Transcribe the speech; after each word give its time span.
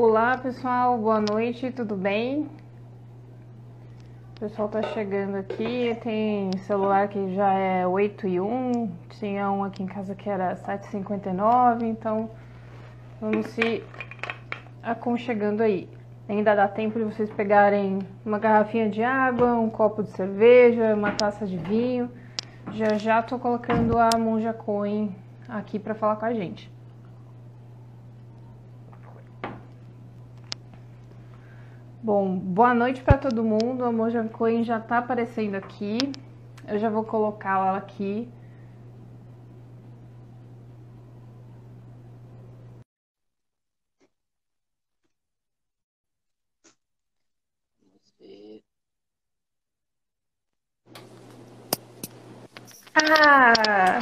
Olá 0.00 0.38
pessoal, 0.38 0.96
boa 0.96 1.20
noite, 1.20 1.72
tudo 1.72 1.96
bem? 1.96 2.48
O 4.36 4.38
pessoal 4.38 4.68
tá 4.68 4.80
chegando 4.80 5.34
aqui, 5.34 5.98
tem 6.00 6.56
celular 6.58 7.08
que 7.08 7.34
já 7.34 7.52
é 7.52 7.84
8 7.84 8.28
e 8.28 8.40
1, 8.40 8.92
tinha 9.18 9.50
um 9.50 9.64
aqui 9.64 9.82
em 9.82 9.86
casa 9.86 10.14
que 10.14 10.30
era 10.30 10.54
7,59, 10.54 11.82
então 11.82 12.30
vamos 13.20 13.48
se 13.48 13.82
aconchegando 14.84 15.64
aí. 15.64 15.88
Ainda 16.28 16.54
dá 16.54 16.68
tempo 16.68 16.96
de 16.96 17.04
vocês 17.04 17.28
pegarem 17.30 17.98
uma 18.24 18.38
garrafinha 18.38 18.88
de 18.88 19.02
água, 19.02 19.54
um 19.54 19.68
copo 19.68 20.04
de 20.04 20.10
cerveja, 20.10 20.94
uma 20.94 21.10
taça 21.10 21.44
de 21.44 21.56
vinho. 21.56 22.08
Já 22.70 22.96
já 22.96 23.20
tô 23.20 23.36
colocando 23.36 23.98
a 23.98 24.10
Monja 24.16 24.52
Coin 24.52 25.12
aqui 25.48 25.76
para 25.76 25.96
falar 25.96 26.14
com 26.14 26.24
a 26.24 26.32
gente. 26.32 26.77
Bom, 32.08 32.38
boa 32.38 32.72
noite 32.72 33.02
para 33.02 33.18
todo 33.18 33.44
mundo. 33.44 33.84
A 33.84 33.92
Moja 33.92 34.24
Coin 34.30 34.64
já 34.64 34.78
está 34.78 34.96
aparecendo 34.96 35.56
aqui. 35.56 35.98
Eu 36.66 36.78
já 36.78 36.88
vou 36.88 37.04
colocá-la 37.04 37.76
aqui. 37.76 38.26
Vamos 47.82 48.14
ver. 48.18 48.62
Ah! 52.94 54.00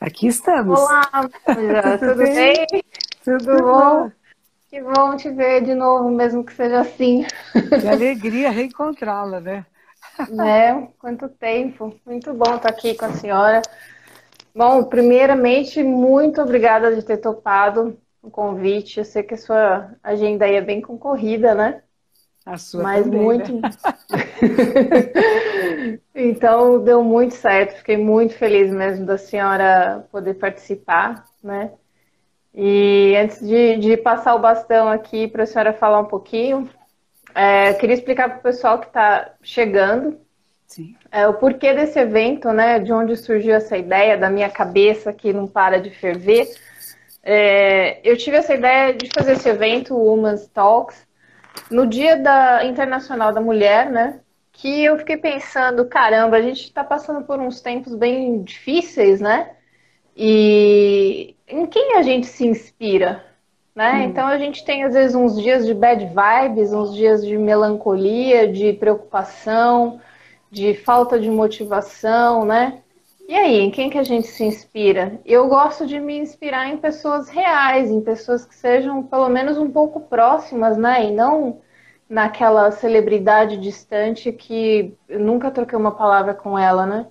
Aqui 0.00 0.28
estamos. 0.28 0.78
Olá, 0.78 1.10
Moja, 1.12 1.98
tudo 1.98 2.14
bem? 2.18 2.66
Tudo 3.24 3.64
bom? 3.64 4.12
Que 4.76 4.82
bom 4.82 5.16
te 5.16 5.30
ver 5.30 5.62
de 5.62 5.74
novo, 5.74 6.10
mesmo 6.10 6.44
que 6.44 6.52
seja 6.52 6.80
assim. 6.80 7.24
Que 7.80 7.88
alegria 7.88 8.50
reencontrá-la, 8.50 9.40
né? 9.40 9.64
Né? 10.28 10.88
Quanto 10.98 11.30
tempo. 11.30 11.98
Muito 12.04 12.34
bom 12.34 12.56
estar 12.56 12.68
aqui 12.68 12.94
com 12.94 13.06
a 13.06 13.12
senhora. 13.14 13.62
Bom, 14.54 14.84
primeiramente, 14.84 15.82
muito 15.82 16.42
obrigada 16.42 16.94
de 16.94 17.02
ter 17.02 17.16
topado 17.16 17.98
o 18.22 18.30
convite. 18.30 18.98
Eu 18.98 19.06
sei 19.06 19.22
que 19.22 19.32
a 19.32 19.38
sua 19.38 19.92
agenda 20.02 20.44
aí 20.44 20.56
é 20.56 20.60
bem 20.60 20.82
concorrida, 20.82 21.54
né? 21.54 21.80
A 22.44 22.58
sua 22.58 22.82
Mas 22.82 23.04
também, 23.04 23.22
muito. 23.22 23.54
né? 23.54 23.70
Então, 26.14 26.84
deu 26.84 27.02
muito 27.02 27.34
certo. 27.34 27.78
Fiquei 27.78 27.96
muito 27.96 28.34
feliz 28.34 28.70
mesmo 28.70 29.06
da 29.06 29.16
senhora 29.16 30.06
poder 30.12 30.34
participar, 30.34 31.24
né? 31.42 31.72
E 32.56 33.14
antes 33.16 33.46
de, 33.46 33.76
de 33.76 33.96
passar 33.98 34.34
o 34.34 34.38
bastão 34.38 34.88
aqui 34.88 35.28
para 35.28 35.42
a 35.42 35.46
senhora 35.46 35.74
falar 35.74 36.00
um 36.00 36.06
pouquinho, 36.06 36.66
é, 37.34 37.74
queria 37.74 37.94
explicar 37.94 38.30
para 38.30 38.38
o 38.38 38.42
pessoal 38.42 38.78
que 38.78 38.86
está 38.86 39.34
chegando 39.42 40.18
é, 41.12 41.28
o 41.28 41.34
porquê 41.34 41.74
desse 41.74 41.98
evento, 41.98 42.50
né? 42.52 42.78
De 42.78 42.94
onde 42.94 43.14
surgiu 43.14 43.54
essa 43.54 43.76
ideia 43.76 44.16
da 44.16 44.30
minha 44.30 44.48
cabeça 44.48 45.12
que 45.12 45.34
não 45.34 45.46
para 45.46 45.78
de 45.80 45.90
ferver. 45.90 46.48
É, 47.22 48.00
eu 48.02 48.16
tive 48.16 48.38
essa 48.38 48.54
ideia 48.54 48.94
de 48.94 49.10
fazer 49.14 49.32
esse 49.32 49.48
evento, 49.48 49.94
o 49.94 50.04
Women's 50.06 50.46
Talks, 50.48 51.06
no 51.70 51.86
Dia 51.86 52.16
da 52.16 52.64
Internacional 52.64 53.32
da 53.34 53.40
Mulher, 53.40 53.90
né? 53.90 54.20
Que 54.50 54.84
eu 54.84 54.96
fiquei 54.96 55.18
pensando, 55.18 55.84
caramba, 55.86 56.38
a 56.38 56.42
gente 56.42 56.62
está 56.62 56.82
passando 56.82 57.22
por 57.26 57.38
uns 57.38 57.60
tempos 57.60 57.94
bem 57.94 58.42
difíceis, 58.42 59.20
né? 59.20 59.50
E 60.16 61.35
em 61.48 61.66
quem 61.66 61.96
a 61.96 62.02
gente 62.02 62.26
se 62.26 62.46
inspira, 62.46 63.24
né? 63.74 64.04
Então 64.04 64.26
a 64.26 64.38
gente 64.38 64.64
tem 64.64 64.84
às 64.84 64.94
vezes 64.94 65.14
uns 65.14 65.40
dias 65.40 65.66
de 65.66 65.74
bad 65.74 66.04
vibes, 66.06 66.72
uns 66.72 66.94
dias 66.94 67.24
de 67.24 67.36
melancolia, 67.36 68.50
de 68.50 68.72
preocupação, 68.72 70.00
de 70.50 70.74
falta 70.74 71.18
de 71.18 71.30
motivação, 71.30 72.44
né? 72.44 72.82
E 73.28 73.34
aí, 73.34 73.58
em 73.60 73.72
quem 73.72 73.90
que 73.90 73.98
a 73.98 74.04
gente 74.04 74.28
se 74.28 74.44
inspira? 74.44 75.20
Eu 75.24 75.48
gosto 75.48 75.84
de 75.84 75.98
me 75.98 76.16
inspirar 76.16 76.68
em 76.68 76.76
pessoas 76.76 77.28
reais, 77.28 77.90
em 77.90 78.00
pessoas 78.00 78.44
que 78.44 78.54
sejam 78.54 79.02
pelo 79.02 79.28
menos 79.28 79.58
um 79.58 79.68
pouco 79.68 80.00
próximas, 80.00 80.76
né? 80.76 81.06
E 81.06 81.10
não 81.10 81.60
naquela 82.08 82.70
celebridade 82.70 83.56
distante 83.56 84.30
que 84.30 84.94
eu 85.08 85.18
nunca 85.18 85.50
troquei 85.50 85.76
uma 85.76 85.90
palavra 85.90 86.34
com 86.34 86.56
ela, 86.56 86.86
né? 86.86 87.06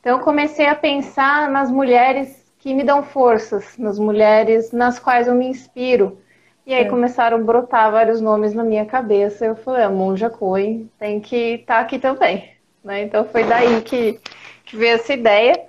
Então 0.00 0.18
eu 0.18 0.24
comecei 0.24 0.66
a 0.66 0.74
pensar 0.74 1.50
nas 1.50 1.70
mulheres 1.70 2.37
que 2.58 2.74
me 2.74 2.82
dão 2.84 3.02
forças, 3.02 3.76
nas 3.78 3.98
mulheres 3.98 4.72
nas 4.72 4.98
quais 4.98 5.28
eu 5.28 5.34
me 5.34 5.46
inspiro. 5.46 6.18
E 6.66 6.74
aí 6.74 6.82
É. 6.82 6.88
começaram 6.88 7.38
a 7.38 7.40
brotar 7.40 7.90
vários 7.90 8.20
nomes 8.20 8.52
na 8.54 8.62
minha 8.64 8.84
cabeça. 8.84 9.46
Eu 9.46 9.56
falei, 9.56 9.84
a 9.84 9.90
Monja 9.90 10.28
Coen 10.28 10.90
tem 10.98 11.20
que 11.20 11.36
estar 11.60 11.80
aqui 11.80 11.98
também. 11.98 12.50
Né? 12.84 13.02
Então 13.04 13.24
foi 13.24 13.44
daí 13.44 13.80
que, 13.82 14.20
que 14.64 14.76
veio 14.76 14.94
essa 14.96 15.12
ideia. 15.12 15.66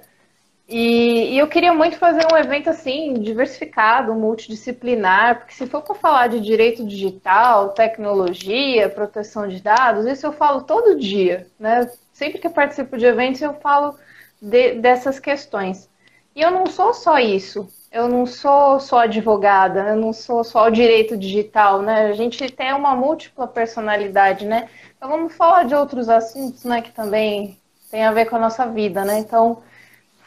E, 0.67 1.33
e 1.33 1.39
eu 1.39 1.47
queria 1.47 1.73
muito 1.73 1.97
fazer 1.97 2.27
um 2.31 2.37
evento 2.37 2.69
assim, 2.69 3.15
diversificado, 3.15 4.13
multidisciplinar, 4.13 5.39
porque 5.39 5.53
se 5.55 5.65
for 5.65 5.81
para 5.81 5.95
falar 5.95 6.27
de 6.27 6.39
direito 6.39 6.85
digital, 6.85 7.69
tecnologia, 7.69 8.87
proteção 8.87 9.47
de 9.47 9.61
dados, 9.61 10.05
isso 10.05 10.27
eu 10.27 10.31
falo 10.31 10.61
todo 10.61 10.99
dia, 10.99 11.47
né? 11.59 11.89
Sempre 12.13 12.37
que 12.39 12.45
eu 12.45 12.51
participo 12.51 12.97
de 12.97 13.05
eventos, 13.05 13.41
eu 13.41 13.53
falo 13.55 13.95
de- 14.39 14.73
dessas 14.75 15.19
questões. 15.19 15.89
E 16.35 16.41
eu 16.41 16.51
não 16.51 16.65
sou 16.65 16.93
só 16.93 17.19
isso. 17.19 17.67
Eu 17.91 18.07
não 18.07 18.25
sou 18.25 18.79
só 18.79 18.99
advogada, 18.99 19.89
eu 19.89 19.95
não 19.95 20.13
sou 20.13 20.43
só 20.43 20.67
o 20.67 20.69
direito 20.69 21.17
digital, 21.17 21.81
né? 21.81 22.07
A 22.07 22.13
gente 22.13 22.47
tem 22.51 22.71
uma 22.73 22.95
múltipla 22.95 23.47
personalidade, 23.47 24.45
né? 24.45 24.69
Então 24.95 25.09
vamos 25.09 25.35
falar 25.35 25.63
de 25.63 25.73
outros 25.73 26.07
assuntos, 26.07 26.63
né, 26.65 26.81
que 26.81 26.91
também 26.91 27.57
tem 27.89 28.03
a 28.03 28.11
ver 28.11 28.25
com 28.25 28.35
a 28.35 28.39
nossa 28.39 28.67
vida, 28.67 29.03
né? 29.03 29.17
Então 29.19 29.63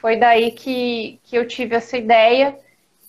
foi 0.01 0.17
daí 0.17 0.51
que, 0.51 1.21
que 1.23 1.37
eu 1.37 1.47
tive 1.47 1.77
essa 1.77 1.97
ideia 1.97 2.59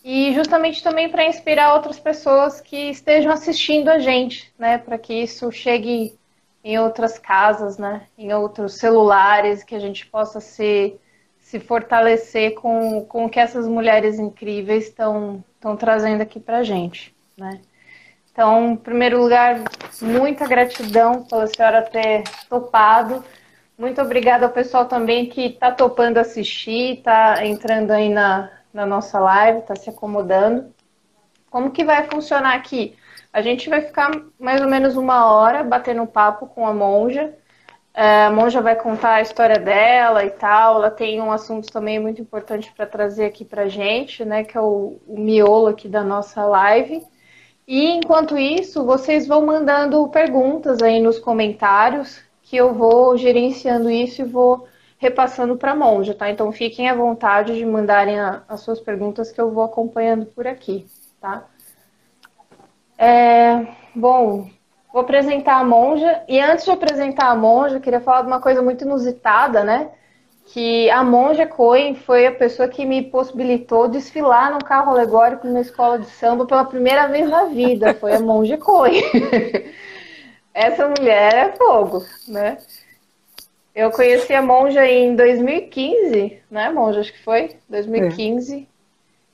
e 0.03 0.33
justamente 0.33 0.83
também 0.83 1.09
para 1.09 1.25
inspirar 1.25 1.73
outras 1.73 1.99
pessoas 1.99 2.59
que 2.61 2.91
estejam 2.91 3.31
assistindo 3.31 3.89
a 3.89 3.97
gente, 3.97 4.53
né? 4.59 4.77
Para 4.77 4.97
que 4.97 5.13
isso 5.13 5.51
chegue 5.51 6.13
em 6.63 6.77
outras 6.77 7.17
casas, 7.17 7.77
né? 7.77 8.03
Em 8.17 8.33
outros 8.33 8.75
celulares, 8.75 9.63
que 9.63 9.73
a 9.73 9.79
gente 9.79 10.05
possa 10.05 10.39
se, 10.39 10.95
se 11.53 11.59
fortalecer 11.59 12.55
com, 12.55 13.05
com 13.05 13.25
o 13.25 13.29
que 13.29 13.39
essas 13.39 13.67
mulheres 13.67 14.17
incríveis 14.17 14.85
estão 14.85 15.43
trazendo 15.77 16.21
aqui 16.21 16.39
para 16.39 16.63
gente, 16.63 17.15
né? 17.37 17.61
Então, 18.31 18.71
em 18.71 18.75
primeiro 18.75 19.21
lugar, 19.21 19.59
muita 20.01 20.47
gratidão 20.47 21.23
pela 21.25 21.45
senhora 21.45 21.83
ter 21.83 22.23
topado. 22.49 23.23
Muito 23.77 24.01
obrigada 24.01 24.47
ao 24.47 24.51
pessoal 24.51 24.87
também 24.87 25.27
que 25.27 25.41
está 25.41 25.71
topando 25.71 26.17
assistir, 26.17 26.97
está 26.97 27.45
entrando 27.45 27.91
aí 27.91 28.09
na, 28.09 28.49
na 28.73 28.87
nossa 28.87 29.19
live, 29.19 29.59
está 29.59 29.75
se 29.75 29.91
acomodando. 29.91 30.73
Como 31.51 31.69
que 31.69 31.85
vai 31.85 32.09
funcionar 32.09 32.55
aqui? 32.55 32.97
A 33.31 33.43
gente 33.43 33.69
vai 33.69 33.81
ficar 33.81 34.09
mais 34.39 34.59
ou 34.59 34.67
menos 34.67 34.95
uma 34.95 35.31
hora 35.31 35.63
batendo 35.63 36.07
papo 36.07 36.47
com 36.47 36.65
a 36.65 36.73
monja. 36.73 37.31
A 37.95 38.31
monja 38.31 38.59
vai 38.61 38.75
contar 38.75 39.15
a 39.15 39.21
história 39.21 39.59
dela 39.59 40.25
e 40.25 40.31
tal. 40.31 40.77
Ela 40.77 40.89
tem 40.91 41.21
um 41.21 41.31
assunto 41.31 41.71
também 41.71 41.99
muito 41.99 42.21
importante 42.21 42.71
para 42.75 42.85
trazer 42.87 43.25
aqui 43.25 43.45
para 43.45 43.67
gente, 43.67 44.25
né? 44.25 44.43
Que 44.43 44.57
é 44.57 44.61
o, 44.61 44.99
o 45.07 45.19
miolo 45.19 45.67
aqui 45.67 45.87
da 45.87 46.03
nossa 46.03 46.45
live. 46.45 47.03
E 47.67 47.85
enquanto 47.87 48.37
isso, 48.37 48.85
vocês 48.85 49.27
vão 49.27 49.45
mandando 49.45 50.07
perguntas 50.09 50.81
aí 50.81 51.01
nos 51.01 51.19
comentários, 51.19 52.21
que 52.43 52.57
eu 52.57 52.73
vou 52.73 53.17
gerenciando 53.17 53.89
isso 53.89 54.21
e 54.21 54.25
vou 54.25 54.67
repassando 54.99 55.57
para 55.57 55.71
a 55.73 55.75
monja, 55.75 56.13
tá? 56.15 56.29
Então 56.29 56.51
fiquem 56.51 56.89
à 56.89 56.95
vontade 56.95 57.55
de 57.55 57.65
mandarem 57.65 58.19
a- 58.19 58.43
as 58.47 58.61
suas 58.61 58.79
perguntas 58.81 59.31
que 59.31 59.41
eu 59.41 59.51
vou 59.51 59.63
acompanhando 59.63 60.25
por 60.27 60.47
aqui, 60.47 60.87
tá? 61.21 61.45
É, 62.97 63.67
bom, 63.95 64.49
vou 64.93 65.01
apresentar 65.01 65.59
a 65.59 65.63
monja. 65.63 66.21
E 66.27 66.39
antes 66.39 66.65
de 66.65 66.71
apresentar 66.71 67.31
a 67.31 67.35
monja, 67.35 67.77
eu 67.77 67.81
queria 67.81 67.99
falar 67.99 68.21
de 68.21 68.27
uma 68.27 68.39
coisa 68.39 68.61
muito 68.61 68.85
inusitada, 68.85 69.63
né? 69.63 69.89
Que 70.45 70.89
a 70.91 71.03
monja 71.03 71.47
Coen 71.47 71.95
foi 71.95 72.27
a 72.27 72.31
pessoa 72.31 72.67
que 72.67 72.85
me 72.85 73.01
possibilitou 73.01 73.87
desfilar 73.87 74.51
num 74.51 74.59
carro 74.59 74.91
alegórico 74.91 75.47
numa 75.47 75.61
escola 75.61 75.97
de 75.97 76.05
samba 76.05 76.45
pela 76.45 76.63
primeira 76.63 77.07
vez 77.07 77.27
na 77.27 77.45
vida. 77.45 77.95
Foi 77.95 78.13
a 78.13 78.19
monja 78.19 78.57
Coen. 78.57 79.01
Essa 80.53 80.87
mulher 80.87 81.33
é 81.33 81.51
fogo, 81.53 82.05
né? 82.27 82.59
Eu 83.73 83.89
conheci 83.89 84.31
a 84.35 84.41
monja 84.43 84.85
em 84.85 85.15
2015, 85.15 86.39
né, 86.51 86.69
monja? 86.69 86.99
Acho 86.99 87.11
que 87.11 87.23
foi 87.23 87.55
2015. 87.67 88.67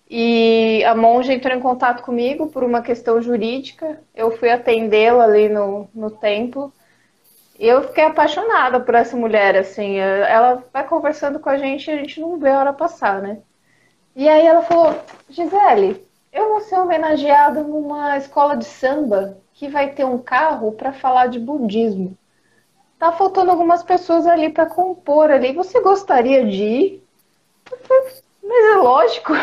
E 0.09 0.83
a 0.85 0.95
monja 0.95 1.33
entrou 1.33 1.55
em 1.55 1.59
contato 1.59 2.01
comigo 2.01 2.47
por 2.47 2.63
uma 2.63 2.81
questão 2.81 3.21
jurídica. 3.21 4.01
Eu 4.15 4.35
fui 4.37 4.49
atendê-la 4.49 5.23
ali 5.23 5.47
no, 5.47 5.87
no 5.93 6.09
templo. 6.09 6.73
E 7.59 7.67
eu 7.67 7.83
fiquei 7.83 8.05
apaixonada 8.05 8.79
por 8.79 8.95
essa 8.95 9.15
mulher, 9.15 9.55
assim. 9.55 9.97
Ela 9.97 10.63
vai 10.73 10.87
conversando 10.87 11.39
com 11.39 11.49
a 11.49 11.57
gente 11.57 11.87
e 11.87 11.93
a 11.93 11.97
gente 11.97 12.19
não 12.19 12.39
vê 12.39 12.49
a 12.49 12.59
hora 12.59 12.73
passar, 12.73 13.21
né? 13.21 13.39
E 14.15 14.27
aí 14.27 14.45
ela 14.45 14.63
falou, 14.63 14.99
Gisele, 15.29 16.03
eu 16.33 16.49
vou 16.49 16.61
ser 16.61 16.79
homenageada 16.79 17.61
numa 17.63 18.17
escola 18.17 18.55
de 18.57 18.65
samba 18.65 19.37
que 19.53 19.67
vai 19.67 19.91
ter 19.91 20.05
um 20.05 20.17
carro 20.17 20.71
para 20.71 20.91
falar 20.93 21.27
de 21.27 21.39
budismo. 21.39 22.17
Tá 22.97 23.11
faltando 23.11 23.51
algumas 23.51 23.83
pessoas 23.83 24.25
ali 24.25 24.49
para 24.49 24.65
compor 24.65 25.29
ali. 25.31 25.53
Você 25.53 25.81
gostaria 25.81 26.45
de 26.45 26.63
ir? 26.63 27.03
Mas 28.49 28.65
é 28.65 28.75
lógico. 28.77 29.33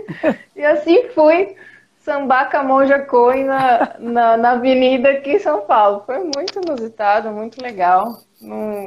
e 0.56 0.64
assim 0.64 1.10
fui 1.10 1.54
sambar 1.98 2.50
com 2.50 2.56
a 2.56 2.62
Monja 2.62 3.00
Coen 3.00 3.44
na, 3.44 3.96
na, 3.98 4.36
na, 4.38 4.50
avenida 4.52 5.10
aqui 5.10 5.32
em 5.32 5.38
São 5.38 5.60
Paulo. 5.60 6.02
Foi 6.06 6.18
muito 6.20 6.58
inusitado, 6.64 7.30
muito 7.30 7.60
legal. 7.60 8.16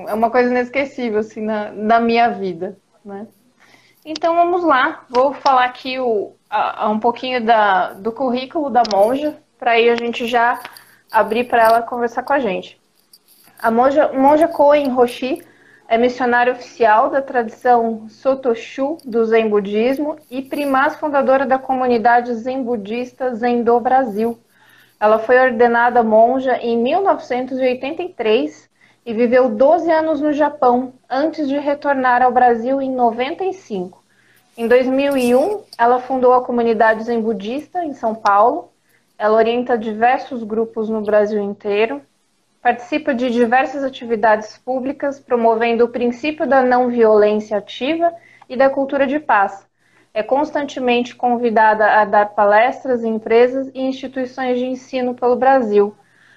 é 0.08 0.14
uma 0.14 0.32
coisa 0.32 0.50
inesquecível, 0.50 1.20
assim, 1.20 1.42
na, 1.42 1.72
na 1.72 2.00
minha 2.00 2.30
vida, 2.30 2.78
né? 3.06 3.28
Então 4.04 4.34
vamos 4.34 4.64
lá, 4.64 5.06
vou 5.08 5.34
falar 5.34 5.66
aqui 5.66 6.00
o, 6.00 6.34
a, 6.50 6.90
um 6.90 7.00
pouquinho 7.00 7.46
da, 7.46 7.94
do 7.94 8.12
currículo 8.12 8.70
da 8.70 8.82
monja, 8.92 9.38
para 9.60 9.72
aí 9.72 9.88
a 9.88 9.96
gente 9.96 10.26
já 10.26 10.60
abrir 11.12 11.44
para 11.44 11.64
ela 11.64 11.82
conversar 11.84 12.24
com 12.24 12.34
a 12.34 12.40
gente. 12.40 12.80
A 13.62 13.70
monja, 13.70 14.12
monja 14.14 14.48
Koen 14.48 14.90
Roshi 14.90 15.46
é 15.90 15.98
missionária 15.98 16.54
oficial 16.54 17.10
da 17.10 17.20
tradição 17.20 18.08
Sotoshu 18.08 18.98
do 19.04 19.26
Zen 19.26 19.50
Budismo 19.50 20.18
e 20.30 20.40
primaz 20.40 20.96
fundadora 20.96 21.48
da 21.48 21.58
comunidade 21.58 22.32
Zen 22.36 22.62
Budista 22.62 23.34
Zendô 23.34 23.80
Brasil. 23.80 24.40
Ela 25.00 25.18
foi 25.18 25.40
ordenada 25.40 26.04
monja 26.04 26.58
em 26.58 26.78
1983 26.78 28.70
e 29.04 29.14
viveu 29.16 29.50
12 29.50 29.90
anos 29.92 30.22
no 30.22 30.32
Japão 30.32 30.94
antes 31.10 31.48
de 31.48 31.58
retornar 31.58 32.22
ao 32.22 32.32
Brasil 32.32 32.80
em 32.80 32.92
95. 32.92 34.04
Em 34.56 34.68
2001, 34.68 35.64
ela 35.76 36.00
fundou 36.00 36.34
a 36.34 36.44
comunidade 36.44 37.06
Zen 37.06 37.20
Budista 37.20 37.84
em 37.84 37.96
São 37.96 38.14
Paulo. 38.14 38.70
Ela 39.18 39.38
orienta 39.38 39.76
diversos 39.76 40.44
grupos 40.44 40.88
no 40.88 41.02
Brasil 41.02 41.42
inteiro, 41.42 42.00
participa 42.70 43.16
de 43.16 43.32
diversas 43.32 43.84
atividades 43.84 44.56
públicas 44.60 45.20
promovendo 45.20 45.86
o 45.86 45.90
princípio 45.90 46.46
da 46.46 46.62
não 46.62 46.88
violência 46.88 47.58
ativa 47.58 48.14
e 48.48 48.56
da 48.56 48.70
cultura 48.70 49.08
de 49.08 49.20
paz. 49.20 49.66
É 50.14 50.22
constantemente 50.22 51.16
convidada 51.16 52.00
a 52.00 52.06
dar 52.06 52.28
palestras 52.36 53.04
em 53.04 53.16
empresas 53.16 53.72
e 53.74 53.82
instituições 53.82 54.60
de 54.60 54.66
ensino 54.68 55.16
pelo 55.16 55.36
Brasil. 55.36 55.96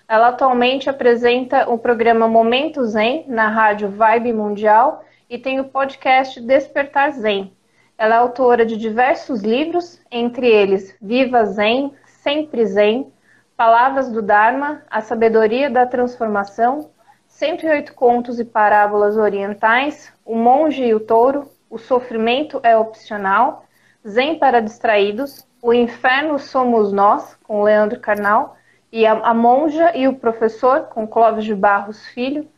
Ela 0.08 0.29
atualmente 0.29 0.88
apresenta 0.88 1.69
o 1.69 1.76
programa 1.76 2.26
Momento 2.26 2.82
Zen 2.87 3.26
na 3.29 3.49
rádio 3.49 3.90
Vibe 3.90 4.32
Mundial 4.32 5.05
e 5.29 5.37
tem 5.37 5.61
o 5.61 5.64
podcast 5.64 6.40
Despertar 6.40 7.12
Zen. 7.12 7.52
Ela 7.99 8.14
é 8.14 8.19
autora 8.19 8.64
de 8.64 8.79
diversos 8.79 9.43
livros, 9.43 10.00
entre 10.11 10.46
eles 10.49 10.96
Viva 10.99 11.44
Zen, 11.44 11.93
Sempre 12.06 12.64
Zen, 12.64 13.12
Palavras 13.57 14.11
do 14.11 14.23
Dharma, 14.23 14.83
A 14.91 15.01
Sabedoria 15.01 15.71
da 15.71 15.87
Transformação, 15.87 16.91
108 17.29 17.95
Contos 17.95 18.41
e 18.41 18.45
Parábolas 18.45 19.17
Orientais, 19.17 20.13
O 20.25 20.35
Monge 20.35 20.85
e 20.85 20.95
o 20.95 21.01
Touro, 21.01 21.51
O 21.71 21.79
Sofrimento 21.79 22.61
é 22.63 22.77
Opcional, 22.77 23.65
Zen 24.07 24.39
para 24.39 24.61
Distraídos, 24.61 25.47
O 25.63 25.73
Inferno 25.73 26.39
Somos 26.39 26.93
Nós, 26.93 27.37
com 27.45 27.63
Leandro 27.63 28.01
Carnal, 28.01 28.57
e 28.91 29.07
a, 29.07 29.13
a 29.13 29.33
Monja 29.35 29.97
e 29.97 30.09
o 30.09 30.15
Professor, 30.15 30.85
com 30.85 31.07
Clóvis 31.07 31.45
de 31.45 31.55
Barros 31.55 32.07
Filho, 32.09 32.49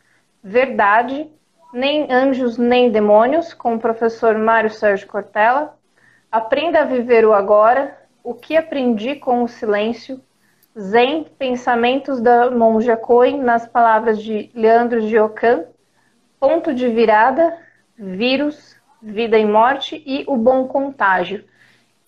Verdade, 0.42 1.30
nem 1.72 2.12
anjos 2.12 2.58
nem 2.58 2.90
demônios, 2.90 3.54
com 3.54 3.74
o 3.74 3.80
professor 3.80 4.36
Mário 4.36 4.70
Sérgio 4.70 5.08
Cortella. 5.08 5.76
Aprenda 6.30 6.80
a 6.80 6.84
viver 6.84 7.26
o 7.26 7.32
agora, 7.32 7.98
o 8.22 8.34
que 8.34 8.56
aprendi 8.56 9.14
com 9.16 9.42
o 9.42 9.48
silêncio. 9.48 10.20
Zen, 10.78 11.24
pensamentos 11.38 12.20
da 12.20 12.50
monja 12.50 12.96
Coen, 12.96 13.38
nas 13.38 13.66
palavras 13.66 14.20
de 14.20 14.50
Leandro 14.54 15.00
Giocan. 15.02 15.64
Ponto 16.40 16.74
de 16.74 16.88
virada, 16.88 17.56
vírus, 17.96 18.76
vida 19.00 19.38
e 19.38 19.46
morte 19.46 20.02
e 20.04 20.24
o 20.26 20.36
bom 20.36 20.66
contágio. 20.66 21.44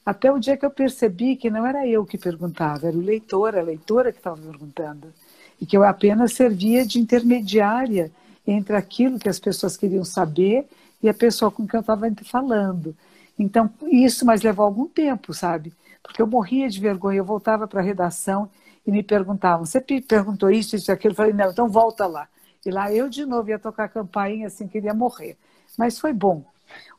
Até 0.08 0.32
o 0.32 0.40
dia 0.40 0.56
que 0.56 0.66
eu 0.66 0.72
percebi 0.72 1.36
que 1.36 1.50
não 1.50 1.66
era 1.66 1.86
eu 1.86 2.06
que 2.06 2.18
perguntava, 2.18 2.88
era 2.88 2.96
o 2.96 3.02
leitor, 3.02 3.58
a 3.58 3.62
leitora 3.62 4.10
que 4.10 4.20
estava 4.20 4.38
perguntando. 4.38 5.14
E 5.60 5.66
que 5.66 5.76
eu 5.76 5.84
apenas 5.84 6.32
servia 6.32 6.86
de 6.86 6.98
intermediária 6.98 8.10
entre 8.48 8.74
aquilo 8.74 9.20
que 9.20 9.28
as 9.28 9.38
pessoas 9.38 9.76
queriam 9.76 10.06
saber 10.06 10.66
e 11.04 11.10
a 11.10 11.14
pessoa 11.14 11.52
com 11.52 11.68
quem 11.68 11.80
eu 11.80 11.82
estava 11.82 12.10
falando. 12.24 12.96
Então, 13.38 13.70
isso, 13.92 14.26
mas 14.26 14.42
levou 14.44 14.64
algum 14.64 14.88
tempo, 14.88 15.34
sabe? 15.34 15.74
Porque 16.02 16.22
eu 16.22 16.28
morria 16.28 16.70
de 16.70 16.80
vergonha. 16.80 17.18
Eu 17.18 17.26
voltava 17.26 17.68
para 17.68 17.82
a 17.82 17.84
redação 17.84 18.50
e 18.86 18.92
me 18.92 19.04
perguntavam: 19.04 19.66
você 19.66 19.82
perguntou 19.82 20.50
isso, 20.50 20.78
isso, 20.78 20.90
aquilo? 20.90 21.12
Eu 21.12 21.18
falei: 21.18 21.34
não, 21.34 21.52
então 21.52 21.68
volta 21.68 22.08
lá. 22.08 22.30
E 22.66 22.72
lá 22.72 22.94
eu 22.94 23.10
de 23.10 23.26
novo 23.26 23.50
ia 23.50 23.60
tocar 23.60 23.84
a 23.84 23.90
campainha 23.90 24.48
assim, 24.48 24.70
queria 24.70 24.94
morrer. 24.94 25.36
Mas 25.78 26.00
foi 26.00 26.14
bom. 26.14 26.46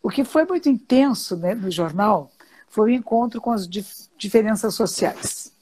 O 0.03 0.11
que 0.11 0.25
foi 0.25 0.45
muito 0.45 0.69
intenso 0.69 1.39
né, 1.39 1.55
no 1.55 1.71
jornal 1.71 2.31
foi 2.71 2.93
o 2.93 2.95
encontro 2.95 3.41
com 3.41 3.51
as 3.51 3.69
dif 3.69 4.09
diferenças 4.17 4.75
sociais, 4.75 5.53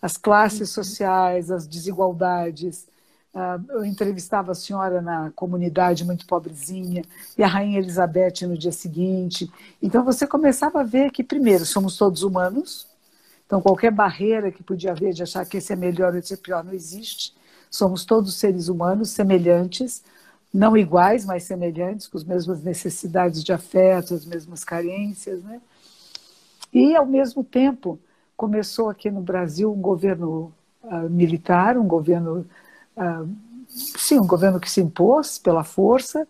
as 0.00 0.16
classes 0.16 0.76
uhum. 0.76 0.84
sociais, 0.84 1.50
as 1.50 1.66
desigualdades. 1.66 2.86
Uh, 3.34 3.64
eu 3.70 3.84
entrevistava 3.86 4.52
a 4.52 4.54
senhora 4.54 5.00
na 5.00 5.30
comunidade 5.34 6.04
muito 6.04 6.26
pobrezinha 6.26 7.02
e 7.38 7.42
a 7.42 7.46
rainha 7.46 7.78
Elizabeth 7.78 8.46
no 8.46 8.58
dia 8.58 8.72
seguinte. 8.72 9.50
Então 9.80 10.04
você 10.04 10.26
começava 10.26 10.80
a 10.80 10.84
ver 10.84 11.10
que, 11.10 11.24
primeiro, 11.24 11.64
somos 11.64 11.96
todos 11.96 12.22
humanos, 12.22 12.86
então, 13.52 13.60
qualquer 13.60 13.90
barreira 13.92 14.50
que 14.50 14.62
podia 14.62 14.92
haver 14.92 15.12
de 15.12 15.22
achar 15.22 15.44
que 15.44 15.58
esse 15.58 15.70
é 15.74 15.76
melhor 15.76 16.14
ou 16.14 16.18
esse 16.18 16.32
é 16.32 16.38
pior 16.38 16.64
não 16.64 16.72
existe. 16.72 17.34
Somos 17.70 18.02
todos 18.02 18.36
seres 18.36 18.68
humanos 18.68 19.10
semelhantes, 19.10 20.02
não 20.54 20.74
iguais, 20.74 21.26
mas 21.26 21.42
semelhantes, 21.42 22.06
com 22.06 22.16
as 22.16 22.24
mesmas 22.24 22.62
necessidades 22.62 23.44
de 23.44 23.52
afeto, 23.52 24.14
as 24.14 24.24
mesmas 24.24 24.64
carências. 24.64 25.42
Né? 25.42 25.60
E, 26.72 26.96
ao 26.96 27.06
mesmo 27.06 27.44
tempo, 27.44 27.98
começou 28.36 28.88
aqui 28.88 29.10
no 29.10 29.20
Brasil 29.20 29.72
um 29.72 29.80
governo 29.80 30.52
uh, 30.82 31.08
militar, 31.10 31.76
um 31.76 31.86
governo, 31.86 32.46
uh, 32.96 33.28
sim, 33.68 34.18
um 34.18 34.26
governo 34.26 34.58
que 34.58 34.70
se 34.70 34.80
impôs 34.80 35.38
pela 35.38 35.64
força, 35.64 36.26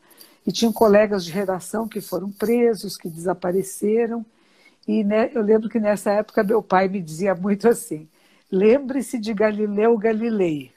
e 0.46 0.50
tinham 0.50 0.72
colegas 0.72 1.24
de 1.24 1.32
redação 1.32 1.86
que 1.86 2.00
foram 2.00 2.30
presos, 2.30 2.96
que 2.96 3.08
desapareceram. 3.08 4.26
E 4.86 5.04
né, 5.04 5.30
eu 5.32 5.42
lembro 5.42 5.68
que 5.68 5.78
nessa 5.78 6.10
época 6.10 6.42
meu 6.42 6.62
pai 6.62 6.88
me 6.88 7.00
dizia 7.00 7.34
muito 7.34 7.68
assim: 7.68 8.08
lembre-se 8.50 9.18
de 9.18 9.32
Galileu 9.32 9.96
Galilei. 9.96 10.72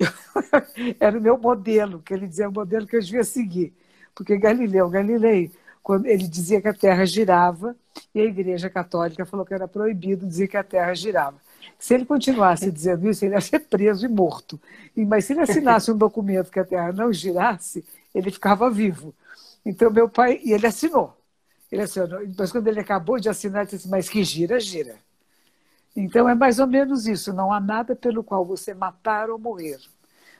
Era 0.98 1.18
o 1.18 1.20
meu 1.20 1.38
modelo, 1.38 2.00
que 2.00 2.12
ele 2.12 2.26
dizia 2.26 2.48
o 2.48 2.52
modelo 2.52 2.86
que 2.86 2.96
eu 2.96 3.00
devia 3.00 3.24
seguir. 3.24 3.72
Porque 4.14 4.36
Galileu 4.36 4.88
Galilei, 4.88 5.52
quando 5.82 6.06
ele 6.06 6.26
dizia 6.28 6.60
que 6.60 6.68
a 6.68 6.74
Terra 6.74 7.04
girava, 7.04 7.76
e 8.14 8.20
a 8.20 8.24
Igreja 8.24 8.68
Católica 8.68 9.24
falou 9.24 9.46
que 9.46 9.54
era 9.54 9.68
proibido 9.68 10.26
dizer 10.26 10.48
que 10.48 10.56
a 10.56 10.64
Terra 10.64 10.94
girava. 10.94 11.36
Se 11.78 11.94
ele 11.94 12.04
continuasse 12.04 12.70
dizendo 12.70 13.08
isso, 13.08 13.24
ele 13.24 13.34
ia 13.34 13.40
ser 13.40 13.60
preso 13.60 14.04
e 14.04 14.08
morto. 14.08 14.60
Mas 14.96 15.24
se 15.24 15.32
ele 15.32 15.40
assinasse 15.40 15.90
um 15.90 15.96
documento 15.96 16.50
que 16.50 16.60
a 16.60 16.64
Terra 16.64 16.92
não 16.92 17.12
girasse, 17.12 17.84
ele 18.14 18.30
ficava 18.30 18.70
vivo. 18.70 19.14
Então, 19.64 19.90
meu 19.90 20.08
pai, 20.08 20.40
e 20.44 20.52
ele 20.52 20.66
assinou. 20.66 21.16
Ele 21.70 21.82
assinou. 21.82 22.20
Mas 22.36 22.52
quando 22.52 22.68
ele 22.68 22.80
acabou 22.80 23.18
de 23.18 23.28
assinar, 23.28 23.62
ele 23.62 23.70
disse: 23.70 23.88
Mas 23.88 24.08
que 24.08 24.22
gira, 24.24 24.58
gira. 24.58 24.96
Então, 25.96 26.28
é 26.28 26.34
mais 26.34 26.58
ou 26.58 26.66
menos 26.66 27.06
isso. 27.06 27.32
Não 27.32 27.52
há 27.52 27.60
nada 27.60 27.94
pelo 27.94 28.24
qual 28.24 28.44
você 28.44 28.74
matar 28.74 29.30
ou 29.30 29.38
morrer. 29.38 29.78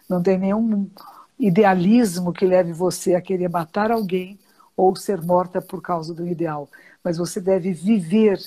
Não 0.09 0.23
tem 0.23 0.38
nenhum 0.38 0.90
idealismo 1.38 2.32
que 2.32 2.44
leve 2.44 2.73
você 2.73 3.14
a 3.14 3.20
querer 3.20 3.49
matar 3.49 3.90
alguém 3.90 4.38
ou 4.81 4.97
ser 4.97 5.21
morta 5.21 5.61
por 5.61 5.83
causa 5.83 6.15
do 6.15 6.27
ideal. 6.27 6.69
Mas 7.05 7.19
você 7.19 7.41
deve 7.41 7.73
viver 7.73 8.41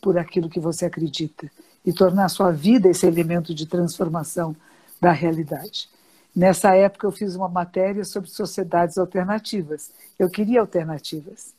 por 0.00 0.16
aquilo 0.16 0.48
que 0.48 0.58
você 0.58 0.86
acredita 0.86 1.50
e 1.84 1.92
tornar 1.92 2.28
sua 2.30 2.50
vida 2.50 2.88
esse 2.88 3.06
elemento 3.06 3.54
de 3.54 3.66
transformação 3.66 4.56
da 5.00 5.12
realidade. 5.12 5.88
Nessa 6.34 6.74
época 6.74 7.06
eu 7.06 7.12
fiz 7.12 7.36
uma 7.36 7.48
matéria 7.48 8.04
sobre 8.04 8.30
sociedades 8.30 8.96
alternativas. 8.96 9.90
Eu 10.18 10.30
queria 10.30 10.60
alternativas. 10.60 11.54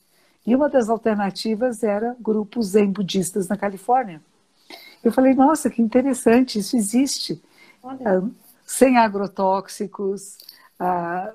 E 0.45 0.55
uma 0.55 0.69
das 0.69 0.89
alternativas 0.89 1.83
era 1.83 2.15
grupos 2.19 2.69
zen 2.69 2.91
budistas 2.91 3.47
na 3.47 3.55
Califórnia. 3.55 4.21
Eu 5.03 5.11
falei, 5.11 5.35
nossa, 5.35 5.69
que 5.69 5.81
interessante, 5.81 6.59
isso 6.59 6.75
existe. 6.75 7.41
Ah, 7.83 8.23
sem 8.65 8.97
agrotóxicos, 8.97 10.37
ah, 10.79 11.31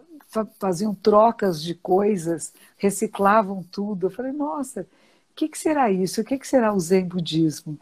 faziam 0.59 0.95
trocas 0.95 1.63
de 1.63 1.75
coisas, 1.75 2.53
reciclavam 2.77 3.65
tudo. 3.71 4.07
Eu 4.07 4.11
falei, 4.11 4.33
nossa, 4.33 4.83
o 4.83 5.35
que, 5.35 5.49
que 5.49 5.59
será 5.59 5.91
isso? 5.91 6.21
O 6.21 6.25
que, 6.25 6.39
que 6.39 6.47
será 6.47 6.73
o 6.73 6.81
zen 6.81 7.05
budismo? 7.05 7.79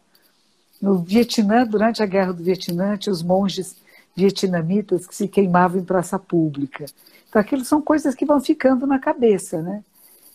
No 0.81 0.99
Vietnã, 0.99 1.67
durante 1.67 2.03
a 2.03 2.07
guerra 2.07 2.33
do 2.33 2.43
Vietnã, 2.43 2.97
tinha 2.97 3.13
os 3.13 3.23
monges 3.23 3.77
vietnamitas 4.17 5.07
que 5.07 5.15
se 5.15 5.29
queimavam 5.29 5.81
em 5.81 5.85
praça 5.85 6.19
pública. 6.19 6.87
Então, 7.29 7.41
aquilo 7.41 7.65
são 7.65 7.83
coisas 7.83 8.15
que 8.15 8.25
vão 8.25 8.41
ficando 8.41 8.87
na 8.87 8.99
cabeça, 8.99 9.61
né? 9.61 9.85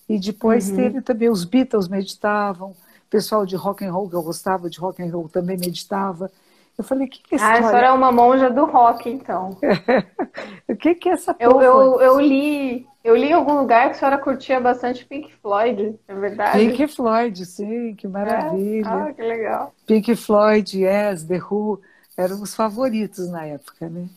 E 0.07 0.19
depois 0.19 0.69
uhum. 0.69 0.75
teve 0.75 1.01
também 1.01 1.29
os 1.29 1.43
Beatles 1.43 1.87
meditavam, 1.87 2.71
o 2.71 2.75
pessoal 3.09 3.45
de 3.45 3.55
rock 3.55 3.83
and 3.85 3.91
roll 3.91 4.09
que 4.09 4.15
eu 4.15 4.21
gostava 4.21 4.69
de 4.69 4.79
rock 4.79 5.01
and 5.01 5.11
roll 5.11 5.29
também 5.29 5.57
meditava. 5.57 6.31
Eu 6.77 6.83
falei, 6.83 7.07
o 7.07 7.09
que, 7.09 7.21
que 7.21 7.35
é 7.35 7.39
Ah, 7.39 7.53
a 7.53 7.63
senhora 7.63 7.87
é 7.87 7.91
uma 7.91 8.11
monja 8.11 8.49
do 8.49 8.65
rock, 8.65 9.09
então. 9.09 9.57
o 10.67 10.75
que, 10.75 10.95
que 10.95 11.09
é 11.09 11.11
essa 11.13 11.35
eu, 11.39 11.61
eu, 11.61 12.01
eu, 12.01 12.19
li 12.19 12.87
eu 13.03 13.15
li 13.15 13.27
em 13.27 13.33
algum 13.33 13.59
lugar 13.59 13.89
que 13.89 13.95
a 13.95 13.99
senhora 13.99 14.17
curtia 14.17 14.59
bastante 14.59 15.05
Pink 15.05 15.31
Floyd, 15.41 15.99
é 16.07 16.15
verdade? 16.15 16.57
Pink 16.57 16.87
Floyd, 16.87 17.45
sim, 17.45 17.95
que 17.95 18.07
maravilha. 18.07 18.87
É? 18.87 18.89
Ah, 18.89 19.13
que 19.13 19.21
legal. 19.21 19.73
Pink 19.85 20.15
Floyd, 20.15 20.79
Yes, 20.79 21.23
The 21.23 21.39
Who 21.39 21.79
eram 22.17 22.41
os 22.41 22.55
favoritos 22.55 23.29
na 23.29 23.45
época, 23.45 23.89
né? 23.89 24.07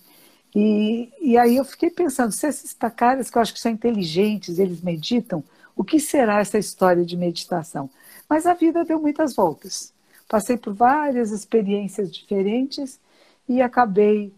E, 0.55 1.11
e 1.21 1.37
aí 1.37 1.57
eu 1.57 1.65
fiquei 1.65 1.91
pensando, 1.91 2.33
se 2.33 2.47
esses 2.47 2.75
caras 2.97 3.29
que 3.29 3.37
eu 3.37 3.43
acho 3.43 3.53
que 3.53 3.61
são 3.61 3.71
inteligentes, 3.71 4.59
eles 4.59 4.81
meditam, 4.81 5.45
o 5.77 5.85
que 5.85 6.01
será 6.01 6.41
essa 6.41 6.59
história 6.59 7.05
de 7.05 7.17
meditação? 7.17 7.91
Mas 8.29 8.47
a 8.47 8.55
vida 8.55 8.83
deu 8.85 8.99
muitas 8.99 9.35
voltas. 9.35 9.93
Passei 10.29 10.57
por 10.57 10.75
várias 10.75 11.31
experiências 11.31 12.13
diferentes 12.13 13.01
e 13.49 13.63
acabei 13.63 14.33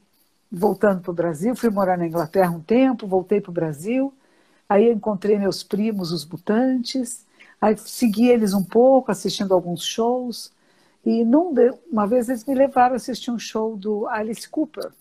voltando 0.51 1.01
para 1.01 1.11
o 1.11 1.15
Brasil. 1.15 1.57
Fui 1.57 1.71
morar 1.71 1.97
na 1.97 2.07
Inglaterra 2.07 2.51
um 2.51 2.61
tempo, 2.61 3.07
voltei 3.07 3.41
para 3.41 3.51
o 3.51 3.55
Brasil. 3.55 4.13
Aí 4.69 4.91
encontrei 4.91 5.39
meus 5.39 5.63
primos, 5.63 6.13
os 6.13 6.27
mutantes. 6.27 7.25
Aí 7.61 7.77
segui 7.79 8.29
eles 8.29 8.53
um 8.53 8.63
pouco, 8.63 9.11
assistindo 9.11 9.55
alguns 9.55 9.83
shows. 9.83 10.53
E 11.05 11.25
num 11.25 11.55
uma 11.91 12.07
vez 12.07 12.29
eles 12.29 12.45
me 12.45 12.55
levaram 12.55 12.93
a 12.93 12.97
assistir 12.97 13.31
um 13.31 13.39
show 13.39 13.77
do 13.77 14.07
Alice 14.09 14.49
Cooper. 14.49 14.93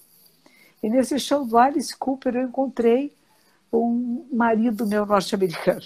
E 0.81 0.89
nesse 0.89 1.19
show 1.19 1.45
do 1.45 1.57
Alice 1.57 1.95
Cooper 1.97 2.35
eu 2.35 2.43
encontrei 2.43 3.13
um 3.73 4.25
marido 4.31 4.87
meu 4.87 5.05
norte-americano. 5.05 5.81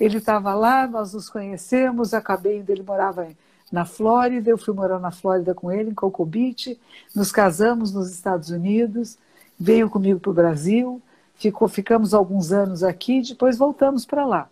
Ele 0.00 0.18
estava 0.18 0.54
lá, 0.54 0.86
nós 0.86 1.12
nos 1.12 1.28
conhecemos, 1.28 2.14
acabei 2.14 2.64
ele 2.66 2.82
morava 2.82 3.28
na 3.74 3.84
Flórida, 3.84 4.48
eu 4.48 4.56
fui 4.56 4.72
morar 4.72 5.00
na 5.00 5.10
Flórida 5.10 5.52
com 5.52 5.70
ele, 5.72 5.90
em 5.90 5.94
Cocoa 5.94 6.24
Beach, 6.24 6.78
nos 7.12 7.32
casamos 7.32 7.92
nos 7.92 8.08
Estados 8.12 8.48
Unidos, 8.50 9.18
veio 9.58 9.90
comigo 9.90 10.20
para 10.20 10.30
o 10.30 10.34
Brasil, 10.34 11.02
ficou, 11.34 11.66
ficamos 11.66 12.14
alguns 12.14 12.52
anos 12.52 12.84
aqui, 12.84 13.20
depois 13.20 13.58
voltamos 13.58 14.06
para 14.06 14.24
lá. 14.24 14.48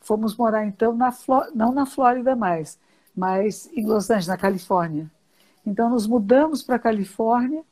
Fomos 0.00 0.36
morar 0.36 0.64
então 0.64 0.94
na 0.94 1.12
não 1.52 1.72
na 1.72 1.84
Flórida 1.84 2.36
mais, 2.36 2.78
mas 3.16 3.68
em 3.74 3.84
Los 3.84 4.08
Angeles, 4.08 4.28
na 4.28 4.36
Califórnia. 4.36 5.10
Então, 5.66 5.90
nos 5.90 6.06
mudamos 6.06 6.62
para 6.62 6.76
a 6.76 6.78
Califórnia 6.78 7.64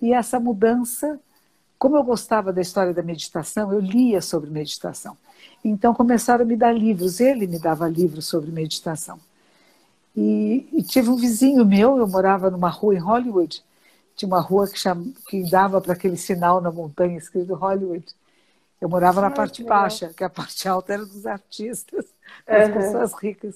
e 0.00 0.14
essa 0.14 0.40
mudança, 0.40 1.20
como 1.78 1.96
eu 1.96 2.02
gostava 2.02 2.50
da 2.50 2.62
história 2.62 2.94
da 2.94 3.02
meditação, 3.02 3.70
eu 3.74 3.80
lia 3.80 4.22
sobre 4.22 4.48
meditação. 4.48 5.18
Então, 5.62 5.92
começaram 5.92 6.44
a 6.44 6.48
me 6.48 6.56
dar 6.56 6.72
livros. 6.72 7.20
Ele 7.20 7.46
me 7.46 7.58
dava 7.58 7.86
livros 7.86 8.26
sobre 8.26 8.50
meditação. 8.50 9.20
E, 10.16 10.68
e 10.72 10.82
tive 10.82 11.08
um 11.08 11.16
vizinho 11.16 11.64
meu, 11.64 11.98
eu 11.98 12.06
morava 12.06 12.50
numa 12.50 12.68
rua 12.68 12.94
em 12.94 12.98
Hollywood, 12.98 13.62
tinha 14.16 14.28
uma 14.28 14.40
rua 14.40 14.68
que, 14.68 14.78
chama, 14.78 15.06
que 15.28 15.48
dava 15.48 15.80
para 15.80 15.92
aquele 15.92 16.16
sinal 16.16 16.60
na 16.60 16.70
montanha 16.70 17.16
escrito 17.16 17.54
Hollywood. 17.54 18.04
Eu 18.80 18.88
morava 18.88 19.20
na 19.20 19.30
parte 19.30 19.62
baixa, 19.62 20.12
que 20.14 20.24
a 20.24 20.30
parte 20.30 20.68
alta 20.68 20.92
era 20.92 21.04
dos 21.04 21.26
artistas, 21.26 22.06
das 22.46 22.68
uhum. 22.68 22.74
pessoas 22.74 23.12
ricas. 23.14 23.54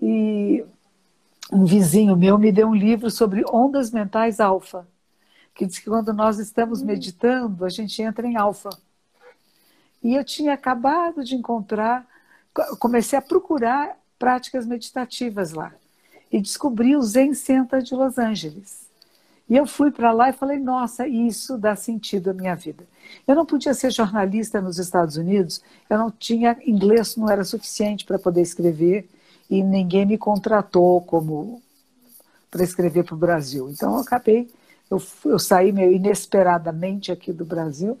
E 0.00 0.64
um 1.52 1.64
vizinho 1.64 2.16
meu 2.16 2.38
me 2.38 2.50
deu 2.50 2.68
um 2.68 2.74
livro 2.74 3.10
sobre 3.10 3.44
ondas 3.52 3.90
mentais 3.90 4.40
alfa, 4.40 4.86
que 5.54 5.66
diz 5.66 5.78
que 5.78 5.88
quando 5.88 6.12
nós 6.12 6.38
estamos 6.38 6.82
hum. 6.82 6.86
meditando, 6.86 7.64
a 7.64 7.68
gente 7.68 8.00
entra 8.00 8.26
em 8.26 8.36
alfa. 8.36 8.70
E 10.02 10.14
eu 10.14 10.24
tinha 10.24 10.54
acabado 10.54 11.22
de 11.22 11.36
encontrar, 11.36 12.06
comecei 12.80 13.18
a 13.18 13.22
procurar 13.22 13.96
práticas 14.22 14.64
meditativas 14.64 15.52
lá. 15.52 15.72
E 16.30 16.40
descobri 16.40 16.94
o 16.94 17.02
Zen 17.02 17.34
Center 17.34 17.82
de 17.82 17.92
Los 17.92 18.18
Angeles. 18.18 18.86
E 19.50 19.56
eu 19.56 19.66
fui 19.66 19.90
para 19.90 20.12
lá 20.12 20.30
e 20.30 20.32
falei: 20.32 20.60
nossa, 20.60 21.08
isso 21.08 21.58
dá 21.58 21.74
sentido 21.74 22.30
à 22.30 22.32
minha 22.32 22.54
vida. 22.54 22.84
Eu 23.26 23.34
não 23.34 23.44
podia 23.44 23.74
ser 23.74 23.90
jornalista 23.90 24.60
nos 24.60 24.78
Estados 24.78 25.16
Unidos, 25.16 25.60
eu 25.90 25.98
não 25.98 26.08
tinha 26.08 26.56
inglês, 26.64 27.16
não 27.16 27.28
era 27.28 27.42
suficiente 27.42 28.04
para 28.04 28.16
poder 28.16 28.42
escrever 28.42 29.08
e 29.50 29.60
ninguém 29.60 30.06
me 30.06 30.16
contratou 30.16 31.00
como 31.00 31.60
para 32.48 32.62
escrever 32.62 33.02
para 33.02 33.16
o 33.16 33.18
Brasil. 33.18 33.68
Então 33.70 33.94
eu 33.94 34.02
acabei, 34.02 34.48
eu, 34.88 35.02
eu 35.24 35.38
saí 35.40 35.72
meio 35.72 35.90
inesperadamente 35.90 37.10
aqui 37.10 37.32
do 37.32 37.44
Brasil, 37.44 37.98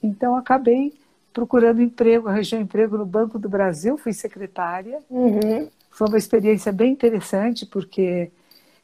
então 0.00 0.36
acabei 0.36 0.94
procurando 1.36 1.82
emprego, 1.82 2.28
arranjei 2.28 2.58
um 2.58 2.62
emprego 2.62 2.96
no 2.96 3.04
Banco 3.04 3.38
do 3.38 3.46
Brasil, 3.46 3.98
fui 3.98 4.14
secretária. 4.14 5.00
Uhum. 5.10 5.68
Foi 5.90 6.08
uma 6.08 6.16
experiência 6.16 6.72
bem 6.72 6.92
interessante, 6.92 7.66
porque 7.66 8.30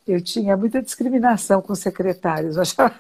eu 0.07 0.21
tinha 0.21 0.55
muita 0.55 0.83
discriminação 0.83 1.63
com 1.63 1.75
secretários. 1.75 2.57
Eu, 2.61 2.63
achava... 2.63 2.95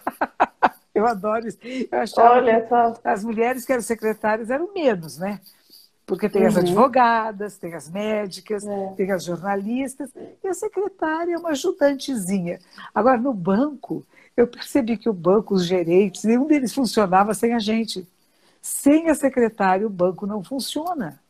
eu 0.95 1.07
adoro 1.07 1.47
isso. 1.47 1.59
Eu 1.63 1.99
achava 1.99 2.35
Olha, 2.37 2.63
que 2.63 3.09
as 3.09 3.23
mulheres 3.23 3.67
que 3.67 3.73
eram 3.73 3.83
secretárias 3.83 4.49
eram 4.49 4.73
menos, 4.73 5.19
né? 5.19 5.39
Porque 6.07 6.31
tem 6.31 6.43
uhum. 6.43 6.49
as 6.49 6.57
advogadas, 6.57 7.59
tem 7.59 7.75
as 7.75 7.91
médicas, 7.91 8.67
é. 8.67 8.87
tem 8.97 9.11
as 9.11 9.23
jornalistas, 9.23 10.11
e 10.43 10.49
a 10.49 10.55
secretária 10.55 11.35
é 11.35 11.39
uma 11.39 11.51
ajudantezinha. 11.51 12.59
Agora, 12.95 13.19
no 13.19 13.35
banco, 13.35 14.03
eu 14.35 14.47
percebi 14.47 14.97
que 14.97 15.11
o 15.11 15.13
banco, 15.13 15.55
os 15.55 15.67
gerentes, 15.67 16.25
nenhum 16.25 16.47
deles 16.47 16.73
funcionava 16.73 17.35
sem 17.35 17.53
a 17.53 17.59
gente. 17.59 18.07
Sem 18.63 19.11
a 19.11 19.15
secretária, 19.15 19.85
o 19.85 19.91
banco 19.91 20.25
não 20.25 20.43
funciona. 20.43 21.21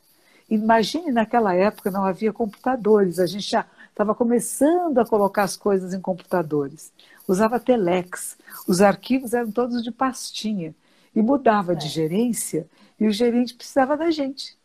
Imagine, 0.51 1.11
naquela 1.11 1.55
época 1.55 1.91
não 1.91 2.05
havia 2.05 2.31
computadores, 2.31 3.19
a 3.19 3.25
gente 3.25 3.51
já 3.51 3.67
estava 3.89 4.15
começando 4.15 4.99
a 4.99 5.07
colocar 5.07 5.45
as 5.45 5.57
coisas 5.57 5.95
em 5.95 6.01
computadores. 6.01 6.93
Usava 7.27 7.59
telex, 7.59 8.37
os 8.69 8.83
arquivos 8.83 9.33
eram 9.33 9.51
todos 9.51 9.83
de 9.83 9.91
pastinha. 9.91 10.75
E 11.17 11.23
mudava 11.23 11.73
é. 11.73 11.75
de 11.75 11.89
gerência, 11.89 12.67
e 13.01 13.07
o 13.07 13.13
gerente 13.13 13.55
precisava 13.55 13.97
da 13.97 14.11
gente. 14.11 14.57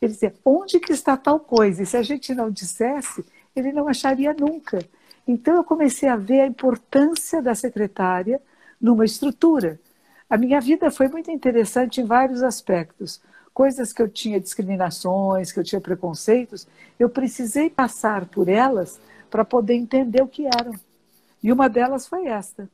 Ele 0.00 0.12
dizia, 0.12 0.34
onde 0.44 0.78
que 0.78 0.92
está 0.92 1.16
tal 1.16 1.40
coisa? 1.40 1.82
E 1.82 1.86
se 1.86 1.96
a 1.96 2.02
gente 2.02 2.34
não 2.34 2.50
dissesse, 2.50 3.24
ele 3.56 3.72
não 3.72 3.88
acharia 3.88 4.34
nunca. 4.34 4.78
Então 5.26 5.56
eu 5.56 5.64
comecei 5.64 6.08
a 6.08 6.16
ver 6.16 6.40
a 6.40 6.46
importância 6.46 7.40
da 7.42 7.54
secretária 7.54 8.40
numa 8.80 9.04
estrutura. 9.04 9.78
A 10.30 10.38
minha 10.38 10.60
vida 10.60 10.92
foi 10.92 11.08
muito 11.08 11.28
interessante 11.28 12.00
em 12.00 12.04
vários 12.04 12.42
aspectos. 12.42 13.20
coisas 13.52 13.92
que 13.92 14.00
eu 14.00 14.08
tinha 14.08 14.40
discriminações, 14.40 15.50
que 15.50 15.58
eu 15.58 15.64
tinha 15.64 15.80
preconceitos, 15.80 16.68
eu 16.98 17.10
precisei 17.10 17.68
passar 17.68 18.24
por 18.26 18.48
elas 18.48 19.00
para 19.28 19.44
poder 19.44 19.74
entender 19.74 20.22
o 20.22 20.28
que 20.28 20.46
eram. 20.46 20.72
E 21.42 21.52
uma 21.52 21.68
delas 21.68 22.06
foi 22.06 22.28
esta. 22.28 22.70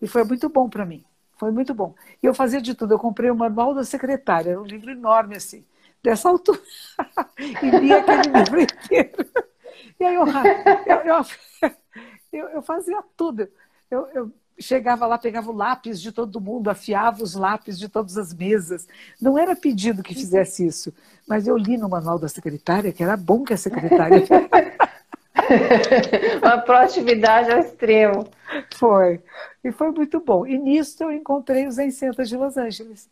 E 0.00 0.06
foi 0.08 0.24
muito 0.24 0.48
bom 0.48 0.68
para 0.68 0.86
mim. 0.86 1.04
Foi 1.36 1.50
muito 1.50 1.74
bom. 1.74 1.94
E 2.22 2.26
eu 2.26 2.34
fazia 2.34 2.60
de 2.60 2.74
tudo. 2.74 2.94
Eu 2.94 2.98
comprei 2.98 3.30
o 3.30 3.36
Manual 3.36 3.74
da 3.74 3.84
Secretária, 3.84 4.52
era 4.52 4.60
um 4.60 4.64
livro 4.64 4.90
enorme 4.90 5.36
assim, 5.36 5.64
dessa 6.02 6.28
altura. 6.28 6.60
e 7.38 7.70
li 7.70 7.92
aquele 7.92 8.38
livro 8.38 8.60
inteiro. 8.60 9.26
E 10.00 10.04
aí 10.04 10.14
eu, 10.14 10.24
eu, 11.04 11.26
eu, 12.32 12.48
eu 12.48 12.62
fazia 12.62 13.02
tudo. 13.16 13.46
Eu, 13.90 14.06
eu, 14.14 14.32
chegava 14.58 15.06
lá, 15.06 15.18
pegava 15.18 15.50
o 15.50 15.56
lápis 15.56 16.00
de 16.00 16.12
todo 16.12 16.40
mundo, 16.40 16.68
afiava 16.68 17.22
os 17.22 17.34
lápis 17.34 17.78
de 17.78 17.88
todas 17.88 18.16
as 18.16 18.32
mesas. 18.32 18.86
Não 19.20 19.38
era 19.38 19.56
pedido 19.56 20.02
que 20.02 20.14
fizesse 20.14 20.66
isso, 20.66 20.92
mas 21.26 21.46
eu 21.46 21.56
li 21.56 21.76
no 21.76 21.88
manual 21.88 22.18
da 22.18 22.28
secretária 22.28 22.92
que 22.92 23.02
era 23.02 23.16
bom 23.16 23.42
que 23.42 23.52
a 23.52 23.56
secretária. 23.56 24.22
Uma 26.42 26.58
proatividade 26.58 27.50
ao 27.50 27.58
extremo. 27.58 28.28
Foi. 28.76 29.20
E 29.64 29.72
foi 29.72 29.90
muito 29.90 30.20
bom. 30.20 30.46
E 30.46 30.58
nisso 30.58 31.02
eu 31.02 31.12
encontrei 31.12 31.66
os 31.66 31.76
Zencentas 31.76 32.28
de 32.28 32.36
Los 32.36 32.56
Angeles. 32.56 33.08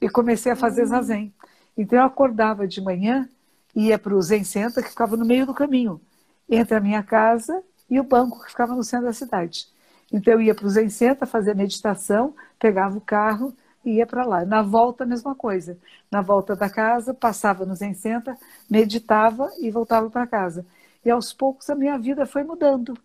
E 0.00 0.08
comecei 0.08 0.52
a 0.52 0.56
fazer 0.56 0.82
uhum. 0.82 0.88
zazen. 0.88 1.34
Então 1.76 1.98
eu 1.98 2.04
acordava 2.04 2.66
de 2.66 2.80
manhã, 2.80 3.28
ia 3.74 3.98
para 3.98 4.14
o 4.14 4.22
Zen 4.22 4.44
Center, 4.44 4.82
que 4.82 4.90
ficava 4.90 5.16
no 5.16 5.24
meio 5.24 5.46
do 5.46 5.54
caminho, 5.54 6.00
entre 6.48 6.74
a 6.74 6.80
minha 6.80 7.02
casa 7.02 7.62
e 7.88 8.00
o 8.00 8.04
banco 8.04 8.42
que 8.42 8.50
ficava 8.50 8.74
no 8.74 8.82
centro 8.82 9.06
da 9.06 9.12
cidade. 9.12 9.68
Então 10.12 10.34
eu 10.34 10.40
ia 10.40 10.54
para 10.54 10.66
o 10.66 10.70
Zen 10.70 10.88
Center 10.88 11.26
fazer 11.26 11.54
meditação, 11.54 12.34
pegava 12.58 12.96
o 12.96 13.00
carro 13.00 13.54
e 13.84 13.96
ia 13.96 14.06
para 14.06 14.24
lá. 14.24 14.44
Na 14.44 14.62
volta, 14.62 15.04
a 15.04 15.06
mesma 15.06 15.34
coisa. 15.34 15.78
Na 16.10 16.22
volta 16.22 16.56
da 16.56 16.68
casa, 16.68 17.12
passava 17.12 17.66
no 17.66 17.74
Zen 17.74 17.94
Center, 17.94 18.34
meditava 18.70 19.50
e 19.60 19.70
voltava 19.70 20.08
para 20.10 20.26
casa. 20.26 20.64
E 21.04 21.10
aos 21.10 21.32
poucos 21.32 21.68
a 21.70 21.74
minha 21.74 21.98
vida 21.98 22.26
foi 22.26 22.42
mudando. 22.42 22.96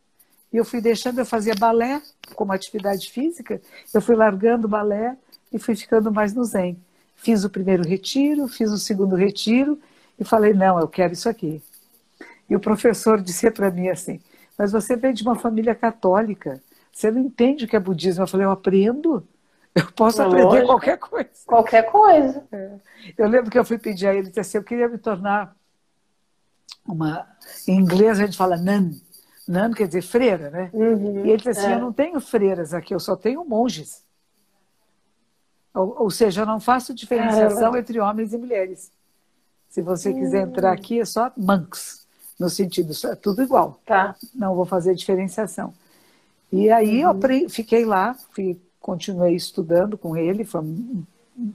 E 0.51 0.57
eu 0.57 0.65
fui 0.65 0.79
deixando, 0.79 1.19
eu 1.19 1.25
fazia 1.25 1.55
balé 1.55 2.01
como 2.35 2.51
atividade 2.51 3.09
física, 3.11 3.59
eu 3.93 4.01
fui 4.01 4.15
largando 4.15 4.67
o 4.67 4.69
balé 4.69 5.17
e 5.51 5.57
fui 5.57 5.75
ficando 5.75 6.11
mais 6.11 6.33
no 6.33 6.43
Zen. 6.43 6.77
Fiz 7.15 7.43
o 7.43 7.49
primeiro 7.49 7.87
retiro, 7.87 8.47
fiz 8.47 8.71
o 8.71 8.77
segundo 8.77 9.15
retiro 9.15 9.79
e 10.19 10.23
falei: 10.23 10.53
não, 10.53 10.79
eu 10.79 10.87
quero 10.87 11.13
isso 11.13 11.27
aqui. 11.27 11.61
E 12.49 12.55
o 12.55 12.59
professor 12.59 13.21
disse 13.21 13.49
para 13.49 13.71
mim 13.71 13.89
assim: 13.89 14.19
mas 14.57 14.71
você 14.71 14.95
vem 14.95 15.13
de 15.13 15.23
uma 15.23 15.35
família 15.35 15.73
católica, 15.73 16.61
você 16.93 17.09
não 17.09 17.19
entende 17.19 17.65
o 17.65 17.67
que 17.67 17.75
é 17.75 17.79
budismo. 17.79 18.23
Eu 18.23 18.27
falei: 18.27 18.45
eu 18.45 18.51
aprendo. 18.51 19.27
Eu 19.73 19.91
posso 19.91 20.21
é 20.21 20.25
aprender 20.25 20.45
lógico. 20.45 20.67
qualquer 20.67 20.97
coisa. 20.99 21.29
Qualquer 21.47 21.81
coisa. 21.91 22.43
É. 22.51 22.73
Eu 23.17 23.27
lembro 23.27 23.49
que 23.49 23.57
eu 23.57 23.65
fui 23.65 23.79
pedir 23.79 24.05
a 24.05 24.11
ele, 24.11 24.19
ele 24.19 24.27
disse 24.27 24.39
assim, 24.39 24.57
eu 24.59 24.63
queria 24.63 24.87
me 24.87 24.99
tornar 24.99 25.55
uma. 26.87 27.27
Em 27.67 27.79
inglês 27.79 28.19
a 28.19 28.25
gente 28.25 28.37
fala 28.37 28.55
nan. 28.55 28.91
Nan 29.47 29.71
quer 29.71 29.87
dizer 29.87 30.03
freira, 30.03 30.51
né? 30.51 30.69
Uhum, 30.71 31.25
e 31.25 31.29
ele 31.31 31.37
disse 31.37 31.49
assim: 31.49 31.71
é. 31.71 31.73
eu 31.73 31.79
não 31.79 31.91
tenho 31.91 32.21
freiras 32.21 32.73
aqui, 32.73 32.93
eu 32.93 32.99
só 32.99 33.15
tenho 33.15 33.43
monges. 33.43 34.03
Ou, 35.73 36.03
ou 36.03 36.11
seja, 36.11 36.43
eu 36.43 36.45
não 36.45 36.59
faço 36.59 36.93
diferenciação 36.93 37.75
entre 37.75 37.99
homens 37.99 38.31
e 38.31 38.37
mulheres. 38.37 38.91
Se 39.67 39.81
você 39.81 40.09
uhum. 40.09 40.19
quiser 40.19 40.43
entrar 40.43 40.69
hum. 40.69 40.73
aqui, 40.73 40.99
é 40.99 41.05
só 41.05 41.31
monks, 41.35 42.05
no 42.39 42.47
sentido, 42.47 42.93
é 43.07 43.15
tudo 43.15 43.41
igual. 43.41 43.81
Tá. 43.83 44.15
Não 44.35 44.53
vou 44.53 44.65
fazer 44.65 44.93
diferenciação. 44.93 45.73
E 46.53 46.69
aí 46.69 47.03
uhum. 47.03 47.19
eu 47.31 47.49
fiquei 47.49 47.83
lá, 47.83 48.13
fui, 48.29 48.61
continuei 48.79 49.33
estudando 49.33 49.97
com 49.97 50.15
ele, 50.15 50.45
foi 50.45 50.61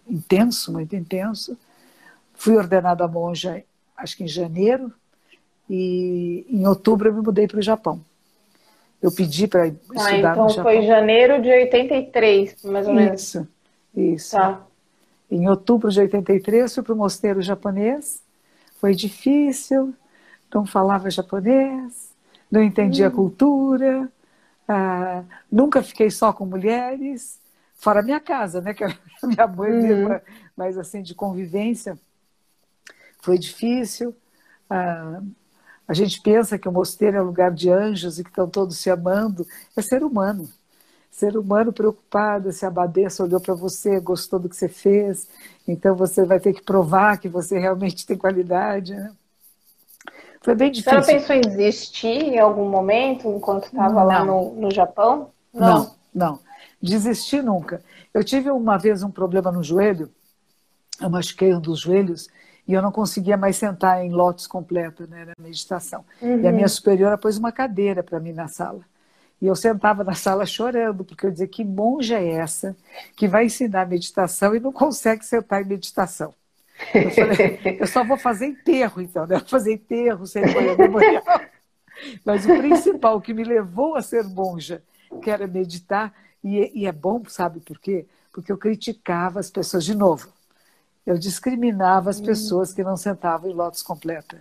intenso, 0.08 0.72
muito 0.72 0.96
intenso. 0.96 1.56
Fui 2.34 2.56
ordenada 2.56 3.06
monja, 3.06 3.62
acho 3.96 4.16
que 4.16 4.24
em 4.24 4.28
janeiro 4.28 4.92
e 5.70 6.44
em 6.50 6.66
outubro 6.66 7.08
eu 7.08 7.14
me 7.14 7.22
mudei 7.22 7.46
para 7.46 7.60
o 7.60 7.62
Japão. 7.62 8.04
Eu 9.00 9.12
pedi 9.12 9.46
para 9.46 9.62
ah, 9.62 9.68
estudar 9.68 10.18
então 10.18 10.44
no 10.44 10.48
Japão. 10.48 10.50
Então 10.50 10.64
foi 10.64 10.82
janeiro 10.82 11.40
de 11.40 11.48
83, 11.48 12.64
mais 12.64 12.88
ou 12.88 12.94
menos. 12.94 13.22
Isso, 13.22 13.48
isso. 13.94 14.36
Tá. 14.36 14.66
Em 15.30 15.48
outubro 15.48 15.92
de 15.92 16.00
83 16.00 16.74
fui 16.74 16.82
para 16.82 16.94
o 16.94 16.96
mosteiro 16.96 17.40
japonês. 17.40 18.20
Foi 18.80 18.96
difícil, 18.96 19.94
não 20.52 20.66
falava 20.66 21.08
japonês, 21.08 22.12
não 22.50 22.64
entendia 22.64 23.04
hum. 23.06 23.08
a 23.08 23.12
cultura, 23.12 24.12
ah, 24.68 25.24
nunca 25.50 25.82
fiquei 25.82 26.10
só 26.10 26.32
com 26.32 26.44
mulheres, 26.44 27.40
fora 27.74 28.02
minha 28.02 28.20
casa, 28.20 28.60
né? 28.60 28.74
Que 28.74 28.84
a 28.84 28.94
minha 29.24 29.46
mãe 29.46 29.72
hum. 29.72 30.20
mas 30.56 30.76
assim, 30.76 31.02
de 31.02 31.14
convivência. 31.14 31.98
Foi 33.20 33.38
difícil. 33.38 34.14
Ah, 34.68 35.22
a 35.88 35.94
gente 35.94 36.20
pensa 36.22 36.58
que 36.58 36.68
o 36.68 36.72
mosteiro 36.72 37.16
é 37.16 37.22
um 37.22 37.26
lugar 37.26 37.50
de 37.50 37.70
anjos 37.70 38.18
e 38.18 38.24
que 38.24 38.28
estão 38.30 38.48
todos 38.48 38.76
se 38.78 38.90
amando. 38.90 39.46
É 39.74 39.80
ser 39.80 40.04
humano. 40.04 40.48
Ser 41.10 41.36
humano 41.36 41.72
preocupado, 41.72 42.52
se 42.52 42.64
a 42.64 42.68
abadesa 42.68 43.24
olhou 43.24 43.40
para 43.40 43.54
você, 43.54 43.98
gostou 43.98 44.38
do 44.38 44.48
que 44.48 44.54
você 44.54 44.68
fez, 44.68 45.28
então 45.66 45.96
você 45.96 46.24
vai 46.24 46.38
ter 46.38 46.52
que 46.52 46.62
provar 46.62 47.18
que 47.18 47.28
você 47.28 47.58
realmente 47.58 48.06
tem 48.06 48.16
qualidade. 48.16 48.94
Né? 48.94 49.12
Foi 50.40 50.54
bem 50.54 50.70
difícil. 50.70 51.02
Você 51.02 51.14
pensou 51.14 51.36
em 51.36 51.40
desistir 51.40 52.22
em 52.22 52.38
algum 52.38 52.68
momento, 52.68 53.28
enquanto 53.28 53.64
estava 53.64 54.02
lá 54.02 54.24
no, 54.24 54.54
no 54.54 54.70
Japão? 54.70 55.30
Não. 55.52 55.66
não, 55.68 55.94
não. 56.14 56.40
Desistir 56.80 57.42
nunca. 57.42 57.82
Eu 58.14 58.22
tive 58.22 58.50
uma 58.50 58.78
vez 58.78 59.02
um 59.02 59.10
problema 59.10 59.50
no 59.50 59.62
joelho, 59.62 60.10
eu 61.00 61.10
machuquei 61.10 61.54
um 61.54 61.60
dos 61.60 61.80
joelhos, 61.80 62.28
e 62.66 62.74
eu 62.74 62.82
não 62.82 62.92
conseguia 62.92 63.36
mais 63.36 63.56
sentar 63.56 64.04
em 64.04 64.10
lotes 64.10 64.46
completa, 64.46 65.06
né, 65.06 65.24
na 65.24 65.34
meditação. 65.38 66.04
Uhum. 66.20 66.40
E 66.40 66.46
a 66.46 66.52
minha 66.52 66.64
uhum. 66.64 66.68
superiora 66.68 67.16
pôs 67.16 67.38
uma 67.38 67.50
cadeira 67.50 68.02
para 68.02 68.20
mim 68.20 68.32
na 68.32 68.46
sala. 68.46 68.80
E 69.40 69.46
eu 69.46 69.54
sentava 69.54 70.02
na 70.02 70.14
sala 70.14 70.44
chorando, 70.44 71.04
porque 71.04 71.24
eu 71.26 71.30
dizia: 71.30 71.46
que 71.46 71.64
monja 71.64 72.18
é 72.18 72.32
essa 72.32 72.76
que 73.16 73.28
vai 73.28 73.46
ensinar 73.46 73.86
meditação 73.86 74.54
e 74.54 74.60
não 74.60 74.72
consegue 74.72 75.24
sentar 75.24 75.62
em 75.62 75.66
meditação? 75.66 76.34
Eu 76.94 77.10
falei: 77.10 77.78
eu 77.80 77.86
só 77.86 78.04
vou 78.04 78.16
fazer 78.16 78.46
enterro, 78.46 79.02
então, 79.02 79.26
né? 79.26 79.40
Fazer 79.40 79.74
enterro, 79.74 80.26
cerimônia 80.26 80.76
memorial. 80.76 81.24
Mas 82.24 82.44
o 82.44 82.56
principal 82.56 83.20
que 83.20 83.34
me 83.34 83.44
levou 83.44 83.96
a 83.96 84.02
ser 84.02 84.24
monja, 84.24 84.82
que 85.22 85.30
era 85.30 85.46
meditar, 85.46 86.12
e, 86.42 86.82
e 86.82 86.86
é 86.86 86.92
bom, 86.92 87.22
sabe 87.26 87.60
por 87.60 87.78
quê? 87.78 88.06
Porque 88.32 88.52
eu 88.52 88.58
criticava 88.58 89.40
as 89.40 89.50
pessoas 89.50 89.84
de 89.84 89.96
novo 89.96 90.32
eu 91.08 91.16
discriminava 91.16 92.10
as 92.10 92.20
hum. 92.20 92.24
pessoas 92.24 92.70
que 92.74 92.84
não 92.84 92.94
sentavam 92.94 93.50
em 93.50 93.54
lotes 93.54 93.82
completa. 93.82 94.40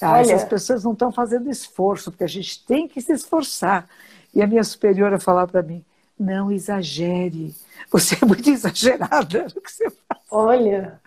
Ah, 0.00 0.18
essas 0.20 0.44
pessoas 0.44 0.82
não 0.82 0.92
estão 0.92 1.12
fazendo 1.12 1.50
esforço, 1.50 2.10
porque 2.10 2.24
a 2.24 2.28
gente 2.28 2.64
tem 2.64 2.88
que 2.88 3.02
se 3.02 3.12
esforçar. 3.12 3.86
E 4.32 4.40
a 4.40 4.46
minha 4.46 4.64
superiora 4.64 5.20
falava 5.20 5.52
para 5.52 5.62
mim: 5.62 5.84
não 6.18 6.50
exagere, 6.50 7.54
você 7.90 8.16
é 8.22 8.24
muito 8.24 8.48
exagerada 8.48 9.48
no 9.54 9.60
que 9.60 9.70
você 9.70 9.90
faz. 9.90 10.20
Olha. 10.30 10.98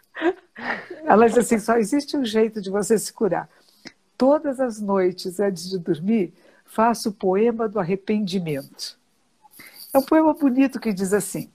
Ela 1.04 1.28
disse 1.28 1.40
assim: 1.40 1.60
só 1.60 1.78
existe 1.78 2.16
um 2.16 2.24
jeito 2.24 2.62
de 2.62 2.70
você 2.70 2.98
se 2.98 3.12
curar. 3.12 3.50
Todas 4.18 4.60
as 4.60 4.80
noites, 4.80 5.40
antes 5.40 5.70
de 5.70 5.80
dormir, 5.80 6.34
faço 6.66 7.10
o 7.10 7.14
poema 7.14 7.68
do 7.68 7.80
arrependimento. 7.80 8.98
É 9.94 9.98
um 9.98 10.04
poema 10.04 10.34
bonito 10.34 10.80
que 10.80 10.94
diz 10.94 11.14
assim: 11.14 11.50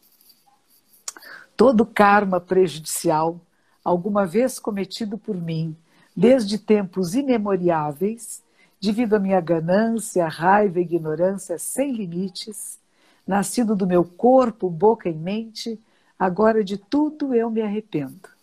todo 1.57 1.87
karma 1.87 2.41
prejudicial, 2.41 3.41
alguma 3.83 4.27
vez 4.27 4.59
cometido 4.59 5.17
por 5.17 5.37
mim, 5.37 5.77
desde 6.15 6.59
tempos 6.59 7.15
imemoriáveis, 7.15 8.43
devido 8.81 9.15
à 9.15 9.19
minha 9.19 9.41
ganância, 9.41 10.29
raiva 10.29 10.79
e 10.79 10.83
ignorância 10.83 11.59
sem 11.59 11.93
limites, 11.93 12.79
nascido 13.27 13.75
do 13.75 13.87
meu 13.87 14.05
corpo, 14.05 14.69
boca 14.69 15.09
e 15.09 15.15
mente, 15.15 15.81
agora 16.19 16.63
de 16.63 16.77
tudo 16.77 17.35
eu 17.35 17.51
me 17.51 17.63
arrependo. 17.63 18.36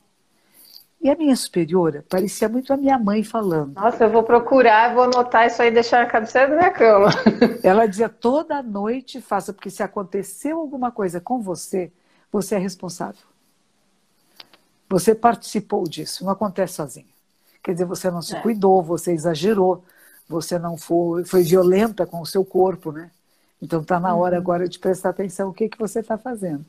E 1.03 1.09
a 1.09 1.15
minha 1.17 1.35
superiora 1.35 2.05
parecia 2.07 2.47
muito 2.47 2.71
a 2.71 2.77
minha 2.77 2.97
mãe 2.97 3.25
falando. 3.25 3.75
Nossa, 3.75 4.05
eu 4.05 4.09
vou 4.09 4.23
procurar, 4.23 4.93
vou 4.93 5.03
anotar 5.03 5.45
isso 5.45 5.61
aí 5.61 5.67
e 5.67 5.71
deixar 5.71 5.99
na 5.99 6.09
cabeceira 6.09 6.47
da 6.47 6.55
minha 6.55 6.71
cama. 6.71 7.09
Ela 7.61 7.85
dizia 7.85 8.07
toda 8.07 8.63
noite 8.63 9.19
faça, 9.19 9.51
porque 9.51 9.69
se 9.69 9.83
aconteceu 9.83 10.57
alguma 10.57 10.93
coisa 10.93 11.19
com 11.19 11.41
você, 11.41 11.91
você 12.31 12.55
é 12.55 12.57
responsável. 12.57 13.21
Você 14.87 15.13
participou 15.13 15.83
disso, 15.83 16.23
não 16.23 16.31
acontece 16.31 16.75
sozinho. 16.75 17.07
Quer 17.61 17.73
dizer, 17.73 17.85
você 17.85 18.09
não 18.09 18.21
se 18.21 18.37
é. 18.37 18.39
cuidou, 18.39 18.81
você 18.81 19.11
exagerou, 19.11 19.83
você 20.29 20.57
não 20.57 20.77
foi, 20.77 21.25
foi 21.25 21.43
violenta 21.43 22.05
com 22.05 22.21
o 22.21 22.25
seu 22.25 22.45
corpo, 22.45 22.93
né? 22.93 23.11
Então 23.61 23.81
está 23.81 23.99
na 23.99 24.15
hora 24.15 24.35
uhum. 24.35 24.41
agora 24.41 24.69
de 24.69 24.79
prestar 24.79 25.09
atenção 25.09 25.49
o 25.49 25.53
que, 25.53 25.67
que 25.67 25.77
você 25.77 25.99
está 25.99 26.17
fazendo. 26.17 26.65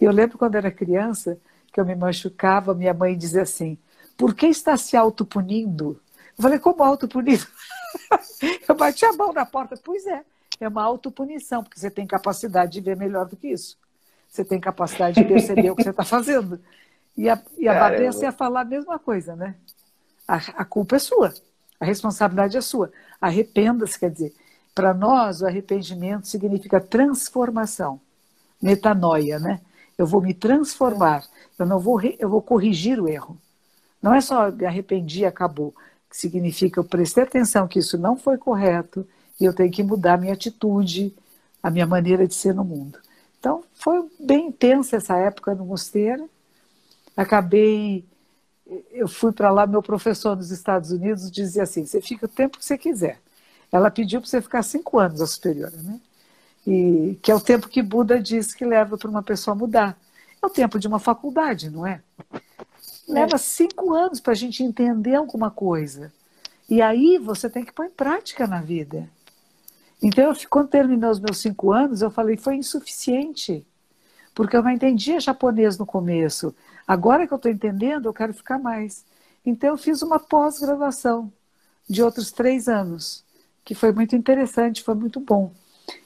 E 0.00 0.04
eu 0.04 0.10
lembro 0.10 0.36
quando 0.36 0.56
era 0.56 0.72
criança 0.72 1.38
que 1.72 1.80
eu 1.80 1.84
me 1.84 1.94
machucava, 1.94 2.74
minha 2.74 2.94
mãe 2.94 3.16
dizia 3.16 3.42
assim: 3.42 3.78
por 4.16 4.34
que 4.34 4.46
está 4.46 4.76
se 4.76 4.96
autopunindo? 4.96 6.00
Eu 6.36 6.42
falei, 6.42 6.58
como 6.58 6.82
autopunindo? 6.82 7.46
eu 8.68 8.74
bati 8.74 9.04
a 9.04 9.12
mão 9.12 9.32
na 9.32 9.46
porta. 9.46 9.76
Pois 9.82 10.06
é, 10.06 10.22
é 10.60 10.68
uma 10.68 10.82
autopunição, 10.82 11.62
porque 11.62 11.78
você 11.78 11.90
tem 11.90 12.06
capacidade 12.06 12.72
de 12.72 12.80
ver 12.80 12.96
melhor 12.96 13.26
do 13.26 13.36
que 13.36 13.48
isso. 13.48 13.78
Você 14.28 14.44
tem 14.44 14.60
capacidade 14.60 15.20
de 15.20 15.26
perceber 15.26 15.70
o 15.70 15.76
que 15.76 15.82
você 15.82 15.90
está 15.90 16.04
fazendo. 16.04 16.60
E 17.16 17.28
a, 17.28 17.40
e 17.58 17.68
a 17.68 17.92
ia 17.98 18.32
falar 18.32 18.60
a 18.60 18.64
mesma 18.64 18.98
coisa, 18.98 19.34
né? 19.34 19.56
A, 20.26 20.36
a 20.36 20.64
culpa 20.64 20.96
é 20.96 20.98
sua, 20.98 21.34
a 21.80 21.84
responsabilidade 21.84 22.56
é 22.56 22.60
sua. 22.60 22.92
Arrependa-se, 23.20 23.98
quer 23.98 24.10
dizer, 24.10 24.34
para 24.74 24.94
nós 24.94 25.42
o 25.42 25.46
arrependimento 25.46 26.28
significa 26.28 26.80
transformação, 26.80 28.00
metanoia, 28.62 29.38
né? 29.38 29.60
Eu 30.00 30.06
vou 30.06 30.22
me 30.22 30.32
transformar, 30.32 31.24
eu 31.58 31.66
não 31.66 31.78
vou, 31.78 32.00
eu 32.18 32.28
vou 32.28 32.40
corrigir 32.40 32.98
o 32.98 33.06
erro. 33.06 33.36
Não 34.00 34.14
é 34.14 34.20
só 34.22 34.50
me 34.50 34.64
arrependi 34.64 35.20
e 35.20 35.26
acabou, 35.26 35.74
significa 36.10 36.80
eu 36.80 36.84
prestei 36.84 37.22
atenção 37.22 37.68
que 37.68 37.78
isso 37.78 37.98
não 37.98 38.16
foi 38.16 38.38
correto 38.38 39.06
e 39.38 39.44
eu 39.44 39.52
tenho 39.52 39.70
que 39.70 39.82
mudar 39.82 40.18
minha 40.18 40.32
atitude, 40.32 41.14
a 41.62 41.70
minha 41.70 41.86
maneira 41.86 42.26
de 42.26 42.34
ser 42.34 42.54
no 42.54 42.64
mundo. 42.64 42.98
Então, 43.38 43.62
foi 43.74 44.08
bem 44.18 44.48
intensa 44.48 44.96
essa 44.96 45.16
época 45.16 45.54
no 45.54 45.66
mosteiro. 45.66 46.30
Acabei, 47.14 48.02
eu 48.92 49.06
fui 49.06 49.32
para 49.32 49.50
lá, 49.50 49.66
meu 49.66 49.82
professor 49.82 50.34
nos 50.34 50.50
Estados 50.50 50.90
Unidos 50.90 51.30
dizia 51.30 51.64
assim: 51.64 51.84
você 51.84 52.00
fica 52.00 52.24
o 52.24 52.28
tempo 52.28 52.58
que 52.58 52.64
você 52.64 52.78
quiser. 52.78 53.20
Ela 53.70 53.90
pediu 53.90 54.20
para 54.20 54.30
você 54.30 54.40
ficar 54.40 54.62
cinco 54.62 54.98
anos 54.98 55.20
a 55.20 55.26
superiora, 55.26 55.76
né? 55.82 56.00
E 56.72 57.18
que 57.20 57.32
é 57.32 57.34
o 57.34 57.40
tempo 57.40 57.68
que 57.68 57.82
Buda 57.82 58.20
diz 58.20 58.54
que 58.54 58.64
leva 58.64 58.96
para 58.96 59.10
uma 59.10 59.24
pessoa 59.24 59.56
mudar. 59.56 59.98
É 60.40 60.46
o 60.46 60.48
tempo 60.48 60.78
de 60.78 60.86
uma 60.86 61.00
faculdade, 61.00 61.68
não 61.68 61.84
é? 61.84 62.00
Leva 63.08 63.34
é. 63.34 63.38
cinco 63.38 63.92
anos 63.92 64.20
para 64.20 64.34
a 64.34 64.36
gente 64.36 64.62
entender 64.62 65.16
alguma 65.16 65.50
coisa. 65.50 66.12
E 66.68 66.80
aí 66.80 67.18
você 67.18 67.50
tem 67.50 67.64
que 67.64 67.72
pôr 67.72 67.86
em 67.86 67.90
prática 67.90 68.46
na 68.46 68.60
vida. 68.60 69.10
Então, 70.00 70.30
eu, 70.30 70.36
quando 70.48 70.68
terminou 70.68 71.10
os 71.10 71.18
meus 71.18 71.38
cinco 71.38 71.72
anos, 71.72 72.02
eu 72.02 72.10
falei, 72.10 72.36
foi 72.36 72.54
insuficiente, 72.54 73.66
porque 74.32 74.56
eu 74.56 74.62
não 74.62 74.70
entendia 74.70 75.18
japonês 75.18 75.76
no 75.76 75.84
começo. 75.84 76.54
Agora 76.86 77.26
que 77.26 77.32
eu 77.32 77.36
estou 77.36 77.50
entendendo, 77.50 78.06
eu 78.06 78.14
quero 78.14 78.32
ficar 78.32 78.60
mais. 78.60 79.04
Então, 79.44 79.70
eu 79.70 79.76
fiz 79.76 80.02
uma 80.02 80.20
pós-graduação 80.20 81.32
de 81.88 82.00
outros 82.00 82.30
três 82.30 82.68
anos, 82.68 83.24
que 83.64 83.74
foi 83.74 83.90
muito 83.90 84.14
interessante, 84.14 84.84
foi 84.84 84.94
muito 84.94 85.18
bom. 85.18 85.52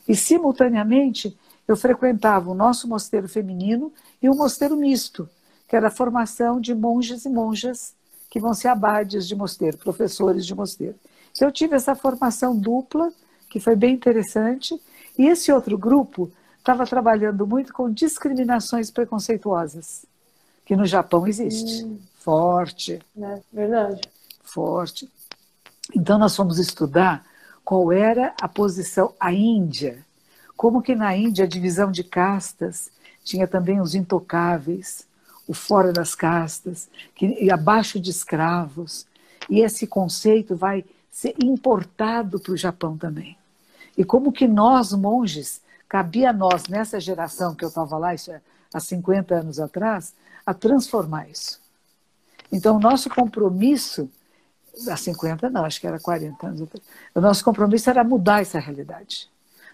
E, 0.08 0.14
simultaneamente, 0.14 1.36
eu 1.66 1.76
frequentava 1.76 2.50
o 2.50 2.54
nosso 2.54 2.88
mosteiro 2.88 3.28
feminino 3.28 3.92
e 4.22 4.28
o 4.28 4.34
mosteiro 4.34 4.76
misto, 4.76 5.28
que 5.68 5.76
era 5.76 5.88
a 5.88 5.90
formação 5.90 6.60
de 6.60 6.74
monges 6.74 7.24
e 7.24 7.28
monjas 7.28 7.94
que 8.30 8.40
vão 8.40 8.52
ser 8.52 8.68
abades 8.68 9.26
de 9.26 9.34
mosteiro, 9.34 9.78
professores 9.78 10.44
de 10.44 10.54
mosteiro. 10.54 10.96
Então, 11.32 11.48
eu 11.48 11.52
tive 11.52 11.76
essa 11.76 11.94
formação 11.94 12.56
dupla 12.56 13.12
que 13.54 13.60
foi 13.60 13.76
bem 13.76 13.94
interessante. 13.94 14.80
E 15.16 15.26
esse 15.26 15.52
outro 15.52 15.78
grupo 15.78 16.32
estava 16.58 16.84
trabalhando 16.84 17.46
muito 17.46 17.72
com 17.72 17.88
discriminações 17.88 18.90
preconceituosas, 18.90 20.04
que 20.64 20.74
no 20.74 20.84
Japão 20.84 21.24
existe. 21.24 21.84
Hum. 21.84 21.98
Forte. 22.18 23.00
É, 23.16 23.40
verdade. 23.52 24.00
Forte. 24.42 25.08
Então 25.94 26.18
nós 26.18 26.34
fomos 26.34 26.58
estudar 26.58 27.24
qual 27.64 27.90
era 27.90 28.34
a 28.40 28.48
posição, 28.48 29.14
a 29.18 29.32
Índia. 29.32 30.04
Como 30.56 30.82
que 30.82 30.94
na 30.94 31.16
Índia 31.16 31.44
a 31.44 31.48
divisão 31.48 31.90
de 31.90 32.04
castas 32.04 32.90
tinha 33.24 33.48
também 33.48 33.80
os 33.80 33.94
intocáveis, 33.94 35.06
o 35.48 35.54
fora 35.54 35.92
das 35.92 36.14
castas, 36.14 36.88
que, 37.14 37.50
abaixo 37.50 37.98
de 37.98 38.10
escravos. 38.10 39.06
E 39.48 39.60
esse 39.60 39.86
conceito 39.86 40.54
vai 40.54 40.84
ser 41.10 41.34
importado 41.42 42.38
para 42.38 42.52
o 42.52 42.56
Japão 42.56 42.98
também. 42.98 43.36
E 43.96 44.04
como 44.04 44.32
que 44.32 44.46
nós, 44.46 44.92
monges, 44.92 45.62
cabia 45.88 46.30
a 46.30 46.32
nós, 46.32 46.66
nessa 46.68 47.00
geração 47.00 47.54
que 47.54 47.64
eu 47.64 47.68
estava 47.68 47.96
lá, 47.96 48.14
isso 48.14 48.30
é 48.30 48.40
há 48.72 48.80
50 48.80 49.34
anos 49.34 49.60
atrás, 49.60 50.12
a 50.44 50.52
transformar 50.52 51.28
isso. 51.28 51.60
Então, 52.50 52.78
nosso 52.78 53.08
compromisso, 53.08 54.10
há 54.88 54.96
50 54.96 55.50
não, 55.50 55.64
acho 55.64 55.80
que 55.80 55.86
era 55.86 55.98
40 55.98 56.46
anos 56.46 56.62
atrás, 56.62 56.84
o 57.14 57.20
nosso 57.20 57.44
compromisso 57.44 57.90
era 57.90 58.04
mudar 58.04 58.40
essa 58.40 58.58
realidade. 58.58 59.28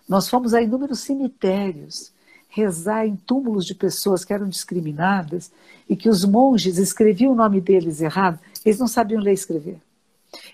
Nós 0.08 0.28
fomos 0.28 0.54
a 0.54 0.62
inúmeros 0.62 1.00
cemitérios, 1.00 2.12
rezar 2.48 3.06
em 3.06 3.14
túmulos 3.14 3.64
de 3.64 3.74
pessoas 3.74 4.24
que 4.24 4.32
eram 4.32 4.48
discriminadas 4.48 5.52
e 5.88 5.94
que 5.96 6.08
os 6.08 6.24
monges 6.24 6.78
escreviam 6.78 7.32
o 7.32 7.36
nome 7.36 7.60
deles 7.60 8.00
errado, 8.00 8.38
eles 8.64 8.78
não 8.78 8.88
sabiam 8.88 9.22
ler 9.22 9.30
e 9.30 9.34
escrever. 9.34 9.80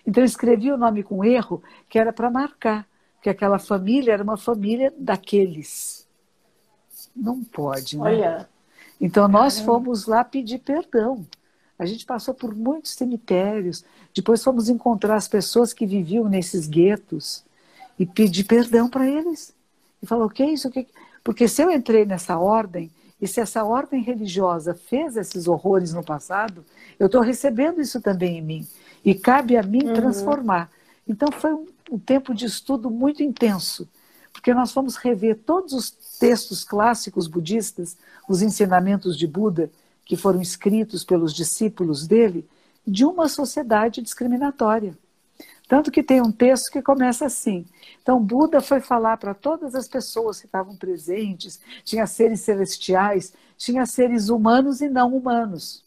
Então 0.06 0.22
escreviam 0.22 0.76
o 0.76 0.78
nome 0.78 1.02
com 1.02 1.24
erro, 1.24 1.62
que 1.88 1.98
era 1.98 2.12
para 2.12 2.30
marcar 2.30 2.86
que 3.22 3.30
aquela 3.30 3.58
família 3.58 4.12
era 4.12 4.22
uma 4.22 4.36
família 4.36 4.92
daqueles. 4.96 6.06
Não 7.14 7.42
pode, 7.42 7.96
né? 7.96 8.04
Olha. 8.04 8.48
Então 9.00 9.26
nós 9.26 9.58
fomos 9.58 10.06
lá 10.06 10.22
pedir 10.22 10.58
perdão. 10.58 11.26
A 11.78 11.84
gente 11.84 12.06
passou 12.06 12.32
por 12.32 12.54
muitos 12.54 12.92
cemitérios, 12.92 13.84
depois 14.14 14.42
fomos 14.42 14.68
encontrar 14.68 15.16
as 15.16 15.28
pessoas 15.28 15.72
que 15.72 15.86
viviam 15.86 16.28
nesses 16.28 16.66
guetos 16.66 17.44
e 17.98 18.06
pedir 18.06 18.44
perdão 18.44 18.88
para 18.88 19.06
eles. 19.06 19.54
E 20.02 20.06
falou: 20.06 20.26
o 20.26 20.30
que 20.30 20.42
é 20.42 20.50
isso? 20.50 20.70
Que... 20.70 20.86
Porque 21.22 21.46
se 21.48 21.62
eu 21.62 21.70
entrei 21.70 22.06
nessa 22.06 22.38
ordem, 22.38 22.90
e 23.20 23.26
se 23.26 23.40
essa 23.40 23.64
ordem 23.64 24.02
religiosa 24.02 24.74
fez 24.74 25.16
esses 25.16 25.48
horrores 25.48 25.92
no 25.92 26.04
passado, 26.04 26.64
eu 26.98 27.06
estou 27.06 27.20
recebendo 27.20 27.80
isso 27.80 28.00
também 28.00 28.38
em 28.38 28.42
mim. 28.42 28.68
E 29.04 29.14
cabe 29.14 29.56
a 29.56 29.62
mim 29.62 29.84
uhum. 29.86 29.94
transformar. 29.94 30.70
Então 31.08 31.30
foi 31.32 31.52
um, 31.52 31.66
um 31.92 31.98
tempo 31.98 32.34
de 32.34 32.44
estudo 32.44 32.90
muito 32.90 33.22
intenso, 33.22 33.88
porque 34.32 34.52
nós 34.52 34.72
fomos 34.72 34.96
rever 34.96 35.38
todos 35.46 35.72
os 35.72 35.90
textos 35.90 36.64
clássicos 36.64 37.26
budistas, 37.26 37.96
os 38.28 38.42
ensinamentos 38.42 39.16
de 39.16 39.26
Buda, 39.26 39.70
que 40.06 40.16
foram 40.16 40.40
escritos 40.40 41.04
pelos 41.04 41.34
discípulos 41.34 42.06
dele, 42.06 42.48
de 42.86 43.04
uma 43.04 43.28
sociedade 43.28 44.00
discriminatória. 44.00 44.96
Tanto 45.68 45.90
que 45.90 46.02
tem 46.02 46.22
um 46.22 46.30
texto 46.30 46.70
que 46.70 46.80
começa 46.80 47.26
assim. 47.26 47.66
Então, 48.00 48.22
Buda 48.22 48.60
foi 48.60 48.80
falar 48.80 49.16
para 49.16 49.34
todas 49.34 49.74
as 49.74 49.88
pessoas 49.88 50.38
que 50.38 50.46
estavam 50.46 50.76
presentes: 50.76 51.60
tinha 51.84 52.06
seres 52.06 52.40
celestiais, 52.40 53.34
tinha 53.58 53.84
seres 53.84 54.28
humanos 54.28 54.80
e 54.80 54.88
não 54.88 55.14
humanos. 55.14 55.84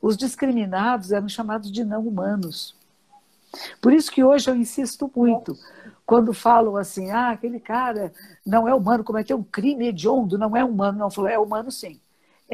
Os 0.00 0.16
discriminados 0.16 1.12
eram 1.12 1.28
chamados 1.28 1.70
de 1.70 1.84
não 1.84 2.08
humanos. 2.08 2.74
Por 3.80 3.92
isso 3.92 4.10
que 4.10 4.24
hoje 4.24 4.50
eu 4.50 4.56
insisto 4.56 5.10
muito. 5.14 5.56
Quando 6.06 6.32
falam 6.32 6.76
assim, 6.76 7.10
ah, 7.10 7.30
aquele 7.30 7.60
cara 7.60 8.12
não 8.44 8.66
é 8.66 8.74
humano, 8.74 9.04
cometeu 9.04 9.36
um 9.36 9.44
crime 9.44 9.88
hediondo, 9.88 10.38
não 10.38 10.56
é 10.56 10.64
humano. 10.64 10.98
Não, 10.98 11.10
falou, 11.10 11.30
é 11.30 11.38
humano 11.38 11.70
sim. 11.70 12.00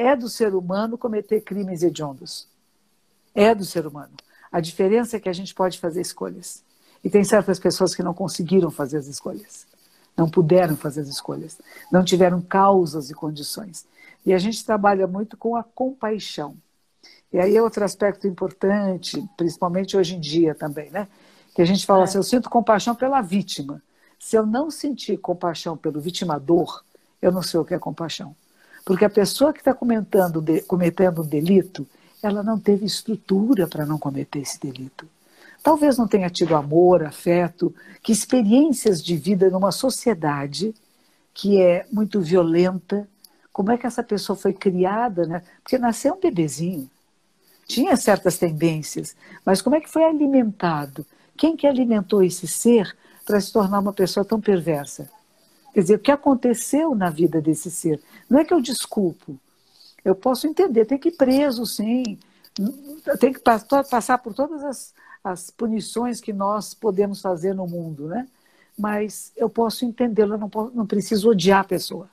É 0.01 0.15
do 0.15 0.29
ser 0.29 0.55
humano 0.55 0.97
cometer 0.97 1.41
crimes 1.41 1.83
hediondos. 1.83 2.47
É 3.35 3.53
do 3.53 3.65
ser 3.65 3.85
humano. 3.85 4.13
A 4.49 4.61
diferença 4.61 5.17
é 5.17 5.19
que 5.19 5.27
a 5.27 5.33
gente 5.33 5.53
pode 5.53 5.77
fazer 5.77 5.99
escolhas. 5.99 6.63
E 7.03 7.09
tem 7.09 7.21
certas 7.25 7.59
pessoas 7.59 7.93
que 7.93 8.01
não 8.01 8.13
conseguiram 8.13 8.71
fazer 8.71 8.95
as 8.95 9.07
escolhas. 9.07 9.67
Não 10.15 10.29
puderam 10.29 10.77
fazer 10.77 11.01
as 11.01 11.09
escolhas. 11.09 11.59
Não 11.91 12.01
tiveram 12.01 12.39
causas 12.39 13.09
e 13.09 13.13
condições. 13.13 13.85
E 14.25 14.33
a 14.33 14.37
gente 14.37 14.63
trabalha 14.63 15.05
muito 15.05 15.35
com 15.35 15.57
a 15.57 15.63
compaixão. 15.63 16.55
E 17.33 17.37
aí 17.37 17.57
é 17.57 17.61
outro 17.61 17.83
aspecto 17.83 18.25
importante, 18.25 19.21
principalmente 19.35 19.97
hoje 19.97 20.15
em 20.15 20.19
dia 20.21 20.55
também, 20.55 20.89
né? 20.91 21.09
Que 21.53 21.61
a 21.61 21.65
gente 21.65 21.85
fala 21.85 22.01
é. 22.01 22.03
assim, 22.05 22.17
eu 22.17 22.23
sinto 22.23 22.49
compaixão 22.49 22.95
pela 22.95 23.19
vítima. 23.19 23.83
Se 24.17 24.37
eu 24.37 24.45
não 24.45 24.71
sentir 24.71 25.17
compaixão 25.17 25.75
pelo 25.75 25.99
vitimador, 25.99 26.85
eu 27.21 27.33
não 27.33 27.43
sei 27.43 27.59
o 27.59 27.65
que 27.65 27.73
é 27.73 27.79
compaixão. 27.79 28.33
Porque 28.89 29.05
a 29.05 29.09
pessoa 29.11 29.53
que 29.53 29.59
está 29.59 29.71
cometendo, 29.71 30.43
um 31.21 31.27
delito, 31.27 31.85
ela 32.23 32.41
não 32.41 32.59
teve 32.59 32.87
estrutura 32.87 33.67
para 33.67 33.85
não 33.85 33.99
cometer 33.99 34.39
esse 34.39 34.59
delito. 34.59 35.07
Talvez 35.61 35.95
não 35.95 36.07
tenha 36.07 36.27
tido 36.27 36.55
amor, 36.55 37.03
afeto, 37.03 37.71
que 38.01 38.11
experiências 38.11 39.03
de 39.03 39.15
vida 39.15 39.47
numa 39.51 39.71
sociedade 39.71 40.73
que 41.35 41.61
é 41.61 41.85
muito 41.91 42.19
violenta. 42.19 43.07
Como 43.53 43.71
é 43.71 43.77
que 43.77 43.85
essa 43.85 44.01
pessoa 44.01 44.35
foi 44.35 44.53
criada, 44.53 45.27
né? 45.27 45.43
Porque 45.61 45.77
nasceu 45.77 46.15
um 46.15 46.19
bebezinho 46.19 46.89
tinha 47.67 47.95
certas 47.95 48.39
tendências, 48.39 49.15
mas 49.45 49.61
como 49.61 49.75
é 49.75 49.79
que 49.79 49.87
foi 49.87 50.03
alimentado? 50.03 51.05
Quem 51.37 51.55
que 51.55 51.67
alimentou 51.67 52.23
esse 52.23 52.47
ser 52.47 52.97
para 53.23 53.39
se 53.39 53.53
tornar 53.53 53.77
uma 53.77 53.93
pessoa 53.93 54.25
tão 54.25 54.41
perversa? 54.41 55.07
Quer 55.73 55.81
dizer, 55.81 55.95
o 55.95 55.99
que 55.99 56.11
aconteceu 56.11 56.95
na 56.95 57.09
vida 57.09 57.41
desse 57.41 57.69
ser? 57.69 58.01
Não 58.29 58.39
é 58.39 58.45
que 58.45 58.53
eu 58.53 58.61
desculpo. 58.61 59.37
Eu 60.03 60.15
posso 60.15 60.47
entender, 60.47 60.85
tem 60.85 60.97
que 60.97 61.09
ir 61.09 61.17
preso, 61.17 61.65
sim. 61.65 62.17
Tem 63.19 63.33
que 63.33 63.39
passar 63.39 64.17
por 64.17 64.33
todas 64.33 64.63
as, 64.63 64.93
as 65.23 65.49
punições 65.49 66.19
que 66.19 66.33
nós 66.33 66.73
podemos 66.73 67.21
fazer 67.21 67.53
no 67.53 67.67
mundo, 67.67 68.07
né? 68.07 68.27
Mas 68.77 69.31
eu 69.35 69.49
posso 69.49 69.85
entendê-lo, 69.85 70.35
eu 70.35 70.37
não, 70.37 70.71
não 70.73 70.85
preciso 70.85 71.29
odiar 71.29 71.61
a 71.61 71.65
pessoa. 71.65 72.09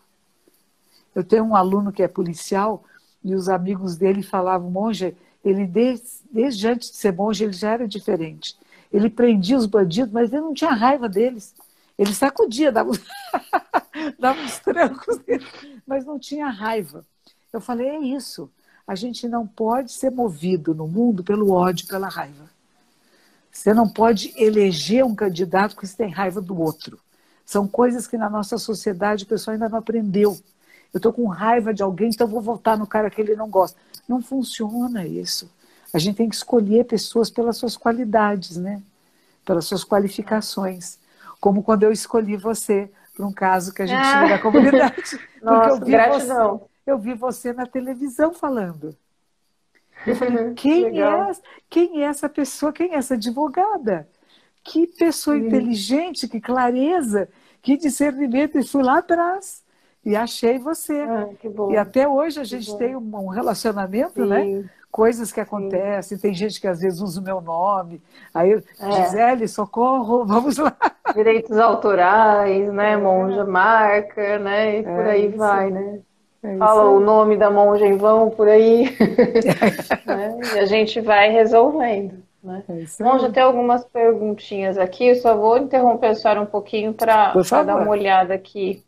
Eu 1.15 1.25
tenho 1.25 1.45
um 1.45 1.57
aluno 1.57 1.93
que 1.93 2.03
é 2.03 2.09
policial 2.09 2.85
e 3.25 3.35
os 3.35 3.49
amigos 3.49 3.97
dele 3.97 4.23
falavam, 4.23 4.71
monge, 4.71 5.17
ele, 5.45 5.67
desde, 5.67 6.07
desde 6.31 6.69
antes 6.69 6.91
de 6.91 6.97
ser 6.97 7.13
monge, 7.13 7.45
ele 7.45 7.53
já 7.53 7.71
era 7.71 7.89
diferente. 7.89 8.57
Ele 8.93 9.09
prendia 9.09 9.57
os 9.57 9.67
bandidos, 9.67 10.13
mas 10.13 10.33
ele 10.33 10.43
não 10.43 10.53
tinha 10.53 10.73
raiva 10.73 11.09
deles. 11.09 11.55
Ele 11.99 12.15
sacudia, 12.15 12.71
dava, 12.71 12.93
dava 14.19 14.41
uns 14.41 14.59
trancos, 14.59 15.19
mas 15.87 16.05
não 16.05 16.19
tinha 16.19 16.49
raiva. 16.49 17.05
Eu 17.53 17.61
falei, 17.61 17.89
é 17.89 17.99
isso. 17.99 18.51
A 18.87 18.95
gente 18.95 19.27
não 19.27 19.47
pode 19.47 19.93
ser 19.93 20.11
movido 20.11 20.75
no 20.75 20.87
mundo 20.87 21.25
pelo 21.25 21.51
ódio, 21.51 21.87
pela 21.87 22.09
raiva. 22.09 22.51
Você 23.51 23.73
não 23.73 23.89
pode 23.89 24.35
eleger 24.37 25.05
um 25.05 25.15
candidato 25.15 25.75
porque 25.75 25.87
você 25.87 25.97
tem 25.97 26.11
raiva 26.11 26.43
do 26.43 26.61
outro. 26.61 27.01
São 27.45 27.67
coisas 27.67 28.07
que 28.07 28.19
na 28.19 28.29
nossa 28.29 28.59
sociedade 28.59 29.25
o 29.25 29.27
pessoal 29.27 29.55
ainda 29.55 29.69
não 29.69 29.79
aprendeu. 29.79 30.39
Eu 30.93 30.99
estou 30.99 31.13
com 31.13 31.27
raiva 31.27 31.73
de 31.73 31.83
alguém, 31.83 32.11
então 32.11 32.29
vou 32.29 32.41
votar 32.41 32.77
no 32.77 32.87
cara 32.87 33.09
que 33.09 33.21
ele 33.21 33.35
não 33.35 33.49
gosta. 33.49 33.79
Não 34.07 34.21
funciona 34.21 35.07
isso. 35.07 35.51
A 35.93 35.99
gente 35.99 36.17
tem 36.17 36.29
que 36.29 36.35
escolher 36.35 36.85
pessoas 36.85 37.31
pelas 37.31 37.57
suas 37.57 37.77
qualidades, 37.77 38.57
né? 38.57 38.83
Pelas 39.45 39.65
suas 39.65 39.85
qualificações. 39.85 40.99
Como 41.41 41.63
quando 41.63 41.83
eu 41.83 41.93
escolhi 41.93 42.37
você 42.37 42.91
para 43.15 43.27
um 43.27 43.33
caso 43.33 43.73
que 43.73 43.83
a 43.83 43.87
gente 43.87 43.99
ah. 43.99 44.19
tinha 44.19 44.37
da 44.37 44.39
comunidade. 44.39 45.19
Nossa, 45.43 45.71
eu 45.71 45.85
vi 45.85 45.91
gratidão. 45.91 46.59
Você, 46.59 46.91
eu 46.91 46.99
vi 46.99 47.15
você 47.15 47.53
na 47.53 47.67
televisão 47.67 48.33
falando. 48.33 48.95
Eu 50.07 50.15
falei, 50.17 50.55
quem 50.55 51.01
é, 51.01 51.33
quem 51.71 52.03
é 52.03 52.07
essa 52.07 52.29
pessoa? 52.29 52.73
Quem 52.73 52.93
é 52.93 52.97
essa 52.97 53.15
advogada? 53.15 54.09
Que 54.63 54.87
pessoa 54.87 55.37
Sim. 55.37 55.47
inteligente, 55.47 56.29
que 56.29 56.41
clareza, 56.41 57.29
que 57.63 57.77
discernimento. 57.77 58.59
E 58.59 58.67
fui 58.67 58.83
lá 58.83 58.99
atrás 58.99 59.65
e 60.05 60.15
achei 60.15 60.59
você. 60.59 61.01
Ah, 61.01 61.29
e 61.71 61.77
até 61.77 62.07
hoje 62.07 62.41
a 62.41 62.45
gente 62.45 62.77
tem 62.77 62.95
um 62.95 63.29
relacionamento, 63.29 64.25
né? 64.27 64.43
Sim. 64.43 64.55
né? 64.57 64.71
Coisas 64.97 65.31
que 65.31 65.39
acontecem, 65.39 66.17
Sim. 66.17 66.23
tem 66.23 66.33
gente 66.33 66.59
que 66.59 66.67
às 66.67 66.81
vezes 66.81 67.03
usa 67.03 67.21
o 67.21 67.23
meu 67.23 67.39
nome. 67.39 68.01
Aí, 68.33 68.55
é. 68.81 68.93
Gisele, 68.93 69.47
socorro, 69.47 70.25
vamos 70.25 70.57
lá. 70.57 70.75
Direitos 71.15 71.59
autorais, 71.59 72.73
né? 72.73 72.93
É. 72.93 72.97
Monja 72.97 73.45
marca, 73.45 74.39
né? 74.39 74.79
E 74.79 74.83
por 74.83 75.05
é 75.05 75.11
aí 75.11 75.29
vai, 75.29 75.71
né? 75.71 75.99
É 76.43 76.57
Fala 76.57 76.85
o 76.85 76.99
nome 76.99 77.37
da 77.37 77.51
monja 77.51 77.85
em 77.85 77.99
vão 77.99 78.31
por 78.31 78.49
aí. 78.49 78.85
né? 80.07 80.41
E 80.55 80.59
a 80.61 80.65
gente 80.65 80.99
vai 81.03 81.31
resolvendo. 81.31 82.15
Né? 82.43 82.65
É 82.67 83.03
monja, 83.03 83.31
tem 83.31 83.43
algumas 83.43 83.85
perguntinhas 83.85 84.79
aqui. 84.79 85.09
Eu 85.09 85.17
só 85.17 85.37
vou 85.37 85.59
interromper 85.59 86.07
a 86.07 86.15
senhora 86.15 86.41
um 86.41 86.47
pouquinho 86.47 86.95
para 86.95 87.35
dar 87.35 87.77
uma 87.77 87.91
olhada 87.91 88.33
aqui. 88.33 88.83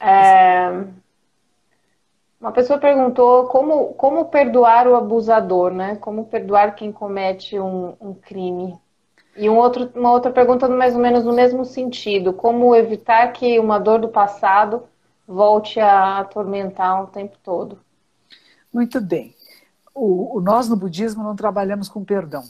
É... 0.00 0.84
Uma 2.44 2.52
pessoa 2.52 2.78
perguntou 2.78 3.46
como, 3.46 3.94
como 3.94 4.26
perdoar 4.26 4.86
o 4.86 4.94
abusador, 4.94 5.72
né? 5.72 5.96
Como 5.96 6.26
perdoar 6.26 6.74
quem 6.74 6.92
comete 6.92 7.58
um, 7.58 7.96
um 7.98 8.12
crime. 8.12 8.78
E 9.34 9.48
um 9.48 9.56
outro, 9.56 9.90
uma 9.94 10.12
outra 10.12 10.30
pergunta 10.30 10.68
mais 10.68 10.94
ou 10.94 11.00
menos 11.00 11.24
no 11.24 11.32
mesmo 11.32 11.64
sentido. 11.64 12.34
Como 12.34 12.76
evitar 12.76 13.32
que 13.32 13.58
uma 13.58 13.78
dor 13.78 13.98
do 13.98 14.10
passado 14.10 14.82
volte 15.26 15.80
a 15.80 16.18
atormentar 16.18 17.02
o 17.02 17.06
tempo 17.06 17.34
todo? 17.42 17.78
Muito 18.70 19.00
bem. 19.00 19.34
O, 19.94 20.36
o 20.36 20.40
nós 20.42 20.68
no 20.68 20.76
budismo 20.76 21.24
não 21.24 21.34
trabalhamos 21.34 21.88
com 21.88 22.04
perdão. 22.04 22.44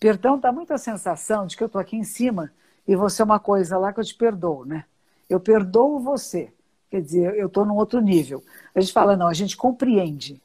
Perdão 0.00 0.38
dá 0.38 0.50
muita 0.50 0.78
sensação 0.78 1.46
de 1.46 1.58
que 1.58 1.62
eu 1.62 1.66
estou 1.66 1.78
aqui 1.78 1.94
em 1.94 2.04
cima 2.04 2.50
e 2.88 2.96
você 2.96 3.20
é 3.20 3.26
uma 3.26 3.38
coisa 3.38 3.76
lá 3.76 3.92
que 3.92 4.00
eu 4.00 4.04
te 4.04 4.14
perdoo, 4.14 4.64
né? 4.64 4.86
Eu 5.28 5.38
perdoo 5.38 6.00
você. 6.00 6.50
Quer 6.90 7.00
dizer, 7.02 7.34
eu 7.36 7.46
estou 7.46 7.64
num 7.64 7.76
outro 7.76 8.00
nível. 8.00 8.42
A 8.74 8.80
gente 8.80 8.92
fala, 8.92 9.16
não, 9.16 9.28
a 9.28 9.32
gente 9.32 9.56
compreende. 9.56 10.40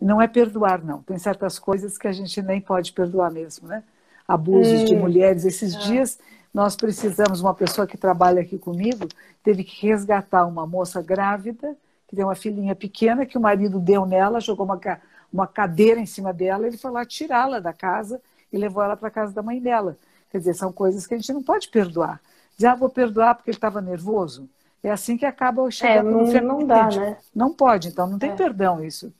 Não 0.00 0.22
é 0.22 0.28
perdoar, 0.28 0.82
não. 0.84 1.02
Tem 1.02 1.18
certas 1.18 1.58
coisas 1.58 1.98
que 1.98 2.06
a 2.06 2.12
gente 2.12 2.40
nem 2.40 2.60
pode 2.60 2.92
perdoar 2.92 3.30
mesmo, 3.30 3.68
né? 3.68 3.82
Abusos 4.26 4.82
hum. 4.82 4.84
de 4.84 4.94
mulheres. 4.94 5.44
Esses 5.44 5.74
é. 5.74 5.78
dias 5.78 6.18
nós 6.52 6.74
precisamos, 6.76 7.40
uma 7.40 7.54
pessoa 7.54 7.86
que 7.86 7.96
trabalha 7.96 8.42
aqui 8.42 8.58
comigo, 8.58 9.06
teve 9.42 9.62
que 9.64 9.86
resgatar 9.86 10.46
uma 10.46 10.66
moça 10.66 11.00
grávida, 11.00 11.76
que 12.08 12.16
tem 12.16 12.24
uma 12.24 12.34
filhinha 12.34 12.74
pequena, 12.74 13.24
que 13.24 13.38
o 13.38 13.40
marido 13.40 13.78
deu 13.78 14.04
nela, 14.04 14.40
jogou 14.40 14.66
uma, 14.66 14.80
uma 15.32 15.46
cadeira 15.46 16.00
em 16.00 16.06
cima 16.06 16.32
dela, 16.32 16.66
ele 16.66 16.76
foi 16.76 16.90
lá 16.90 17.04
tirá-la 17.04 17.60
da 17.60 17.72
casa 17.72 18.20
e 18.52 18.58
levou 18.58 18.82
ela 18.82 18.96
para 18.96 19.08
a 19.08 19.12
casa 19.12 19.32
da 19.32 19.42
mãe 19.42 19.60
dela. 19.60 19.96
Quer 20.30 20.38
dizer, 20.38 20.54
são 20.54 20.72
coisas 20.72 21.06
que 21.06 21.14
a 21.14 21.16
gente 21.16 21.32
não 21.32 21.42
pode 21.42 21.68
perdoar. 21.68 22.20
Dizer, 22.56 22.68
ah, 22.68 22.74
vou 22.74 22.88
perdoar 22.88 23.34
porque 23.34 23.50
ele 23.50 23.56
estava 23.56 23.80
nervoso. 23.80 24.48
É 24.82 24.90
assim 24.90 25.16
que 25.16 25.26
acaba 25.26 25.70
chegando 25.70 26.30
é, 26.30 26.40
não, 26.40 26.58
não 26.58 26.66
dá, 26.66 26.88
né? 26.88 27.18
Não 27.34 27.52
pode, 27.52 27.88
então 27.88 28.06
não 28.06 28.18
tem 28.18 28.30
é. 28.30 28.34
perdão 28.34 28.82
isso. 28.82 29.12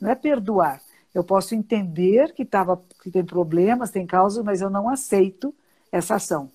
Não 0.00 0.10
é 0.10 0.14
perdoar. 0.14 0.80
Eu 1.14 1.24
posso 1.24 1.54
entender 1.54 2.32
que, 2.32 2.44
tava, 2.44 2.80
que 3.02 3.10
tem 3.10 3.24
problemas, 3.24 3.90
tem 3.90 4.06
causas, 4.06 4.44
mas 4.44 4.60
eu 4.60 4.70
não 4.70 4.88
aceito 4.88 5.52
essa 5.90 6.14
ação. 6.14 6.50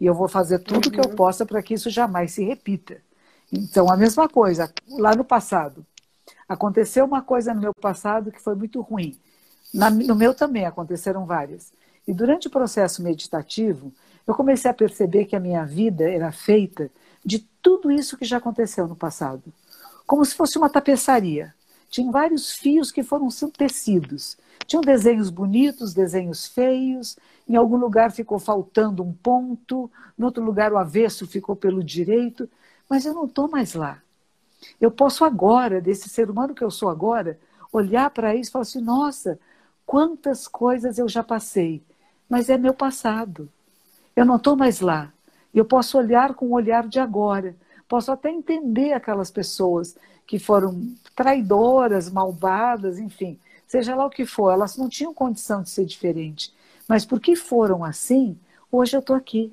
E 0.00 0.06
eu 0.06 0.14
vou 0.14 0.28
fazer 0.28 0.60
tudo 0.60 0.86
o 0.86 0.88
uhum. 0.88 0.92
que 0.92 1.00
eu 1.00 1.10
uhum. 1.10 1.16
possa 1.16 1.44
para 1.44 1.62
que 1.62 1.74
isso 1.74 1.90
jamais 1.90 2.32
se 2.32 2.44
repita. 2.44 2.98
Então, 3.52 3.90
a 3.90 3.96
mesma 3.96 4.28
coisa, 4.28 4.72
lá 4.88 5.14
no 5.14 5.24
passado. 5.24 5.84
Aconteceu 6.48 7.04
uma 7.04 7.22
coisa 7.22 7.54
no 7.54 7.60
meu 7.60 7.74
passado 7.74 8.30
que 8.30 8.40
foi 8.40 8.54
muito 8.54 8.80
ruim. 8.80 9.18
Na, 9.72 9.90
no 9.90 10.14
meu 10.14 10.34
também 10.34 10.66
aconteceram 10.66 11.26
várias. 11.26 11.72
E 12.06 12.12
durante 12.12 12.46
o 12.46 12.50
processo 12.50 13.02
meditativo, 13.02 13.92
eu 14.26 14.34
comecei 14.34 14.70
a 14.70 14.74
perceber 14.74 15.24
que 15.24 15.34
a 15.34 15.40
minha 15.40 15.64
vida 15.64 16.08
era 16.08 16.30
feita 16.30 16.90
tudo 17.64 17.90
isso 17.90 18.18
que 18.18 18.26
já 18.26 18.36
aconteceu 18.36 18.86
no 18.86 18.94
passado. 18.94 19.42
Como 20.06 20.22
se 20.22 20.34
fosse 20.34 20.58
uma 20.58 20.68
tapeçaria. 20.68 21.54
Tinha 21.88 22.12
vários 22.12 22.52
fios 22.52 22.92
que 22.92 23.02
foram 23.02 23.28
tecidos. 23.56 24.36
Tinham 24.66 24.82
desenhos 24.82 25.30
bonitos, 25.30 25.94
desenhos 25.94 26.46
feios. 26.46 27.16
Em 27.48 27.56
algum 27.56 27.78
lugar 27.78 28.12
ficou 28.12 28.38
faltando 28.38 29.02
um 29.02 29.14
ponto, 29.14 29.90
em 30.18 30.22
outro 30.22 30.44
lugar 30.44 30.74
o 30.74 30.76
avesso 30.76 31.26
ficou 31.26 31.56
pelo 31.56 31.82
direito. 31.82 32.46
Mas 32.86 33.06
eu 33.06 33.14
não 33.14 33.24
estou 33.24 33.48
mais 33.48 33.72
lá. 33.72 34.02
Eu 34.78 34.90
posso 34.90 35.24
agora, 35.24 35.80
desse 35.80 36.10
ser 36.10 36.28
humano 36.28 36.54
que 36.54 36.62
eu 36.62 36.70
sou 36.70 36.90
agora, 36.90 37.38
olhar 37.72 38.10
para 38.10 38.36
isso 38.36 38.50
e 38.50 38.52
falar 38.52 38.62
assim: 38.64 38.82
nossa, 38.82 39.38
quantas 39.86 40.46
coisas 40.46 40.98
eu 40.98 41.08
já 41.08 41.22
passei, 41.22 41.82
mas 42.28 42.50
é 42.50 42.58
meu 42.58 42.74
passado. 42.74 43.48
Eu 44.14 44.26
não 44.26 44.36
estou 44.36 44.54
mais 44.54 44.80
lá. 44.80 45.13
Eu 45.54 45.64
posso 45.64 45.96
olhar 45.96 46.34
com 46.34 46.46
o 46.46 46.52
olhar 46.54 46.88
de 46.88 46.98
agora. 46.98 47.54
Posso 47.88 48.10
até 48.10 48.30
entender 48.30 48.92
aquelas 48.92 49.30
pessoas 49.30 49.96
que 50.26 50.38
foram 50.38 50.94
traidoras, 51.14 52.10
malvadas, 52.10 52.98
enfim, 52.98 53.38
seja 53.66 53.94
lá 53.94 54.06
o 54.06 54.10
que 54.10 54.24
for, 54.24 54.50
elas 54.50 54.76
não 54.76 54.88
tinham 54.88 55.14
condição 55.14 55.62
de 55.62 55.70
ser 55.70 55.84
diferente. 55.84 56.52
Mas 56.88 57.04
porque 57.04 57.36
foram 57.36 57.84
assim, 57.84 58.38
hoje 58.70 58.96
eu 58.96 59.00
estou 59.00 59.14
aqui. 59.14 59.52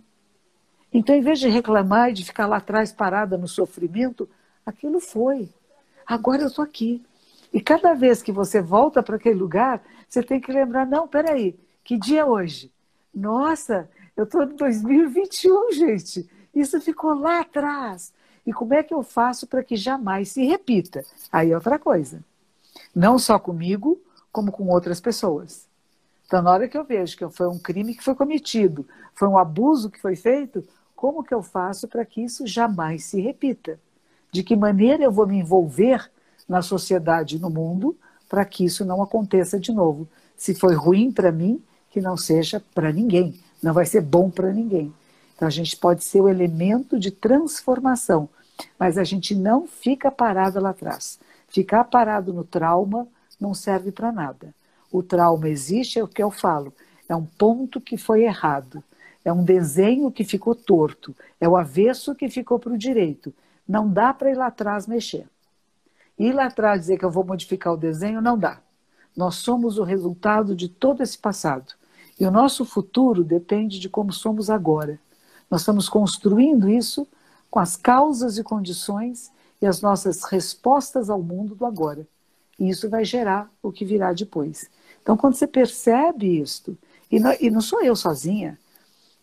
Então, 0.93 1.15
em 1.15 1.21
vez 1.21 1.39
de 1.39 1.47
reclamar 1.47 2.09
e 2.09 2.13
de 2.13 2.25
ficar 2.25 2.47
lá 2.47 2.57
atrás 2.57 2.91
parada 2.91 3.37
no 3.37 3.47
sofrimento, 3.47 4.27
aquilo 4.65 4.99
foi. 4.99 5.49
Agora 6.05 6.41
eu 6.41 6.47
estou 6.47 6.63
aqui. 6.63 7.01
E 7.53 7.61
cada 7.61 7.93
vez 7.93 8.21
que 8.21 8.31
você 8.31 8.61
volta 8.61 9.01
para 9.03 9.15
aquele 9.15 9.39
lugar, 9.39 9.81
você 10.07 10.21
tem 10.21 10.39
que 10.39 10.51
lembrar: 10.51 10.85
não, 10.85 11.07
peraí, 11.07 11.57
que 11.83 11.97
dia 11.97 12.21
é 12.21 12.25
hoje? 12.25 12.71
Nossa, 13.13 13.89
eu 14.21 14.25
estou 14.25 14.43
em 14.43 14.55
2021, 14.55 15.71
gente. 15.73 16.29
Isso 16.53 16.79
ficou 16.79 17.13
lá 17.13 17.41
atrás. 17.41 18.13
E 18.45 18.53
como 18.53 18.73
é 18.73 18.83
que 18.83 18.93
eu 18.93 19.03
faço 19.03 19.47
para 19.47 19.63
que 19.63 19.75
jamais 19.75 20.29
se 20.29 20.45
repita? 20.45 21.03
Aí 21.31 21.51
é 21.51 21.55
outra 21.55 21.79
coisa. 21.79 22.23
Não 22.93 23.17
só 23.17 23.39
comigo, 23.39 23.99
como 24.31 24.51
com 24.51 24.67
outras 24.67 24.99
pessoas. 24.99 25.67
Então, 26.25 26.41
na 26.41 26.51
hora 26.51 26.67
que 26.67 26.77
eu 26.77 26.83
vejo 26.83 27.17
que 27.17 27.27
foi 27.29 27.47
um 27.47 27.59
crime 27.59 27.95
que 27.95 28.03
foi 28.03 28.15
cometido, 28.15 28.87
foi 29.15 29.27
um 29.27 29.37
abuso 29.37 29.89
que 29.89 29.99
foi 29.99 30.15
feito, 30.15 30.63
como 30.95 31.23
que 31.23 31.33
eu 31.33 31.41
faço 31.41 31.87
para 31.87 32.05
que 32.05 32.21
isso 32.21 32.45
jamais 32.45 33.03
se 33.05 33.19
repita? 33.19 33.79
De 34.31 34.43
que 34.43 34.55
maneira 34.55 35.03
eu 35.03 35.11
vou 35.11 35.27
me 35.27 35.37
envolver 35.37 36.09
na 36.47 36.61
sociedade 36.61 37.35
e 37.35 37.39
no 37.39 37.49
mundo 37.49 37.97
para 38.29 38.45
que 38.45 38.63
isso 38.63 38.85
não 38.85 39.01
aconteça 39.01 39.59
de 39.59 39.71
novo? 39.73 40.07
Se 40.37 40.55
foi 40.55 40.73
ruim 40.73 41.11
para 41.11 41.31
mim, 41.31 41.61
que 41.89 41.99
não 41.99 42.15
seja 42.15 42.63
para 42.73 42.93
ninguém 42.93 43.37
não 43.61 43.73
vai 43.73 43.85
ser 43.85 44.01
bom 44.01 44.29
para 44.29 44.51
ninguém. 44.51 44.93
Então 45.35 45.47
a 45.47 45.51
gente 45.51 45.75
pode 45.75 46.03
ser 46.03 46.21
o 46.21 46.29
elemento 46.29 46.99
de 46.99 47.11
transformação, 47.11 48.29
mas 48.77 48.97
a 48.97 49.03
gente 49.03 49.35
não 49.35 49.67
fica 49.67 50.11
parado 50.11 50.59
lá 50.59 50.69
atrás. 50.69 51.19
Ficar 51.47 51.83
parado 51.85 52.33
no 52.33 52.43
trauma 52.43 53.07
não 53.39 53.53
serve 53.53 53.91
para 53.91 54.11
nada. 54.11 54.53
O 54.91 55.01
trauma 55.01 55.49
existe, 55.49 55.99
é 55.99 56.03
o 56.03 56.07
que 56.07 56.21
eu 56.21 56.29
falo, 56.29 56.73
é 57.07 57.15
um 57.15 57.25
ponto 57.25 57.81
que 57.81 57.97
foi 57.97 58.23
errado, 58.23 58.83
é 59.23 59.31
um 59.31 59.43
desenho 59.43 60.11
que 60.11 60.23
ficou 60.23 60.55
torto, 60.55 61.15
é 61.39 61.47
o 61.47 61.57
avesso 61.57 62.15
que 62.15 62.29
ficou 62.29 62.59
para 62.59 62.73
o 62.73 62.77
direito. 62.77 63.33
Não 63.67 63.89
dá 63.89 64.13
para 64.13 64.31
ir 64.31 64.35
lá 64.35 64.47
atrás 64.47 64.87
mexer. 64.87 65.27
Ir 66.17 66.33
lá 66.33 66.45
atrás 66.45 66.81
dizer 66.81 66.97
que 66.97 67.05
eu 67.05 67.11
vou 67.11 67.23
modificar 67.23 67.73
o 67.73 67.77
desenho, 67.77 68.21
não 68.21 68.37
dá. 68.37 68.59
Nós 69.15 69.35
somos 69.35 69.77
o 69.77 69.83
resultado 69.83 70.55
de 70.55 70.69
todo 70.69 71.01
esse 71.01 71.17
passado. 71.17 71.73
E 72.21 72.25
o 72.27 72.29
nosso 72.29 72.63
futuro 72.63 73.23
depende 73.23 73.79
de 73.79 73.89
como 73.89 74.13
somos 74.13 74.51
agora. 74.51 74.99
Nós 75.49 75.61
estamos 75.61 75.89
construindo 75.89 76.69
isso 76.69 77.07
com 77.49 77.57
as 77.57 77.75
causas 77.75 78.37
e 78.37 78.43
condições 78.43 79.31
e 79.59 79.65
as 79.65 79.81
nossas 79.81 80.23
respostas 80.25 81.09
ao 81.09 81.19
mundo 81.19 81.55
do 81.55 81.65
agora. 81.65 82.07
E 82.59 82.69
isso 82.69 82.87
vai 82.87 83.03
gerar 83.03 83.49
o 83.59 83.71
que 83.71 83.83
virá 83.83 84.13
depois. 84.13 84.69
Então, 85.01 85.17
quando 85.17 85.33
você 85.33 85.47
percebe 85.47 86.39
isto, 86.39 86.77
e 87.11 87.19
não, 87.19 87.35
e 87.41 87.49
não 87.49 87.59
sou 87.59 87.81
eu 87.81 87.95
sozinha, 87.95 88.55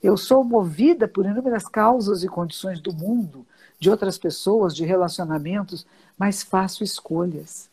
eu 0.02 0.16
sou 0.16 0.42
movida 0.42 1.06
por 1.06 1.24
inúmeras 1.24 1.68
causas 1.68 2.24
e 2.24 2.28
condições 2.28 2.80
do 2.80 2.92
mundo, 2.92 3.46
de 3.78 3.88
outras 3.88 4.18
pessoas, 4.18 4.74
de 4.74 4.84
relacionamentos, 4.84 5.87
mas 6.18 6.42
faço 6.42 6.82
escolhas. 6.82 7.70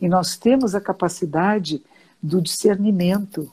E 0.00 0.08
nós 0.08 0.36
temos 0.36 0.74
a 0.74 0.80
capacidade 0.80 1.80
do 2.20 2.42
discernimento, 2.42 3.48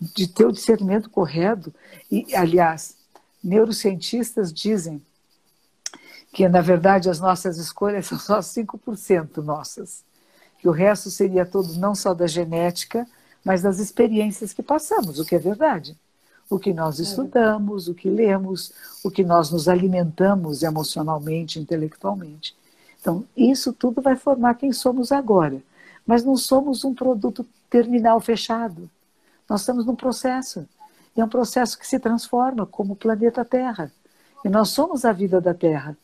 de 0.00 0.26
ter 0.26 0.46
o 0.46 0.52
discernimento 0.52 1.10
correto. 1.10 1.72
E, 2.10 2.34
aliás, 2.34 2.96
neurocientistas 3.42 4.52
dizem 4.52 5.00
que, 6.32 6.48
na 6.48 6.60
verdade, 6.60 7.08
as 7.08 7.20
nossas 7.20 7.58
escolhas 7.58 8.06
são 8.08 8.18
só 8.18 8.38
5% 8.38 9.38
nossas. 9.38 10.04
Que 10.58 10.68
o 10.68 10.72
resto 10.72 11.10
seria 11.10 11.46
todo 11.46 11.74
não 11.74 11.94
só 11.94 12.14
da 12.14 12.26
genética, 12.26 13.06
mas 13.44 13.62
das 13.62 13.78
experiências 13.78 14.52
que 14.52 14.62
passamos, 14.62 15.18
o 15.18 15.24
que 15.24 15.34
é 15.34 15.38
verdade. 15.38 15.96
O 16.48 16.58
que 16.58 16.72
nós 16.72 16.98
é 16.98 17.02
estudamos, 17.02 17.88
o 17.88 17.94
que 17.94 18.08
lemos, 18.08 18.72
o 19.02 19.10
que 19.10 19.24
nós 19.24 19.50
nos 19.50 19.68
alimentamos 19.68 20.62
emocionalmente, 20.62 21.58
intelectualmente. 21.58 22.54
Então, 23.00 23.24
isso 23.36 23.72
tudo 23.72 24.00
vai 24.00 24.16
formar 24.16 24.54
quem 24.54 24.72
somos 24.72 25.12
agora. 25.12 25.62
Mas 26.06 26.24
não 26.24 26.36
somos 26.36 26.84
um 26.84 26.94
produto 26.94 27.46
terminal 27.68 28.20
fechado. 28.20 28.90
Nós 29.48 29.60
estamos 29.60 29.84
num 29.84 29.96
processo. 29.96 30.66
E 31.16 31.20
é 31.20 31.24
um 31.24 31.28
processo 31.28 31.78
que 31.78 31.86
se 31.86 31.98
transforma, 31.98 32.66
como 32.66 32.94
o 32.94 32.96
planeta 32.96 33.44
Terra. 33.44 33.92
E 34.44 34.48
nós 34.48 34.70
somos 34.70 35.04
a 35.04 35.12
vida 35.12 35.40
da 35.40 35.54
Terra, 35.54 35.96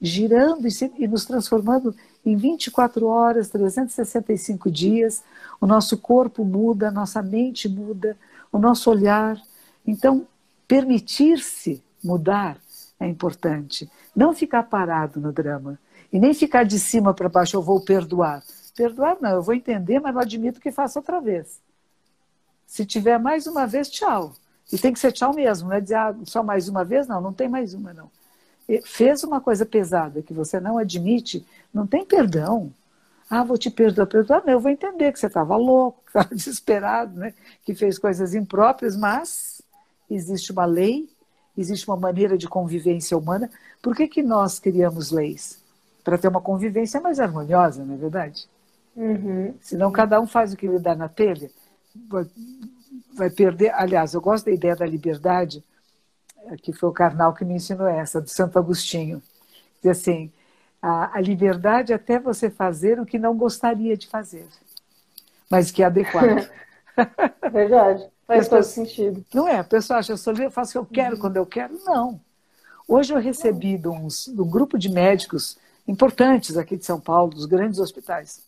girando 0.00 0.66
e, 0.66 0.70
se, 0.70 0.92
e 0.98 1.08
nos 1.08 1.24
transformando 1.24 1.94
em 2.24 2.36
24 2.36 3.06
horas, 3.06 3.48
365 3.48 4.70
dias. 4.70 5.22
O 5.60 5.66
nosso 5.66 5.96
corpo 5.98 6.44
muda, 6.44 6.88
a 6.88 6.92
nossa 6.92 7.22
mente 7.22 7.68
muda, 7.68 8.16
o 8.52 8.58
nosso 8.58 8.90
olhar. 8.90 9.40
Então, 9.86 10.26
permitir-se 10.66 11.82
mudar 12.04 12.58
é 13.00 13.06
importante. 13.06 13.90
Não 14.14 14.34
ficar 14.34 14.64
parado 14.64 15.20
no 15.20 15.32
drama. 15.32 15.78
E 16.12 16.18
nem 16.18 16.32
ficar 16.34 16.64
de 16.64 16.78
cima 16.78 17.12
para 17.14 17.28
baixo, 17.28 17.56
eu 17.56 17.62
vou 17.62 17.80
perdoar. 17.80 18.42
Perdoar 18.76 19.16
não, 19.20 19.30
eu 19.30 19.42
vou 19.42 19.54
entender, 19.54 20.00
mas 20.00 20.14
não 20.14 20.20
admito 20.20 20.60
que 20.60 20.72
faça 20.72 20.98
outra 20.98 21.20
vez. 21.20 21.60
Se 22.68 22.86
tiver 22.86 23.18
mais 23.18 23.48
uma 23.48 23.66
vez, 23.66 23.90
tchau. 23.90 24.36
E 24.72 24.78
tem 24.78 24.92
que 24.92 25.00
ser 25.00 25.10
tchau 25.10 25.34
mesmo, 25.34 25.68
não 25.68 25.76
é 25.76 25.80
dizer 25.80 25.96
ah, 25.96 26.14
só 26.24 26.44
mais 26.44 26.68
uma 26.68 26.84
vez, 26.84 27.08
não, 27.08 27.20
não 27.20 27.32
tem 27.32 27.48
mais 27.48 27.74
uma, 27.74 27.92
não. 27.92 28.08
Fez 28.84 29.24
uma 29.24 29.40
coisa 29.40 29.66
pesada 29.66 30.22
que 30.22 30.32
você 30.32 30.60
não 30.60 30.78
admite, 30.78 31.44
não 31.74 31.86
tem 31.86 32.04
perdão. 32.04 32.70
Ah, 33.28 33.42
vou 33.42 33.58
te 33.58 33.70
perdoar, 33.70 34.06
perdoar. 34.06 34.44
Não, 34.44 34.52
eu 34.52 34.60
vou 34.60 34.70
entender 34.70 35.10
que 35.10 35.18
você 35.18 35.26
estava 35.26 35.56
louco, 35.56 36.02
que 36.04 36.10
estava 36.10 36.34
desesperado, 36.34 37.18
né? 37.18 37.34
que 37.64 37.74
fez 37.74 37.98
coisas 37.98 38.34
impróprias, 38.34 38.94
mas 38.94 39.60
existe 40.08 40.52
uma 40.52 40.66
lei, 40.66 41.08
existe 41.56 41.88
uma 41.88 41.96
maneira 41.96 42.38
de 42.38 42.46
convivência 42.46 43.16
humana. 43.16 43.50
Por 43.82 43.96
que, 43.96 44.06
que 44.06 44.22
nós 44.22 44.60
criamos 44.60 45.10
leis? 45.10 45.58
para 46.08 46.16
ter 46.16 46.28
uma 46.28 46.40
convivência 46.40 47.02
mais 47.02 47.20
harmoniosa, 47.20 47.84
não 47.84 47.94
é 47.94 47.98
verdade? 47.98 48.48
Uhum. 48.96 49.54
Senão 49.60 49.92
cada 49.92 50.18
um 50.18 50.26
faz 50.26 50.54
o 50.54 50.56
que 50.56 50.66
lhe 50.66 50.78
dá 50.78 50.94
na 50.94 51.06
telha, 51.06 51.50
vai 53.14 53.30
perder. 53.30 53.72
Aliás, 53.74 54.14
eu 54.14 54.20
gosto 54.20 54.46
da 54.46 54.52
ideia 54.52 54.76
da 54.76 54.86
liberdade, 54.86 55.64
é, 56.46 56.56
que 56.56 56.72
foi 56.72 56.88
o 56.88 56.92
Karnal 56.92 57.34
que 57.34 57.44
me 57.44 57.54
ensinou 57.54 57.86
essa, 57.86 58.20
do 58.20 58.28
Santo 58.28 58.58
Agostinho. 58.58 59.22
Diz 59.82 59.98
assim: 59.98 60.32
a, 60.80 61.18
a 61.18 61.20
liberdade 61.20 61.92
é 61.92 61.96
até 61.96 62.18
você 62.18 62.48
fazer 62.48 63.00
o 63.00 63.06
que 63.06 63.18
não 63.18 63.36
gostaria 63.36 63.96
de 63.96 64.06
fazer, 64.06 64.46
mas 65.50 65.70
que 65.70 65.82
é 65.82 65.86
adequado. 65.86 66.48
Verdade, 67.52 68.08
faz 68.26 68.48
todo 68.48 68.62
sentido. 68.62 69.24
Não 69.34 69.46
é? 69.46 69.58
A 69.58 69.64
pessoa 69.64 69.98
acha, 69.98 70.12
eu 70.12 70.16
sou 70.16 70.32
livre, 70.32 70.46
eu 70.46 70.50
faço 70.50 70.70
o 70.70 70.72
que 70.72 70.78
eu 70.78 70.94
quero 70.94 71.14
uhum. 71.16 71.20
quando 71.20 71.36
eu 71.36 71.46
quero. 71.46 71.78
Não. 71.84 72.20
Hoje 72.86 73.12
eu 73.12 73.18
recebi 73.18 73.76
de, 73.76 73.88
uns, 73.88 74.26
de 74.26 74.40
um 74.40 74.48
grupo 74.48 74.78
de 74.78 74.88
médicos 74.88 75.58
importantes 75.86 76.56
aqui 76.56 76.76
de 76.76 76.84
São 76.84 77.00
Paulo, 77.00 77.34
dos 77.34 77.46
grandes 77.46 77.78
hospitais, 77.78 78.42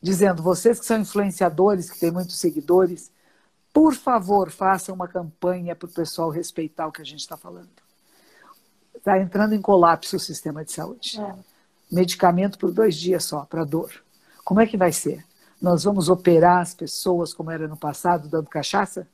dizendo: 0.00 0.42
vocês 0.42 0.78
que 0.78 0.86
são 0.86 1.00
influenciadores, 1.00 1.90
que 1.90 1.98
têm 1.98 2.10
muitos 2.10 2.38
seguidores, 2.38 3.10
por 3.72 3.94
favor, 3.94 4.50
façam 4.50 4.94
uma 4.94 5.06
campanha 5.06 5.76
para 5.76 5.86
o 5.86 5.92
pessoal 5.92 6.30
respeitar 6.30 6.86
o 6.86 6.92
que 6.92 7.02
a 7.02 7.04
gente 7.04 7.20
está 7.20 7.36
falando. 7.36 7.68
Está 8.94 9.20
entrando 9.20 9.54
em 9.54 9.60
colapso 9.60 10.16
o 10.16 10.20
sistema 10.20 10.64
de 10.64 10.72
saúde. 10.72 11.20
É. 11.20 11.34
Medicamento 11.90 12.58
por 12.58 12.72
dois 12.72 12.96
dias 12.96 13.24
só, 13.24 13.44
para 13.44 13.64
dor. 13.64 13.92
Como 14.44 14.60
é 14.60 14.66
que 14.66 14.76
vai 14.76 14.92
ser? 14.92 15.24
Nós 15.60 15.84
vamos 15.84 16.08
operar 16.08 16.60
as 16.60 16.74
pessoas 16.74 17.32
como 17.32 17.50
era 17.50 17.68
no 17.68 17.76
passado, 17.76 18.28
dando 18.28 18.48
cachaça? 18.48 19.06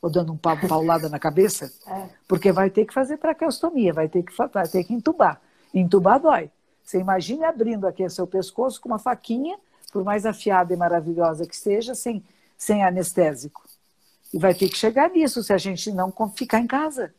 Ou 0.00 0.10
dando 0.10 0.32
um 0.32 0.36
paulada 0.68 1.08
na 1.08 1.18
cabeça? 1.18 1.72
É. 1.86 2.08
Porque 2.26 2.52
vai 2.52 2.70
ter 2.70 2.84
que 2.84 2.94
fazer 2.94 3.18
traqueostomia, 3.18 3.92
vai 3.92 4.08
ter 4.08 4.22
que, 4.22 4.32
vai 4.52 4.68
ter 4.68 4.84
que 4.84 4.94
entubar. 4.94 5.40
Entubar 5.74 6.20
dói. 6.20 6.50
Você 6.84 6.98
imagine 6.98 7.44
abrindo 7.44 7.86
aqui 7.86 8.08
seu 8.08 8.26
pescoço 8.26 8.80
com 8.80 8.88
uma 8.88 8.98
faquinha, 8.98 9.58
por 9.92 10.04
mais 10.04 10.26
afiada 10.26 10.72
e 10.72 10.76
maravilhosa 10.76 11.46
que 11.46 11.56
seja, 11.56 11.94
sem, 11.94 12.22
sem 12.56 12.84
anestésico. 12.84 13.62
E 14.32 14.38
vai 14.38 14.54
ter 14.54 14.68
que 14.68 14.76
chegar 14.76 15.10
nisso 15.10 15.42
se 15.42 15.52
a 15.52 15.58
gente 15.58 15.90
não 15.90 16.12
ficar 16.34 16.60
em 16.60 16.66
casa, 16.66 17.14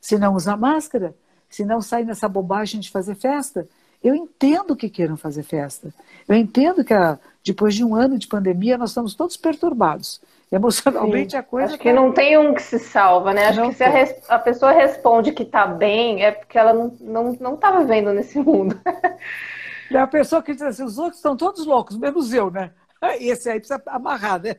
se 0.00 0.18
não 0.18 0.34
usar 0.34 0.56
máscara, 0.56 1.14
se 1.50 1.64
não 1.64 1.80
sair 1.80 2.04
nessa 2.04 2.28
bobagem 2.28 2.80
de 2.80 2.90
fazer 2.90 3.14
festa. 3.14 3.68
Eu 4.02 4.14
entendo 4.14 4.76
que 4.76 4.88
queiram 4.88 5.16
fazer 5.16 5.42
festa. 5.42 5.92
Eu 6.26 6.34
entendo 6.36 6.84
que 6.84 6.94
a, 6.94 7.18
depois 7.44 7.74
de 7.74 7.84
um 7.84 7.94
ano 7.94 8.18
de 8.18 8.26
pandemia 8.26 8.78
nós 8.78 8.90
estamos 8.90 9.14
todos 9.14 9.36
perturbados. 9.36 10.20
Emocionalmente 10.50 11.32
Sim. 11.32 11.36
a 11.36 11.42
coisa. 11.42 11.74
Acho 11.74 11.78
que 11.78 11.92
não 11.92 12.10
tem 12.10 12.38
um 12.38 12.54
que 12.54 12.62
se 12.62 12.78
salva, 12.78 13.34
né? 13.34 13.48
Acho 13.48 13.60
não 13.60 13.68
que 13.68 13.74
se 13.74 13.84
a, 13.84 14.34
a, 14.34 14.38
pessoa 14.38 14.72
responde 14.72 15.32
que 15.32 15.42
está 15.42 15.66
bem, 15.66 16.24
é 16.24 16.32
porque 16.32 16.56
ela 16.56 16.72
não 16.72 17.32
estava 17.32 17.50
não, 17.52 17.58
não 17.60 17.80
vivendo 17.80 18.14
nesse 18.14 18.38
mundo. 18.38 18.80
É 19.90 19.98
a 19.98 20.06
pessoa 20.06 20.42
que 20.42 20.52
diz 20.52 20.62
assim, 20.62 20.84
os 20.84 20.98
outros 20.98 21.16
estão 21.16 21.36
todos 21.36 21.64
loucos, 21.64 21.96
menos 21.96 22.32
eu, 22.32 22.50
né? 22.50 22.72
Esse 23.20 23.50
aí 23.50 23.58
precisa 23.58 23.82
amarrar, 23.86 24.42
né? 24.42 24.56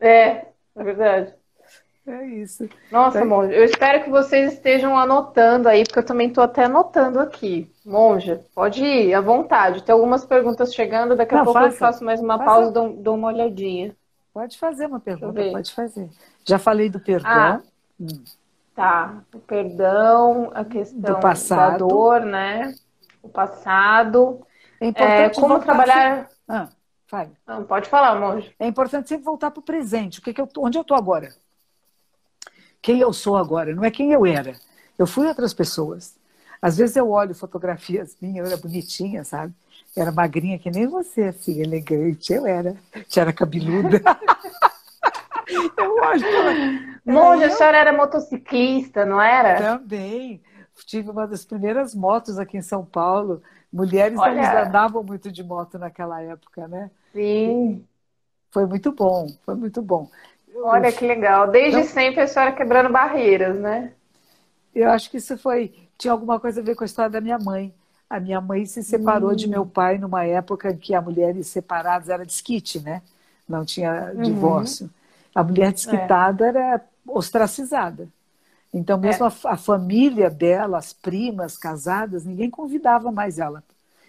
É, 0.00 0.46
é 0.76 0.84
verdade. 0.84 1.34
É 2.06 2.24
isso. 2.26 2.66
Nossa, 2.90 3.18
então... 3.18 3.28
monja, 3.28 3.52
eu 3.52 3.64
espero 3.64 4.02
que 4.02 4.08
vocês 4.08 4.54
estejam 4.54 4.98
anotando 4.98 5.68
aí, 5.68 5.84
porque 5.84 5.98
eu 5.98 6.06
também 6.06 6.28
estou 6.28 6.42
até 6.42 6.64
anotando 6.64 7.20
aqui. 7.20 7.70
Monja, 7.84 8.42
pode 8.54 8.82
ir 8.82 9.12
à 9.12 9.20
vontade. 9.20 9.82
Tem 9.82 9.92
algumas 9.92 10.24
perguntas 10.24 10.72
chegando, 10.72 11.14
daqui 11.14 11.34
a 11.34 11.38
Não, 11.38 11.44
pouco 11.44 11.60
faça. 11.60 11.74
eu 11.74 11.78
faço 11.78 12.04
mais 12.04 12.20
uma 12.20 12.38
faça. 12.38 12.50
pausa 12.50 12.70
e 12.70 12.72
dou, 12.72 12.92
dou 12.94 13.14
uma 13.14 13.28
olhadinha. 13.28 13.94
Pode 14.32 14.56
fazer 14.56 14.86
uma 14.86 15.00
pergunta, 15.00 15.42
pode 15.50 15.72
fazer. 15.72 16.08
Já 16.46 16.58
falei 16.58 16.88
do 16.88 16.98
perdão. 16.98 17.30
Ah, 17.30 17.60
hum. 18.00 18.24
Tá, 18.74 19.22
o 19.34 19.38
perdão, 19.40 20.50
a 20.54 20.64
questão 20.64 21.14
do 21.14 21.20
passado. 21.20 21.72
da 21.72 21.76
dor, 21.78 22.20
né? 22.20 22.72
O 23.22 23.28
passado. 23.28 24.46
É 24.80 24.86
importante 24.86 25.38
é, 25.38 25.40
como 25.40 25.58
trabalhar. 25.58 26.28
Ah, 26.48 26.68
fale. 27.06 27.32
Não, 27.46 27.64
pode 27.64 27.88
falar, 27.88 28.18
monge. 28.18 28.54
É 28.58 28.66
importante 28.66 29.08
sempre 29.08 29.24
voltar 29.24 29.50
para 29.50 29.60
o 29.60 29.62
presente. 29.62 30.20
O 30.20 30.22
que, 30.22 30.32
que 30.32 30.40
eu, 30.40 30.48
onde 30.58 30.78
eu 30.78 30.82
estou 30.82 30.96
agora? 30.96 31.34
Quem 32.80 33.00
eu 33.00 33.12
sou 33.12 33.36
agora? 33.36 33.74
Não 33.74 33.84
é 33.84 33.90
quem 33.90 34.12
eu 34.12 34.24
era. 34.24 34.54
Eu 34.98 35.06
fui 35.06 35.26
outras 35.26 35.52
pessoas. 35.52 36.16
Às 36.60 36.76
vezes 36.76 36.96
eu 36.96 37.10
olho 37.10 37.34
fotografias 37.34 38.16
minhas, 38.20 38.38
eu 38.38 38.52
era 38.52 38.60
bonitinha, 38.60 39.24
sabe? 39.24 39.54
Era 39.96 40.12
magrinha 40.12 40.58
que 40.58 40.70
nem 40.70 40.86
você, 40.86 41.24
assim, 41.24 41.60
elegante. 41.60 42.32
Eu 42.32 42.46
era. 42.46 42.76
Já 43.08 43.22
era 43.22 43.32
cabeluda. 43.32 44.00
eu 45.76 45.96
olho. 45.96 46.98
Monja, 47.04 47.46
a 47.46 47.50
senhora 47.50 47.78
era 47.78 47.92
motociclista, 47.92 49.04
não 49.04 49.20
era? 49.20 49.78
Também. 49.78 50.42
Tive 50.86 51.10
uma 51.10 51.26
das 51.26 51.44
primeiras 51.44 51.94
motos 51.94 52.38
aqui 52.38 52.56
em 52.56 52.62
São 52.62 52.84
Paulo. 52.84 53.42
Mulheres 53.72 54.18
Olha... 54.18 54.34
não 54.34 54.62
andavam 54.66 55.02
muito 55.02 55.30
de 55.30 55.42
moto 55.42 55.78
naquela 55.78 56.22
época, 56.22 56.66
né? 56.68 56.90
Sim. 57.12 57.84
Foi 58.50 58.66
muito 58.66 58.92
bom, 58.92 59.28
foi 59.44 59.54
muito 59.54 59.82
bom. 59.82 60.10
Olha 60.62 60.90
que 60.90 61.06
legal. 61.06 61.50
Desde 61.50 61.80
então, 61.80 61.92
sempre 61.92 62.22
a 62.22 62.26
senhora 62.26 62.52
quebrando 62.52 62.90
barreiras, 62.90 63.58
né? 63.58 63.92
Eu 64.74 64.90
acho 64.90 65.10
que 65.10 65.18
isso 65.18 65.36
foi. 65.36 65.74
Tinha 65.96 66.12
alguma 66.12 66.40
coisa 66.40 66.60
a 66.60 66.64
ver 66.64 66.74
com 66.74 66.84
a 66.84 66.86
história 66.86 67.10
da 67.10 67.20
minha 67.20 67.38
mãe. 67.38 67.74
A 68.08 68.18
minha 68.18 68.40
mãe 68.40 68.64
se 68.64 68.82
separou 68.82 69.32
hum. 69.32 69.36
de 69.36 69.46
meu 69.46 69.66
pai 69.66 69.98
numa 69.98 70.24
época 70.24 70.70
em 70.70 70.76
que 70.76 70.94
a 70.94 71.00
mulheres 71.00 71.46
separadas 71.48 72.08
era 72.08 72.24
desquite, 72.24 72.80
né? 72.80 73.02
Não 73.48 73.64
tinha 73.64 74.12
uhum. 74.14 74.22
divórcio. 74.22 74.90
A 75.34 75.42
mulher 75.42 75.72
desquitada 75.72 76.46
é. 76.46 76.48
era 76.48 76.80
ostracizada. 77.06 78.08
Então, 78.72 78.98
mesmo 78.98 79.24
é. 79.24 79.28
a, 79.28 79.52
a, 79.52 79.56
família 79.56 80.28
dela, 80.28 80.78
as 80.78 80.92
primas 80.92 81.56
casadas, 81.56 82.24
ninguém 82.24 82.50
convidava 82.50 83.10
mais 83.10 83.38
ela. 83.38 83.62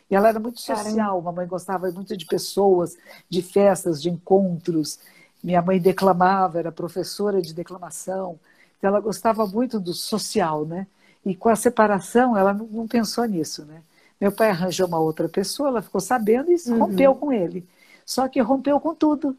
E 0.10 0.16
ela 0.16 0.30
era 0.30 0.40
muito 0.40 0.60
social. 0.60 0.96
Caramba. 0.96 1.22
Mamãe 1.22 1.48
gostava 1.48 1.90
muito 1.92 2.18
de 2.18 2.26
pessoas, 2.26 2.98
de 3.30 3.42
festas, 3.42 4.02
de 4.02 4.10
encontros. 4.10 5.00
Minha 5.42 5.62
mãe 5.62 5.80
declamava, 5.80 6.60
era 6.60 6.72
professora 6.72 7.42
de 7.42 7.54
declamação. 7.54 8.40
Então, 8.78 8.90
ela 8.90 9.00
gostava 9.00 9.46
muito 9.46 9.80
do 9.80 9.94
social, 9.94 10.66
né? 10.66 10.88
E 11.26 11.36
com 11.36 11.50
a 11.50 11.56
separação, 11.56 12.36
ela 12.36 12.54
não, 12.54 12.66
não 12.66 12.88
pensou 12.88 13.26
nisso, 13.26 13.66
né? 13.66 13.82
Meu 14.20 14.32
pai 14.32 14.50
arranjou 14.50 14.88
uma 14.88 15.00
outra 15.00 15.30
pessoa, 15.30 15.70
ela 15.70 15.82
ficou 15.82 16.02
sabendo 16.02 16.52
e 16.52 16.56
uhum. 16.70 16.80
rompeu 16.80 17.16
com 17.16 17.32
ele. 17.32 17.66
Só 18.06 18.28
que 18.28 18.42
rompeu 18.42 18.80
com 18.80 18.94
tudo. 18.94 19.38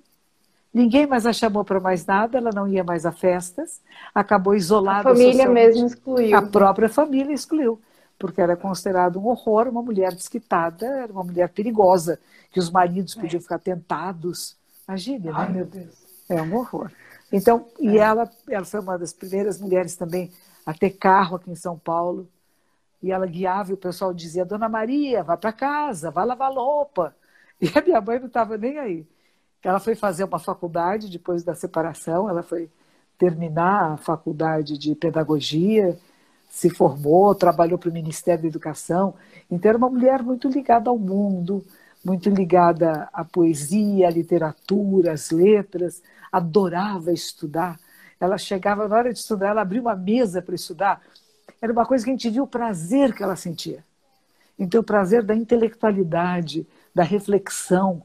Ninguém 0.72 1.06
mais 1.06 1.26
a 1.26 1.32
chamou 1.32 1.64
para 1.64 1.80
mais 1.80 2.06
nada, 2.06 2.38
ela 2.38 2.50
não 2.54 2.66
ia 2.66 2.84
mais 2.84 3.04
a 3.04 3.10
festas, 3.10 3.80
acabou 4.14 4.54
isolada. 4.54 5.10
A 5.10 5.14
família 5.14 5.48
mesmo 5.48 5.86
excluiu. 5.86 6.36
A 6.36 6.42
própria 6.42 6.88
família 6.88 7.34
excluiu. 7.34 7.80
porque 8.18 8.40
era 8.40 8.54
considerado 8.54 9.18
um 9.18 9.26
horror, 9.28 9.66
uma 9.68 9.82
mulher 9.82 10.14
desquitada, 10.14 10.86
era 10.86 11.12
uma 11.12 11.24
mulher 11.24 11.48
perigosa, 11.48 12.20
que 12.52 12.60
os 12.60 12.70
maridos 12.70 13.16
é. 13.16 13.20
podiam 13.20 13.40
ficar 13.40 13.58
tentados. 13.58 14.56
Imagine, 14.86 15.30
Ai, 15.30 15.48
né? 15.48 15.54
meu 15.54 15.64
Deus. 15.64 15.94
É 16.28 16.40
um 16.42 16.54
horror. 16.54 16.90
Então, 17.32 17.66
é. 17.80 17.84
e 17.84 17.98
ela, 17.98 18.30
ela 18.48 18.64
foi 18.64 18.80
uma 18.80 18.98
das 18.98 19.12
primeiras 19.12 19.58
mulheres 19.58 19.96
também 19.96 20.30
a 20.66 20.74
ter 20.74 20.90
carro 20.90 21.36
aqui 21.36 21.50
em 21.50 21.54
São 21.56 21.78
Paulo. 21.78 22.28
E 23.02 23.10
ela 23.10 23.26
guiava 23.26 23.70
e 23.70 23.74
o 23.74 23.78
pessoal 23.78 24.12
dizia: 24.12 24.44
Dona 24.44 24.68
Maria, 24.68 25.22
vá 25.22 25.36
para 25.36 25.52
casa, 25.52 26.10
vá 26.10 26.22
lavar 26.24 26.52
roupa. 26.52 27.14
E 27.62 27.70
a 27.78 27.82
minha 27.82 28.00
mãe 28.00 28.18
não 28.18 28.26
estava 28.26 28.56
nem 28.56 28.78
aí. 28.78 29.06
Ela 29.62 29.78
foi 29.78 29.94
fazer 29.94 30.24
uma 30.24 30.38
faculdade 30.38 31.10
depois 31.10 31.42
da 31.42 31.54
separação, 31.54 32.28
ela 32.28 32.42
foi 32.42 32.70
terminar 33.18 33.92
a 33.92 33.96
faculdade 33.98 34.78
de 34.78 34.94
pedagogia, 34.94 35.98
se 36.48 36.70
formou, 36.70 37.34
trabalhou 37.34 37.78
para 37.78 37.90
o 37.90 37.92
Ministério 37.92 38.42
da 38.42 38.48
Educação. 38.48 39.14
Então, 39.50 39.68
era 39.68 39.78
uma 39.78 39.90
mulher 39.90 40.22
muito 40.22 40.48
ligada 40.48 40.88
ao 40.88 40.98
mundo, 40.98 41.64
muito 42.04 42.30
ligada 42.30 43.08
à 43.12 43.22
poesia, 43.24 44.08
à 44.08 44.10
literatura, 44.10 45.12
às 45.12 45.30
letras, 45.30 46.02
adorava 46.32 47.12
estudar. 47.12 47.78
Ela 48.18 48.38
chegava 48.38 48.88
na 48.88 48.96
hora 48.96 49.12
de 49.12 49.18
estudar, 49.18 49.48
ela 49.50 49.62
abria 49.62 49.82
uma 49.82 49.94
mesa 49.94 50.40
para 50.40 50.54
estudar. 50.54 51.02
Era 51.60 51.72
uma 51.72 51.84
coisa 51.84 52.04
que 52.04 52.10
a 52.10 52.14
gente 52.14 52.30
via 52.30 52.42
o 52.42 52.46
prazer 52.46 53.14
que 53.14 53.22
ela 53.22 53.36
sentia. 53.36 53.84
Então, 54.58 54.80
o 54.80 54.84
prazer 54.84 55.22
da 55.22 55.34
intelectualidade, 55.34 56.66
da 56.94 57.02
reflexão, 57.02 58.02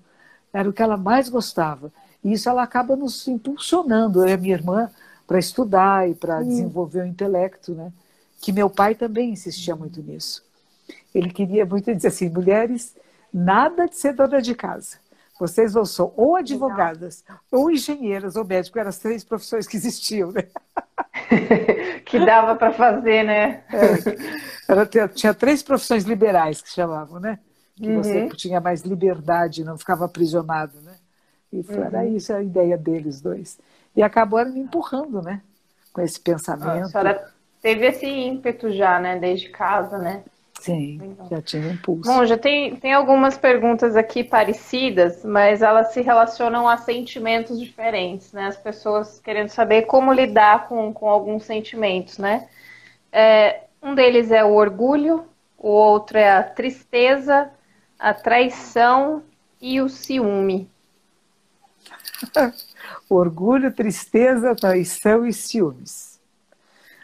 era 0.55 0.69
o 0.69 0.73
que 0.73 0.81
ela 0.81 0.95
mais 0.95 1.27
gostava. 1.27 1.91
E 2.23 2.31
isso 2.31 2.47
ela 2.47 2.63
acaba 2.63 2.95
nos 2.95 3.27
impulsionando, 3.27 4.21
eu 4.21 4.29
e 4.29 4.33
a 4.33 4.37
minha 4.37 4.55
irmã, 4.55 4.89
para 5.27 5.37
estudar 5.37 6.09
e 6.09 6.15
para 6.15 6.41
desenvolver 6.41 7.01
o 7.01 7.05
intelecto, 7.05 7.73
né? 7.73 7.91
Que 8.41 8.53
meu 8.53 8.69
pai 8.69 8.95
também 8.95 9.31
insistia 9.31 9.75
muito 9.75 10.01
nisso. 10.01 10.43
Ele 11.13 11.29
queria 11.29 11.65
muito 11.65 11.93
dizer 11.93 12.07
assim, 12.07 12.29
mulheres, 12.29 12.95
nada 13.33 13.85
de 13.85 13.97
ser 13.97 14.13
dona 14.13 14.41
de 14.41 14.55
casa. 14.55 14.97
Vocês 15.37 15.73
vão 15.73 15.83
ser 15.83 16.09
ou 16.15 16.37
advogadas, 16.37 17.21
Legal. 17.27 17.41
ou 17.51 17.69
engenheiras, 17.69 18.37
ou 18.37 18.45
médicos, 18.45 18.79
eram 18.79 18.89
as 18.89 18.97
três 18.97 19.25
profissões 19.25 19.67
que 19.67 19.75
existiam, 19.75 20.31
né? 20.31 20.45
que 22.05 22.17
dava 22.25 22.55
para 22.55 22.71
fazer, 22.71 23.25
né? 23.25 23.63
É, 23.69 25.07
tinha, 25.09 25.33
três 25.33 25.61
profissões 25.61 26.05
liberais 26.05 26.61
que 26.61 26.69
chamavam, 26.69 27.19
né? 27.19 27.39
Que 27.75 27.87
uhum. 27.87 28.01
você 28.01 28.29
tinha 28.29 28.61
mais 28.61 28.81
liberdade, 28.81 29.63
não 29.63 29.77
ficava 29.77 30.05
aprisionado, 30.05 30.79
né? 30.81 30.93
E 31.51 31.61
foi, 31.61 31.77
uhum. 31.77 31.83
era 31.83 32.05
isso 32.05 32.33
a 32.33 32.41
ideia 32.41 32.77
deles 32.77 33.21
dois. 33.21 33.59
E 33.95 34.01
acabaram 34.01 34.51
me 34.51 34.59
empurrando, 34.59 35.21
né? 35.21 35.41
Com 35.91 36.01
esse 36.01 36.19
pensamento. 36.19 36.85
A 36.85 36.89
senhora 36.89 37.33
teve 37.61 37.85
esse 37.85 38.05
ímpeto 38.05 38.71
já, 38.71 38.99
né? 38.99 39.17
Desde 39.17 39.49
casa, 39.49 39.97
né? 39.97 40.23
Sim, 40.59 40.99
então. 41.03 41.27
já 41.29 41.41
tinha 41.41 41.71
impulso. 41.71 42.09
Bom, 42.09 42.25
já 42.25 42.37
tem, 42.37 42.75
tem 42.77 42.93
algumas 42.93 43.37
perguntas 43.37 43.95
aqui 43.95 44.23
parecidas, 44.23 45.23
mas 45.23 45.61
elas 45.61 45.93
se 45.93 46.01
relacionam 46.01 46.67
a 46.67 46.77
sentimentos 46.77 47.59
diferentes, 47.59 48.31
né? 48.33 48.47
As 48.47 48.57
pessoas 48.57 49.19
querendo 49.19 49.49
saber 49.49 49.83
como 49.83 50.11
lidar 50.11 50.67
com, 50.67 50.91
com 50.93 51.07
alguns 51.07 51.43
sentimentos, 51.43 52.17
né? 52.17 52.47
É, 53.11 53.65
um 53.81 53.93
deles 53.93 54.31
é 54.31 54.43
o 54.43 54.53
orgulho, 54.53 55.25
o 55.57 55.69
outro 55.69 56.17
é 56.17 56.31
a 56.31 56.43
tristeza, 56.43 57.51
a 58.05 58.13
traição 58.13 59.23
e 59.59 59.81
o 59.81 59.89
ciúme. 59.89 60.69
orgulho, 63.09 63.73
tristeza, 63.73 64.55
traição 64.55 65.25
e 65.25 65.33
ciúmes. 65.33 66.19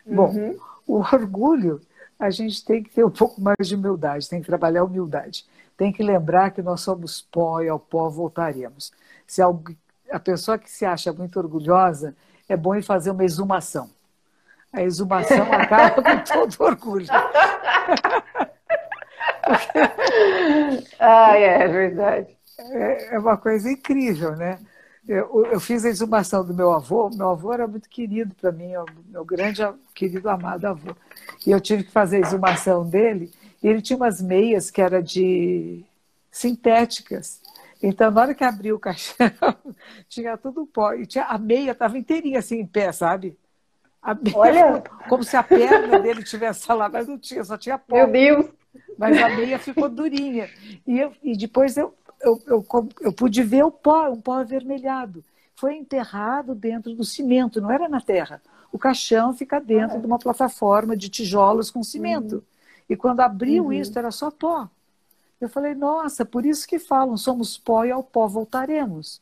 Uhum. 0.06 0.16
Bom, 0.16 0.56
o 0.86 0.98
orgulho 1.00 1.82
a 2.20 2.30
gente 2.30 2.64
tem 2.64 2.84
que 2.84 2.92
ter 2.92 3.04
um 3.04 3.10
pouco 3.10 3.42
mais 3.42 3.68
de 3.68 3.74
humildade, 3.74 4.30
tem 4.30 4.42
que 4.42 4.46
trabalhar 4.46 4.82
a 4.82 4.84
humildade. 4.84 5.44
Tem 5.76 5.92
que 5.92 6.04
lembrar 6.04 6.52
que 6.52 6.62
nós 6.62 6.82
somos 6.82 7.20
pó 7.20 7.64
e 7.64 7.68
ao 7.68 7.80
pó 7.80 8.08
voltaremos. 8.08 8.92
Se 9.26 9.42
a 9.42 10.20
pessoa 10.20 10.60
que 10.60 10.70
se 10.70 10.86
acha 10.86 11.12
muito 11.12 11.40
orgulhosa, 11.40 12.16
é 12.48 12.56
bom 12.56 12.76
ir 12.76 12.84
fazer 12.84 13.10
uma 13.10 13.26
exumação. 13.26 13.90
A 14.72 14.84
exumação 14.84 15.42
acaba 15.52 16.04
com 16.04 16.24
todo 16.24 16.56
o 16.60 16.64
orgulho. 16.64 17.08
ah, 21.00 21.38
é, 21.38 21.64
é 21.64 21.68
verdade. 21.68 22.38
É, 22.58 23.16
é 23.16 23.20
uma 23.20 23.38
coisa 23.38 23.72
incrível, 23.72 24.36
né? 24.36 24.60
Eu, 25.08 25.46
eu, 25.48 25.60
fiz 25.60 25.84
a 25.84 25.90
exumação 25.90 26.46
do 26.46 26.54
meu 26.54 26.72
avô. 26.72 27.10
Meu 27.10 27.30
avô 27.30 27.52
era 27.52 27.68
muito 27.68 27.90
querido 27.90 28.36
para 28.36 28.52
mim, 28.52 28.72
meu 29.08 29.26
grande, 29.26 29.62
querido, 29.96 30.30
amado 30.30 30.66
avô. 30.66 30.96
E 31.46 31.52
eu 31.52 31.60
tive 31.60 31.84
que 31.84 31.92
fazer 31.92 32.18
a 32.18 32.28
exumação 32.28 32.88
dele. 32.88 33.32
E 33.64 33.68
ele 33.68 33.82
tinha 33.82 33.98
umas 33.98 34.22
meias 34.22 34.70
que 34.70 34.82
era 34.82 35.02
de 35.02 35.84
sintéticas. 36.32 37.42
Então, 37.82 38.12
na 38.12 38.22
hora 38.22 38.36
que 38.36 38.44
abriu 38.44 38.76
o 38.76 38.80
caixão, 38.80 39.28
tinha 40.08 40.38
tudo 40.38 40.68
pó. 40.68 40.94
E 40.94 41.06
tinha, 41.06 41.26
a 41.26 41.38
meia 41.38 41.72
estava 41.72 41.98
inteirinha 41.98 42.40
assim 42.40 42.60
em 42.60 42.66
pé, 42.66 42.92
sabe? 42.92 43.36
Meia 44.24 44.38
Olha! 44.38 44.76
Ficou, 44.82 45.00
como 45.10 45.24
se 45.24 45.36
a 45.36 45.44
perna 45.44 46.00
dele 46.00 46.24
tivesse 46.24 46.72
lá, 46.72 46.90
mas 46.90 47.08
não 47.08 47.18
tinha, 47.18 47.44
só 47.44 47.58
tinha 47.58 47.78
pó. 47.78 47.96
Meu 47.96 48.08
Deus! 48.08 48.61
Mas 48.98 49.22
a 49.22 49.30
meia 49.30 49.60
ficou 49.60 49.90
durinha. 49.90 50.50
E, 50.86 51.00
eu, 51.00 51.14
e 51.24 51.36
depois 51.36 51.76
eu 51.78 51.94
eu, 52.24 52.42
eu, 52.48 52.66
eu 53.02 53.14
pude 53.14 53.44
ver 53.44 53.64
o 53.64 53.72
pó, 53.72 54.10
um 54.10 54.22
pó 54.22 54.34
avermelhado. 54.34 55.24
Foi 55.56 55.76
enterrado 55.76 56.56
dentro 56.56 56.94
do 56.94 57.04
cimento, 57.04 57.62
não 57.62 57.72
era 57.72 57.90
na 57.90 58.02
terra. 58.02 58.42
O 58.72 58.80
caixão 58.80 59.34
fica 59.34 59.60
dentro 59.60 59.98
ah, 59.98 60.00
de 60.00 60.06
uma 60.06 60.18
plataforma 60.18 60.96
de 60.96 61.10
tijolos 61.10 61.70
com 61.70 61.84
cimento. 61.84 62.36
Uhum. 62.36 62.42
E 62.90 62.96
quando 62.96 63.20
abriu 63.20 63.66
uhum. 63.66 63.74
isso, 63.74 63.98
era 63.98 64.12
só 64.12 64.32
pó. 64.32 64.70
Eu 65.40 65.50
falei, 65.50 65.74
nossa, 65.74 66.24
por 66.24 66.46
isso 66.46 66.68
que 66.68 66.80
falam, 66.80 67.18
somos 67.18 67.58
pó 67.58 67.84
e 67.84 67.92
ao 67.92 68.04
pó 68.04 68.28
voltaremos. 68.28 69.22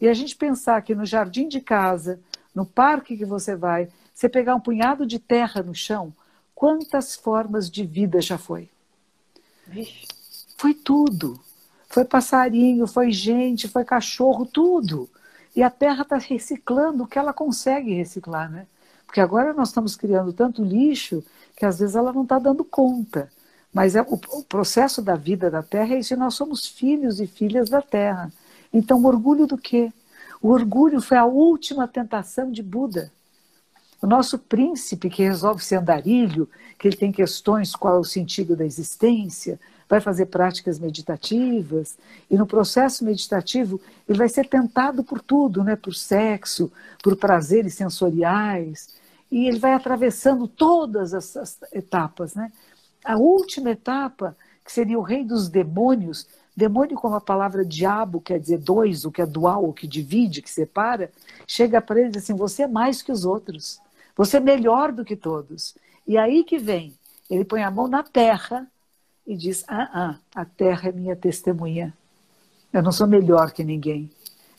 E 0.00 0.08
a 0.08 0.14
gente 0.14 0.36
pensar 0.36 0.82
que 0.82 0.94
no 0.94 1.06
jardim 1.06 1.48
de 1.48 1.60
casa, 1.60 2.20
no 2.54 2.66
parque 2.66 3.16
que 3.16 3.24
você 3.24 3.54
vai, 3.54 3.88
você 4.12 4.28
pegar 4.28 4.54
um 4.54 4.60
punhado 4.60 5.06
de 5.06 5.18
terra 5.18 5.62
no 5.62 5.74
chão, 5.74 6.12
quantas 6.54 7.14
formas 7.14 7.70
de 7.70 7.84
vida 7.84 8.20
já 8.20 8.36
foi? 8.36 8.68
Foi 10.56 10.74
tudo. 10.74 11.40
Foi 11.88 12.04
passarinho, 12.04 12.86
foi 12.86 13.10
gente, 13.10 13.68
foi 13.68 13.84
cachorro, 13.84 14.46
tudo. 14.46 15.08
E 15.54 15.62
a 15.62 15.70
Terra 15.70 16.02
está 16.02 16.16
reciclando 16.16 17.04
o 17.04 17.06
que 17.06 17.18
ela 17.18 17.32
consegue 17.32 17.94
reciclar, 17.94 18.50
né? 18.50 18.66
Porque 19.04 19.20
agora 19.20 19.52
nós 19.52 19.68
estamos 19.68 19.96
criando 19.96 20.32
tanto 20.32 20.62
lixo 20.62 21.24
que 21.56 21.66
às 21.66 21.80
vezes 21.80 21.96
ela 21.96 22.12
não 22.12 22.22
está 22.22 22.38
dando 22.38 22.64
conta. 22.64 23.30
Mas 23.72 23.96
é, 23.96 24.02
o, 24.02 24.14
o, 24.14 24.44
processo 24.44 25.02
da 25.02 25.14
vida 25.16 25.50
da 25.50 25.62
Terra 25.62 25.94
é 25.94 25.98
isso, 25.98 26.14
e 26.14 26.16
nós 26.16 26.34
somos 26.34 26.66
filhos 26.66 27.20
e 27.20 27.26
filhas 27.26 27.68
da 27.68 27.82
Terra. 27.82 28.32
Então, 28.72 29.04
orgulho 29.04 29.46
do 29.46 29.58
quê? 29.58 29.92
O 30.42 30.48
orgulho 30.48 31.00
foi 31.00 31.16
a 31.16 31.24
última 31.24 31.86
tentação 31.86 32.50
de 32.50 32.62
Buda. 32.62 33.12
O 34.02 34.06
nosso 34.06 34.38
príncipe 34.38 35.10
que 35.10 35.22
resolve 35.22 35.62
ser 35.62 35.76
andarilho, 35.76 36.48
que 36.78 36.88
ele 36.88 36.96
tem 36.96 37.12
questões 37.12 37.76
qual 37.76 37.96
é 37.96 37.98
o 37.98 38.04
sentido 38.04 38.56
da 38.56 38.64
existência, 38.64 39.60
vai 39.90 40.00
fazer 40.00 40.26
práticas 40.26 40.78
meditativas, 40.78 41.98
e 42.30 42.36
no 42.38 42.46
processo 42.46 43.04
meditativo 43.04 43.80
ele 44.08 44.16
vai 44.16 44.28
ser 44.28 44.48
tentado 44.48 45.02
por 45.02 45.20
tudo, 45.20 45.64
né? 45.64 45.74
por 45.74 45.94
sexo, 45.94 46.72
por 47.02 47.16
prazeres 47.16 47.74
sensoriais, 47.74 48.88
e 49.30 49.46
ele 49.46 49.58
vai 49.58 49.74
atravessando 49.74 50.46
todas 50.46 51.12
essas 51.12 51.58
etapas. 51.72 52.34
Né? 52.34 52.50
A 53.04 53.16
última 53.16 53.70
etapa, 53.70 54.36
que 54.64 54.72
seria 54.72 54.98
o 54.98 55.02
rei 55.02 55.24
dos 55.24 55.48
demônios, 55.48 56.26
demônio 56.56 56.96
como 56.96 57.16
a 57.16 57.20
palavra 57.20 57.64
diabo 57.64 58.20
quer 58.20 58.38
dizer 58.38 58.58
dois, 58.58 59.04
o 59.04 59.10
que 59.10 59.20
é 59.20 59.26
dual, 59.26 59.68
o 59.68 59.72
que 59.72 59.86
divide, 59.86 60.40
que 60.40 60.50
separa, 60.50 61.10
chega 61.46 61.80
para 61.82 61.98
ele 61.98 62.08
e 62.08 62.12
diz 62.12 62.22
assim, 62.22 62.34
você 62.34 62.62
é 62.62 62.68
mais 62.68 63.02
que 63.02 63.10
os 63.10 63.24
outros, 63.24 63.80
você 64.20 64.36
é 64.36 64.40
melhor 64.40 64.92
do 64.92 65.02
que 65.02 65.16
todos. 65.16 65.74
E 66.06 66.18
aí 66.18 66.44
que 66.44 66.58
vem, 66.58 66.92
ele 67.30 67.42
põe 67.42 67.62
a 67.62 67.70
mão 67.70 67.88
na 67.88 68.02
terra 68.02 68.70
e 69.26 69.34
diz: 69.34 69.64
Ah, 69.66 69.88
ah, 69.94 70.18
a 70.34 70.44
terra 70.44 70.90
é 70.90 70.92
minha 70.92 71.16
testemunha. 71.16 71.96
Eu 72.70 72.82
não 72.82 72.92
sou 72.92 73.06
melhor 73.06 73.50
que 73.50 73.64
ninguém, 73.64 74.10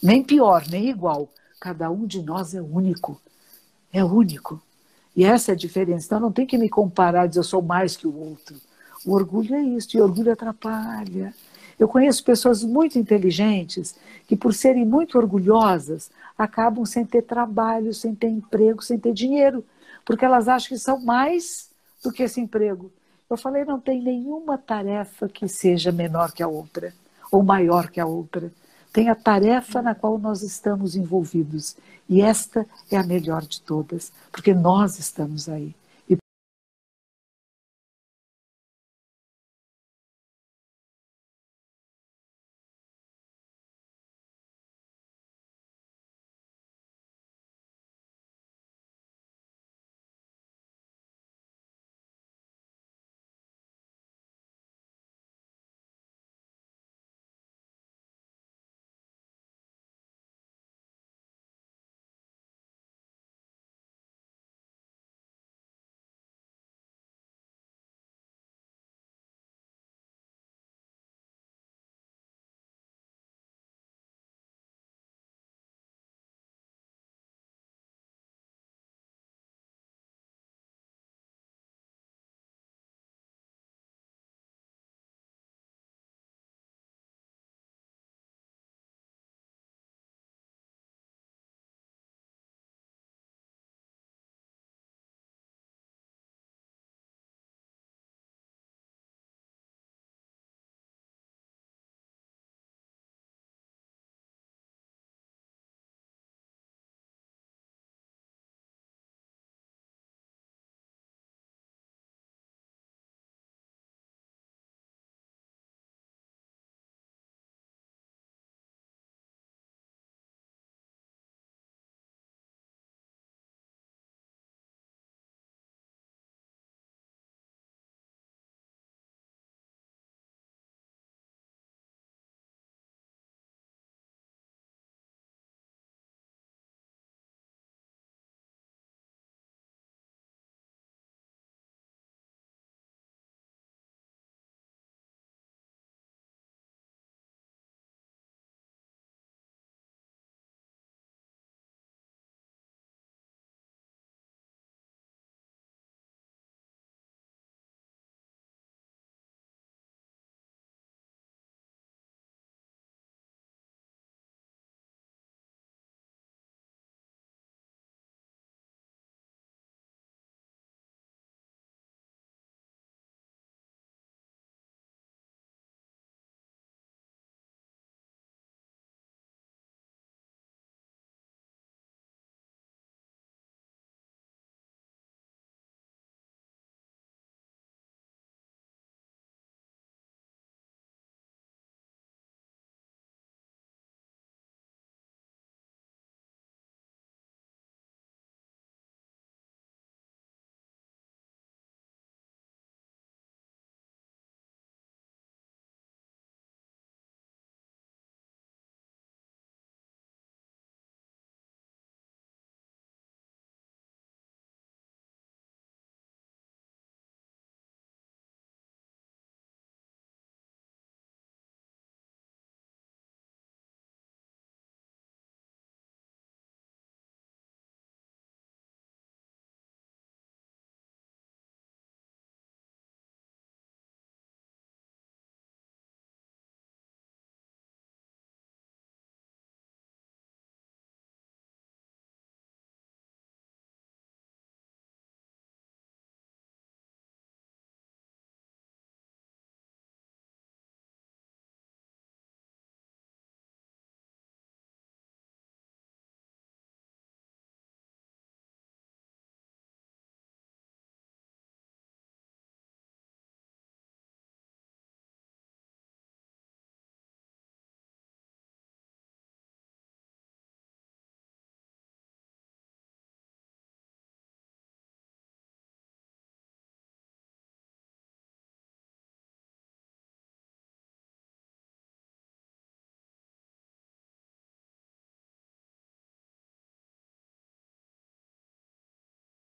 nem 0.02 0.24
pior, 0.24 0.68
nem 0.68 0.90
igual. 0.90 1.30
Cada 1.60 1.92
um 1.92 2.08
de 2.08 2.24
nós 2.24 2.56
é 2.56 2.62
único. 2.62 3.22
É 3.94 4.04
único. 4.04 4.60
E 5.16 5.24
essa 5.24 5.52
é 5.52 5.54
a 5.54 5.58
diferença. 5.58 6.08
Então 6.08 6.20
não 6.20 6.32
tem 6.32 6.48
que 6.48 6.58
me 6.58 6.68
comparar, 6.68 7.28
dizer 7.28 7.42
eu 7.42 7.44
sou 7.44 7.62
mais 7.62 7.96
que 7.96 8.08
o 8.08 8.18
outro. 8.18 8.56
O 9.06 9.14
orgulho 9.14 9.54
é 9.54 9.62
isso, 9.62 9.96
e 9.96 10.02
o 10.02 10.04
orgulho 10.06 10.32
atrapalha. 10.32 11.36
Eu 11.82 11.88
conheço 11.88 12.24
pessoas 12.24 12.64
muito 12.64 13.00
inteligentes 13.00 13.96
que, 14.28 14.36
por 14.36 14.54
serem 14.54 14.86
muito 14.86 15.18
orgulhosas, 15.18 16.12
acabam 16.38 16.86
sem 16.86 17.04
ter 17.04 17.24
trabalho, 17.24 17.92
sem 17.92 18.14
ter 18.14 18.28
emprego, 18.28 18.84
sem 18.84 19.00
ter 19.00 19.12
dinheiro, 19.12 19.66
porque 20.06 20.24
elas 20.24 20.48
acham 20.48 20.70
que 20.70 20.78
são 20.78 21.00
mais 21.02 21.72
do 22.04 22.12
que 22.12 22.22
esse 22.22 22.40
emprego. 22.40 22.92
Eu 23.28 23.36
falei, 23.36 23.66
não 23.66 23.80
tem 23.80 24.00
nenhuma 24.00 24.60
tarefa 24.60 25.28
que 25.28 25.48
seja 25.48 25.92
menor 25.92 26.32
que 26.32 26.44
a 26.44 26.48
outra, 26.48 26.94
ou 27.32 27.42
maior 27.42 27.90
que 27.90 28.00
a 28.00 28.06
outra. 28.06 28.54
Tem 28.94 29.10
a 29.10 29.16
tarefa 29.16 29.82
na 29.82 29.96
qual 29.96 30.20
nós 30.20 30.44
estamos 30.44 30.96
envolvidos. 30.96 31.76
E 32.08 32.22
esta 32.22 32.64
é 32.92 32.98
a 32.98 33.04
melhor 33.04 33.42
de 33.42 33.60
todas, 33.60 34.12
porque 34.32 34.54
nós 34.54 35.00
estamos 35.00 35.50
aí. 35.50 35.74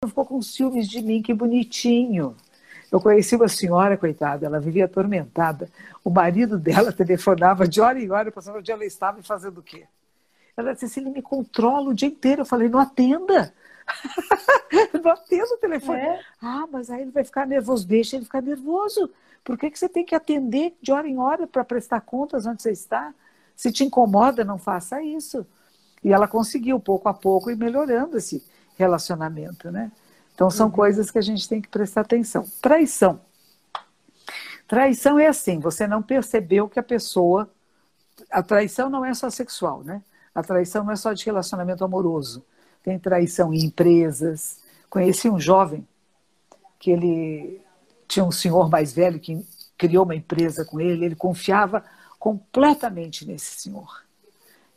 Ficou 0.07 0.25
com 0.25 0.41
ciúmes 0.41 0.87
de 0.87 1.01
mim, 1.01 1.21
que 1.21 1.33
bonitinho. 1.33 2.35
Eu 2.91 3.01
conheci 3.01 3.35
uma 3.35 3.47
senhora, 3.47 3.97
coitada, 3.97 4.45
ela 4.45 4.59
vivia 4.59 4.85
atormentada. 4.85 5.69
O 6.03 6.09
marido 6.09 6.59
dela 6.59 6.91
telefonava 6.93 7.67
de 7.67 7.81
hora 7.81 7.99
em 7.99 8.11
hora 8.11 8.31
para 8.31 8.41
saber 8.41 8.59
onde 8.59 8.71
ela 8.71 8.85
estava 8.85 9.19
e 9.19 9.23
fazendo 9.23 9.57
o 9.57 9.63
quê. 9.63 9.85
Ela 10.55 10.73
disse 10.73 10.85
assim, 10.85 11.01
ele 11.01 11.09
me 11.09 11.21
controla 11.21 11.89
o 11.89 11.93
dia 11.93 12.07
inteiro. 12.07 12.41
Eu 12.41 12.45
falei, 12.45 12.69
não 12.69 12.79
atenda. 12.79 13.53
não 15.03 15.11
atenda 15.11 15.55
o 15.55 15.57
telefone. 15.57 16.01
É? 16.01 16.19
Ah, 16.41 16.67
mas 16.71 16.91
aí 16.91 17.01
ele 17.01 17.11
vai 17.11 17.23
ficar 17.23 17.47
nervoso. 17.47 17.87
Deixa 17.87 18.15
ele 18.15 18.25
ficar 18.25 18.41
nervoso. 18.41 19.09
Por 19.43 19.57
que, 19.57 19.71
que 19.71 19.79
você 19.79 19.89
tem 19.89 20.05
que 20.05 20.13
atender 20.13 20.77
de 20.81 20.91
hora 20.91 21.07
em 21.07 21.17
hora 21.17 21.47
para 21.47 21.65
prestar 21.65 22.01
contas 22.01 22.45
onde 22.45 22.61
você 22.61 22.71
está? 22.71 23.13
Se 23.55 23.71
te 23.71 23.83
incomoda, 23.83 24.43
não 24.43 24.57
faça 24.57 25.01
isso. 25.01 25.45
E 26.03 26.13
ela 26.13 26.27
conseguiu, 26.27 26.79
pouco 26.79 27.09
a 27.09 27.13
pouco, 27.13 27.49
ir 27.49 27.57
melhorando 27.57 28.17
esse 28.17 28.43
relacionamento, 28.77 29.71
né? 29.71 29.91
Então, 30.33 30.49
são 30.49 30.67
uhum. 30.67 30.71
coisas 30.71 31.11
que 31.11 31.17
a 31.17 31.21
gente 31.21 31.47
tem 31.47 31.61
que 31.61 31.67
prestar 31.67 32.01
atenção. 32.01 32.45
Traição. 32.61 33.21
Traição 34.67 35.19
é 35.19 35.27
assim, 35.27 35.59
você 35.59 35.85
não 35.87 36.01
percebeu 36.01 36.67
que 36.67 36.79
a 36.79 36.83
pessoa... 36.83 37.49
A 38.31 38.41
traição 38.41 38.89
não 38.89 39.05
é 39.05 39.13
só 39.13 39.29
sexual, 39.29 39.83
né? 39.83 40.01
A 40.33 40.41
traição 40.41 40.83
não 40.83 40.91
é 40.91 40.95
só 40.95 41.13
de 41.13 41.25
relacionamento 41.25 41.83
amoroso. 41.83 42.43
Tem 42.81 42.97
traição 42.97 43.53
em 43.53 43.65
empresas. 43.65 44.59
Conheci 44.89 45.29
um 45.29 45.39
jovem 45.39 45.87
que 46.79 46.91
ele 46.91 47.61
tinha 48.07 48.25
um 48.25 48.31
senhor 48.31 48.69
mais 48.69 48.91
velho 48.91 49.19
que 49.19 49.45
criou 49.77 50.05
uma 50.05 50.15
empresa 50.15 50.63
com 50.65 50.79
ele, 50.79 51.05
ele 51.05 51.15
confiava 51.15 51.83
completamente 52.19 53.25
nesse 53.25 53.59
senhor. 53.61 54.03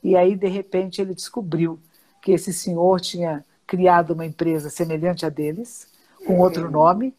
E 0.03 0.17
aí, 0.17 0.35
de 0.35 0.49
repente, 0.49 1.01
ele 1.01 1.15
descobriu 1.15 1.79
que 2.23 2.33
esse 2.33 2.53
senhor 2.53 3.01
tinha 3.01 3.45
criado 3.67 4.13
uma 4.13 4.25
empresa 4.25 4.71
semelhante 4.71 5.27
a 5.27 5.29
deles, 5.29 5.89
com 6.27 6.39
outro 6.39 6.71
nome, 6.71 7.15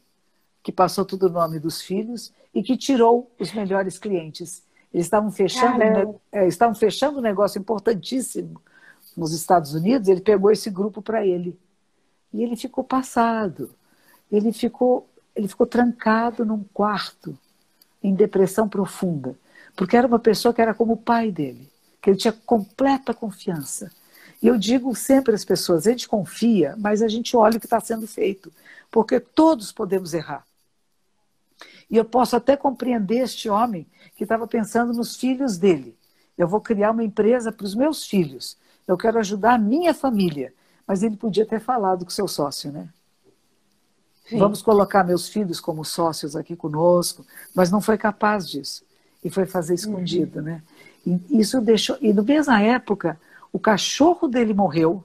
que 0.64 0.72
passou 0.72 1.06
tudo 1.06 1.28
o 1.28 1.32
nome 1.32 1.60
dos 1.60 1.82
filhos 1.82 2.32
e 2.54 2.62
que 2.64 2.78
tirou 2.78 3.32
os 3.39 3.54
melhores 3.54 3.98
clientes. 3.98 4.64
Eles 4.93 5.06
estavam 5.06 5.32
fechando, 5.32 5.78
né, 5.78 6.48
estavam 6.48 6.76
fechando 6.76 7.20
um 7.20 7.22
negócio 7.22 7.60
importantíssimo 7.60 8.62
nos 9.16 9.34
Estados 9.34 9.74
Unidos, 9.74 10.08
ele 10.08 10.22
pegou 10.22 10.52
esse 10.52 10.70
grupo 10.70 11.02
para 11.02 11.26
ele. 11.26 11.60
E 12.32 12.43
ele 12.43 12.56
ficou 12.56 12.84
passado. 12.84 13.72
Ele 14.32 14.54
ficou, 14.54 15.10
ele 15.36 15.48
ficou 15.48 15.66
trancado 15.66 16.45
num 16.45 16.64
quarto, 16.74 17.38
em 18.04 18.14
depressão 18.14 18.70
profunda, 18.70 19.36
porque 19.76 19.98
era 19.98 20.06
uma 20.06 20.20
pessoa 20.20 20.54
que 20.54 20.62
era 20.62 20.74
como 20.74 20.93
o 20.93 20.98
pai 20.98 21.32
dele, 21.32 21.70
que 22.02 22.10
ele 22.10 22.18
tinha 22.18 22.32
completa 22.32 23.14
confiança. 23.14 23.91
E 24.41 24.47
eu 24.47 24.57
digo 24.57 24.95
sempre 24.95 25.33
às 25.33 25.45
pessoas: 25.45 25.88
a 25.88 25.91
gente 25.91 26.07
confia, 26.07 26.75
mas 26.77 27.01
a 27.01 27.07
gente 27.07 27.35
olha 27.35 27.57
o 27.57 27.59
que 27.59 27.65
está 27.65 27.79
sendo 27.79 28.07
feito, 28.07 28.51
porque 28.91 29.19
todos 29.19 29.71
podemos 29.71 30.13
errar. 30.13 30.45
E 31.89 31.95
eu 31.95 32.05
posso 32.05 32.35
até 32.35 32.57
compreender 32.57 33.19
este 33.19 33.49
homem 33.49 33.88
que 34.15 34.23
estava 34.23 34.45
pensando 34.45 34.93
nos 34.93 35.15
filhos 35.15 35.57
dele. 35.57 35.95
Eu 36.38 36.47
vou 36.47 36.59
criar 36.59 36.91
uma 36.91 37.03
empresa 37.03 37.51
para 37.51 37.65
os 37.65 37.73
meus 37.73 38.05
filhos. 38.05 38.57
Eu 38.88 38.97
quero 38.97 39.17
ajudar 39.19 39.53
a 39.53 39.57
minha 39.57 39.93
família. 39.93 40.53
Mas 40.85 41.03
ele 41.03 41.17
podia 41.17 41.45
ter 41.45 41.59
falado 41.59 42.05
com 42.05 42.11
seu 42.11 42.27
sócio, 42.27 42.71
né? 42.71 42.88
Sim. 44.29 44.38
Vamos 44.38 44.61
colocar 44.61 45.03
meus 45.03 45.27
filhos 45.27 45.59
como 45.59 45.83
sócios 45.83 46.35
aqui 46.35 46.55
conosco, 46.55 47.25
mas 47.53 47.71
não 47.71 47.81
foi 47.81 47.97
capaz 47.97 48.47
disso. 48.47 48.83
E 49.23 49.29
foi 49.29 49.45
fazer 49.45 49.73
escondido, 49.73 50.39
uhum. 50.39 50.45
né? 50.45 50.63
E 51.05 51.39
isso 51.39 51.59
deixou. 51.61 51.97
E 52.01 52.13
na 52.13 52.21
mesma 52.21 52.61
época, 52.61 53.19
o 53.58 53.60
cachorro 53.60 54.28
dele 54.28 54.53
morreu 54.53 55.03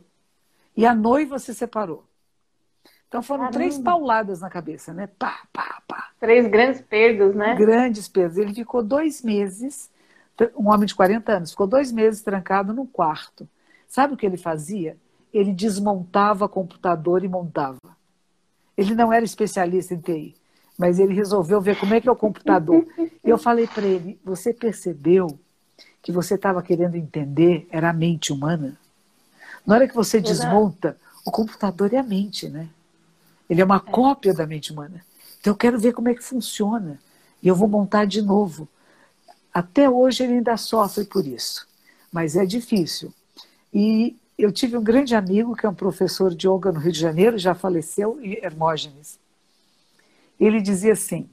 e 0.77 0.85
a 0.85 0.95
noiva 0.95 1.39
se 1.39 1.55
separou. 1.55 2.05
Então 3.09 3.23
foram 3.23 3.45
Caramba. 3.45 3.59
três 3.59 3.79
pauladas 3.79 4.43
na 4.43 4.51
cabeça, 4.51 4.93
né? 4.93 5.07
Pá, 5.19 5.41
pá, 5.51 5.83
pá. 5.89 6.11
Três 6.21 6.47
grandes 6.47 6.83
perdas, 6.83 7.35
né? 7.35 7.55
Grandes 7.55 8.09
perdas. 8.09 8.37
Ele 8.37 8.53
ficou 8.53 8.83
dois 8.83 9.23
meses, 9.23 9.91
um 10.55 10.69
homem 10.69 10.85
de 10.85 10.95
40 10.95 11.33
anos, 11.33 11.51
ficou 11.53 11.67
dois 11.67 11.91
meses 11.91 12.21
trancado 12.21 12.75
num 12.75 12.87
quarto. 12.87 13.49
Sabe 13.89 14.13
o 14.13 14.17
que 14.19 14.27
ele 14.27 14.37
fazia? 14.37 14.99
Ele 15.33 15.55
desmontava 15.55 16.47
computador 16.47 17.25
e 17.25 17.29
montava. 17.29 17.97
Ele 18.77 18.95
não 18.95 19.11
era 19.11 19.25
especialista 19.25 19.95
em 19.95 20.01
TI, 20.01 20.35
mas 20.79 20.99
ele 20.99 21.15
resolveu 21.15 21.59
ver 21.59 21.79
como 21.79 21.95
é 21.95 22.03
que 22.03 22.09
é 22.09 22.13
o 22.13 22.17
computador. 22.17 22.87
E 23.25 23.31
eu 23.31 23.39
falei 23.39 23.69
para 23.69 23.87
ele: 23.87 24.21
Você 24.25 24.53
percebeu 24.53 25.39
que 26.03 26.11
você 26.11 26.35
estava 26.35 26.63
querendo 26.63 26.97
entender 26.97 27.67
era 27.71 27.91
a 27.91 27.93
mente 27.93 28.33
humana. 28.33 28.77
Na 29.65 29.77
hora 29.77 29.89
que 29.89 29.95
você 29.95 30.21
desmonta, 30.21 30.97
o 31.25 31.31
computador 31.31 31.95
é 31.95 31.99
a 31.99 32.03
mente, 32.03 32.49
né? 32.49 32.69
Ele 33.49 33.61
é 33.61 33.65
uma 33.65 33.77
é. 33.77 33.91
cópia 33.91 34.35
da 34.35 34.47
mente 34.47 34.73
humana. 34.73 35.05
Então 35.41 35.53
eu 35.53 35.57
quero 35.57 35.79
ver 35.79 35.93
como 35.93 36.09
é 36.09 36.15
que 36.15 36.23
funciona. 36.23 36.99
E 37.43 37.49
eu 37.49 37.55
vou 37.55 37.69
montar 37.69 38.05
de 38.05 38.21
novo. 38.21 38.69
Até 39.55 39.89
hoje 39.89 40.25
ele 40.25 40.35
ainda 40.35 40.57
sofre 40.57 41.05
por 41.05 41.27
isso. 41.27 41.67
Mas 42.11 42.37
é 42.37 42.45
difícil. 42.45 43.13
E 43.73 44.17
eu 44.37 44.51
tive 44.51 44.77
um 44.77 44.83
grande 44.83 45.15
amigo 45.15 45.55
que 45.55 45.65
é 45.65 45.69
um 45.69 45.75
professor 45.75 46.35
de 46.35 46.49
yoga 46.49 46.73
no 46.73 46.81
Rio 46.81 46.93
de 46.93 46.99
Janeiro, 46.99 47.39
já 47.39 47.55
faleceu, 47.55 48.19
Hermógenes. 48.21 49.19
Ele 50.39 50.61
dizia 50.61 50.95
assim: 50.95 51.29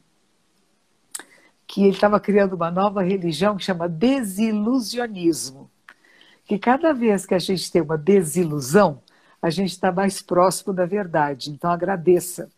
que 1.69 1.83
ele 1.83 1.91
estava 1.91 2.19
criando 2.19 2.53
uma 2.53 2.71
nova 2.71 3.03
religião 3.03 3.55
que 3.55 3.63
chama 3.63 3.87
desilusionismo. 3.87 5.69
Que 6.43 6.57
cada 6.57 6.91
vez 6.91 7.27
que 7.27 7.35
a 7.35 7.39
gente 7.39 7.71
tem 7.71 7.79
uma 7.79 7.95
desilusão, 7.95 9.03
a 9.39 9.51
gente 9.51 9.73
está 9.73 9.91
mais 9.91 10.19
próximo 10.19 10.73
da 10.73 10.87
verdade. 10.87 11.51
Então 11.51 11.69
agradeça. 11.69 12.49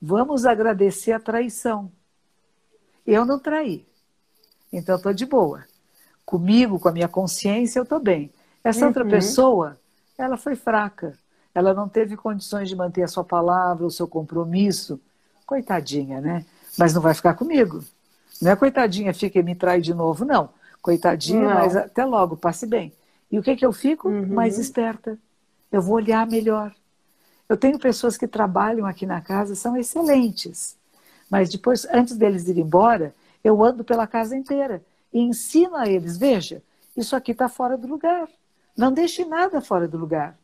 Vamos 0.00 0.46
agradecer 0.46 1.12
a 1.12 1.20
traição. 1.20 1.92
Eu 3.06 3.26
não 3.26 3.38
traí. 3.38 3.86
Então 4.72 4.96
estou 4.96 5.12
de 5.12 5.26
boa. 5.26 5.66
Comigo, 6.24 6.80
com 6.80 6.88
a 6.88 6.92
minha 6.92 7.08
consciência, 7.08 7.78
eu 7.78 7.82
estou 7.82 8.00
bem. 8.00 8.32
Essa 8.64 8.80
uhum. 8.80 8.86
outra 8.86 9.04
pessoa, 9.04 9.78
ela 10.16 10.38
foi 10.38 10.56
fraca. 10.56 11.18
Ela 11.54 11.74
não 11.74 11.86
teve 11.86 12.16
condições 12.16 12.70
de 12.70 12.76
manter 12.76 13.02
a 13.02 13.08
sua 13.08 13.24
palavra, 13.24 13.84
o 13.84 13.90
seu 13.90 14.08
compromisso. 14.08 14.98
Coitadinha, 15.44 16.18
né? 16.18 16.46
Mas 16.78 16.94
não 16.94 17.02
vai 17.02 17.12
ficar 17.12 17.34
comigo. 17.34 17.84
Não 18.40 18.50
é 18.50 18.56
coitadinha, 18.56 19.12
fica 19.14 19.38
e 19.38 19.42
me 19.42 19.54
trai 19.54 19.80
de 19.80 19.94
novo, 19.94 20.24
não. 20.24 20.50
Coitadinha, 20.82 21.48
não. 21.48 21.54
mas 21.54 21.76
até 21.76 22.04
logo, 22.04 22.36
passe 22.36 22.66
bem. 22.66 22.92
E 23.30 23.38
o 23.38 23.42
que, 23.42 23.56
que 23.56 23.66
eu 23.66 23.72
fico? 23.72 24.08
Uhum. 24.08 24.26
Mais 24.26 24.58
esperta. 24.58 25.18
Eu 25.70 25.82
vou 25.82 25.96
olhar 25.96 26.26
melhor. 26.26 26.74
Eu 27.48 27.56
tenho 27.56 27.78
pessoas 27.78 28.16
que 28.16 28.26
trabalham 28.26 28.86
aqui 28.86 29.06
na 29.06 29.20
casa, 29.20 29.54
são 29.54 29.76
excelentes. 29.76 30.76
Mas 31.30 31.48
depois, 31.48 31.86
antes 31.92 32.16
deles 32.16 32.48
ir 32.48 32.58
embora, 32.58 33.14
eu 33.42 33.62
ando 33.64 33.84
pela 33.84 34.06
casa 34.06 34.36
inteira 34.36 34.82
e 35.12 35.20
ensino 35.20 35.76
a 35.76 35.88
eles: 35.88 36.16
veja, 36.16 36.62
isso 36.96 37.14
aqui 37.14 37.32
está 37.32 37.48
fora 37.48 37.76
do 37.76 37.86
lugar. 37.86 38.28
Não 38.76 38.92
deixe 38.92 39.24
nada 39.24 39.60
fora 39.60 39.88
do 39.88 39.96
lugar. 39.96 40.36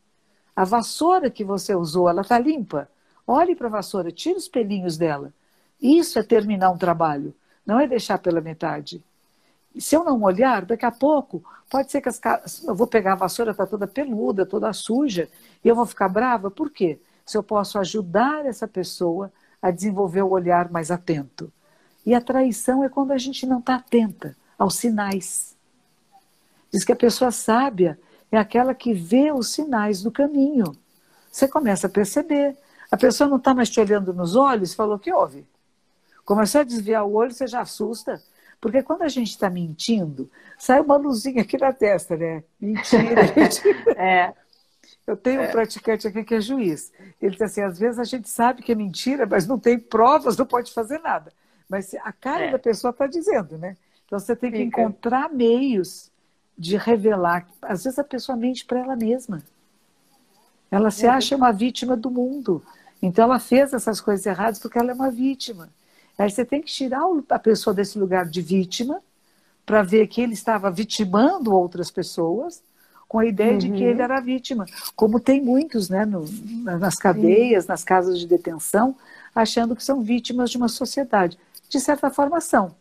A 0.55 0.64
vassoura 0.64 1.30
que 1.30 1.45
você 1.45 1.74
usou, 1.74 2.09
ela 2.09 2.22
está 2.22 2.38
limpa. 2.38 2.88
Olhe 3.26 3.55
para 3.55 3.68
a 3.68 3.70
vassoura, 3.70 4.11
tire 4.11 4.36
os 4.36 4.49
pelinhos 4.49 4.97
dela. 4.97 5.32
Isso 5.80 6.18
é 6.18 6.22
terminar 6.22 6.70
um 6.70 6.78
trabalho. 6.78 7.34
Não 7.65 7.81
é 7.81 7.87
deixar 7.87 8.19
pela 8.19 8.41
metade. 8.41 9.05
E 9.75 9.81
se 9.81 9.95
eu 9.97 10.05
não 10.05 10.23
olhar, 10.23 10.65
daqui 10.65 10.85
a 10.85 10.91
pouco, 10.91 11.43
pode 11.71 11.91
ser 11.91 12.01
que 12.01 12.09
as, 12.09 12.21
eu 12.65 12.75
vou 12.75 12.87
pegar 12.87 13.13
a 13.13 13.17
vassoura, 13.17 13.53
está 13.53 13.67
toda 13.67 13.87
peluda, 13.87 14.45
toda 14.45 14.73
suja, 14.73 15.29
e 15.65 15.69
eu 15.69 15.75
vou 15.75 15.87
ficar 15.87 16.09
brava. 16.09 16.51
Por 16.51 16.71
quê? 16.71 17.01
Se 17.25 17.37
eu 17.37 17.43
posso 17.43 17.79
ajudar 17.79 18.45
essa 18.45 18.69
pessoa 18.69 19.33
a 19.61 19.71
desenvolver 19.71 20.23
o 20.23 20.31
olhar 20.31 20.71
mais 20.71 20.91
atento. 20.91 21.51
E 22.05 22.15
a 22.15 22.21
traição 22.21 22.83
é 22.83 22.89
quando 22.89 23.13
a 23.13 23.19
gente 23.19 23.47
não 23.47 23.61
está 23.61 23.77
atenta 23.77 24.37
aos 24.59 24.75
sinais. 24.75 25.57
Diz 26.71 26.85
que 26.85 26.93
a 26.93 26.97
pessoa 26.97 27.31
sábia 27.31 27.99
é 28.31 28.39
aquela 28.39 28.75
que 28.75 28.93
vê 28.93 29.31
os 29.31 29.53
sinais 29.53 30.03
do 30.03 30.11
caminho. 30.11 30.77
Você 31.31 31.47
começa 31.47 31.87
a 31.87 31.91
perceber. 31.91 32.57
A 32.91 32.97
pessoa 32.97 33.29
não 33.29 33.37
está 33.37 33.55
mais 33.55 33.71
te 33.71 33.81
olhando 33.81 34.13
nos 34.13 34.35
olhos 34.35 34.75
falou: 34.75 34.99
que 34.99 35.13
houve? 35.13 35.47
Começou 36.25 36.61
a 36.61 36.64
desviar 36.64 37.05
o 37.05 37.14
olho, 37.14 37.33
você 37.33 37.47
já 37.47 37.61
assusta. 37.61 38.23
Porque 38.61 38.83
quando 38.83 39.03
a 39.03 39.09
gente 39.09 39.31
está 39.31 39.51
mentindo, 39.51 40.31
sai 40.57 40.81
uma 40.81 40.97
luzinha 40.97 41.43
aqui 41.43 41.59
na 41.59 41.73
testa, 41.73 42.16
né? 42.16 42.45
Mentira. 42.61 43.23
mentira. 43.35 43.93
é. 43.97 44.33
Eu 45.05 45.16
tenho 45.16 45.43
um 45.43 45.51
praticante 45.51 46.07
aqui 46.07 46.23
que 46.23 46.35
é 46.35 46.41
juiz. 46.41 46.93
Ele 47.20 47.33
diz 47.33 47.43
assim: 47.43 47.61
às 47.62 47.79
vezes 47.79 47.99
a 47.99 48.05
gente 48.05 48.29
sabe 48.29 48.62
que 48.62 48.70
é 48.70 48.75
mentira, 48.75 49.27
mas 49.27 49.47
não 49.47 49.59
tem 49.59 49.79
provas, 49.79 50.37
não 50.37 50.47
pode 50.47 50.73
fazer 50.73 51.01
nada. 51.01 51.33
Mas 51.68 51.93
a 52.05 52.12
cara 52.12 52.47
é. 52.47 52.51
da 52.53 52.59
pessoa 52.59 52.93
está 52.93 53.07
dizendo, 53.07 53.59
né? 53.59 53.77
Então 54.07 54.18
você 54.18 54.37
tem 54.37 54.51
que 54.53 54.59
Fica. 54.59 54.81
encontrar 54.81 55.29
meios 55.29 56.12
de 56.57 56.77
revelar. 56.77 57.49
Às 57.62 57.83
vezes 57.83 57.99
a 57.99 58.05
pessoa 58.05 58.37
mente 58.37 58.64
para 58.64 58.79
ela 58.79 58.95
mesma. 58.95 59.43
Ela 60.70 60.91
se 60.91 61.07
é. 61.07 61.09
acha 61.09 61.35
uma 61.35 61.51
vítima 61.51 61.97
do 61.97 62.11
mundo. 62.11 62.62
Então 63.03 63.25
ela 63.25 63.41
fez 63.41 63.73
essas 63.73 64.01
coisas 64.01 64.25
erradas 64.25 64.59
porque 64.61 64.79
ela 64.79 64.93
é 64.93 64.95
uma 64.95 65.11
vítima. 65.11 65.68
Aí 66.19 66.31
você 66.31 66.45
tem 66.45 66.61
que 66.61 66.73
tirar 66.73 67.03
a 67.31 67.39
pessoa 67.39 67.75
desse 67.75 67.99
lugar 67.99 68.27
de 68.27 68.41
vítima 68.41 69.01
para 69.65 69.83
ver 69.83 70.07
que 70.07 70.21
ele 70.21 70.35
estava 70.35 70.71
vitimando 70.71 71.55
outras 71.55 71.91
pessoas 71.91 72.63
com 73.09 73.19
a 73.19 73.27
ideia 73.27 73.53
uhum. 73.53 73.59
de 73.59 73.69
que 73.69 73.85
uhum. 73.85 73.91
ele 73.91 74.01
era 74.01 74.21
vítima, 74.21 74.65
como 74.97 75.21
tem 75.21 75.39
muitos 75.43 75.91
né, 75.91 76.07
no, 76.07 76.25
nas 76.63 76.97
cadeias, 76.97 77.67
nas 77.67 77.85
casas 77.85 78.19
de 78.19 78.27
detenção, 78.27 78.97
achando 79.35 79.77
que 79.77 79.85
são 79.85 80.01
vítimas 80.01 80.51
de 80.51 80.57
uma 80.57 80.69
sociedade. 80.69 81.39
De 81.69 81.79
certa 81.79 82.11
forma, 82.11 82.41
são. 82.41 82.75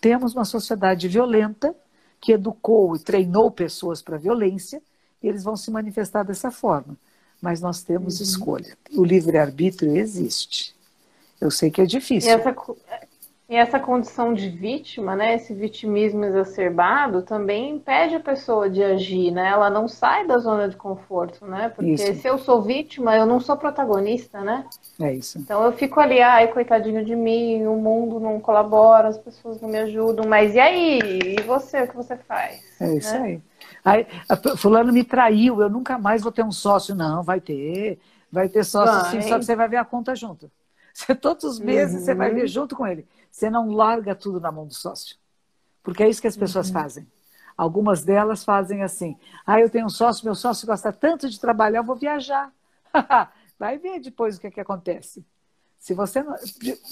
Temos 0.00 0.34
uma 0.34 0.44
sociedade 0.44 1.06
violenta 1.06 1.74
que 2.20 2.32
educou 2.32 2.96
e 2.96 2.98
treinou 2.98 3.52
pessoas 3.52 4.02
para 4.02 4.16
a 4.16 4.18
violência, 4.18 4.82
e 5.22 5.28
eles 5.28 5.44
vão 5.44 5.56
se 5.56 5.70
manifestar 5.70 6.24
dessa 6.24 6.50
forma. 6.50 6.96
Mas 7.40 7.60
nós 7.60 7.82
temos 7.82 8.18
uhum. 8.18 8.24
escolha. 8.24 8.76
O 8.92 9.04
livre-arbítrio 9.04 9.96
existe. 9.96 10.74
Eu 11.40 11.50
sei 11.50 11.70
que 11.70 11.80
é 11.80 11.86
difícil. 11.86 12.30
E 12.30 12.34
essa, 12.34 12.54
e 13.48 13.56
essa 13.56 13.80
condição 13.80 14.34
de 14.34 14.50
vítima, 14.50 15.16
né, 15.16 15.34
esse 15.34 15.54
vitimismo 15.54 16.22
exacerbado, 16.22 17.22
também 17.22 17.70
impede 17.76 18.14
a 18.14 18.20
pessoa 18.20 18.68
de 18.68 18.84
agir, 18.84 19.30
né? 19.30 19.48
Ela 19.48 19.70
não 19.70 19.88
sai 19.88 20.26
da 20.26 20.36
zona 20.36 20.68
de 20.68 20.76
conforto, 20.76 21.46
né? 21.46 21.70
Porque 21.70 21.92
isso. 21.92 22.20
se 22.20 22.28
eu 22.28 22.36
sou 22.36 22.60
vítima, 22.60 23.16
eu 23.16 23.24
não 23.24 23.40
sou 23.40 23.56
protagonista, 23.56 24.42
né? 24.42 24.66
É 25.00 25.14
isso. 25.14 25.38
Então 25.38 25.64
eu 25.64 25.72
fico 25.72 25.98
ali, 25.98 26.20
ai, 26.20 26.48
coitadinho 26.48 27.02
de 27.02 27.16
mim, 27.16 27.64
o 27.66 27.76
mundo 27.76 28.20
não 28.20 28.38
colabora, 28.38 29.08
as 29.08 29.16
pessoas 29.16 29.58
não 29.62 29.68
me 29.70 29.78
ajudam, 29.78 30.28
mas 30.28 30.54
e 30.54 30.60
aí? 30.60 30.98
E 31.38 31.42
você, 31.42 31.84
o 31.84 31.88
que 31.88 31.96
você 31.96 32.18
faz? 32.18 32.60
É 32.78 32.94
isso 32.96 33.14
né? 33.14 33.40
aí. 33.84 34.06
aí. 34.06 34.06
Fulano 34.58 34.92
me 34.92 35.04
traiu, 35.04 35.62
eu 35.62 35.70
nunca 35.70 35.96
mais 35.96 36.22
vou 36.22 36.30
ter 36.30 36.44
um 36.44 36.52
sócio. 36.52 36.94
Não, 36.94 37.22
vai 37.22 37.40
ter. 37.40 37.98
Vai 38.30 38.46
ter 38.50 38.62
sócio 38.62 38.94
vai. 38.94 39.10
sim, 39.10 39.26
só 39.26 39.38
que 39.38 39.46
você 39.46 39.56
vai 39.56 39.68
ver 39.68 39.78
a 39.78 39.86
conta 39.86 40.14
junto. 40.14 40.50
Você, 40.98 41.14
todos 41.14 41.44
os 41.44 41.60
meses 41.60 42.00
uhum. 42.00 42.00
você 42.00 42.14
vai 42.14 42.34
ver 42.34 42.42
uhum. 42.42 42.46
junto 42.48 42.74
com 42.74 42.84
ele. 42.84 43.06
Você 43.30 43.48
não 43.48 43.70
larga 43.70 44.16
tudo 44.16 44.40
na 44.40 44.50
mão 44.50 44.66
do 44.66 44.74
sócio. 44.74 45.16
Porque 45.80 46.02
é 46.02 46.08
isso 46.08 46.20
que 46.20 46.26
as 46.26 46.36
pessoas 46.36 46.66
uhum. 46.68 46.72
fazem. 46.72 47.06
Algumas 47.56 48.02
delas 48.02 48.42
fazem 48.42 48.82
assim: 48.82 49.16
ah, 49.46 49.60
eu 49.60 49.70
tenho 49.70 49.86
um 49.86 49.90
sócio, 49.90 50.24
meu 50.24 50.34
sócio 50.34 50.66
gosta 50.66 50.92
tanto 50.92 51.28
de 51.28 51.38
trabalhar, 51.38 51.78
eu 51.78 51.84
vou 51.84 51.94
viajar. 51.94 52.52
vai 53.58 53.78
ver 53.78 54.00
depois 54.00 54.36
o 54.36 54.40
que, 54.40 54.48
é 54.48 54.50
que 54.50 54.60
acontece. 54.60 55.24
Se 55.78 55.94
você 55.94 56.20
não... 56.20 56.34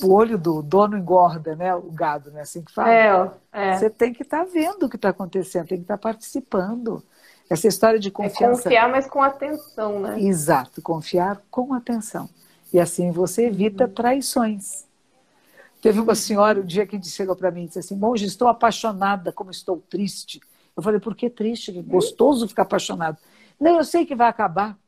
o 0.02 0.12
olho 0.12 0.38
do 0.38 0.62
dono 0.62 0.96
engorda, 0.96 1.56
né? 1.56 1.74
O 1.74 1.90
gado, 1.90 2.30
né? 2.30 2.42
Assim 2.42 2.62
que 2.62 2.72
fala. 2.72 2.92
É, 2.92 3.30
é. 3.52 3.76
Você 3.76 3.90
tem 3.90 4.12
que 4.12 4.22
estar 4.22 4.44
tá 4.44 4.50
vendo 4.50 4.86
o 4.86 4.88
que 4.88 4.96
está 4.96 5.08
acontecendo, 5.08 5.66
tem 5.66 5.78
que 5.78 5.84
estar 5.84 5.96
tá 5.96 6.02
participando. 6.02 7.02
Essa 7.50 7.66
história 7.66 7.98
de 7.98 8.08
é 8.08 8.12
confiança. 8.12 8.60
É 8.60 8.64
confiar, 8.64 8.88
mas 8.88 9.08
com 9.08 9.20
atenção, 9.20 9.98
né? 9.98 10.20
Exato, 10.20 10.80
confiar 10.80 11.42
com 11.50 11.74
atenção. 11.74 12.28
E 12.76 12.78
assim 12.78 13.10
você 13.10 13.46
evita 13.46 13.88
traições. 13.88 14.84
Teve 15.80 15.98
uma 15.98 16.14
senhora 16.14 16.60
um 16.60 16.66
dia 16.66 16.86
que 16.86 17.02
chegou 17.02 17.34
para 17.34 17.50
mim 17.50 17.64
e 17.64 17.66
disse 17.68 17.78
assim: 17.78 17.96
Monge, 17.96 18.26
estou 18.26 18.48
apaixonada, 18.48 19.32
como 19.32 19.50
estou 19.50 19.82
triste. 19.88 20.42
Eu 20.76 20.82
falei: 20.82 21.00
por 21.00 21.16
que 21.16 21.30
triste? 21.30 21.72
Gostoso 21.80 22.46
ficar 22.46 22.64
apaixonado. 22.64 23.16
Não, 23.58 23.78
eu 23.78 23.84
sei 23.84 24.04
que 24.04 24.14
vai 24.14 24.28
acabar. 24.28 24.78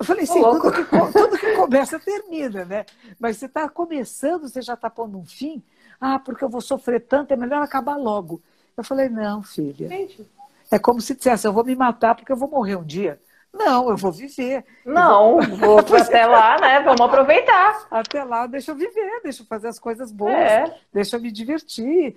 Eu 0.00 0.04
falei 0.04 0.24
assim: 0.24 0.42
tudo 0.42 0.72
que, 0.72 0.82
tudo 1.16 1.38
que 1.38 1.52
começa 1.54 1.96
termina, 2.00 2.64
né? 2.64 2.84
Mas 3.20 3.36
você 3.36 3.46
está 3.46 3.68
começando, 3.68 4.48
você 4.48 4.60
já 4.60 4.74
está 4.74 4.90
pondo 4.90 5.16
um 5.16 5.24
fim. 5.24 5.62
Ah, 6.00 6.18
porque 6.18 6.42
eu 6.42 6.48
vou 6.48 6.60
sofrer 6.60 7.06
tanto, 7.06 7.30
é 7.30 7.36
melhor 7.36 7.62
acabar 7.62 7.94
logo. 7.94 8.42
Eu 8.76 8.82
falei: 8.82 9.08
não, 9.08 9.44
filha. 9.44 9.86
Gente. 9.88 10.28
É 10.68 10.76
como 10.76 11.00
se 11.00 11.14
dissesse: 11.14 11.46
eu 11.46 11.52
vou 11.52 11.64
me 11.64 11.76
matar 11.76 12.16
porque 12.16 12.32
eu 12.32 12.36
vou 12.36 12.50
morrer 12.50 12.74
um 12.74 12.84
dia. 12.84 13.20
Não, 13.52 13.90
eu 13.90 13.96
vou 13.96 14.12
viver. 14.12 14.64
Não, 14.84 15.40
vou, 15.58 15.82
vou 15.82 15.96
até 15.98 16.26
lá, 16.26 16.58
né? 16.60 16.80
Vamos 16.80 17.00
aproveitar. 17.00 17.86
Até 17.90 18.22
lá, 18.24 18.46
deixa 18.46 18.70
eu 18.70 18.76
viver, 18.76 19.20
deixa 19.22 19.42
eu 19.42 19.46
fazer 19.46 19.68
as 19.68 19.78
coisas 19.78 20.12
boas, 20.12 20.34
é. 20.34 20.74
deixa 20.92 21.16
eu 21.16 21.20
me 21.20 21.30
divertir, 21.30 22.14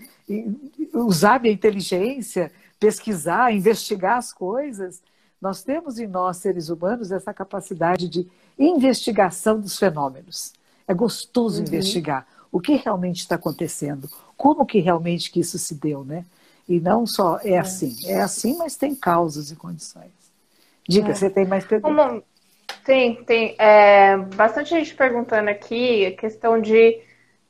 usar 0.94 1.40
minha 1.40 1.54
inteligência, 1.54 2.52
pesquisar, 2.80 3.54
investigar 3.54 4.18
as 4.18 4.32
coisas. 4.32 5.02
Nós 5.42 5.64
temos 5.64 6.00
em 6.00 6.08
nós, 6.08 6.38
seres 6.38 6.70
humanos, 6.70 7.12
essa 7.12 7.34
capacidade 7.34 8.08
de 8.08 8.28
investigação 8.58 9.60
dos 9.60 9.78
fenômenos. 9.78 10.54
É 10.88 10.94
gostoso 10.94 11.60
uhum. 11.60 11.68
investigar 11.68 12.28
o 12.52 12.60
que 12.60 12.76
realmente 12.76 13.20
está 13.22 13.36
acontecendo, 13.36 14.08
como 14.38 14.66
que 14.66 14.80
realmente 14.80 15.32
que 15.32 15.40
isso 15.40 15.58
se 15.58 15.76
deu, 15.76 16.04
né? 16.04 16.24
E 16.70 16.80
não 16.80 17.06
só 17.06 17.40
é, 17.40 17.54
é. 17.54 17.60
assim, 17.60 17.96
é 18.06 18.22
assim, 18.22 18.56
mas 18.58 18.76
tem 18.76 18.96
causas 18.96 19.52
e 19.52 19.56
condições. 19.56 20.23
Diga, 20.88 21.12
é. 21.12 21.14
você 21.14 21.30
tem 21.30 21.46
mais 21.46 21.66
perguntas? 21.66 22.24
Tem, 22.86 23.24
tem. 23.24 23.56
É, 23.58 24.18
bastante 24.18 24.70
gente 24.70 24.94
perguntando 24.94 25.50
aqui 25.50 26.06
a 26.06 26.12
questão 26.12 26.60
de 26.60 27.00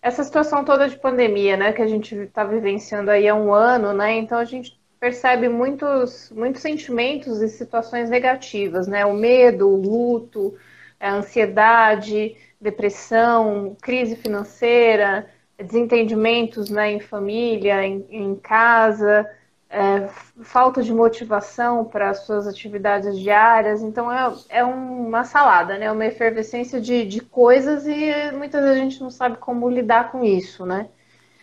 essa 0.01 0.23
situação 0.23 0.63
toda 0.63 0.89
de 0.89 0.97
pandemia, 0.97 1.55
né, 1.55 1.71
que 1.71 1.81
a 1.81 1.87
gente 1.87 2.13
está 2.13 2.43
vivenciando 2.43 3.09
aí 3.09 3.27
há 3.27 3.33
um 3.33 3.53
ano, 3.53 3.93
né? 3.93 4.13
Então 4.13 4.37
a 4.37 4.45
gente 4.45 4.77
percebe 4.99 5.49
muitos, 5.49 6.31
muitos 6.31 6.61
sentimentos 6.61 7.41
e 7.41 7.49
situações 7.49 8.09
negativas, 8.09 8.87
né? 8.87 9.05
O 9.05 9.13
medo, 9.13 9.67
o 9.67 9.75
luto, 9.75 10.55
a 10.99 11.13
ansiedade, 11.15 12.35
depressão, 12.59 13.75
crise 13.81 14.15
financeira, 14.15 15.29
desentendimentos 15.57 16.69
né, 16.69 16.91
em 16.91 16.99
família, 16.99 17.85
em, 17.85 18.05
em 18.09 18.35
casa 18.35 19.29
é, 19.73 20.07
falta 20.43 20.83
de 20.83 20.93
motivação 20.93 21.83
para 21.83 22.11
as 22.11 22.19
suas 22.19 22.47
atividades 22.47 23.17
diárias. 23.17 23.81
Então 23.81 24.11
é, 24.11 24.33
é 24.49 24.63
uma 24.63 25.23
salada, 25.23 25.77
né? 25.79 25.91
Uma 25.91 26.05
efervescência 26.05 26.79
de, 26.79 27.03
de 27.05 27.21
coisas 27.21 27.87
e 27.87 28.31
muitas 28.33 28.61
vezes 28.61 28.77
a 28.77 28.83
gente 28.83 29.01
não 29.01 29.09
sabe 29.09 29.37
como 29.37 29.67
lidar 29.67 30.11
com 30.11 30.23
isso, 30.23 30.63
né? 30.63 30.89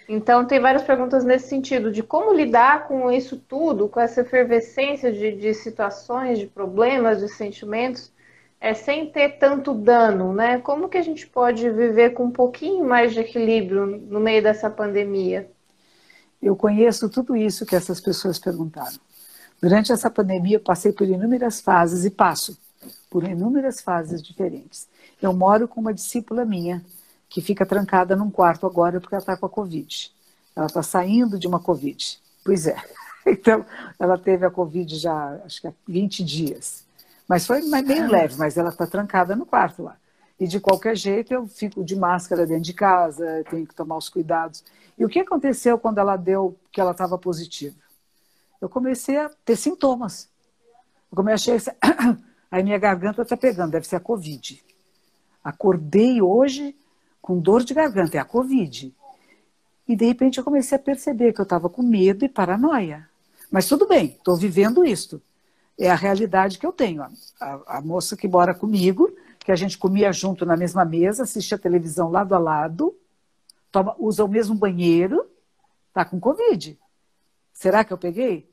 Então 0.09 0.45
tem 0.47 0.61
várias 0.61 0.83
perguntas 0.83 1.25
nesse 1.25 1.49
sentido, 1.49 1.91
de 1.91 2.03
como 2.03 2.33
lidar 2.33 2.87
com 2.89 3.11
isso 3.11 3.37
tudo, 3.37 3.89
com 3.89 4.01
essa 4.01 4.21
efervescência 4.23 5.13
de, 5.13 5.33
de 5.33 5.55
situações, 5.55 6.39
de 6.39 6.47
problemas, 6.47 7.21
de 7.21 7.29
sentimentos, 7.29 8.13
é, 8.61 8.75
sem 8.75 9.11
ter 9.11 9.39
tanto 9.39 9.75
dano, 9.75 10.33
né? 10.33 10.61
Como 10.61 10.89
que 10.89 10.99
a 10.99 11.03
gente 11.03 11.27
pode 11.27 11.69
viver 11.71 12.11
com 12.11 12.25
um 12.27 12.31
pouquinho 12.31 12.85
mais 12.85 13.13
de 13.13 13.21
equilíbrio 13.21 13.87
no 13.87 14.21
meio 14.21 14.43
dessa 14.43 14.71
pandemia? 14.71 15.51
Eu 16.43 16.57
conheço 16.57 17.09
tudo 17.09 17.37
isso 17.37 17.67
que 17.67 17.77
essas 17.77 18.01
pessoas 18.01 18.39
perguntaram. 18.39 18.99
Durante 19.61 19.93
essa 19.93 20.11
pandemia, 20.11 20.57
eu 20.57 20.61
passei 20.61 20.93
por 20.93 21.07
inúmeras 21.07 21.61
fases 21.61 22.05
e 22.05 22.11
passo 22.11 22.57
por 23.11 23.25
inúmeras 23.25 23.81
fases 23.81 24.23
diferentes. 24.23 24.89
Eu 25.21 25.33
moro 25.33 25.69
com 25.69 25.81
uma 25.81 25.93
discípula 25.93 26.45
minha 26.45 26.83
que 27.29 27.41
fica 27.41 27.67
trancada 27.67 28.17
num 28.17 28.31
quarto 28.31 28.67
agora 28.67 29.01
porque 29.01 29.15
ela 29.15 29.23
está 29.23 29.37
com 29.37 29.47
a 29.47 29.51
Covid. 29.51 30.11
Ela 30.57 30.67
está 30.67 30.83
saindo 30.83 31.39
de 31.39 31.47
uma 31.47 31.61
Covid. 31.61 32.19
Pois 32.45 32.67
é. 32.67 32.77
Então, 33.27 33.67
ela 33.99 34.17
teve 34.17 34.47
a 34.47 34.51
Covid 34.51 34.97
já, 34.97 35.39
acho 35.45 35.61
que 35.61 35.67
há 35.67 35.73
20 35.87 36.25
dias. 36.25 36.85
Mas 37.29 37.47
foi 37.47 37.61
bem 37.83 38.09
leve, 38.09 38.35
mas 38.39 38.57
ela 38.57 38.71
está 38.71 38.87
trancada 38.87 39.37
no 39.37 39.45
quarto 39.45 39.83
lá. 39.83 39.95
E 40.41 40.49
de 40.49 40.59
qualquer 40.59 40.97
jeito, 40.97 41.35
eu 41.35 41.47
fico 41.47 41.85
de 41.85 41.95
máscara 41.95 42.47
dentro 42.47 42.65
de 42.65 42.73
casa, 42.73 43.45
tenho 43.51 43.67
que 43.67 43.75
tomar 43.75 43.99
os 43.99 44.09
cuidados. 44.09 44.65
E 44.97 45.05
o 45.05 45.09
que 45.09 45.21
aconteceu 45.21 45.79
quando 45.79 45.99
ela 45.99 46.17
deu 46.17 46.59
que 46.73 46.81
ela 46.81 46.93
estava 46.93 47.19
positiva? 47.19 47.77
Eu 48.59 48.69
comecei 48.69 49.19
a 49.19 49.31
ter 49.45 49.57
sintomas. 49.57 50.31
Eu 51.13 51.17
comecei 51.17 51.57
a... 51.57 52.17
Aí 52.51 52.65
minha 52.65 52.79
garganta 52.79 53.23
está 53.23 53.37
pegando, 53.37 53.73
deve 53.73 53.87
ser 53.87 53.97
a 53.97 54.01
Covid. 54.01 54.65
Acordei 55.45 56.21
hoje 56.21 56.75
com 57.21 57.39
dor 57.39 57.63
de 57.63 57.73
garganta, 57.75 58.17
é 58.17 58.21
a 58.21 58.25
Covid. 58.25 58.93
E 59.87 59.95
de 59.95 60.05
repente 60.05 60.39
eu 60.39 60.45
comecei 60.45 60.77
a 60.77 60.81
perceber 60.81 61.33
que 61.33 61.41
eu 61.41 61.45
estava 61.45 61.69
com 61.69 61.83
medo 61.83 62.25
e 62.25 62.29
paranoia. 62.29 63.09
Mas 63.51 63.69
tudo 63.69 63.87
bem, 63.87 64.17
estou 64.17 64.37
vivendo 64.37 64.85
isto. 64.85 65.21
É 65.79 65.91
a 65.91 65.95
realidade 65.95 66.59
que 66.59 66.67
eu 66.67 66.73
tenho. 66.73 67.03
A, 67.03 67.61
a, 67.67 67.81
moça 67.81 68.17
que 68.17 68.29
mora 68.29 68.55
comigo, 68.55 69.11
que 69.45 69.51
a 69.51 69.57
gente 69.57 69.79
comia 69.79 70.13
junto 70.13 70.45
na 70.45 70.57
mesma 70.57 70.85
mesa, 70.85 71.25
assistia 71.25 71.59
televisão 71.59 72.11
lado 72.11 72.35
a 72.35 72.39
lado, 72.39 72.97
toma, 73.73 73.95
usa 73.99 74.25
o 74.25 74.29
mesmo 74.29 74.55
banheiro, 74.55 75.29
tá 75.93 76.05
com 76.05 76.21
Covid. 76.21 76.79
Será 77.53 77.83
que 77.83 77.93
eu 77.93 77.99
peguei? 77.99 78.49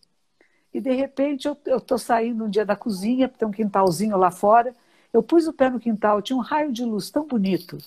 E 0.74 0.82
de 0.82 0.94
repente 0.94 1.48
eu 1.48 1.78
estou 1.78 1.98
saindo 1.98 2.46
um 2.46 2.50
dia 2.50 2.66
da 2.66 2.76
cozinha, 2.76 3.28
tem 3.28 3.48
um 3.48 3.52
quintalzinho 3.52 4.18
lá 4.18 4.32
fora. 4.32 4.76
Eu 5.14 5.24
pus 5.24 5.48
o 5.48 5.54
pé 5.54 5.70
no 5.70 5.80
quintal, 5.80 6.22
tinha 6.22 6.38
um 6.38 6.42
raio 6.42 6.72
de 6.72 6.84
luz 6.84 7.10
tão 7.10 7.26
bonito. 7.26 7.78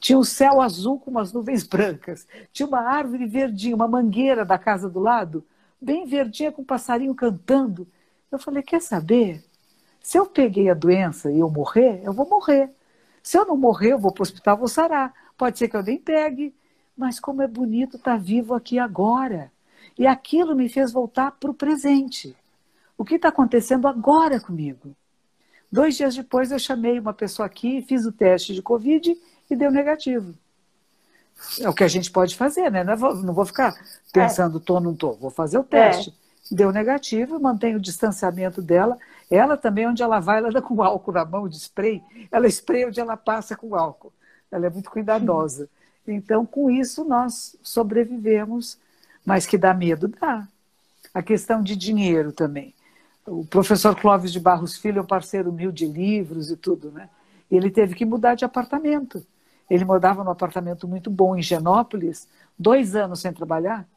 Tinha 0.00 0.18
um 0.18 0.24
céu 0.24 0.60
azul 0.60 0.98
com 0.98 1.10
umas 1.10 1.32
nuvens 1.32 1.64
brancas. 1.66 2.26
Tinha 2.52 2.66
uma 2.66 2.80
árvore 2.80 3.26
verdinha, 3.26 3.74
uma 3.74 3.88
mangueira 3.88 4.44
da 4.44 4.58
casa 4.58 4.88
do 4.88 4.98
lado, 4.98 5.44
bem 5.80 6.06
verdinha 6.06 6.50
com 6.50 6.62
um 6.62 6.64
passarinho 6.64 7.14
cantando. 7.14 7.86
Eu 8.30 8.38
falei: 8.38 8.62
quer 8.62 8.80
saber? 8.80 9.44
Se 10.02 10.18
eu 10.18 10.26
peguei 10.26 10.68
a 10.68 10.74
doença 10.74 11.30
e 11.30 11.38
eu 11.38 11.48
morrer, 11.48 12.00
eu 12.04 12.12
vou 12.12 12.28
morrer. 12.28 12.70
Se 13.22 13.38
eu 13.38 13.46
não 13.46 13.56
morrer, 13.56 13.92
eu 13.92 13.98
vou 13.98 14.12
para 14.12 14.22
o 14.22 14.24
hospital, 14.24 14.56
vou 14.56 14.68
sarar. 14.68 15.14
Pode 15.38 15.58
ser 15.58 15.68
que 15.68 15.76
eu 15.76 15.82
nem 15.82 15.98
pegue, 15.98 16.54
mas 16.96 17.20
como 17.20 17.42
é 17.42 17.46
bonito 17.46 17.96
estar 17.96 18.12
tá 18.12 18.16
vivo 18.16 18.54
aqui 18.54 18.78
agora. 18.78 19.52
E 19.96 20.06
aquilo 20.06 20.56
me 20.56 20.68
fez 20.68 20.92
voltar 20.92 21.32
para 21.32 21.50
o 21.50 21.54
presente. 21.54 22.36
O 22.98 23.04
que 23.04 23.14
está 23.14 23.28
acontecendo 23.28 23.86
agora 23.86 24.40
comigo? 24.40 24.94
Dois 25.70 25.96
dias 25.96 26.14
depois 26.14 26.52
eu 26.52 26.58
chamei 26.58 26.98
uma 26.98 27.14
pessoa 27.14 27.46
aqui, 27.46 27.82
fiz 27.82 28.04
o 28.04 28.12
teste 28.12 28.52
de 28.52 28.60
Covid 28.60 29.16
e 29.50 29.56
deu 29.56 29.70
negativo. 29.70 30.34
É 31.60 31.68
o 31.68 31.74
que 31.74 31.84
a 31.84 31.88
gente 31.88 32.10
pode 32.10 32.36
fazer, 32.36 32.70
né? 32.70 32.84
Não 32.84 32.96
vou, 32.96 33.14
não 33.16 33.32
vou 33.32 33.46
ficar 33.46 33.74
pensando, 34.12 34.58
estou, 34.58 34.78
é. 34.78 34.80
não 34.80 34.92
estou. 34.92 35.16
Vou 35.16 35.30
fazer 35.30 35.58
o 35.58 35.64
teste. 35.64 36.10
É. 36.52 36.54
deu 36.54 36.70
negativo, 36.70 37.40
mantém 37.40 37.74
o 37.74 37.80
distanciamento 37.80 38.60
dela. 38.60 38.98
Ela 39.32 39.56
também, 39.56 39.88
onde 39.88 40.02
ela 40.02 40.20
vai, 40.20 40.36
ela 40.36 40.50
anda 40.50 40.60
com 40.60 40.82
álcool 40.82 41.12
na 41.12 41.24
mão, 41.24 41.48
de 41.48 41.56
spray. 41.56 42.02
Ela 42.30 42.46
spray 42.48 42.84
onde 42.84 43.00
ela 43.00 43.16
passa 43.16 43.56
com 43.56 43.74
álcool. 43.74 44.12
Ela 44.50 44.66
é 44.66 44.70
muito 44.70 44.90
cuidadosa. 44.90 45.70
Então, 46.06 46.44
com 46.44 46.70
isso, 46.70 47.02
nós 47.02 47.56
sobrevivemos. 47.62 48.78
Mas 49.24 49.46
que 49.46 49.56
dá 49.56 49.72
medo, 49.72 50.06
dá. 50.06 50.46
A 51.14 51.22
questão 51.22 51.62
de 51.62 51.74
dinheiro 51.74 52.30
também. 52.30 52.74
O 53.26 53.42
professor 53.46 53.98
Clóvis 53.98 54.30
de 54.30 54.38
Barros 54.38 54.76
Filho 54.76 54.98
é 54.98 55.02
um 55.02 55.06
parceiro 55.06 55.50
mil 55.50 55.72
de 55.72 55.86
livros 55.86 56.50
e 56.50 56.56
tudo, 56.56 56.90
né? 56.90 57.08
Ele 57.50 57.70
teve 57.70 57.94
que 57.94 58.04
mudar 58.04 58.34
de 58.34 58.44
apartamento. 58.44 59.24
Ele 59.70 59.84
morava 59.86 60.22
num 60.22 60.30
apartamento 60.30 60.86
muito 60.86 61.08
bom 61.08 61.34
em 61.34 61.40
Genópolis, 61.40 62.28
dois 62.58 62.94
anos 62.94 63.20
sem 63.20 63.32
trabalhar. 63.32 63.88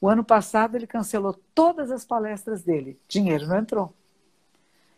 O 0.00 0.08
ano 0.08 0.24
passado 0.24 0.74
ele 0.74 0.86
cancelou 0.86 1.38
todas 1.54 1.92
as 1.92 2.04
palestras 2.04 2.62
dele. 2.62 2.98
Dinheiro 3.06 3.46
não 3.46 3.56
entrou. 3.56 3.94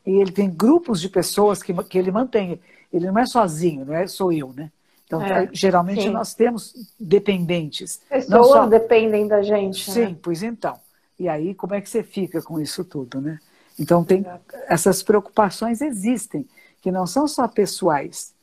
E 0.07 0.11
ele 0.11 0.33
tem 0.33 0.51
grupos 0.51 1.01
de 1.01 1.09
pessoas 1.09 1.63
que, 1.63 1.73
que 1.85 1.99
ele 1.99 2.11
mantém. 2.11 2.61
Ele 2.93 3.07
não 3.07 3.19
é 3.19 3.27
sozinho, 3.27 3.85
não 3.85 3.95
é 3.95 4.07
sou 4.07 4.33
eu, 4.33 4.53
né? 4.53 4.71
Então, 5.07 5.23
é, 5.23 5.49
geralmente 5.53 6.03
sim. 6.03 6.11
nós 6.11 6.35
temos 6.35 6.75
dependentes. 6.99 8.01
Pessoas 8.09 8.49
só... 8.49 8.67
dependem 8.67 9.29
da 9.29 9.43
gente. 9.43 9.91
Sim, 9.91 10.07
né? 10.07 10.17
pois 10.23 10.43
então. 10.43 10.79
E 11.19 11.29
aí, 11.29 11.55
como 11.55 11.75
é 11.75 11.81
que 11.81 11.89
você 11.89 12.03
fica 12.03 12.41
com 12.41 12.59
isso 12.59 12.85
tudo, 12.85 13.21
né? 13.21 13.39
Então, 13.79 14.05
tem 14.05 14.25
essas 14.67 15.03
preocupações 15.03 15.81
existem, 15.81 16.47
que 16.81 16.91
não 16.91 17.07
são 17.07 17.29
só 17.29 17.47
pessoais. 17.47 18.35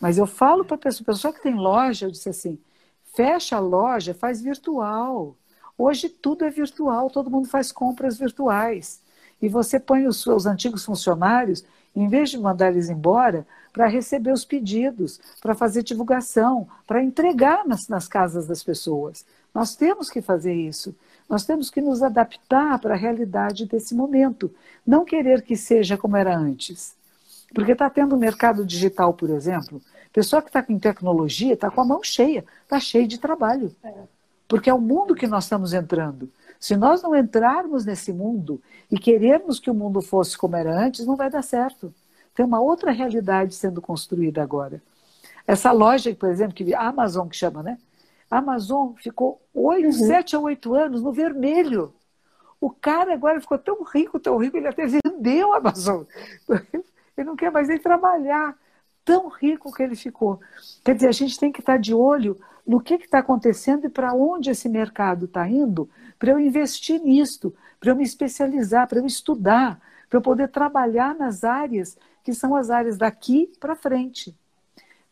Mas 0.00 0.18
eu 0.18 0.26
falo 0.26 0.64
para 0.64 0.76
a 0.76 0.78
pessoa, 0.78 1.04
pessoa 1.06 1.32
que 1.32 1.42
tem 1.42 1.54
loja, 1.54 2.06
eu 2.06 2.10
disse 2.10 2.28
assim, 2.28 2.58
fecha 3.14 3.56
a 3.56 3.60
loja, 3.60 4.14
faz 4.14 4.40
virtual. 4.40 5.34
Hoje 5.76 6.08
tudo 6.08 6.44
é 6.44 6.50
virtual, 6.50 7.10
todo 7.10 7.30
mundo 7.30 7.48
faz 7.48 7.72
compras 7.72 8.18
virtuais. 8.18 9.00
E 9.40 9.48
você 9.48 9.78
põe 9.78 10.06
os 10.06 10.22
seus 10.22 10.46
antigos 10.46 10.84
funcionários, 10.84 11.64
em 11.94 12.08
vez 12.08 12.30
de 12.30 12.38
mandar 12.38 12.70
eles 12.70 12.88
embora, 12.88 13.46
para 13.72 13.86
receber 13.86 14.32
os 14.32 14.44
pedidos, 14.44 15.20
para 15.40 15.54
fazer 15.54 15.82
divulgação, 15.82 16.66
para 16.86 17.02
entregar 17.02 17.66
nas, 17.66 17.88
nas 17.88 18.08
casas 18.08 18.46
das 18.46 18.62
pessoas. 18.62 19.24
Nós 19.54 19.74
temos 19.76 20.10
que 20.10 20.20
fazer 20.20 20.54
isso. 20.54 20.94
Nós 21.28 21.44
temos 21.44 21.70
que 21.70 21.80
nos 21.80 22.02
adaptar 22.02 22.78
para 22.78 22.94
a 22.94 22.96
realidade 22.96 23.66
desse 23.66 23.94
momento. 23.94 24.52
Não 24.86 25.04
querer 25.04 25.42
que 25.42 25.56
seja 25.56 25.96
como 25.96 26.16
era 26.16 26.36
antes. 26.36 26.96
Porque 27.54 27.72
está 27.72 27.88
tendo 27.88 28.14
um 28.14 28.18
mercado 28.18 28.64
digital, 28.64 29.14
por 29.14 29.30
exemplo. 29.30 29.80
Pessoa 30.12 30.42
que 30.42 30.48
está 30.48 30.62
com 30.62 30.78
tecnologia 30.78 31.54
está 31.54 31.70
com 31.70 31.80
a 31.80 31.84
mão 31.84 32.02
cheia, 32.02 32.44
está 32.62 32.80
cheia 32.80 33.06
de 33.06 33.18
trabalho. 33.18 33.74
É. 33.82 33.92
Porque 34.46 34.70
é 34.70 34.74
o 34.74 34.80
mundo 34.80 35.14
que 35.14 35.26
nós 35.26 35.44
estamos 35.44 35.72
entrando. 35.72 36.30
Se 36.58 36.76
nós 36.76 37.02
não 37.02 37.14
entrarmos 37.14 37.84
nesse 37.84 38.12
mundo 38.12 38.60
e 38.90 38.98
querermos 38.98 39.60
que 39.60 39.70
o 39.70 39.74
mundo 39.74 40.02
fosse 40.02 40.36
como 40.36 40.56
era 40.56 40.76
antes, 40.76 41.06
não 41.06 41.16
vai 41.16 41.30
dar 41.30 41.42
certo. 41.42 41.94
Tem 42.34 42.44
uma 42.44 42.60
outra 42.60 42.90
realidade 42.90 43.54
sendo 43.54 43.80
construída 43.80 44.42
agora. 44.42 44.82
Essa 45.46 45.72
loja, 45.72 46.14
por 46.14 46.28
exemplo, 46.28 46.54
que 46.54 46.74
a 46.74 46.88
Amazon 46.88 47.28
que 47.28 47.36
chama, 47.36 47.62
né? 47.62 47.78
A 48.30 48.38
Amazon 48.38 48.92
ficou 48.96 49.40
oito, 49.54 49.86
uhum. 49.86 49.92
sete 49.92 50.36
a 50.36 50.38
oito 50.38 50.74
anos 50.74 51.02
no 51.02 51.12
vermelho. 51.12 51.94
O 52.60 52.70
cara 52.70 53.14
agora 53.14 53.40
ficou 53.40 53.58
tão 53.58 53.82
rico, 53.82 54.18
tão 54.20 54.36
rico, 54.36 54.56
ele 54.56 54.68
até 54.68 54.86
vendeu 54.86 55.52
a 55.52 55.58
Amazon. 55.58 56.04
Ele 57.16 57.26
não 57.26 57.34
quer 57.34 57.50
mais 57.50 57.66
nem 57.66 57.78
trabalhar. 57.78 58.56
Tão 59.04 59.28
rico 59.28 59.72
que 59.72 59.82
ele 59.82 59.96
ficou. 59.96 60.38
Quer 60.84 60.94
dizer, 60.94 61.08
a 61.08 61.12
gente 61.12 61.36
tem 61.36 61.50
que 61.50 61.58
estar 61.58 61.76
de 61.76 61.92
olho 61.92 62.38
no 62.64 62.80
que 62.80 62.94
está 62.94 63.18
acontecendo 63.18 63.86
e 63.86 63.90
para 63.90 64.14
onde 64.14 64.50
esse 64.50 64.68
mercado 64.68 65.24
está 65.24 65.48
indo, 65.48 65.90
para 66.18 66.30
eu 66.30 66.40
investir 66.40 67.00
nisto, 67.00 67.54
para 67.78 67.90
eu 67.90 67.96
me 67.96 68.02
especializar, 68.02 68.88
para 68.88 68.98
eu 68.98 69.06
estudar, 69.06 69.80
para 70.08 70.18
eu 70.18 70.22
poder 70.22 70.48
trabalhar 70.48 71.14
nas 71.14 71.44
áreas 71.44 71.96
que 72.24 72.32
são 72.32 72.54
as 72.54 72.70
áreas 72.70 72.98
daqui 72.98 73.50
para 73.60 73.76
frente. 73.76 74.34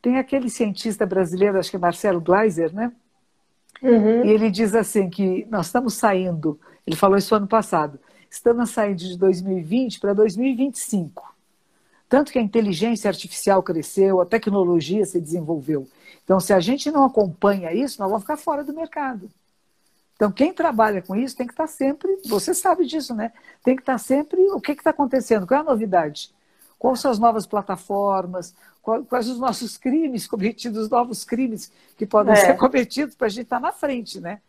Tem 0.03 0.19
aquele 0.19 0.51
cientista 0.51 1.07
brasileiro, 1.07 1.59
acho 1.59 1.71
que 1.71 1.77
é 1.77 1.79
Marcelo 1.79 2.21
Gleiser, 2.21 2.75
né? 2.75 2.93
Uhum. 3.83 4.25
E 4.25 4.31
ele 4.31 4.51
diz 4.51 4.75
assim 4.75 5.09
que 5.09 5.47
nós 5.51 5.67
estamos 5.67 5.95
saindo, 5.95 6.59
ele 6.87 6.97
falou 6.97 7.17
isso 7.17 7.35
ano 7.35 7.47
passado, 7.47 7.99
estamos 8.31 8.71
saindo 8.71 8.99
de 8.99 9.19
2020 9.19 10.01
para 10.01 10.13
2025. 10.13 11.35
Tanto 12.09 12.31
que 12.31 12.39
a 12.39 12.43
inteligência 12.43 13.09
artificial 13.09 13.63
cresceu, 13.63 14.21
a 14.21 14.27
tecnologia 14.27 15.05
se 15.05 15.21
desenvolveu. 15.21 15.89
Então, 16.25 16.39
se 16.39 16.53
a 16.53 16.61
gente 16.61 16.91
não 16.91 17.05
acompanha 17.05 17.73
isso, 17.73 18.01
nós 18.01 18.09
vamos 18.09 18.23
ficar 18.23 18.37
fora 18.37 18.63
do 18.63 18.73
mercado. 18.73 19.29
Então, 20.17 20.33
quem 20.33 20.53
trabalha 20.53 21.01
com 21.03 21.15
isso 21.15 21.37
tem 21.37 21.47
que 21.47 21.53
estar 21.53 21.67
sempre, 21.67 22.21
você 22.27 22.55
sabe 22.55 22.87
disso, 22.87 23.15
né? 23.15 23.33
Tem 23.63 23.77
que 23.77 23.83
estar 23.83 23.99
sempre, 23.99 24.41
o 24.51 24.61
que 24.61 24.73
está 24.73 24.91
acontecendo? 24.91 25.47
Qual 25.47 25.59
é 25.59 25.61
a 25.61 25.65
novidade? 25.65 26.31
Quais 26.79 27.01
são 27.01 27.11
as 27.11 27.19
novas 27.19 27.47
plataformas? 27.47 28.55
Quais 28.83 29.29
os 29.29 29.39
nossos 29.39 29.77
crimes 29.77 30.27
cometidos, 30.29 30.85
os 30.85 30.91
novos 30.91 31.25
crimes 31.25 31.71
que 31.99 32.07
podem 32.07 32.33
é. 32.33 32.37
ser 32.37 32.57
cometidos 32.57 33.15
para 33.15 33.27
a 33.27 33.31
gente 33.31 33.45
estar 33.45 33.61
na 33.61 33.73
frente, 33.73 34.21
né? 34.21 34.41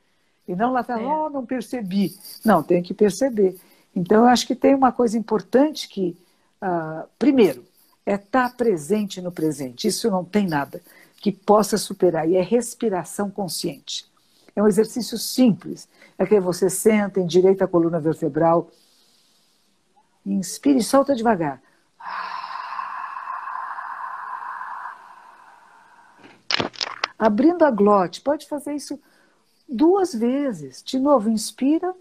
E 0.47 0.55
não 0.55 0.71
lá 0.71 0.79
atrás, 0.79 1.01
é. 1.01 1.05
oh, 1.05 1.29
não 1.29 1.45
percebi. 1.45 2.17
Não, 2.45 2.63
tem 2.63 2.81
que 2.81 2.93
perceber. 2.93 3.57
Então, 3.93 4.23
eu 4.23 4.29
acho 4.29 4.47
que 4.47 4.55
tem 4.55 4.73
uma 4.73 4.93
coisa 4.93 5.17
importante 5.17 5.89
que 5.89 6.17
ah, 6.61 7.05
primeiro, 7.19 7.63
é 8.05 8.15
estar 8.15 8.55
presente 8.55 9.21
no 9.21 9.31
presente. 9.31 9.87
Isso 9.87 10.09
não 10.09 10.23
tem 10.23 10.47
nada 10.47 10.81
que 11.17 11.31
possa 11.31 11.77
superar. 11.77 12.27
E 12.27 12.35
é 12.35 12.41
respiração 12.41 13.29
consciente. 13.29 14.05
É 14.57 14.63
um 14.63 14.67
exercício 14.67 15.19
simples. 15.19 15.87
É 16.17 16.25
que 16.25 16.39
você 16.39 16.67
senta, 16.67 17.19
endireita 17.19 17.65
a 17.65 17.67
coluna 17.67 17.99
vertebral, 17.99 18.71
inspire 20.25 20.79
e 20.79 20.83
solta 20.83 21.15
devagar. 21.15 21.61
Abrindo 27.19 27.63
a 27.63 27.69
glote, 27.69 28.19
pode 28.21 28.47
fazer 28.47 28.73
isso 28.73 28.99
duas 29.69 30.11
vezes. 30.15 30.81
De 30.81 30.97
novo, 30.97 31.29
inspira 31.29 31.93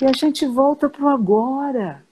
E 0.00 0.04
a 0.04 0.12
gente 0.12 0.44
volta 0.48 0.90
para 0.90 1.04
o 1.04 1.08
agora. 1.08 2.04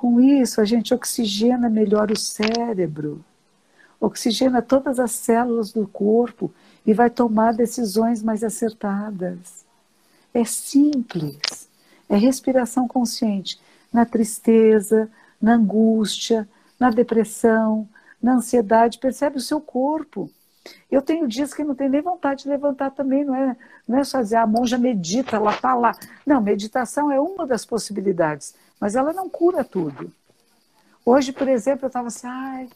Com 0.00 0.18
isso, 0.18 0.62
a 0.62 0.64
gente 0.64 0.94
oxigena 0.94 1.68
melhor 1.68 2.10
o 2.10 2.18
cérebro, 2.18 3.22
oxigena 4.00 4.62
todas 4.62 4.98
as 4.98 5.10
células 5.10 5.72
do 5.72 5.86
corpo 5.86 6.50
e 6.86 6.94
vai 6.94 7.10
tomar 7.10 7.52
decisões 7.52 8.22
mais 8.22 8.42
acertadas. 8.42 9.62
É 10.32 10.42
simples, 10.42 11.68
é 12.08 12.16
respiração 12.16 12.88
consciente 12.88 13.60
na 13.92 14.06
tristeza, 14.06 15.06
na 15.38 15.56
angústia, 15.56 16.48
na 16.78 16.88
depressão, 16.88 17.86
na 18.22 18.36
ansiedade, 18.36 18.98
percebe 18.98 19.36
o 19.36 19.42
seu 19.42 19.60
corpo. 19.60 20.30
Eu 20.90 21.02
tenho 21.02 21.28
dias 21.28 21.52
que 21.52 21.62
não 21.62 21.74
tenho 21.74 21.90
nem 21.90 22.00
vontade 22.00 22.44
de 22.44 22.48
levantar 22.48 22.90
também, 22.92 23.22
não 23.22 23.34
é, 23.34 23.54
não 23.86 23.98
é 23.98 24.04
só 24.04 24.22
dizer 24.22 24.36
a 24.36 24.46
monja 24.46 24.78
medita, 24.78 25.36
ela 25.36 25.52
está 25.52 25.74
lá. 25.74 25.92
Não, 26.24 26.40
meditação 26.40 27.12
é 27.12 27.20
uma 27.20 27.46
das 27.46 27.66
possibilidades, 27.66 28.54
mas 28.80 28.96
ela 28.96 29.12
não 29.12 29.28
cura 29.28 29.64
tudo. 29.64 30.12
Hoje, 31.04 31.32
por 31.32 31.48
exemplo, 31.48 31.86
eu 31.86 31.88
estava 31.88 32.08
assim, 32.08 32.26
ai, 32.26 32.68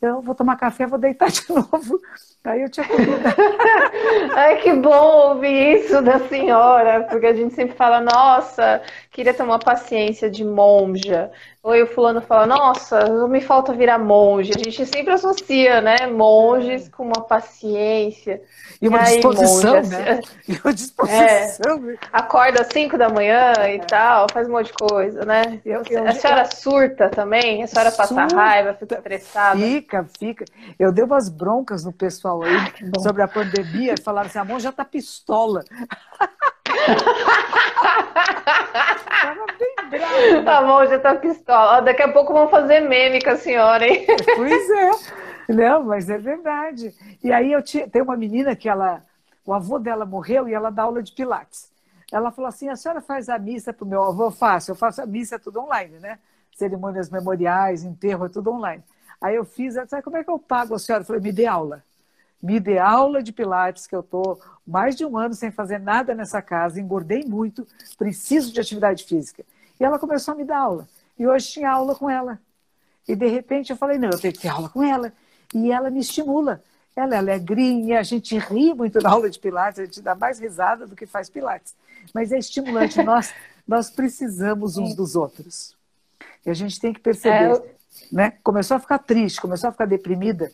eu 0.00 0.20
vou 0.22 0.34
tomar 0.34 0.56
café, 0.56 0.86
vou 0.86 0.98
deitar 0.98 1.30
de 1.30 1.42
novo. 1.50 2.00
Aí 2.44 2.62
eu 2.62 2.70
tinha 2.70 2.86
Ai, 4.34 4.60
que 4.62 4.72
bom 4.74 5.28
ouvir 5.30 5.78
isso 5.78 6.02
da 6.02 6.18
senhora, 6.28 7.04
porque 7.04 7.26
a 7.26 7.34
gente 7.34 7.54
sempre 7.54 7.76
fala, 7.76 8.00
nossa, 8.00 8.82
queria 9.10 9.34
ter 9.34 9.42
uma 9.42 9.58
paciência 9.58 10.30
de 10.30 10.44
monja. 10.44 11.30
Ou 11.62 11.80
o 11.80 11.86
fulano 11.86 12.20
fala, 12.20 12.44
nossa, 12.44 13.28
me 13.28 13.40
falta 13.40 13.72
virar 13.72 13.96
monge. 13.96 14.50
A 14.52 14.58
gente 14.58 14.84
sempre 14.84 15.12
associa, 15.12 15.80
né, 15.80 16.08
monges 16.08 16.88
com 16.88 17.04
uma 17.04 17.20
paciência. 17.20 18.42
E 18.80 18.88
uma 18.88 18.98
aí, 18.98 19.14
disposição, 19.20 19.76
monge, 19.76 19.88
né? 19.90 20.20
E 20.48 20.60
uma 20.64 20.74
disposição. 20.74 21.88
É, 21.88 21.96
acorda 22.12 22.62
às 22.62 22.66
5 22.66 22.98
da 22.98 23.08
manhã 23.08 23.52
e 23.72 23.78
tal, 23.78 24.26
faz 24.32 24.48
um 24.48 24.52
monte 24.52 24.66
de 24.66 24.72
coisa, 24.72 25.24
né? 25.24 25.60
Eu, 25.64 25.82
eu, 25.88 26.04
a 26.04 26.12
senhora 26.12 26.42
eu, 26.42 26.56
surta 26.56 27.08
também? 27.08 27.62
A 27.62 27.68
senhora 27.68 27.92
passa 27.92 28.12
surta, 28.12 28.34
raiva, 28.34 28.74
fica 28.74 28.96
estressada? 28.96 29.60
Fica, 29.60 30.06
fica. 30.18 30.44
Eu 30.76 30.90
dei 30.90 31.04
umas 31.04 31.28
broncas 31.28 31.84
no 31.84 31.92
pessoal 31.92 32.42
aí 32.42 32.90
sobre 33.00 33.22
a 33.22 33.28
pandemia, 33.28 33.94
falaram 34.02 34.26
assim, 34.26 34.38
a 34.40 34.44
monja 34.44 34.64
já 34.64 34.72
tá 34.72 34.84
pistola. 34.84 35.62
Tava 39.22 39.46
bem 39.58 39.74
bravo. 39.90 40.44
Tá 40.44 40.62
bom, 40.62 40.86
já 40.86 40.98
tá 40.98 41.14
pistola. 41.14 41.80
Daqui 41.82 42.02
a 42.02 42.12
pouco 42.12 42.32
vão 42.32 42.48
fazer 42.48 42.80
meme 42.80 43.20
com 43.22 43.30
a 43.30 43.36
senhora, 43.36 43.86
hein? 43.86 44.06
Pois 44.36 44.70
é. 44.70 44.90
Não, 45.48 45.84
mas 45.84 46.08
é 46.08 46.18
verdade. 46.18 46.94
E 47.22 47.32
aí 47.32 47.52
eu 47.52 47.62
tinha, 47.62 47.88
tem 47.88 48.02
uma 48.02 48.16
menina 48.16 48.54
que 48.56 48.68
ela, 48.68 49.04
o 49.44 49.52
avô 49.52 49.78
dela 49.78 50.06
morreu 50.06 50.48
e 50.48 50.54
ela 50.54 50.70
dá 50.70 50.84
aula 50.84 51.02
de 51.02 51.12
pilates. 51.12 51.70
ela 52.10 52.30
falou 52.30 52.48
assim: 52.48 52.68
a 52.68 52.76
senhora 52.76 53.00
faz 53.00 53.28
a 53.28 53.38
missa 53.38 53.72
para 53.72 53.84
o 53.84 53.88
meu 53.88 54.02
avô? 54.02 54.26
Eu 54.26 54.30
faço, 54.30 54.70
eu 54.70 54.74
faço 54.74 55.02
a 55.02 55.06
missa 55.06 55.38
tudo 55.38 55.60
online, 55.60 55.98
né? 55.98 56.18
Cerimônias 56.56 57.10
memoriais, 57.10 57.82
enterro, 57.84 58.26
é 58.26 58.28
tudo 58.28 58.50
online. 58.52 58.82
Aí 59.20 59.36
eu 59.36 59.44
fiz, 59.44 59.76
ela 59.76 59.84
disse, 59.84 60.02
como 60.02 60.16
é 60.16 60.24
que 60.24 60.30
eu 60.30 60.38
pago 60.38 60.74
a 60.74 60.78
senhora? 60.78 61.02
Eu 61.02 61.06
falei, 61.06 61.22
me 61.22 61.32
dê 61.32 61.46
aula. 61.46 61.82
Me 62.42 62.58
dê 62.58 62.78
aula 62.78 63.22
de 63.22 63.32
Pilates, 63.32 63.86
que 63.86 63.94
eu 63.94 64.00
estou 64.00 64.40
mais 64.66 64.96
de 64.96 65.04
um 65.04 65.16
ano 65.16 65.32
sem 65.32 65.50
fazer 65.50 65.78
nada 65.78 66.14
nessa 66.14 66.42
casa, 66.42 66.80
engordei 66.80 67.24
muito, 67.24 67.66
preciso 67.96 68.52
de 68.52 68.60
atividade 68.60 69.04
física. 69.04 69.44
E 69.78 69.84
ela 69.84 69.98
começou 69.98 70.34
a 70.34 70.36
me 70.36 70.44
dar 70.44 70.58
aula. 70.58 70.88
E 71.18 71.26
hoje 71.26 71.52
tinha 71.52 71.70
aula 71.70 71.94
com 71.94 72.10
ela. 72.10 72.40
E 73.06 73.14
de 73.14 73.28
repente 73.28 73.70
eu 73.70 73.76
falei, 73.76 73.98
não, 73.98 74.10
eu 74.10 74.18
tenho 74.18 74.34
que 74.34 74.40
ter 74.40 74.48
aula 74.48 74.68
com 74.68 74.82
ela. 74.82 75.12
E 75.54 75.70
ela 75.70 75.90
me 75.90 76.00
estimula. 76.00 76.62
Ela 76.94 77.14
é 77.14 77.18
alegrinha, 77.18 78.00
a 78.00 78.02
gente 78.02 78.36
ri 78.36 78.74
muito 78.74 79.00
na 79.00 79.10
aula 79.10 79.30
de 79.30 79.38
Pilates, 79.38 79.78
a 79.80 79.84
gente 79.84 80.02
dá 80.02 80.14
mais 80.14 80.38
risada 80.38 80.86
do 80.86 80.94
que 80.94 81.06
faz 81.06 81.30
Pilates. 81.30 81.74
Mas 82.12 82.32
é 82.32 82.38
estimulante, 82.38 83.00
nós, 83.04 83.32
nós 83.66 83.90
precisamos 83.90 84.76
uns 84.76 84.94
dos 84.94 85.16
outros. 85.16 85.76
E 86.44 86.50
a 86.50 86.54
gente 86.54 86.78
tem 86.80 86.92
que 86.92 87.00
perceber. 87.00 87.34
É, 87.34 87.52
eu... 87.52 87.74
né? 88.10 88.32
Começou 88.42 88.76
a 88.76 88.80
ficar 88.80 88.98
triste, 88.98 89.40
começou 89.40 89.68
a 89.68 89.72
ficar 89.72 89.86
deprimida, 89.86 90.52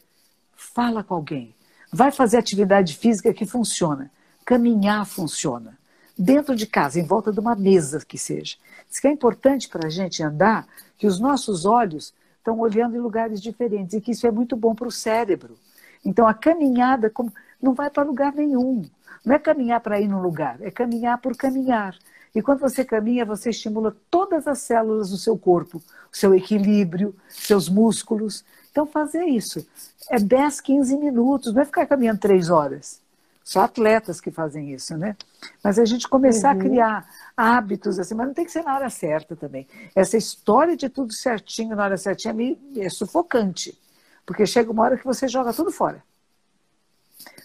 fala 0.55 1.03
com 1.03 1.15
alguém. 1.15 1.55
Vai 1.93 2.11
fazer 2.11 2.37
atividade 2.37 2.97
física 2.97 3.33
que 3.33 3.47
funciona. 3.47 4.11
Caminhar 4.45 5.07
funciona. 5.07 5.79
Dentro 6.17 6.57
de 6.57 6.67
casa, 6.67 6.99
em 6.99 7.05
volta 7.05 7.33
de 7.33 7.41
uma 7.41 7.55
mesa 7.55 8.05
que 8.07 8.19
seja. 8.19 8.57
Isso 8.91 9.01
que 9.01 9.09
é 9.09 9.13
importante 9.13 9.69
para 9.69 9.87
a 9.87 9.91
gente 9.91 10.23
andar, 10.23 10.67
que 10.97 11.07
os 11.07 11.21
nossos 11.21 11.65
olhos 11.65 12.13
estão 12.39 12.59
olhando 12.59 12.97
em 12.97 13.01
lugares 13.01 13.41
diferentes 13.41 13.95
e 13.95 14.01
que 14.01 14.11
isso 14.11 14.27
é 14.27 14.31
muito 14.31 14.57
bom 14.57 14.75
para 14.75 14.89
o 14.89 14.93
cérebro. 14.93 15.57
Então 16.05 16.27
a 16.27 16.35
caminhada 16.35 17.13
não 17.61 17.75
vai 17.75 17.91
para 17.91 18.03
lugar 18.03 18.33
nenhum. 18.33 18.85
Não 19.25 19.35
é 19.35 19.39
caminhar 19.39 19.81
para 19.81 20.01
ir 20.01 20.09
num 20.09 20.21
lugar, 20.21 20.61
é 20.61 20.71
caminhar 20.71 21.19
por 21.19 21.37
caminhar. 21.37 21.97
E 22.35 22.43
quando 22.43 22.61
você 22.61 22.85
caminha, 22.85 23.25
você 23.25 23.51
estimula 23.51 23.97
todas 24.11 24.47
as 24.47 24.61
células 24.61 25.11
do 25.11 25.17
seu 25.17 25.37
corpo, 25.37 25.79
o 26.13 26.17
seu 26.17 26.35
equilíbrio, 26.35 27.15
seus 27.29 27.69
músculos. 27.69 28.45
Então, 28.79 28.87
fazer 28.87 29.25
isso 29.25 29.67
é 30.09 30.21
10, 30.21 30.61
15 30.61 30.97
minutos, 30.99 31.53
não 31.53 31.63
é 31.63 31.65
ficar 31.65 31.85
caminhando 31.85 32.21
três 32.21 32.49
horas. 32.49 33.01
Só 33.43 33.63
atletas 33.63 34.21
que 34.21 34.31
fazem 34.31 34.73
isso, 34.73 34.97
né? 34.97 35.17
Mas 35.65 35.81
a 35.81 35.85
gente 35.85 36.07
começar 36.07 36.55
uhum. 36.55 36.61
a 36.61 36.65
criar 36.65 37.09
hábitos 37.37 37.99
assim, 37.99 38.15
mas 38.15 38.29
não 38.29 38.35
tem 38.35 38.45
que 38.45 38.53
ser 38.53 38.63
na 38.63 38.77
hora 38.77 38.89
certa 38.89 39.35
também. 39.35 39.67
Essa 39.97 40.17
história 40.17 40.77
de 40.77 40.89
tudo 40.89 41.13
certinho 41.13 41.75
na 41.75 41.83
hora 41.83 41.97
certinha 41.97 42.33
é, 42.77 42.85
é 42.85 42.89
sufocante, 42.89 43.77
porque 44.25 44.47
chega 44.47 44.71
uma 44.71 44.85
hora 44.85 44.97
que 44.97 45.05
você 45.05 45.27
joga 45.27 45.53
tudo 45.53 45.73
fora. 45.73 46.01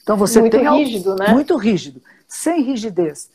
Então 0.03 0.15
você 0.15 0.39
muito 0.39 0.51
tem 0.51 0.69
rígido, 0.69 1.15
né? 1.15 1.29
Muito 1.29 1.57
rígido, 1.57 1.99
sem 2.27 2.61
rigidez. 2.61 3.31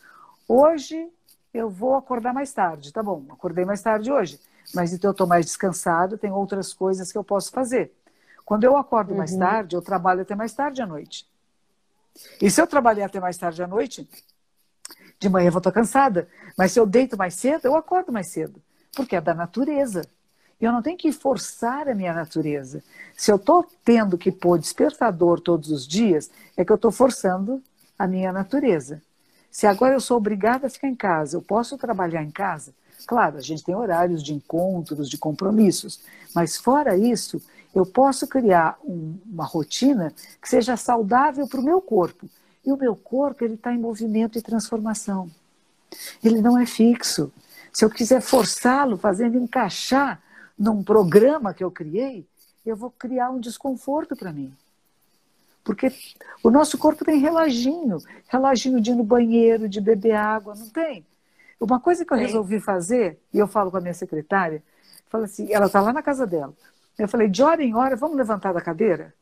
Hoje 0.47 1.09
eu 1.53 1.69
vou 1.69 1.97
acordar 1.97 2.33
mais 2.33 2.53
tarde, 2.53 2.93
tá 2.93 3.03
bom? 3.03 3.25
Acordei 3.31 3.65
mais 3.65 3.83
tarde 3.83 4.13
hoje, 4.13 4.39
mas 4.75 4.93
então 4.93 5.09
eu 5.09 5.13
estou 5.13 5.27
mais 5.27 5.47
descansado, 5.47 6.19
tem 6.19 6.31
outras 6.31 6.73
coisas 6.73 7.11
que 7.11 7.19
eu 7.19 7.25
posso 7.25 7.51
fazer. 7.51 7.93
Quando 8.45 8.65
eu 8.65 8.77
acordo 8.77 9.11
uhum. 9.11 9.19
mais 9.19 9.37
tarde, 9.37 9.77
eu 9.77 9.83
trabalho 9.83 10.23
até 10.23 10.35
mais 10.35 10.53
tarde 10.53 10.81
à 10.81 10.87
noite. 10.87 11.27
E 12.41 12.51
se 12.51 12.61
eu 12.61 12.67
trabalhar 12.67 13.07
até 13.07 13.21
mais 13.21 13.37
tarde 13.37 13.63
à 13.63 13.67
noite, 13.67 14.09
de 15.21 15.29
manhã 15.29 15.49
eu 15.49 15.53
vou 15.53 15.59
estar 15.59 15.73
cansada. 15.73 16.29
Mas 16.57 16.73
se 16.73 16.81
eu 16.81 16.87
deito 16.87 17.17
mais 17.17 17.35
cedo, 17.35 17.67
eu 17.67 17.77
acordo 17.77 18.13
mais 18.13 18.33
cedo. 18.33 18.61
Porque 18.95 19.17
é 19.17 19.21
da 19.21 19.35
natureza. 19.35 20.03
E 20.61 20.65
eu 20.65 20.73
não 20.73 20.83
tenho 20.83 20.99
que 20.99 21.13
forçar 21.13 21.89
a 21.89 21.95
minha 21.95 22.13
natureza. 22.13 22.83
Se 23.17 23.31
eu 23.31 23.37
estou 23.37 23.67
tendo 23.85 24.19
que 24.19 24.33
pôr 24.33 24.59
despertador 24.59 25.41
todos 25.41 25.71
os 25.71 25.87
dias, 25.87 26.31
é 26.57 26.65
que 26.65 26.73
eu 26.73 26.77
estou 26.77 26.91
forçando 26.91 27.63
a 27.99 28.07
minha 28.07 28.33
natureza. 28.33 29.03
Se 29.51 29.67
agora 29.67 29.95
eu 29.95 30.01
sou 30.01 30.17
obrigada 30.17 30.67
a 30.67 30.71
ficar 30.71 30.89
em 30.89 30.95
casa, 30.95 31.37
eu 31.37 31.43
posso 31.43 31.77
trabalhar 31.79 32.23
em 32.23 32.31
casa? 32.31 32.75
Claro, 33.07 33.39
a 33.39 33.41
gente 33.41 33.65
tem 33.65 33.75
horários 33.75 34.23
de 34.23 34.35
encontros, 34.35 35.09
de 35.09 35.17
compromissos, 35.17 36.01
mas 36.35 36.57
fora 36.57 36.97
isso, 36.97 37.41
eu 37.75 37.87
posso 37.87 38.27
criar 38.27 38.79
um, 38.85 39.17
uma 39.27 39.45
rotina 39.45 40.13
que 40.41 40.49
seja 40.49 40.77
saudável 40.77 41.47
para 41.47 41.61
o 41.61 41.65
meu 41.65 41.81
corpo. 41.81 42.29
E 42.65 42.73
o 42.73 42.77
meu 42.77 42.97
corpo 42.97 43.45
ele 43.45 43.55
está 43.55 43.73
em 43.73 43.79
movimento 43.79 44.39
e 44.39 44.43
transformação. 44.43 45.31
Ele 46.23 46.41
não 46.41 46.59
é 46.59 46.67
fixo. 46.67 47.33
Se 47.73 47.85
eu 47.85 47.91
quiser 47.91 48.21
forçá-lo, 48.21 48.97
fazendo 48.97 49.39
encaixar 49.39 50.21
num 50.59 50.83
programa 50.83 51.55
que 51.55 51.63
eu 51.63 51.71
criei, 51.71 52.27
eu 52.67 52.77
vou 52.77 52.91
criar 52.91 53.31
um 53.31 53.41
desconforto 53.41 54.17
para 54.17 54.33
mim. 54.33 54.53
Porque 55.63 55.93
o 56.43 56.51
nosso 56.51 56.79
corpo 56.79 57.05
tem 57.05 57.21
reloginho, 57.21 57.99
reloginho 58.27 58.81
de 58.81 58.91
ir 58.91 58.95
no 58.95 59.05
banheiro, 59.05 59.69
de 59.69 59.81
beber 59.81 60.15
água, 60.15 60.55
não 60.55 60.69
tem? 60.71 61.05
Uma 61.61 61.81
coisa 61.81 62.05
que 62.05 62.13
eu 62.13 62.17
resolvi 62.19 62.61
fazer, 62.61 63.19
e 63.33 63.39
eu 63.39 63.49
falo 63.49 63.71
com 63.71 63.77
a 63.77 63.81
minha 63.81 63.95
secretária, 63.95 64.63
fala 65.09 65.25
assim, 65.25 65.53
ela 65.53 65.67
está 65.67 65.81
lá 65.81 65.93
na 65.93 66.03
casa 66.03 66.27
dela. 66.27 66.55
Eu 66.99 67.09
falei, 67.09 67.29
de 67.29 67.43
hora 67.43 67.63
em 67.63 67.75
hora, 67.75 67.97
vamos 67.97 68.17
levantar 68.17 68.53
da 68.53 68.61
cadeira? 68.61 69.15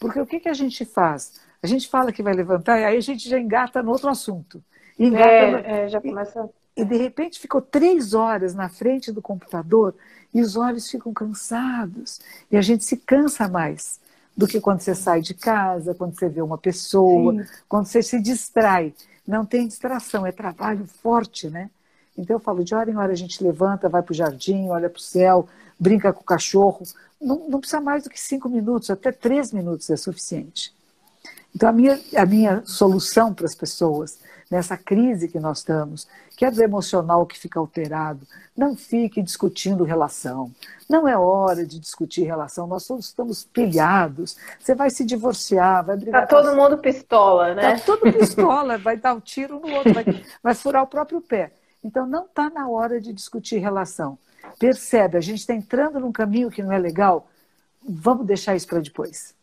Porque 0.00 0.20
o 0.20 0.26
que, 0.26 0.40
que 0.40 0.48
a 0.48 0.54
gente 0.54 0.84
faz? 0.84 1.40
A 1.62 1.66
gente 1.66 1.88
fala 1.88 2.12
que 2.12 2.22
vai 2.22 2.34
levantar 2.34 2.78
e 2.78 2.84
aí 2.84 2.96
a 2.96 3.00
gente 3.00 3.28
já 3.28 3.38
engata 3.38 3.82
no 3.82 3.90
outro 3.90 4.08
assunto. 4.08 4.62
Engata 4.98 5.24
é, 5.24 5.50
no... 5.50 5.58
é, 5.58 5.88
já 5.88 6.00
começa... 6.00 6.50
E, 6.76 6.82
e 6.82 6.84
de 6.84 6.96
repente 6.96 7.40
ficou 7.40 7.62
três 7.62 8.14
horas 8.14 8.54
na 8.54 8.68
frente 8.68 9.12
do 9.12 9.22
computador 9.22 9.94
e 10.32 10.40
os 10.40 10.56
olhos 10.56 10.90
ficam 10.90 11.12
cansados. 11.12 12.20
E 12.50 12.56
a 12.56 12.62
gente 12.62 12.84
se 12.84 12.96
cansa 12.96 13.48
mais 13.48 14.00
do 14.36 14.46
que 14.46 14.60
quando 14.60 14.80
você 14.80 14.94
sai 14.94 15.20
de 15.20 15.34
casa, 15.34 15.94
quando 15.94 16.18
você 16.18 16.28
vê 16.28 16.42
uma 16.42 16.58
pessoa, 16.58 17.32
Sim. 17.32 17.48
quando 17.68 17.86
você 17.86 18.02
se 18.02 18.20
distrai. 18.20 18.92
Não 19.26 19.46
tem 19.46 19.66
distração, 19.66 20.26
é 20.26 20.32
trabalho 20.32 20.86
forte, 20.86 21.48
né? 21.48 21.70
Então 22.16 22.36
eu 22.36 22.40
falo, 22.40 22.64
de 22.64 22.74
hora 22.74 22.90
em 22.90 22.96
hora 22.96 23.12
a 23.12 23.16
gente 23.16 23.42
levanta, 23.42 23.88
vai 23.88 24.02
para 24.02 24.12
o 24.12 24.16
jardim, 24.16 24.68
olha 24.68 24.88
para 24.88 24.98
o 24.98 25.02
céu, 25.02 25.48
brinca 25.78 26.12
com 26.12 26.20
o 26.20 26.24
cachorro. 26.24 26.82
Não, 27.20 27.48
não, 27.48 27.60
precisa 27.60 27.80
mais 27.80 28.04
do 28.04 28.10
que 28.10 28.20
cinco 28.20 28.48
minutos, 28.48 28.90
até 28.90 29.10
três 29.10 29.52
minutos 29.52 29.90
é 29.90 29.96
suficiente. 29.96 30.72
Então 31.54 31.68
a 31.68 31.72
minha, 31.72 32.00
a 32.16 32.26
minha 32.26 32.62
solução 32.64 33.32
para 33.32 33.46
as 33.46 33.54
pessoas 33.54 34.18
nessa 34.50 34.76
crise 34.76 35.28
que 35.28 35.40
nós 35.40 35.58
estamos, 35.58 36.06
que 36.36 36.44
é 36.44 36.50
do 36.50 36.62
emocional 36.62 37.26
que 37.26 37.38
fica 37.38 37.58
alterado. 37.58 38.26
Não 38.56 38.76
fique 38.76 39.22
discutindo 39.22 39.82
relação. 39.82 40.52
Não 40.88 41.08
é 41.08 41.16
hora 41.16 41.66
de 41.66 41.78
discutir 41.78 42.22
relação. 42.22 42.66
Nós 42.66 42.86
todos 42.86 43.06
estamos 43.06 43.44
pilhados. 43.44 44.36
Você 44.60 44.74
vai 44.74 44.90
se 44.90 45.04
divorciar, 45.04 45.84
vai 45.84 45.96
brigar. 45.96 46.26
Tá 46.26 46.40
todo 46.40 46.54
mundo 46.54 46.78
pistola, 46.78 47.54
né? 47.54 47.76
Tá 47.76 47.84
todo 47.84 48.12
pistola, 48.12 48.78
vai 48.78 48.96
dar 48.96 49.14
um 49.14 49.20
tiro 49.20 49.58
no 49.58 49.74
outro, 49.74 49.92
vai, 49.92 50.04
vai 50.42 50.54
furar 50.54 50.82
o 50.82 50.86
próprio 50.86 51.20
pé. 51.20 51.50
Então 51.84 52.06
não 52.06 52.24
está 52.24 52.48
na 52.48 52.66
hora 52.66 52.98
de 52.98 53.12
discutir 53.12 53.58
relação. 53.58 54.18
Percebe, 54.58 55.18
a 55.18 55.20
gente 55.20 55.40
está 55.40 55.54
entrando 55.54 56.00
num 56.00 56.10
caminho 56.10 56.50
que 56.50 56.62
não 56.62 56.72
é 56.72 56.78
legal. 56.78 57.28
Vamos 57.86 58.26
deixar 58.26 58.56
isso 58.56 58.66
para 58.66 58.80
depois. 58.80 59.34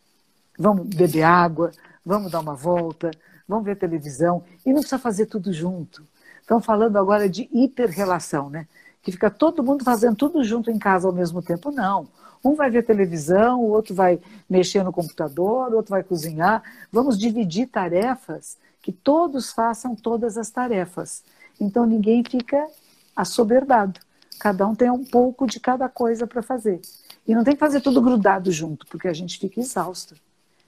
Vamos 0.57 0.87
beber 0.87 1.23
água, 1.23 1.71
vamos 2.03 2.31
dar 2.31 2.39
uma 2.39 2.55
volta, 2.55 3.11
vamos 3.47 3.65
ver 3.65 3.77
televisão 3.77 4.43
e 4.65 4.69
não 4.69 4.79
precisa 4.79 4.97
fazer 4.97 5.27
tudo 5.27 5.53
junto. 5.53 6.05
Estão 6.41 6.59
falando 6.59 6.97
agora 6.97 7.29
de 7.29 7.47
hiperrelação, 7.51 8.49
né? 8.49 8.67
Que 9.01 9.11
fica 9.11 9.29
todo 9.29 9.63
mundo 9.63 9.83
fazendo 9.83 10.15
tudo 10.15 10.43
junto 10.43 10.69
em 10.71 10.79
casa 10.79 11.07
ao 11.07 11.13
mesmo 11.13 11.41
tempo. 11.41 11.71
Não. 11.71 12.07
Um 12.43 12.55
vai 12.55 12.71
ver 12.71 12.83
televisão, 12.83 13.61
o 13.61 13.69
outro 13.69 13.93
vai 13.93 14.19
mexer 14.49 14.83
no 14.83 14.91
computador, 14.91 15.71
o 15.71 15.75
outro 15.75 15.91
vai 15.91 16.03
cozinhar. 16.03 16.63
Vamos 16.91 17.17
dividir 17.17 17.67
tarefas, 17.67 18.57
que 18.81 18.91
todos 18.91 19.51
façam 19.51 19.95
todas 19.95 20.37
as 20.37 20.49
tarefas. 20.49 21.23
Então 21.61 21.85
ninguém 21.85 22.23
fica 22.23 22.67
assoberbado. 23.15 23.99
Cada 24.39 24.65
um 24.67 24.73
tem 24.73 24.89
um 24.89 25.05
pouco 25.05 25.45
de 25.45 25.59
cada 25.59 25.87
coisa 25.87 26.25
para 26.25 26.41
fazer. 26.41 26.81
E 27.27 27.35
não 27.35 27.43
tem 27.43 27.53
que 27.53 27.59
fazer 27.59 27.81
tudo 27.81 28.01
grudado 28.01 28.51
junto, 28.51 28.87
porque 28.87 29.07
a 29.07 29.13
gente 29.13 29.37
fica 29.37 29.59
exausto. 29.59 30.15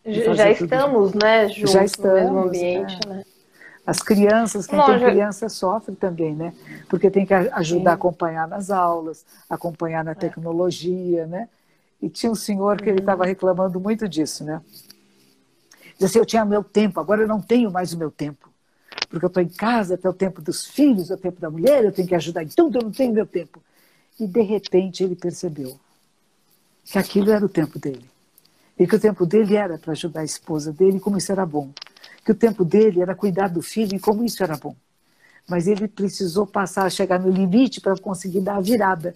Já 0.06 0.52
estamos, 0.52 1.14
né, 1.14 1.50
juntos 1.50 1.72
Já 1.72 1.84
estamos, 1.84 2.14
no 2.14 2.24
mesmo 2.24 2.40
ambiente, 2.40 3.00
é. 3.06 3.10
né? 3.10 3.24
As 3.86 4.02
crianças, 4.02 4.66
quem 4.66 4.82
tem 4.82 5.00
criança 5.00 5.50
sofre 5.50 5.96
também, 5.96 6.34
né? 6.34 6.54
Porque 6.88 7.10
tem 7.10 7.26
que 7.26 7.34
ajudar 7.34 7.84
Sim. 7.84 7.88
a 7.90 7.94
acompanhar 7.94 8.48
nas 8.48 8.70
aulas, 8.70 9.26
acompanhar 9.50 10.06
na 10.06 10.12
é. 10.12 10.16
tecnologia, 10.16 11.26
né? 11.26 11.50
E 12.02 12.08
tinha 12.10 12.32
um 12.32 12.36
senhor 12.36 12.82
que 12.82 12.90
ele 12.90 13.00
estava 13.00 13.24
uhum. 13.24 13.30
reclamando 13.30 13.80
muito 13.80 14.08
disso, 14.08 14.44
né? 14.44 14.62
Dizia 15.94 16.06
assim, 16.06 16.20
eu 16.20 16.26
tinha 16.26 16.46
meu 16.46 16.64
tempo, 16.64 17.00
agora 17.00 17.22
eu 17.22 17.28
não 17.28 17.42
tenho 17.42 17.72
mais 17.72 17.94
o 17.94 17.98
meu 17.98 18.12
tempo. 18.12 18.53
Porque 19.10 19.26
eu 19.26 19.28
estou 19.28 19.44
em 19.44 19.50
casa, 19.50 19.96
até 19.96 20.10
o 20.10 20.14
tempo 20.14 20.42
dos 20.42 20.66
filhos, 20.66 21.12
é 21.12 21.14
o 21.14 21.18
tempo 21.18 21.40
da 21.40 21.50
mulher, 21.50 21.84
eu 21.84 21.92
tenho 21.92 22.08
que 22.08 22.16
ajudar 22.16 22.44
em 22.44 22.48
tudo, 22.48 22.78
eu 22.78 22.84
não 22.84 22.92
tenho 22.92 23.14
meu 23.14 23.26
tempo. 23.26 23.62
E 24.20 24.28
de 24.28 24.42
repente 24.42 25.04
ele 25.04 25.16
percebeu 25.16 25.80
que 26.84 26.98
aquilo 26.98 27.32
era 27.32 27.46
o 27.46 27.50
tempo 27.50 27.80
dele. 27.80 28.10
E 28.78 28.88
que 28.88 28.96
o 28.96 29.00
tempo 29.00 29.26
dele 29.26 29.56
era 29.56 29.78
para 29.78 29.92
ajudar 29.92 30.22
a 30.22 30.26
esposa 30.26 30.72
dele, 30.72 31.00
como 31.00 31.18
isso 31.18 31.32
era 31.32 31.46
bom. 31.46 31.72
Que 32.26 32.32
o 32.32 32.36
tempo 32.36 32.66
dele 32.66 33.02
era 33.02 33.14
cuidar 33.16 33.50
do 33.50 33.62
filho, 33.62 33.96
e 33.96 34.00
como 34.00 34.24
isso 34.24 34.42
era 34.44 34.58
bom. 34.58 34.76
Mas 35.48 35.68
ele 35.68 35.88
precisou 35.88 36.48
passar 36.48 36.90
chegar 36.92 37.20
no 37.20 37.30
limite 37.30 37.82
para 37.82 37.98
conseguir 37.98 38.42
dar 38.42 38.58
a 38.58 38.62
virada. 38.62 39.14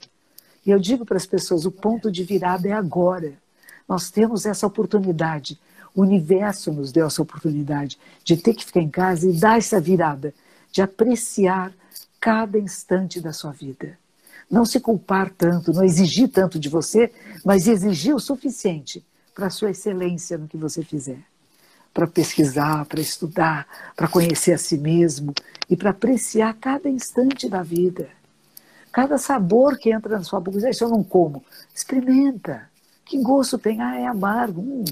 E 0.66 0.72
eu 0.72 0.80
digo 0.80 1.06
para 1.06 1.18
as 1.18 1.26
pessoas: 1.26 1.66
o 1.66 1.72
ponto 1.72 2.12
de 2.12 2.24
virada 2.24 2.68
é 2.68 2.74
agora. 2.74 3.34
Nós 3.88 4.12
temos 4.12 4.46
essa 4.46 4.68
oportunidade. 4.68 5.60
O 5.98 6.04
universo 6.04 6.72
nos 6.72 6.92
deu 6.92 7.08
essa 7.08 7.24
oportunidade 7.24 7.98
de 8.24 8.38
ter 8.38 8.54
que 8.54 8.64
ficar 8.64 8.82
em 8.82 8.90
casa 8.90 9.28
e 9.28 9.34
dar 9.34 9.58
essa 9.58 9.82
virada. 9.82 10.32
de 10.72 10.82
apreciar 10.82 11.74
cada 12.20 12.60
instante 12.60 13.20
da 13.20 13.34
sua 13.34 13.52
vida. 13.52 13.98
Não 14.52 14.64
se 14.64 14.80
culpar 14.80 15.32
tanto, 15.32 15.74
não 15.74 15.84
exigir 15.84 16.30
tanto 16.30 16.60
de 16.60 16.70
você, 16.70 17.12
mas 17.44 17.68
exigir 17.68 18.14
o 18.14 18.20
suficiente 18.20 19.04
para 19.34 19.48
a 19.48 19.50
sua 19.50 19.72
excelência 19.72 20.38
no 20.38 20.48
que 20.48 20.58
você 20.58 20.84
fizer. 20.84 21.20
Para 21.94 22.06
pesquisar, 22.06 22.86
para 22.86 23.02
estudar, 23.02 23.66
para 23.96 24.08
conhecer 24.08 24.54
a 24.54 24.58
si 24.60 24.78
mesmo 24.78 25.34
e 25.68 25.76
para 25.76 25.90
apreciar 25.90 26.54
cada 26.56 26.88
instante 26.90 27.50
da 27.50 27.64
vida. 27.64 28.10
Cada 28.92 29.18
sabor 29.18 29.80
que 29.80 29.92
entra 29.92 30.18
na 30.18 30.24
sua 30.24 30.40
boca. 30.40 30.70
Isso 30.70 30.84
eu 30.84 30.90
não 30.90 31.04
como. 31.04 31.44
Experimenta. 31.74 32.70
Que 33.06 33.18
gosto 33.22 33.58
tem? 33.58 33.82
Ah, 33.82 34.00
é 34.00 34.06
amargo. 34.06 34.62
Hum, 34.62 34.86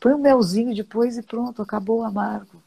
põe 0.00 0.14
um 0.14 0.18
melzinho 0.18 0.74
depois 0.74 1.18
e 1.18 1.22
pronto, 1.22 1.62
acabou 1.62 2.00
o 2.00 2.04
amargo. 2.04 2.62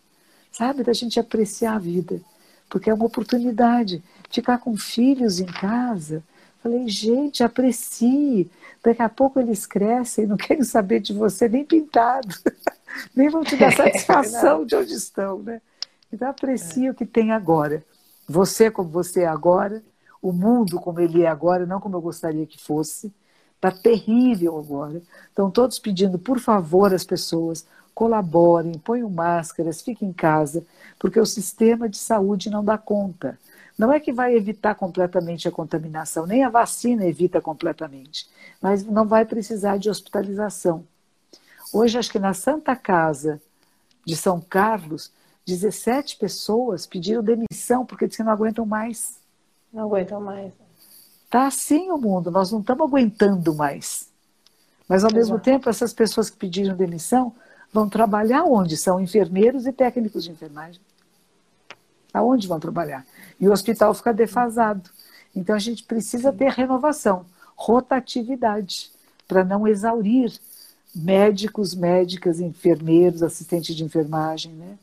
Sabe? 0.51 0.83
Da 0.83 0.93
gente 0.93 1.19
apreciar 1.19 1.75
a 1.75 1.79
vida. 1.79 2.21
Porque 2.69 2.89
é 2.89 2.93
uma 2.93 3.05
oportunidade 3.05 4.03
ficar 4.29 4.57
com 4.59 4.77
filhos 4.77 5.39
em 5.39 5.45
casa. 5.45 6.23
Falei, 6.61 6.87
gente, 6.87 7.43
aprecie. 7.43 8.49
Daqui 8.83 9.01
a 9.01 9.09
pouco 9.09 9.39
eles 9.39 9.65
crescem 9.65 10.25
e 10.25 10.27
não 10.27 10.37
querem 10.37 10.63
saber 10.63 10.99
de 10.99 11.13
você 11.13 11.49
nem 11.49 11.65
pintado. 11.65 12.35
nem 13.15 13.29
vão 13.29 13.43
te 13.43 13.55
dar 13.55 13.71
satisfação 13.75 14.65
de 14.65 14.75
onde 14.75 14.93
estão, 14.93 15.39
né? 15.39 15.61
Então 16.11 16.29
aprecie 16.29 16.87
é. 16.87 16.91
o 16.91 16.93
que 16.93 17.05
tem 17.05 17.31
agora. 17.31 17.83
Você 18.27 18.69
como 18.69 18.89
você 18.89 19.21
é 19.21 19.27
agora, 19.27 19.83
o 20.21 20.31
mundo 20.31 20.79
como 20.79 20.99
ele 20.99 21.23
é 21.23 21.27
agora, 21.27 21.65
não 21.65 21.79
como 21.79 21.95
eu 21.95 22.01
gostaria 22.01 22.45
que 22.45 22.61
fosse. 22.61 23.11
Está 23.61 23.71
terrível 23.71 24.57
agora. 24.57 25.03
Estão 25.29 25.51
todos 25.51 25.77
pedindo, 25.77 26.17
por 26.17 26.39
favor, 26.39 26.91
as 26.91 27.03
pessoas 27.03 27.63
colaborem, 27.93 28.79
ponham 28.79 29.07
máscaras, 29.07 29.83
fiquem 29.83 30.09
em 30.09 30.13
casa, 30.13 30.65
porque 30.97 31.19
o 31.19 31.25
sistema 31.27 31.87
de 31.87 31.97
saúde 31.97 32.49
não 32.49 32.65
dá 32.65 32.75
conta. 32.75 33.37
Não 33.77 33.93
é 33.93 33.99
que 33.99 34.11
vai 34.11 34.35
evitar 34.35 34.73
completamente 34.73 35.47
a 35.47 35.51
contaminação, 35.51 36.25
nem 36.25 36.43
a 36.43 36.49
vacina 36.49 37.05
evita 37.05 37.39
completamente, 37.39 38.27
mas 38.59 38.83
não 38.83 39.05
vai 39.07 39.25
precisar 39.25 39.77
de 39.77 39.91
hospitalização. 39.91 40.83
Hoje, 41.71 41.99
acho 41.99 42.11
que 42.11 42.19
na 42.19 42.33
Santa 42.33 42.75
Casa 42.75 43.39
de 44.03 44.15
São 44.15 44.41
Carlos, 44.41 45.11
17 45.45 46.17
pessoas 46.17 46.87
pediram 46.87 47.21
demissão 47.21 47.85
porque 47.85 48.07
disseram 48.07 48.25
que 48.25 48.29
não 48.29 48.33
aguentam 48.33 48.65
mais. 48.65 49.19
Não 49.71 49.83
aguentam 49.83 50.19
mais. 50.19 50.51
Está 51.31 51.47
assim 51.47 51.89
o 51.89 51.97
mundo, 51.97 52.29
nós 52.29 52.51
não 52.51 52.59
estamos 52.59 52.85
aguentando 52.85 53.55
mais. 53.55 54.09
Mas, 54.85 55.05
ao 55.05 55.13
mesmo 55.13 55.39
tempo, 55.39 55.69
essas 55.69 55.93
pessoas 55.93 56.29
que 56.29 56.35
pediram 56.35 56.75
demissão 56.75 57.33
vão 57.71 57.87
trabalhar 57.87 58.43
onde? 58.43 58.75
São 58.75 58.99
enfermeiros 58.99 59.65
e 59.65 59.71
técnicos 59.71 60.25
de 60.25 60.31
enfermagem. 60.31 60.81
Aonde 62.13 62.49
vão 62.49 62.59
trabalhar? 62.59 63.05
E 63.39 63.47
o 63.47 63.53
hospital 63.53 63.93
fica 63.93 64.13
defasado. 64.13 64.89
Então 65.33 65.55
a 65.55 65.59
gente 65.59 65.85
precisa 65.85 66.33
ter 66.33 66.51
renovação, 66.51 67.25
rotatividade, 67.55 68.91
para 69.25 69.45
não 69.45 69.65
exaurir 69.65 70.37
médicos, 70.93 71.73
médicas, 71.73 72.41
enfermeiros, 72.41 73.23
assistentes 73.23 73.73
de 73.73 73.85
enfermagem, 73.85 74.51
né? 74.51 74.77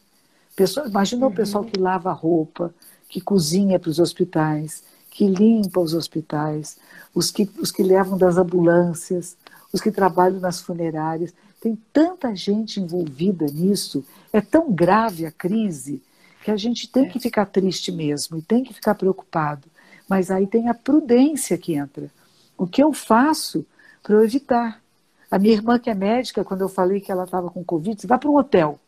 Pessoa, 0.56 0.88
imagina 0.88 1.26
uhum. 1.26 1.30
o 1.30 1.34
pessoal 1.34 1.62
que 1.62 1.78
lava 1.78 2.10
roupa, 2.10 2.74
que 3.06 3.20
cozinha 3.20 3.78
para 3.78 3.90
os 3.90 3.98
hospitais, 3.98 4.82
que 5.18 5.26
limpa 5.26 5.80
os 5.80 5.94
hospitais, 5.94 6.78
os 7.12 7.28
que, 7.32 7.50
os 7.58 7.72
que 7.72 7.82
levam 7.82 8.16
das 8.16 8.36
ambulâncias, 8.36 9.36
os 9.72 9.80
que 9.80 9.90
trabalham 9.90 10.38
nas 10.38 10.60
funerárias. 10.60 11.34
Tem 11.60 11.76
tanta 11.92 12.36
gente 12.36 12.78
envolvida 12.78 13.46
nisso. 13.46 14.04
É 14.32 14.40
tão 14.40 14.70
grave 14.70 15.26
a 15.26 15.32
crise 15.32 16.00
que 16.44 16.52
a 16.52 16.56
gente 16.56 16.86
tem 16.86 17.06
é. 17.06 17.08
que 17.08 17.18
ficar 17.18 17.46
triste 17.46 17.90
mesmo 17.90 18.38
e 18.38 18.42
tem 18.42 18.62
que 18.62 18.72
ficar 18.72 18.94
preocupado. 18.94 19.66
Mas 20.08 20.30
aí 20.30 20.46
tem 20.46 20.68
a 20.68 20.74
prudência 20.74 21.58
que 21.58 21.74
entra. 21.74 22.08
O 22.56 22.64
que 22.64 22.80
eu 22.80 22.92
faço 22.92 23.66
para 24.04 24.14
eu 24.14 24.22
evitar? 24.22 24.80
A 25.28 25.36
minha 25.36 25.54
irmã, 25.54 25.80
que 25.80 25.90
é 25.90 25.94
médica, 25.96 26.44
quando 26.44 26.60
eu 26.60 26.68
falei 26.68 27.00
que 27.00 27.10
ela 27.10 27.24
estava 27.24 27.50
com 27.50 27.64
Covid, 27.64 27.96
disse, 27.96 28.06
vá 28.06 28.18
para 28.18 28.30
um 28.30 28.36
hotel. 28.36 28.78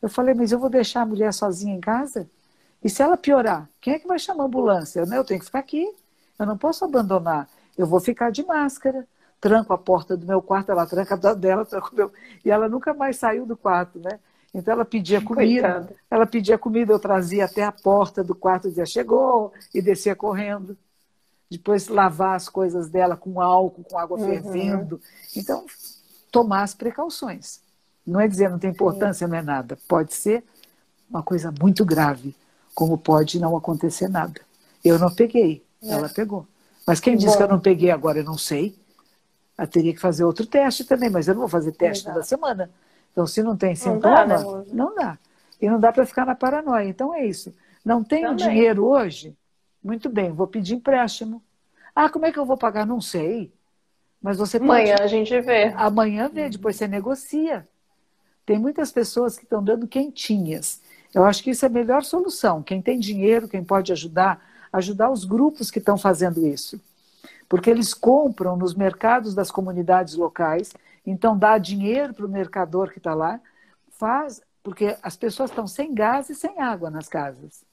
Eu 0.00 0.08
falei, 0.08 0.34
mas 0.34 0.52
eu 0.52 0.60
vou 0.60 0.70
deixar 0.70 1.02
a 1.02 1.06
mulher 1.06 1.34
sozinha 1.34 1.74
em 1.74 1.80
casa? 1.80 2.28
E 2.84 2.90
se 2.90 3.02
ela 3.02 3.16
piorar, 3.16 3.68
quem 3.80 3.94
é 3.94 3.98
que 3.98 4.08
vai 4.08 4.18
chamar 4.18 4.44
a 4.44 4.46
ambulância? 4.46 5.00
Eu 5.00 5.24
tenho 5.24 5.40
que 5.40 5.46
ficar 5.46 5.60
aqui. 5.60 5.88
Eu 6.38 6.46
não 6.46 6.58
posso 6.58 6.84
abandonar. 6.84 7.48
Eu 7.76 7.86
vou 7.86 8.00
ficar 8.00 8.30
de 8.30 8.44
máscara. 8.44 9.06
Tranco 9.40 9.72
a 9.72 9.78
porta 9.78 10.16
do 10.16 10.24
meu 10.24 10.40
quarto, 10.40 10.70
ela 10.70 10.86
tranca 10.86 11.14
a 11.14 11.34
dela, 11.34 11.64
tranco 11.64 11.90
o 11.92 11.96
meu. 11.96 12.12
E 12.44 12.50
ela 12.50 12.68
nunca 12.68 12.94
mais 12.94 13.16
saiu 13.16 13.44
do 13.44 13.56
quarto, 13.56 13.98
né? 13.98 14.20
Então 14.54 14.74
ela 14.74 14.84
pedia 14.84 15.20
comida, 15.20 15.72
Coitada. 15.72 15.96
ela 16.10 16.26
pedia 16.26 16.58
comida, 16.58 16.92
eu 16.92 16.98
trazia 16.98 17.46
até 17.46 17.64
a 17.64 17.72
porta 17.72 18.22
do 18.22 18.34
quarto, 18.34 18.68
dizia 18.68 18.84
chegou 18.84 19.52
e 19.74 19.80
descia 19.80 20.14
correndo. 20.14 20.76
Depois 21.50 21.88
lavar 21.88 22.36
as 22.36 22.48
coisas 22.48 22.88
dela 22.88 23.16
com 23.16 23.40
álcool, 23.40 23.84
com 23.84 23.98
água 23.98 24.18
uhum. 24.18 24.26
fervendo. 24.26 25.00
Então, 25.36 25.64
tomar 26.30 26.62
as 26.62 26.74
precauções. 26.74 27.60
Não 28.06 28.20
é 28.20 28.28
dizer 28.28 28.50
não 28.50 28.58
tem 28.58 28.70
importância, 28.70 29.26
não 29.26 29.36
é 29.36 29.42
nada. 29.42 29.78
Pode 29.88 30.14
ser 30.14 30.44
uma 31.08 31.22
coisa 31.22 31.52
muito 31.60 31.84
grave, 31.84 32.34
como 32.74 32.98
pode 32.98 33.38
não 33.40 33.56
acontecer 33.56 34.08
nada. 34.08 34.40
Eu 34.84 34.98
não 34.98 35.14
peguei, 35.14 35.64
é. 35.82 35.90
ela 35.90 36.08
pegou. 36.08 36.46
Mas 36.86 37.00
quem 37.00 37.16
disse 37.16 37.36
que 37.36 37.42
eu 37.42 37.48
não 37.48 37.60
peguei 37.60 37.90
agora, 37.90 38.18
eu 38.18 38.24
não 38.24 38.36
sei. 38.36 38.76
Eu 39.56 39.66
teria 39.66 39.92
que 39.92 40.00
fazer 40.00 40.24
outro 40.24 40.46
teste 40.46 40.84
também, 40.84 41.10
mas 41.10 41.28
eu 41.28 41.34
não 41.34 41.40
vou 41.40 41.48
fazer 41.48 41.72
teste 41.72 42.04
toda 42.04 42.22
semana. 42.22 42.70
Então, 43.12 43.26
se 43.26 43.42
não 43.42 43.56
tem 43.56 43.74
sintoma, 43.74 44.24
não 44.24 44.26
dá. 44.26 44.58
Né, 44.58 44.64
não 44.72 44.94
dá. 44.94 45.18
E 45.60 45.68
não 45.68 45.78
dá 45.78 45.92
para 45.92 46.06
ficar 46.06 46.26
na 46.26 46.34
paranoia. 46.34 46.88
Então, 46.88 47.14
é 47.14 47.24
isso. 47.24 47.54
Não 47.84 48.02
tenho 48.02 48.30
Também. 48.30 48.48
dinheiro 48.48 48.84
hoje? 48.84 49.36
Muito 49.82 50.08
bem, 50.08 50.32
vou 50.32 50.46
pedir 50.46 50.74
empréstimo. 50.74 51.42
Ah, 51.94 52.08
como 52.08 52.26
é 52.26 52.32
que 52.32 52.38
eu 52.38 52.46
vou 52.46 52.56
pagar? 52.56 52.86
Não 52.86 53.00
sei. 53.00 53.52
Mas 54.20 54.38
você 54.38 54.58
pode. 54.58 54.70
Amanhã 54.70 54.96
a 55.00 55.06
gente 55.06 55.40
vê. 55.40 55.72
Amanhã 55.76 56.28
vê, 56.28 56.48
depois 56.48 56.76
você 56.76 56.88
negocia. 56.88 57.68
Tem 58.46 58.58
muitas 58.58 58.90
pessoas 58.90 59.36
que 59.36 59.44
estão 59.44 59.62
dando 59.62 59.86
quentinhas. 59.86 60.80
Eu 61.14 61.24
acho 61.24 61.42
que 61.42 61.50
isso 61.50 61.64
é 61.64 61.68
a 61.68 61.72
melhor 61.72 62.04
solução. 62.04 62.62
Quem 62.62 62.80
tem 62.80 62.98
dinheiro, 62.98 63.48
quem 63.48 63.62
pode 63.62 63.92
ajudar, 63.92 64.42
ajudar 64.72 65.10
os 65.10 65.24
grupos 65.24 65.70
que 65.70 65.78
estão 65.78 65.98
fazendo 65.98 66.46
isso. 66.46 66.80
Porque 67.48 67.68
eles 67.68 67.92
compram 67.92 68.56
nos 68.56 68.74
mercados 68.74 69.34
das 69.34 69.50
comunidades 69.50 70.14
locais 70.14 70.72
então, 71.06 71.36
dá 71.36 71.58
dinheiro 71.58 72.14
para 72.14 72.26
o 72.26 72.28
mercador 72.28 72.90
que 72.90 72.98
está 72.98 73.14
lá, 73.14 73.40
faz, 73.90 74.40
porque 74.62 74.96
as 75.02 75.16
pessoas 75.16 75.50
estão 75.50 75.66
sem 75.66 75.92
gás 75.92 76.30
e 76.30 76.34
sem 76.34 76.60
água 76.60 76.90
nas 76.90 77.08
casas. 77.08 77.64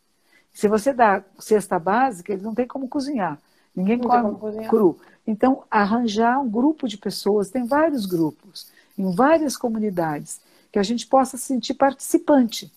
Se 0.51 0.67
você 0.67 0.91
dá 0.91 1.23
cesta 1.37 1.77
básica, 1.77 2.33
eles 2.33 2.43
não 2.43 2.55
têm 2.55 2.67
como 2.67 2.87
cozinhar. 2.87 3.39
Ninguém 3.75 3.97
não 3.97 4.35
come 4.35 4.67
cru. 4.67 4.99
Então, 5.25 5.63
arranjar 5.69 6.39
um 6.39 6.49
grupo 6.49 6.87
de 6.87 6.97
pessoas, 6.97 7.51
tem 7.51 7.65
vários 7.65 8.07
grupos, 8.07 8.71
em 8.97 9.13
várias 9.13 9.55
comunidades, 9.55 10.41
que 10.71 10.79
a 10.79 10.83
gente 10.83 11.05
possa 11.05 11.37
se 11.37 11.43
sentir 11.43 11.75
participante. 11.75 12.71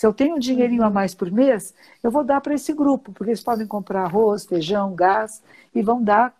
Se 0.00 0.06
eu 0.06 0.14
tenho 0.14 0.36
um 0.36 0.38
dinheirinho 0.38 0.82
a 0.82 0.86
uhum. 0.86 0.94
mais 0.94 1.14
por 1.14 1.30
mês, 1.30 1.74
eu 2.02 2.10
vou 2.10 2.24
dar 2.24 2.40
para 2.40 2.54
esse 2.54 2.72
grupo, 2.72 3.12
porque 3.12 3.32
eles 3.32 3.42
podem 3.42 3.66
comprar 3.66 4.04
arroz, 4.04 4.46
feijão, 4.46 4.94
gás 4.94 5.42
e 5.74 5.82
vão 5.82 6.02
dar 6.02 6.34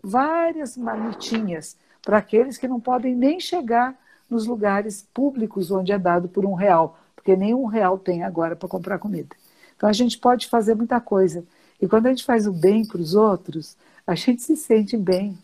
várias 0.00 0.76
marmitinhas 0.76 1.76
para 2.02 2.18
aqueles 2.18 2.56
que 2.56 2.68
não 2.68 2.78
podem 2.78 3.12
nem 3.12 3.40
chegar 3.40 3.98
nos 4.30 4.46
lugares 4.46 5.04
públicos 5.12 5.72
onde 5.72 5.90
é 5.90 5.98
dado 5.98 6.28
por 6.28 6.46
um 6.46 6.54
real, 6.54 7.00
porque 7.16 7.34
nem 7.34 7.52
um 7.52 7.64
real 7.64 7.98
tem 7.98 8.22
agora 8.22 8.54
para 8.54 8.68
comprar 8.68 9.00
comida. 9.00 9.34
Então 9.76 9.88
a 9.88 9.92
gente 9.92 10.16
pode 10.16 10.46
fazer 10.46 10.76
muita 10.76 11.00
coisa. 11.00 11.42
E 11.82 11.88
quando 11.88 12.06
a 12.06 12.10
gente 12.10 12.24
faz 12.24 12.46
o 12.46 12.52
bem 12.52 12.86
para 12.86 13.00
os 13.00 13.16
outros, 13.16 13.76
a 14.06 14.14
gente 14.14 14.40
se 14.40 14.54
sente 14.56 14.96
bem. 14.96 15.36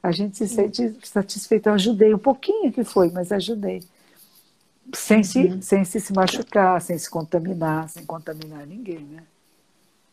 A 0.00 0.12
gente 0.12 0.36
se 0.36 0.46
sente 0.46 0.96
satisfeito. 1.02 1.70
Eu 1.70 1.72
ajudei, 1.72 2.14
um 2.14 2.18
pouquinho 2.18 2.72
que 2.72 2.84
foi, 2.84 3.10
mas 3.10 3.32
ajudei. 3.32 3.82
Sem 4.94 5.22
se, 5.22 5.38
uhum. 5.38 5.62
sem 5.62 5.84
se, 5.84 6.00
se 6.00 6.12
machucar, 6.12 6.80
sem 6.80 6.98
se 6.98 7.08
contaminar, 7.08 7.88
sem 7.88 8.04
contaminar 8.04 8.66
ninguém, 8.66 9.00
né? 9.00 9.22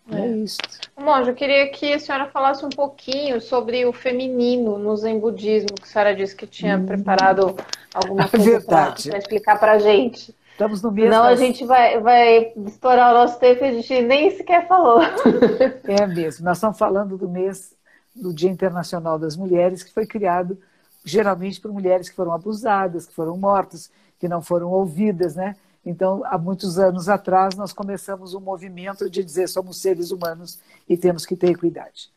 É, 0.10 0.22
é 0.22 0.28
isso. 0.38 0.58
Monja, 0.98 1.32
eu 1.32 1.36
queria 1.36 1.70
que 1.70 1.94
a 1.94 2.00
senhora 2.00 2.28
falasse 2.28 2.66
um 2.66 2.70
pouquinho 2.70 3.42
sobre 3.42 3.86
o 3.86 3.92
feminino 3.92 4.78
no 4.78 4.96
Zen 4.96 5.20
Budismo, 5.20 5.76
que 5.76 5.84
a 5.84 5.88
senhora 5.88 6.16
disse 6.16 6.36
que 6.36 6.48
tinha 6.48 6.78
hum. 6.78 6.86
preparado 6.86 7.56
alguma 7.94 8.24
é 8.24 8.28
coisa 8.28 8.62
para 8.62 9.18
explicar 9.18 9.60
para 9.60 9.74
a 9.74 9.80
gente. 9.80 10.34
Estamos 10.52 10.82
no 10.82 10.92
mesmo. 10.92 11.12
Não, 11.12 11.24
a 11.24 11.36
gente 11.36 11.64
vai, 11.66 12.00
vai 12.00 12.52
estourar 12.66 13.12
o 13.14 13.18
nosso 13.20 13.40
tempo 13.40 13.64
e 13.64 13.68
a 13.68 13.72
gente 13.74 14.02
nem 14.02 14.32
sequer 14.32 14.68
falou. 14.68 15.02
É 15.88 16.08
mesmo. 16.08 16.44
Nós 16.44 16.58
estamos 16.58 16.78
falando 16.78 17.18
do 17.18 17.30
mês 17.30 17.76
do 18.16 18.34
Dia 18.34 18.50
Internacional 18.50 19.20
das 19.20 19.38
Mulheres, 19.38 19.84
que 19.84 19.94
foi 19.94 20.08
criado 20.08 20.58
geralmente 21.06 21.62
por 21.62 21.72
mulheres 21.72 22.10
que 22.10 22.16
foram 22.16 22.34
abusadas, 22.34 23.06
que 23.06 23.14
foram 23.14 23.38
mortas, 23.38 23.92
que 24.20 24.28
não 24.28 24.42
foram 24.42 24.70
ouvidas, 24.70 25.36
né? 25.36 25.56
Então, 25.86 26.22
há 26.26 26.38
muitos 26.38 26.78
anos 26.78 27.08
atrás, 27.08 27.56
nós 27.56 27.72
começamos 27.72 28.34
um 28.34 28.42
movimento 28.42 29.10
de 29.10 29.24
dizer 29.24 29.48
somos 29.48 29.80
seres 29.80 30.12
humanos 30.12 30.60
e 30.88 30.98
temos 30.98 31.26
que 31.26 31.36
ter 31.36 31.52
equidade. 31.52 32.12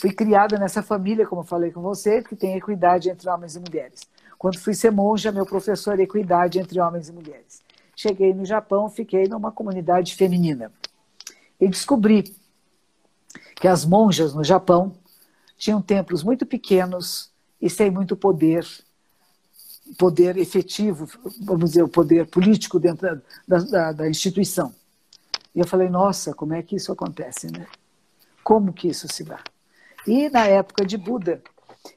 Fui 0.00 0.12
criada 0.12 0.58
nessa 0.58 0.82
família, 0.82 1.26
como 1.26 1.44
falei 1.44 1.70
com 1.70 1.82
você, 1.82 2.22
que 2.22 2.34
tem 2.34 2.56
equidade 2.56 3.10
entre 3.10 3.28
homens 3.28 3.54
e 3.54 3.60
mulheres. 3.60 4.00
Quando 4.38 4.58
fui 4.58 4.72
ser 4.72 4.90
monja, 4.90 5.30
meu 5.30 5.44
professor 5.44 6.00
equidade 6.00 6.58
entre 6.58 6.80
homens 6.80 7.08
e 7.08 7.12
mulheres. 7.12 7.62
cheguei 7.94 8.32
no 8.32 8.46
Japão, 8.46 8.88
fiquei 8.88 9.28
numa 9.28 9.52
comunidade 9.52 10.16
feminina. 10.16 10.72
E 11.60 11.68
descobri 11.68 12.34
que 13.56 13.68
as 13.68 13.84
monjas 13.84 14.32
no 14.34 14.42
Japão 14.42 14.94
tinham 15.58 15.82
templos 15.82 16.22
muito 16.22 16.46
pequenos 16.46 17.30
e 17.60 17.68
sem 17.68 17.90
muito 17.90 18.16
poder, 18.16 18.66
poder 19.96 20.36
efetivo, 20.36 21.08
vamos 21.40 21.70
dizer, 21.70 21.82
o 21.82 21.88
poder 21.88 22.26
político 22.26 22.78
dentro 22.78 23.20
da, 23.46 23.58
da, 23.58 23.92
da 23.92 24.08
instituição. 24.08 24.74
E 25.54 25.58
eu 25.58 25.66
falei, 25.66 25.88
nossa, 25.88 26.32
como 26.32 26.54
é 26.54 26.62
que 26.62 26.76
isso 26.76 26.92
acontece, 26.92 27.50
né? 27.50 27.66
Como 28.42 28.72
que 28.72 28.88
isso 28.88 29.06
se 29.12 29.24
dá? 29.24 29.40
E 30.06 30.30
na 30.30 30.46
época 30.46 30.84
de 30.84 30.96
Buda, 30.96 31.42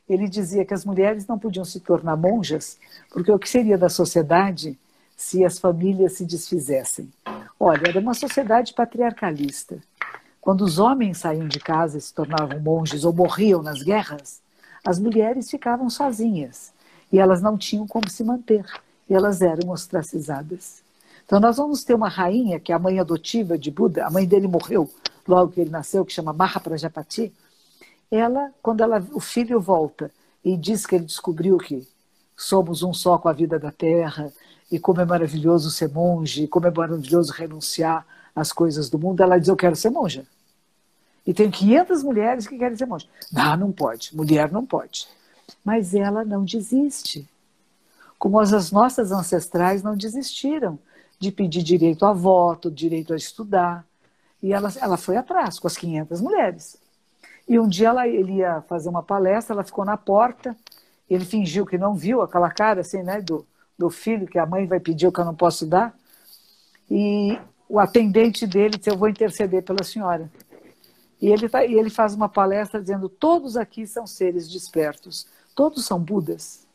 ele 0.10 0.28
dizia 0.28 0.66
que 0.66 0.74
as 0.74 0.84
mulheres 0.84 1.28
não 1.28 1.38
podiam 1.38 1.64
se 1.64 1.80
tornar 1.80 2.18
monjas, 2.18 2.78
porque 3.12 3.32
o 3.32 3.40
que 3.40 3.50
seria 3.50 3.78
da 3.78 3.90
sociedade 3.90 4.78
se 5.16 5.46
as 5.46 5.60
famílias 5.60 6.14
se 6.14 6.26
desfizessem? 6.26 7.12
Olha, 7.60 7.88
era 7.88 8.00
uma 8.00 8.14
sociedade 8.14 8.74
patriarcalista. 8.74 9.78
Quando 10.42 10.62
os 10.62 10.80
homens 10.80 11.20
saíam 11.20 11.48
de 11.48 11.60
casa 11.60 11.98
e 11.98 12.02
se 12.02 12.14
tornavam 12.14 12.60
monges 12.60 13.06
ou 13.06 13.14
morriam 13.14 13.62
nas 13.62 13.82
guerras, 13.82 14.42
as 14.84 15.00
mulheres 15.00 15.50
ficavam 15.50 15.90
sozinhas 15.90 16.74
e 17.14 17.20
elas 17.20 17.44
não 17.44 17.56
tinham 17.56 17.88
como 17.88 18.10
se 18.10 18.24
manter 18.24 18.66
e 19.08 19.14
elas 19.14 19.42
eram 19.42 19.70
ostracizadas. 19.70 20.82
Então 21.24 21.40
nós 21.40 21.58
vamos 21.58 21.84
ter 21.84 21.94
uma 21.94 22.10
rainha 22.10 22.60
que 22.60 22.72
é 22.72 22.76
a 22.76 22.80
mãe 22.80 23.00
adotiva 23.00 23.58
de 23.58 23.70
Buda, 23.70 24.06
a 24.06 24.10
mãe 24.10 24.28
dele 24.28 24.48
morreu 24.48 24.90
logo 25.28 25.52
que 25.52 25.62
ele 25.62 25.70
nasceu, 25.70 26.04
que 26.04 26.12
chama 26.12 26.34
Mahaprajapati, 26.34 27.32
ela, 28.12 28.52
quando 28.62 28.82
ela, 28.82 29.06
o 29.14 29.20
filho 29.20 29.62
volta 29.62 30.12
e 30.44 30.58
diz 30.58 30.86
que 30.86 30.96
ele 30.96 31.06
descobriu 31.06 31.58
que 31.58 31.88
somos 32.36 32.84
um 32.84 32.94
só 32.94 33.18
com 33.18 33.30
a 33.30 33.34
vida 33.34 33.58
da 33.58 33.72
terra, 33.72 34.34
e 34.72 34.80
como 34.80 35.00
é 35.00 35.06
maravilhoso 35.06 35.70
ser 35.70 35.90
monge, 35.90 36.48
como 36.48 36.68
é 36.68 36.72
maravilhoso 36.72 37.32
renunciar 37.32 38.06
às 38.36 38.52
coisas 38.52 38.90
do 38.90 38.98
mundo, 38.98 39.22
ela 39.22 39.38
diz: 39.38 39.48
Eu 39.48 39.56
quero 39.56 39.76
ser 39.76 39.92
monja. 39.92 40.26
E 41.26 41.34
tem 41.34 41.50
500 41.50 42.04
mulheres 42.04 42.48
que 42.48 42.58
querem 42.58 42.76
ser 42.76 42.88
monja. 42.88 43.08
Não, 43.32 43.56
não 43.56 43.72
pode, 43.72 44.16
mulher 44.16 44.52
não 44.52 44.66
pode. 44.66 45.08
Mas 45.64 45.94
ela 45.94 46.24
não 46.24 46.44
desiste. 46.44 47.28
Como 48.18 48.40
as 48.40 48.72
nossas 48.72 49.12
ancestrais 49.12 49.84
não 49.84 49.96
desistiram 49.96 50.80
de 51.20 51.32
pedir 51.32 51.64
direito 51.64 52.06
a 52.06 52.14
voto, 52.14 52.72
direito 52.72 53.14
a 53.14 53.18
estudar. 53.18 53.86
E 54.42 54.54
ela, 54.54 54.72
ela 54.80 54.98
foi 54.98 55.16
atrás 55.16 55.60
com 55.60 55.68
as 55.68 55.78
500 55.78 56.22
mulheres. 56.22 56.78
E 57.48 57.60
um 57.60 57.68
dia 57.68 57.90
ela, 57.90 58.08
ele 58.08 58.38
ia 58.38 58.62
fazer 58.62 58.90
uma 58.90 59.04
palestra, 59.04 59.54
ela 59.54 59.64
ficou 59.64 59.86
na 59.86 59.98
porta, 59.98 60.56
ele 61.10 61.26
fingiu 61.26 61.66
que 61.66 61.78
não 61.78 61.96
viu 61.96 62.22
aquela 62.22 62.50
cara 62.50 62.82
assim, 62.82 63.04
né, 63.04 63.22
do, 63.22 63.46
do 63.78 63.90
filho 63.90 64.28
que 64.28 64.40
a 64.40 64.46
mãe 64.46 64.66
vai 64.66 64.80
pedir 64.80 65.08
o 65.08 65.12
que 65.12 65.20
eu 65.20 65.26
não 65.26 65.36
posso 65.36 65.66
dar. 65.66 65.94
E 66.90 67.38
o 67.68 67.80
atendente 67.80 68.46
dele 68.46 68.78
disse: 68.78 68.90
Eu 68.90 68.98
vou 68.98 69.10
interceder 69.10 69.64
pela 69.64 69.84
senhora. 69.84 70.30
E 71.24 71.32
ele, 71.32 71.48
tá, 71.48 71.64
e 71.64 71.76
ele 71.76 71.90
faz 71.90 72.14
uma 72.14 72.28
palestra 72.28 72.82
dizendo: 72.82 73.08
Todos 73.08 73.56
aqui 73.56 73.88
são 73.88 74.06
seres 74.06 74.46
despertos, 74.50 75.26
todos 75.56 75.86
são 75.86 75.98
Budas, 75.98 76.68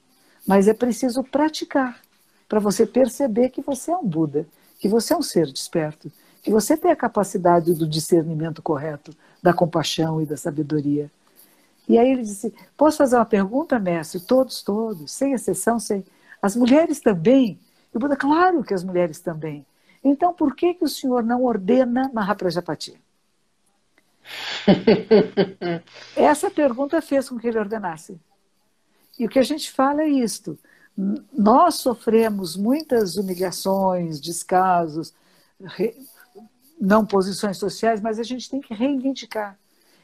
mas 0.47 0.67
é 0.67 0.73
preciso 0.73 1.23
praticar 1.23 2.01
para 2.49 2.59
você 2.59 2.87
perceber 2.87 3.51
que 3.51 3.61
você 3.61 3.91
é 3.91 3.97
um 3.99 4.07
Buda, 4.07 4.49
que 4.79 4.89
você 4.89 5.13
é 5.13 5.19
um 5.19 5.21
ser 5.21 5.53
desperto, 5.53 6.11
que 6.43 6.51
você 6.51 6.79
tem 6.79 6.91
a 6.91 6.97
capacidade 6.97 7.75
do 7.75 7.87
discernimento 7.87 8.63
correto, 8.63 9.15
da 9.43 9.53
compaixão 9.53 10.19
e 10.23 10.25
da 10.25 10.39
sabedoria. 10.39 11.11
E 11.87 11.99
aí 11.99 12.11
ele 12.11 12.23
disse: 12.23 12.55
Posso 12.75 12.97
fazer 12.97 13.17
uma 13.17 13.27
pergunta, 13.27 13.79
mestre? 13.79 14.19
Todos, 14.19 14.63
todos, 14.63 15.13
sem 15.13 15.35
exceção, 15.35 15.79
sem. 15.79 16.03
As 16.41 16.57
mulheres 16.57 17.01
também? 17.01 17.61
E 17.93 17.97
o 17.99 18.01
Buda, 18.01 18.17
claro 18.17 18.65
que 18.65 18.73
as 18.73 18.83
mulheres 18.83 19.21
também. 19.21 19.67
Então, 20.03 20.33
por 20.33 20.57
que, 20.57 20.73
que 20.73 20.85
o 20.87 20.89
senhor 20.89 21.23
não 21.23 21.45
ordena 21.45 22.11
Mahaprajapati? 22.15 22.99
Essa 26.17 26.51
pergunta 26.51 27.01
fez 27.01 27.29
com 27.29 27.39
que 27.39 27.49
ele 27.49 27.59
ordenasse. 27.59 28.21
E 29.19 29.27
o 29.27 29.29
que 29.29 29.39
a 29.39 29.43
gente 29.43 29.71
fala 29.71 30.03
é 30.03 30.09
isto. 30.09 30.59
Nós 31.33 31.77
sofremos 31.77 32.57
muitas 32.57 33.17
humilhações, 33.17 34.21
descasos, 34.21 35.15
não 36.81 37.05
posições 37.05 37.57
sociais, 37.57 38.01
mas 38.01 38.19
a 38.19 38.23
gente 38.23 38.51
tem 38.51 38.61
que 38.61 38.75
reivindicar. 38.75 39.59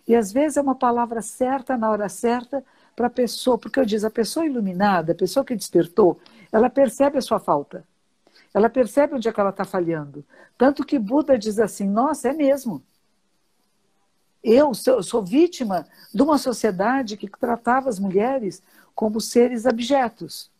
E 0.06 0.14
às 0.14 0.32
vezes 0.32 0.56
é 0.56 0.60
uma 0.60 0.74
palavra 0.74 1.22
certa 1.22 1.76
na 1.76 1.90
hora 1.90 2.08
certa 2.08 2.64
para 2.94 3.06
a 3.06 3.10
pessoa, 3.10 3.58
porque 3.58 3.80
eu 3.80 3.84
diz, 3.84 4.04
a 4.04 4.10
pessoa 4.10 4.46
iluminada, 4.46 5.12
a 5.12 5.16
pessoa 5.16 5.44
que 5.44 5.56
despertou, 5.56 6.20
ela 6.52 6.70
percebe 6.70 7.18
a 7.18 7.22
sua 7.22 7.40
falta. 7.40 7.84
Ela 8.52 8.70
percebe 8.70 9.14
onde 9.14 9.28
é 9.28 9.32
que 9.32 9.40
ela 9.40 9.50
está 9.50 9.64
falhando. 9.64 10.24
Tanto 10.56 10.84
que 10.84 10.98
Buda 10.98 11.36
diz 11.36 11.58
assim: 11.58 11.88
nossa, 11.88 12.28
é 12.28 12.32
mesmo. 12.32 12.82
Eu 14.44 14.74
sou, 14.74 15.02
sou 15.02 15.24
vítima 15.24 15.86
de 16.14 16.22
uma 16.22 16.38
sociedade 16.38 17.16
que 17.16 17.28
tratava 17.28 17.88
as 17.88 17.98
mulheres 17.98 18.62
como 18.94 19.20
seres 19.20 19.66
abjetos 19.66 20.52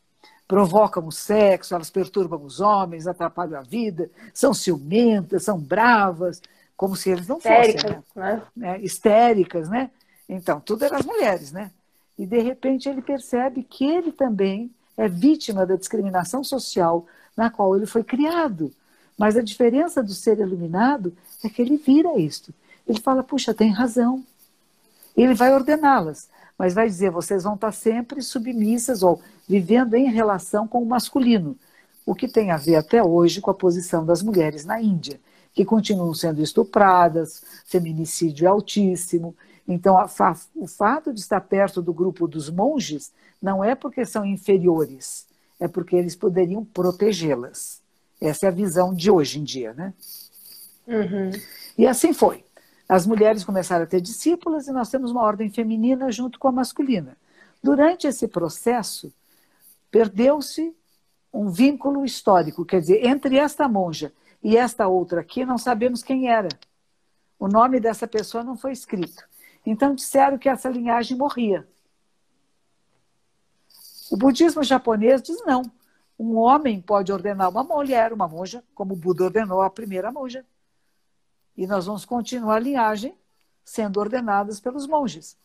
provocam 0.46 1.06
o 1.06 1.12
sexo, 1.12 1.74
elas 1.74 1.90
perturbam 1.90 2.42
os 2.42 2.60
homens, 2.60 3.06
atrapalham 3.06 3.58
a 3.58 3.62
vida, 3.62 4.10
são 4.32 4.52
ciumentas, 4.52 5.44
são 5.44 5.58
bravas, 5.58 6.42
como 6.76 6.96
se 6.96 7.10
eles 7.10 7.26
não 7.26 7.40
fossem. 7.40 7.76
Né? 8.14 8.42
né? 8.56 8.80
Histéricas, 8.80 9.68
né? 9.68 9.90
Então, 10.28 10.60
tudo 10.60 10.84
eram 10.84 10.98
as 10.98 11.06
mulheres, 11.06 11.52
né? 11.52 11.70
E 12.18 12.26
de 12.26 12.38
repente 12.40 12.88
ele 12.88 13.02
percebe 13.02 13.62
que 13.62 13.84
ele 13.84 14.12
também 14.12 14.70
é 14.96 15.08
vítima 15.08 15.66
da 15.66 15.76
discriminação 15.76 16.44
social 16.44 17.06
na 17.36 17.50
qual 17.50 17.76
ele 17.76 17.86
foi 17.86 18.04
criado. 18.04 18.72
Mas 19.18 19.36
a 19.36 19.42
diferença 19.42 20.02
do 20.02 20.12
ser 20.12 20.38
iluminado 20.38 21.16
é 21.42 21.48
que 21.48 21.60
ele 21.60 21.76
vira 21.76 22.18
isto. 22.18 22.52
Ele 22.86 23.00
fala, 23.00 23.22
puxa, 23.22 23.54
tem 23.54 23.70
razão. 23.70 24.24
Ele 25.16 25.34
vai 25.34 25.52
ordená-las, 25.54 26.28
mas 26.58 26.74
vai 26.74 26.86
dizer, 26.86 27.10
vocês 27.10 27.44
vão 27.44 27.54
estar 27.54 27.72
sempre 27.72 28.20
submissas 28.20 29.02
ou 29.02 29.20
vivendo 29.48 29.94
em 29.94 30.10
relação 30.10 30.66
com 30.66 30.82
o 30.82 30.86
masculino, 30.86 31.56
o 32.04 32.14
que 32.14 32.28
tem 32.28 32.50
a 32.50 32.56
ver 32.56 32.76
até 32.76 33.02
hoje 33.02 33.40
com 33.40 33.50
a 33.50 33.54
posição 33.54 34.04
das 34.04 34.22
mulheres 34.22 34.64
na 34.64 34.80
Índia, 34.80 35.20
que 35.52 35.64
continuam 35.64 36.12
sendo 36.12 36.42
estupradas, 36.42 37.42
feminicídio 37.64 38.46
é 38.46 38.48
altíssimo. 38.48 39.34
Então, 39.66 39.96
o 40.54 40.66
fato 40.66 41.12
de 41.12 41.20
estar 41.20 41.40
perto 41.40 41.80
do 41.80 41.94
grupo 41.94 42.26
dos 42.28 42.50
monges 42.50 43.12
não 43.40 43.64
é 43.64 43.74
porque 43.74 44.04
são 44.04 44.24
inferiores, 44.24 45.26
é 45.60 45.68
porque 45.68 45.96
eles 45.96 46.16
poderiam 46.16 46.64
protegê-las. 46.64 47.80
Essa 48.20 48.46
é 48.46 48.48
a 48.48 48.52
visão 48.52 48.94
de 48.94 49.10
hoje 49.10 49.38
em 49.38 49.44
dia, 49.44 49.72
né? 49.72 49.94
Uhum. 50.86 51.30
E 51.78 51.86
assim 51.86 52.12
foi. 52.12 52.44
As 52.88 53.06
mulheres 53.06 53.44
começaram 53.44 53.84
a 53.84 53.86
ter 53.86 54.00
discípulas 54.00 54.68
e 54.68 54.72
nós 54.72 54.90
temos 54.90 55.10
uma 55.10 55.22
ordem 55.22 55.50
feminina 55.50 56.12
junto 56.12 56.38
com 56.38 56.48
a 56.48 56.52
masculina. 56.52 57.16
Durante 57.62 58.06
esse 58.06 58.28
processo, 58.28 59.12
perdeu-se 59.90 60.74
um 61.32 61.48
vínculo 61.48 62.04
histórico, 62.04 62.64
quer 62.64 62.80
dizer, 62.80 63.04
entre 63.06 63.38
esta 63.38 63.66
monja 63.66 64.12
e 64.42 64.56
esta 64.56 64.86
outra 64.86 65.22
aqui, 65.22 65.44
não 65.44 65.56
sabemos 65.56 66.02
quem 66.02 66.28
era. 66.28 66.48
O 67.38 67.48
nome 67.48 67.80
dessa 67.80 68.06
pessoa 68.06 68.44
não 68.44 68.56
foi 68.56 68.72
escrito. 68.72 69.24
Então 69.64 69.94
disseram 69.94 70.36
que 70.36 70.48
essa 70.48 70.68
linhagem 70.68 71.16
morria. 71.16 71.66
O 74.10 74.16
budismo 74.16 74.62
japonês 74.62 75.22
diz 75.22 75.44
não. 75.44 75.62
Um 76.18 76.36
homem 76.36 76.80
pode 76.80 77.10
ordenar 77.10 77.48
uma 77.48 77.64
mulher, 77.64 78.12
uma 78.12 78.28
monja, 78.28 78.62
como 78.74 78.92
o 78.94 78.96
Buda 78.96 79.24
ordenou 79.24 79.62
a 79.62 79.70
primeira 79.70 80.12
monja. 80.12 80.44
E 81.56 81.66
nós 81.66 81.86
vamos 81.86 82.04
continuar 82.04 82.56
a 82.56 82.60
linhagem 82.60 83.14
sendo 83.64 83.98
ordenadas 83.98 84.60
pelos 84.60 84.86
monges. 84.86 85.36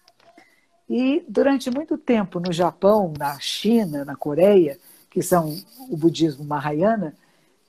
E 0.90 1.24
durante 1.28 1.70
muito 1.70 1.98
tempo 1.98 2.40
no 2.40 2.52
Japão, 2.52 3.14
na 3.18 3.40
China, 3.40 4.04
na 4.04 4.16
Coreia, 4.16 4.78
que 5.10 5.22
são 5.22 5.56
o 5.90 5.96
budismo 5.96 6.44
Mahayana, 6.44 7.16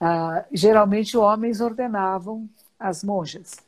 ah, 0.01 0.45
geralmente 0.51 1.17
homens 1.17 1.61
ordenavam 1.61 2.49
as 2.79 3.05
monjas. 3.05 3.59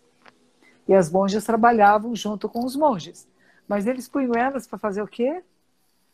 E 0.89 0.95
as 0.95 1.11
monjas 1.11 1.45
trabalhavam 1.45 2.17
junto 2.17 2.49
com 2.49 2.65
os 2.65 2.75
monges. 2.75 3.29
Mas 3.69 3.87
eles 3.87 4.09
punham 4.09 4.35
elas 4.35 4.67
para 4.67 4.79
fazer 4.79 5.03
o 5.03 5.07
quê? 5.07 5.43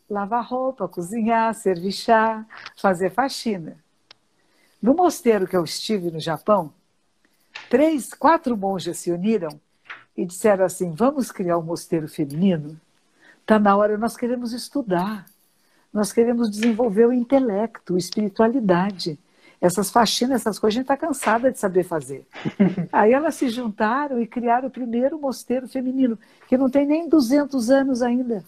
Lavar 0.09 0.45
roupa, 0.45 0.87
cozinhar, 0.87 1.53
servir 1.53 1.93
chá, 1.93 2.45
fazer 2.75 3.09
faxina. 3.09 3.77
No 4.81 4.93
mosteiro 4.93 5.47
que 5.47 5.55
eu 5.55 5.63
estive 5.63 6.11
no 6.11 6.19
Japão, 6.19 6.73
três, 7.69 8.13
quatro 8.13 8.55
monjas 8.55 8.99
se 8.99 9.11
uniram 9.11 9.59
e 10.15 10.25
disseram 10.25 10.65
assim: 10.65 10.91
vamos 10.91 11.31
criar 11.31 11.57
um 11.57 11.63
mosteiro 11.63 12.07
feminino? 12.07 12.79
Está 13.41 13.57
na 13.57 13.75
hora, 13.75 13.97
nós 13.97 14.15
queremos 14.15 14.53
estudar, 14.53 15.25
nós 15.91 16.11
queremos 16.11 16.51
desenvolver 16.51 17.07
o 17.07 17.13
intelecto, 17.13 17.95
a 17.95 17.97
espiritualidade. 17.97 19.17
Essas 19.61 19.89
faxinas, 19.89 20.41
essas 20.41 20.57
coisas, 20.57 20.77
a 20.77 20.79
gente 20.79 20.83
está 20.85 20.95
cansada 20.95 21.51
de 21.51 21.59
saber 21.59 21.83
fazer. 21.83 22.25
Aí 22.93 23.11
elas 23.11 23.35
se 23.35 23.49
juntaram 23.49 24.21
e 24.21 24.27
criaram 24.27 24.67
o 24.67 24.71
primeiro 24.71 25.19
mosteiro 25.19 25.67
feminino, 25.67 26.17
que 26.47 26.57
não 26.57 26.69
tem 26.69 26.85
nem 26.85 27.09
200 27.09 27.69
anos 27.69 28.01
ainda. 28.01 28.43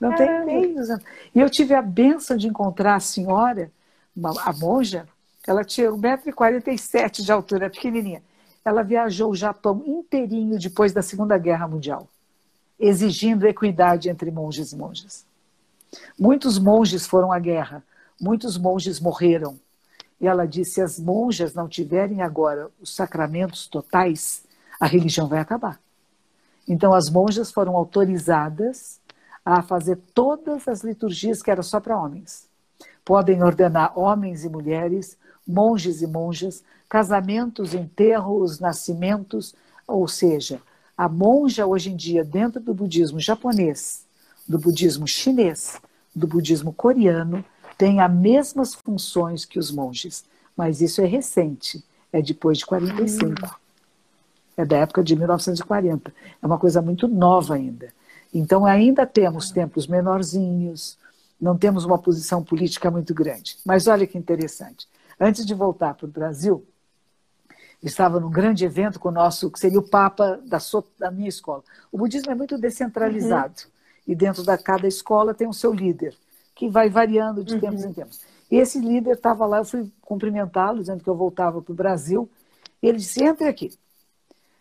Não 0.00 0.14
tem 0.14 0.44
nem 0.46 0.74
200. 0.74 1.04
E 1.34 1.40
eu 1.40 1.50
tive 1.50 1.74
a 1.74 1.82
benção 1.82 2.36
de 2.36 2.48
encontrar 2.48 2.94
a 2.94 3.00
senhora, 3.00 3.70
a 4.44 4.52
monja, 4.54 5.06
Ela 5.46 5.64
tinha 5.64 5.90
1,47m 5.90 7.22
de 7.22 7.32
altura, 7.32 7.70
pequenininha. 7.70 8.22
Ela 8.64 8.82
viajou 8.82 9.30
o 9.30 9.36
Japão 9.36 9.82
inteirinho 9.86 10.58
depois 10.58 10.92
da 10.92 11.02
Segunda 11.02 11.38
Guerra 11.38 11.66
Mundial, 11.66 12.06
exigindo 12.78 13.46
equidade 13.46 14.10
entre 14.10 14.30
monges 14.30 14.72
e 14.72 14.76
monjas. 14.76 15.24
Muitos 16.18 16.58
monges 16.58 17.06
foram 17.06 17.32
à 17.32 17.38
guerra, 17.38 17.82
muitos 18.20 18.58
monges 18.58 19.00
morreram. 19.00 19.58
E 20.20 20.26
ela 20.26 20.46
disse: 20.46 20.72
se 20.72 20.82
as 20.82 20.98
monjas 20.98 21.54
não 21.54 21.66
tiverem 21.66 22.20
agora 22.20 22.70
os 22.80 22.94
sacramentos 22.94 23.66
totais, 23.66 24.44
a 24.78 24.86
religião 24.86 25.26
vai 25.26 25.40
acabar. 25.40 25.80
Então, 26.68 26.94
as 26.94 27.08
monjas 27.10 27.50
foram 27.50 27.74
autorizadas 27.74 29.00
a 29.44 29.62
fazer 29.62 29.96
todas 30.14 30.68
as 30.68 30.82
liturgias 30.82 31.42
que 31.42 31.50
eram 31.50 31.62
só 31.62 31.80
para 31.80 31.98
homens. 31.98 32.48
Podem 33.04 33.42
ordenar 33.42 33.98
homens 33.98 34.44
e 34.44 34.48
mulheres, 34.48 35.16
monges 35.46 36.02
e 36.02 36.06
monjas, 36.06 36.62
casamentos, 36.88 37.74
enterros, 37.74 38.58
nascimentos, 38.58 39.54
ou 39.86 40.06
seja, 40.06 40.60
a 40.96 41.08
monja 41.08 41.66
hoje 41.66 41.90
em 41.90 41.96
dia, 41.96 42.24
dentro 42.24 42.60
do 42.60 42.74
budismo 42.74 43.18
japonês, 43.20 44.04
do 44.46 44.58
budismo 44.58 45.06
chinês, 45.06 45.80
do 46.14 46.26
budismo 46.26 46.72
coreano, 46.72 47.44
tem 47.78 48.00
as 48.00 48.12
mesmas 48.12 48.74
funções 48.74 49.44
que 49.44 49.58
os 49.58 49.70
monges, 49.70 50.24
mas 50.56 50.80
isso 50.82 51.00
é 51.00 51.06
recente, 51.06 51.82
é 52.12 52.20
depois 52.20 52.58
de 52.58 52.66
45. 52.66 53.58
É 54.56 54.64
da 54.64 54.76
época 54.76 55.02
de 55.02 55.16
1940. 55.16 56.12
É 56.42 56.46
uma 56.46 56.58
coisa 56.58 56.82
muito 56.82 57.08
nova 57.08 57.54
ainda. 57.54 57.88
Então, 58.34 58.66
ainda 58.66 59.06
temos 59.06 59.50
templos 59.50 59.86
menorzinhos, 59.86 60.98
não 61.40 61.56
temos 61.56 61.84
uma 61.84 61.98
posição 61.98 62.44
política 62.44 62.90
muito 62.90 63.14
grande. 63.14 63.56
Mas 63.64 63.86
olha 63.86 64.06
que 64.06 64.18
interessante. 64.18 64.86
Antes 65.20 65.44
de 65.44 65.52
voltar 65.52 65.92
para 65.94 66.06
o 66.06 66.08
Brasil, 66.08 66.66
estava 67.82 68.18
num 68.18 68.30
grande 68.30 68.64
evento 68.64 68.98
com 68.98 69.10
o 69.10 69.12
nosso, 69.12 69.50
que 69.50 69.60
seria 69.60 69.78
o 69.78 69.86
Papa 69.86 70.40
da, 70.46 70.58
da 70.98 71.10
minha 71.10 71.28
escola. 71.28 71.62
O 71.92 71.98
budismo 71.98 72.32
é 72.32 72.34
muito 72.34 72.56
descentralizado. 72.56 73.64
Uhum. 73.64 73.70
E 74.08 74.14
dentro 74.14 74.42
da 74.42 74.56
cada 74.56 74.88
escola 74.88 75.34
tem 75.34 75.46
o 75.46 75.52
seu 75.52 75.74
líder, 75.74 76.16
que 76.54 76.70
vai 76.70 76.88
variando 76.88 77.44
de 77.44 77.54
uhum. 77.54 77.60
tempos 77.60 77.84
em 77.84 77.92
tempos. 77.92 78.20
E 78.50 78.56
esse 78.56 78.80
líder 78.80 79.12
estava 79.12 79.46
lá, 79.46 79.58
eu 79.58 79.64
fui 79.64 79.92
cumprimentá-lo, 80.00 80.80
dizendo 80.80 81.04
que 81.04 81.10
eu 81.10 81.14
voltava 81.14 81.60
para 81.60 81.72
o 81.72 81.76
Brasil. 81.76 82.28
E 82.82 82.88
ele 82.88 82.98
disse: 82.98 83.22
entre 83.22 83.46
aqui. 83.46 83.70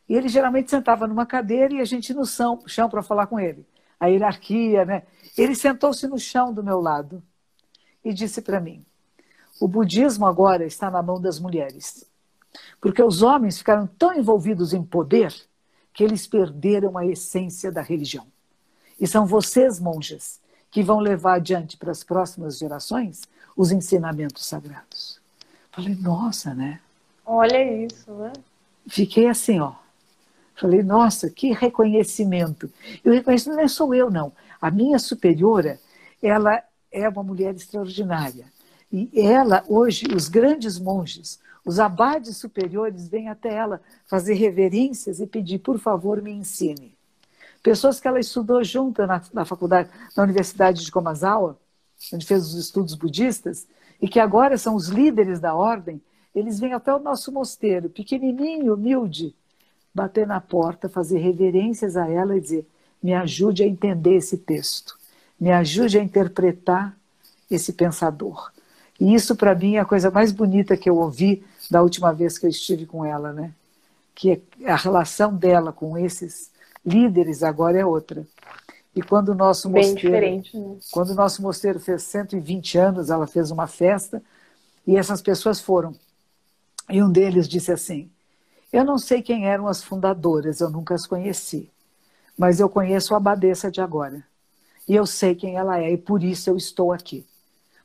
E 0.08 0.16
ele 0.16 0.28
geralmente 0.28 0.70
sentava 0.70 1.08
numa 1.08 1.26
cadeira 1.26 1.74
e 1.74 1.80
a 1.80 1.86
gente 1.86 2.14
no 2.14 2.26
chão, 2.26 2.60
chão 2.68 2.90
para 2.90 3.02
falar 3.02 3.28
com 3.28 3.40
ele. 3.40 3.66
A 4.00 4.08
hierarquia, 4.08 4.84
né? 4.84 5.04
Ele 5.38 5.56
sentou-se 5.56 6.06
no 6.08 6.20
chão 6.20 6.54
do 6.54 6.64
meu 6.64 6.82
lado 6.82 7.24
e 8.04 8.14
disse 8.14 8.42
para 8.42 8.60
mim: 8.60 8.86
o 9.60 9.68
budismo 9.68 10.26
agora 10.26 10.66
está 10.66 10.90
na 10.90 11.02
mão 11.02 11.20
das 11.20 11.40
mulheres. 11.40 12.06
Porque 12.82 13.04
os 13.04 13.22
homens 13.22 13.58
ficaram 13.58 13.88
tão 13.88 14.14
envolvidos 14.14 14.74
em 14.74 14.84
poder 14.84 15.34
que 15.94 16.04
eles 16.04 16.26
perderam 16.26 16.98
a 16.98 17.06
essência 17.06 17.72
da 17.72 17.82
religião. 17.82 18.26
E 19.00 19.08
são 19.08 19.26
vocês, 19.26 19.80
monjas, 19.80 20.40
que 20.72 20.84
vão 20.84 21.00
levar 21.00 21.36
adiante 21.36 21.78
para 21.78 21.92
as 21.92 22.04
próximas 22.04 22.58
gerações 22.58 23.24
os 23.56 23.72
ensinamentos 23.72 24.46
sagrados. 24.46 25.20
Falei, 25.72 25.96
nossa, 25.96 26.54
né? 26.54 26.80
Olha 27.26 27.86
isso, 27.86 28.12
né? 28.14 28.34
Fiquei 28.88 29.28
assim, 29.28 29.60
ó. 29.60 29.74
Falei, 30.56 30.84
nossa, 30.84 31.30
que 31.30 31.54
reconhecimento. 31.54 32.72
E 33.04 33.10
o 33.10 33.14
reconhecimento 33.14 33.58
não 33.58 33.64
é 33.64 33.68
sou 33.68 33.94
eu, 33.94 34.10
não. 34.10 34.32
A 34.62 34.70
minha 34.70 35.00
superiora, 35.00 35.80
ela 36.22 36.62
é 36.92 37.08
uma 37.08 37.24
mulher 37.24 37.56
extraordinária. 37.56 38.46
E 38.92 39.10
ela, 39.22 39.64
hoje, 39.68 40.06
os 40.16 40.28
grandes 40.28 40.80
monges, 40.80 41.40
os 41.64 41.80
abades 41.80 42.38
superiores 42.38 43.08
vêm 43.08 43.30
até 43.30 43.54
ela 43.54 43.82
fazer 44.08 44.34
reverências 44.34 45.20
e 45.20 45.28
pedir, 45.28 45.60
por 45.60 45.78
favor, 45.78 46.22
me 46.22 46.32
ensine. 46.32 46.98
Pessoas 47.62 48.00
que 48.00 48.08
ela 48.08 48.20
estudou 48.20 48.64
junto 48.64 49.06
na, 49.06 49.22
na 49.34 49.46
faculdade, 49.46 49.90
na 50.16 50.24
Universidade 50.24 50.84
de 50.84 50.92
Komazawa, 50.92 51.60
onde 52.14 52.26
fez 52.26 52.48
os 52.48 52.56
estudos 52.56 52.96
budistas, 52.96 53.68
e 54.02 54.08
que 54.08 54.20
agora 54.20 54.58
são 54.58 54.76
os 54.76 54.88
líderes 54.88 55.40
da 55.40 55.54
ordem, 55.54 56.02
eles 56.34 56.60
vêm 56.60 56.74
até 56.74 56.94
o 56.94 57.00
nosso 57.00 57.32
mosteiro, 57.32 57.90
pequenininho, 57.90 58.74
humilde, 58.74 59.36
bater 59.94 60.26
na 60.26 60.40
porta, 60.40 60.88
fazer 60.88 61.20
reverências 61.20 61.98
a 61.98 62.10
ela 62.10 62.38
e 62.38 62.42
dizer: 62.42 62.68
me 63.04 63.14
ajude 63.14 63.64
a 63.64 63.68
entender 63.68 64.16
esse 64.16 64.38
texto, 64.38 64.98
me 65.40 65.52
ajude 65.52 65.98
a 66.00 66.04
interpretar 66.04 66.98
esse 67.52 67.74
pensador. 67.74 68.52
E 69.00 69.14
isso, 69.14 69.36
para 69.36 69.56
mim, 69.56 69.76
é 69.76 69.80
a 69.80 69.86
coisa 69.86 70.12
mais 70.12 70.32
bonita 70.32 70.76
que 70.76 70.90
eu 70.90 70.98
ouvi 70.98 71.44
da 71.72 71.82
última 71.82 72.14
vez 72.14 72.38
que 72.38 72.46
eu 72.46 72.50
estive 72.50 72.86
com 72.86 73.06
ela, 73.06 73.32
né? 73.32 73.54
Que 74.14 74.42
a 74.66 74.76
relação 74.76 75.34
dela 75.34 75.72
com 75.72 75.98
esses 75.98 76.52
líderes 76.86 77.42
agora 77.44 77.78
é 77.78 77.86
outra. 77.86 78.28
E 78.96 79.02
quando 79.02 79.30
o 79.30 79.36
nosso 79.36 79.70
Bem 79.70 79.92
mosteiro, 79.92 80.36
né? 80.54 80.78
quando 80.92 81.12
o 81.12 81.16
nosso 81.16 81.42
mosteiro 81.42 81.80
fez 81.80 82.04
120 82.04 82.78
anos, 82.78 83.10
ela 83.10 83.28
fez 83.28 83.52
uma 83.52 83.68
festa 83.68 84.22
e 84.86 84.98
essas 84.98 85.22
pessoas 85.22 85.62
foram. 85.62 85.96
E 86.90 87.02
um 87.02 87.10
deles 87.10 87.48
disse 87.48 87.72
assim: 87.72 88.10
Eu 88.74 88.84
não 88.84 88.98
sei 88.98 89.22
quem 89.22 89.48
eram 89.48 89.68
as 89.68 89.84
fundadoras, 89.84 90.60
eu 90.60 90.70
nunca 90.70 90.96
as 90.96 91.06
conheci, 91.06 91.70
mas 92.38 92.60
eu 92.60 92.68
conheço 92.68 93.14
a 93.14 93.18
abadesa 93.18 93.72
de 93.72 93.80
agora. 93.80 94.24
E 94.88 94.96
eu 94.96 95.06
sei 95.06 95.36
quem 95.36 95.56
ela 95.56 95.80
é 95.80 95.92
e 95.92 95.98
por 95.98 96.24
isso 96.24 96.50
eu 96.50 96.58
estou 96.58 96.92
aqui. 96.92 97.26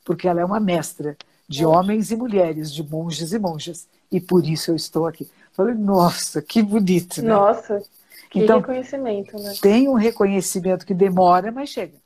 Porque 0.05 0.27
ela 0.27 0.39
é 0.39 0.45
uma 0.45 0.59
mestra 0.59 1.17
de 1.47 1.65
homens 1.65 2.11
e 2.11 2.15
mulheres, 2.15 2.73
de 2.73 2.81
monges 2.81 3.33
e 3.33 3.39
monjas, 3.39 3.87
e 4.11 4.21
por 4.21 4.45
isso 4.45 4.71
eu 4.71 4.75
estou 4.75 5.05
aqui. 5.05 5.29
Falei, 5.51 5.75
nossa, 5.75 6.41
que 6.41 6.61
bonito, 6.61 7.21
né? 7.21 7.29
Nossa, 7.29 7.83
que 8.29 8.39
então, 8.39 8.59
reconhecimento, 8.59 9.37
né? 9.37 9.53
Tem 9.61 9.87
um 9.89 9.93
reconhecimento 9.93 10.85
que 10.85 10.93
demora, 10.93 11.51
mas 11.51 11.69
chega. 11.69 11.97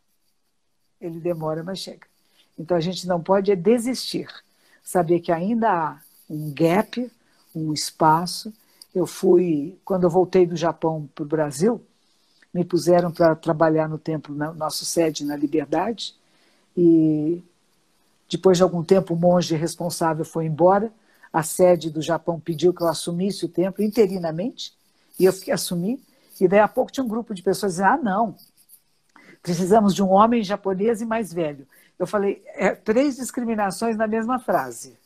Ele 1.00 1.20
demora, 1.20 1.64
mas 1.64 1.80
chega. 1.80 2.08
Então 2.58 2.76
a 2.76 2.82
gente 2.82 3.08
não 3.08 3.22
pode 3.22 3.52
é 3.52 3.56
desistir. 3.56 4.28
Saber 4.84 5.20
que 5.20 5.32
ainda 5.32 5.70
há 5.70 6.00
um 6.30 6.52
gap, 6.54 7.10
um 7.56 7.74
espaço. 7.74 8.54
Eu 8.94 9.06
fui, 9.06 9.78
quando 9.86 10.04
eu 10.04 10.10
voltei 10.10 10.46
do 10.46 10.56
Japão 10.56 11.08
para 11.16 11.24
o 11.24 11.28
Brasil, 11.28 11.82
me 12.54 12.66
puseram 12.66 13.12
para 13.12 13.36
trabalhar 13.36 13.88
no 13.88 13.98
templo, 13.98 14.36
no 14.36 14.54
nosso 14.54 14.84
sede 14.84 15.24
na 15.24 15.36
Liberdade, 15.36 16.16
e 16.76 17.42
depois 18.30 18.58
de 18.58 18.64
algum 18.64 18.84
tempo 18.84 19.14
o 19.14 19.18
monge 19.18 19.56
responsável 19.56 20.24
foi 20.24 20.46
embora, 20.46 20.94
a 21.34 21.44
sede 21.44 21.90
do 21.90 22.02
Japão 22.02 22.40
pediu 22.40 22.74
que 22.74 22.82
eu 22.82 22.88
assumisse 22.88 23.46
o 23.46 23.50
templo 23.50 23.84
interinamente, 23.84 24.74
e 25.20 25.26
eu 25.26 25.34
fiquei 25.34 25.54
assumi, 25.54 26.02
e 26.40 26.48
daí 26.48 26.60
a 26.60 26.68
pouco 26.68 26.92
tinha 26.92 27.04
um 27.04 27.08
grupo 27.10 27.34
de 27.34 27.42
pessoas 27.42 27.74
dizendo: 27.74 27.90
ah, 27.90 27.98
não, 27.98 28.36
precisamos 29.42 29.94
de 29.94 30.02
um 30.02 30.10
homem 30.10 30.44
japonês 30.44 31.02
e 31.02 31.06
mais 31.06 31.34
velho. 31.34 31.68
Eu 31.98 32.08
falei: 32.08 32.42
é, 32.56 32.74
três 32.74 33.18
discriminações 33.18 33.98
na 33.98 34.08
mesma 34.08 34.40
frase: 34.40 34.98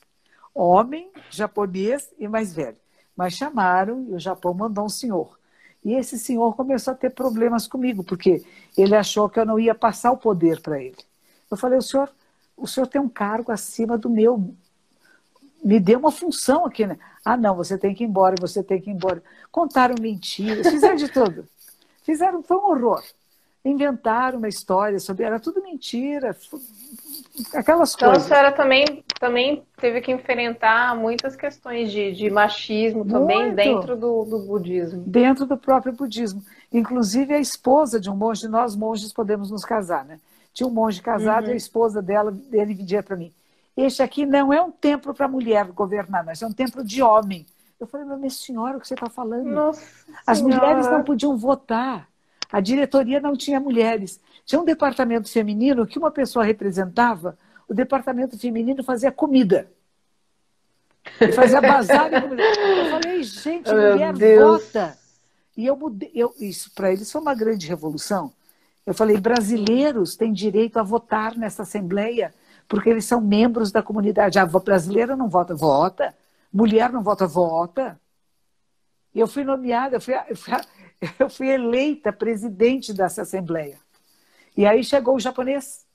homem, 0.53 1.09
japonês 1.29 2.09
e 2.19 2.27
mais 2.27 2.53
velho. 2.53 2.77
Mas 3.15 3.33
chamaram 3.33 4.05
e 4.09 4.13
o 4.13 4.19
Japão 4.19 4.53
mandou 4.53 4.85
um 4.85 4.89
senhor. 4.89 5.37
E 5.83 5.93
esse 5.93 6.17
senhor 6.17 6.55
começou 6.55 6.93
a 6.93 6.97
ter 6.97 7.09
problemas 7.09 7.67
comigo, 7.67 8.03
porque 8.03 8.43
ele 8.77 8.95
achou 8.95 9.29
que 9.29 9.39
eu 9.39 9.45
não 9.45 9.59
ia 9.59 9.75
passar 9.75 10.11
o 10.11 10.17
poder 10.17 10.61
para 10.61 10.81
ele. 10.81 10.97
Eu 11.49 11.57
falei: 11.57 11.77
o 11.77 11.81
senhor, 11.81 12.09
o 12.57 12.67
senhor 12.67 12.87
tem 12.87 13.01
um 13.01 13.09
cargo 13.09 13.51
acima 13.51 13.97
do 13.97 14.09
meu. 14.09 14.53
Me 15.63 15.79
dê 15.79 15.95
uma 15.95 16.11
função 16.11 16.65
aqui, 16.65 16.85
né? 16.85 16.97
Ah, 17.23 17.37
não, 17.37 17.55
você 17.55 17.77
tem 17.77 17.93
que 17.95 18.03
ir 18.03 18.07
embora, 18.07 18.35
você 18.39 18.61
tem 18.61 18.81
que 18.81 18.89
ir 18.89 18.93
embora. 18.93 19.23
Contaram 19.51 19.95
mentiras, 19.99 20.67
fizeram 20.67 20.95
de 20.95 21.09
tudo. 21.09 21.47
Fizeram, 22.03 22.43
foi 22.43 22.57
um 22.57 22.69
horror. 22.69 23.01
Inventaram 23.63 24.39
uma 24.39 24.49
história 24.49 24.99
sobre. 24.99 25.23
Era 25.23 25.39
tudo 25.39 25.63
mentira, 25.63 26.35
aquelas 27.53 27.93
então, 27.95 28.09
coisas. 28.09 28.25
Então 28.25 28.37
a 28.37 28.41
senhora 28.41 28.51
também, 28.51 29.05
também 29.17 29.63
teve 29.77 30.01
que 30.01 30.11
enfrentar 30.11 30.97
muitas 30.97 31.33
questões 31.33 31.89
de, 31.89 32.11
de 32.11 32.29
machismo 32.29 33.05
também 33.05 33.43
Muito. 33.43 33.55
dentro 33.55 33.95
do, 33.95 34.25
do 34.25 34.39
budismo. 34.39 35.01
Dentro 35.07 35.45
do 35.45 35.55
próprio 35.55 35.93
budismo. 35.93 36.43
Inclusive 36.73 37.33
a 37.33 37.39
esposa 37.39 38.01
de 38.01 38.09
um 38.09 38.15
monge, 38.17 38.49
nós 38.49 38.75
monges 38.75 39.13
podemos 39.13 39.49
nos 39.49 39.63
casar, 39.63 40.03
né? 40.03 40.19
Tinha 40.53 40.67
um 40.67 40.71
monge 40.71 41.01
casado 41.01 41.45
uhum. 41.45 41.49
e 41.49 41.53
a 41.53 41.57
esposa 41.57 42.01
dela, 42.01 42.31
dele 42.31 42.75
pedia 42.75 43.01
para 43.01 43.15
mim 43.15 43.33
este 43.75 44.03
aqui 44.03 44.25
não 44.25 44.53
é 44.53 44.61
um 44.61 44.71
templo 44.71 45.13
para 45.13 45.27
mulher 45.27 45.65
governar, 45.71 46.23
mas 46.23 46.41
é 46.41 46.47
um 46.47 46.51
templo 46.51 46.83
de 46.83 47.01
homem. 47.01 47.45
Eu 47.79 47.87
falei, 47.87 48.05
mas 48.05 48.19
minha 48.19 48.29
senhora, 48.29 48.77
o 48.77 48.79
que 48.79 48.87
você 48.87 48.93
está 48.93 49.09
falando? 49.09 49.45
Nossa 49.45 49.83
As 50.25 50.41
mulheres 50.41 50.87
não 50.87 51.03
podiam 51.03 51.35
votar. 51.35 52.07
A 52.51 52.59
diretoria 52.59 53.19
não 53.19 53.35
tinha 53.35 53.59
mulheres. 53.59 54.21
Tinha 54.45 54.61
um 54.61 54.65
departamento 54.65 55.29
feminino 55.29 55.87
que 55.87 55.97
uma 55.97 56.11
pessoa 56.11 56.45
representava, 56.45 57.37
o 57.67 57.73
departamento 57.73 58.37
feminino 58.37 58.83
fazia 58.83 59.11
comida. 59.11 59.71
fazia 61.35 61.59
bazar 61.59 62.09
comida. 62.21 62.43
Eu 62.43 63.01
falei, 63.01 63.23
gente, 63.23 63.73
mulher 63.73 64.13
vota. 64.39 64.97
E 65.57 65.65
eu 65.65 65.75
mudei. 65.75 66.11
Eu, 66.13 66.33
isso 66.39 66.71
para 66.75 66.91
eles 66.91 67.11
foi 67.11 67.21
uma 67.21 67.33
grande 67.33 67.67
revolução. 67.67 68.31
Eu 68.85 68.93
falei, 68.93 69.17
brasileiros 69.17 70.15
têm 70.15 70.33
direito 70.33 70.77
a 70.77 70.83
votar 70.83 71.37
nessa 71.37 71.63
Assembleia 71.63 72.33
porque 72.67 72.89
eles 72.89 73.05
são 73.05 73.21
membros 73.21 73.71
da 73.71 73.83
comunidade. 73.83 74.39
A 74.39 74.45
brasileira 74.45 75.15
não 75.15 75.29
vota, 75.29 75.53
vota. 75.53 76.15
Mulher 76.51 76.91
não 76.91 77.03
vota, 77.03 77.25
vota. 77.27 77.99
E 79.13 79.19
eu 79.19 79.27
fui 79.27 79.43
nomeada, 79.43 79.97
eu 79.97 80.01
fui, 80.01 80.13
eu 80.27 80.35
fui, 80.35 80.53
eu 81.19 81.29
fui 81.29 81.47
eleita 81.49 82.11
presidente 82.11 82.93
dessa 82.93 83.21
assembleia. 83.21 83.77
E 84.55 84.65
aí 84.65 84.83
chegou 84.83 85.15
o 85.15 85.19
japonês, 85.19 85.85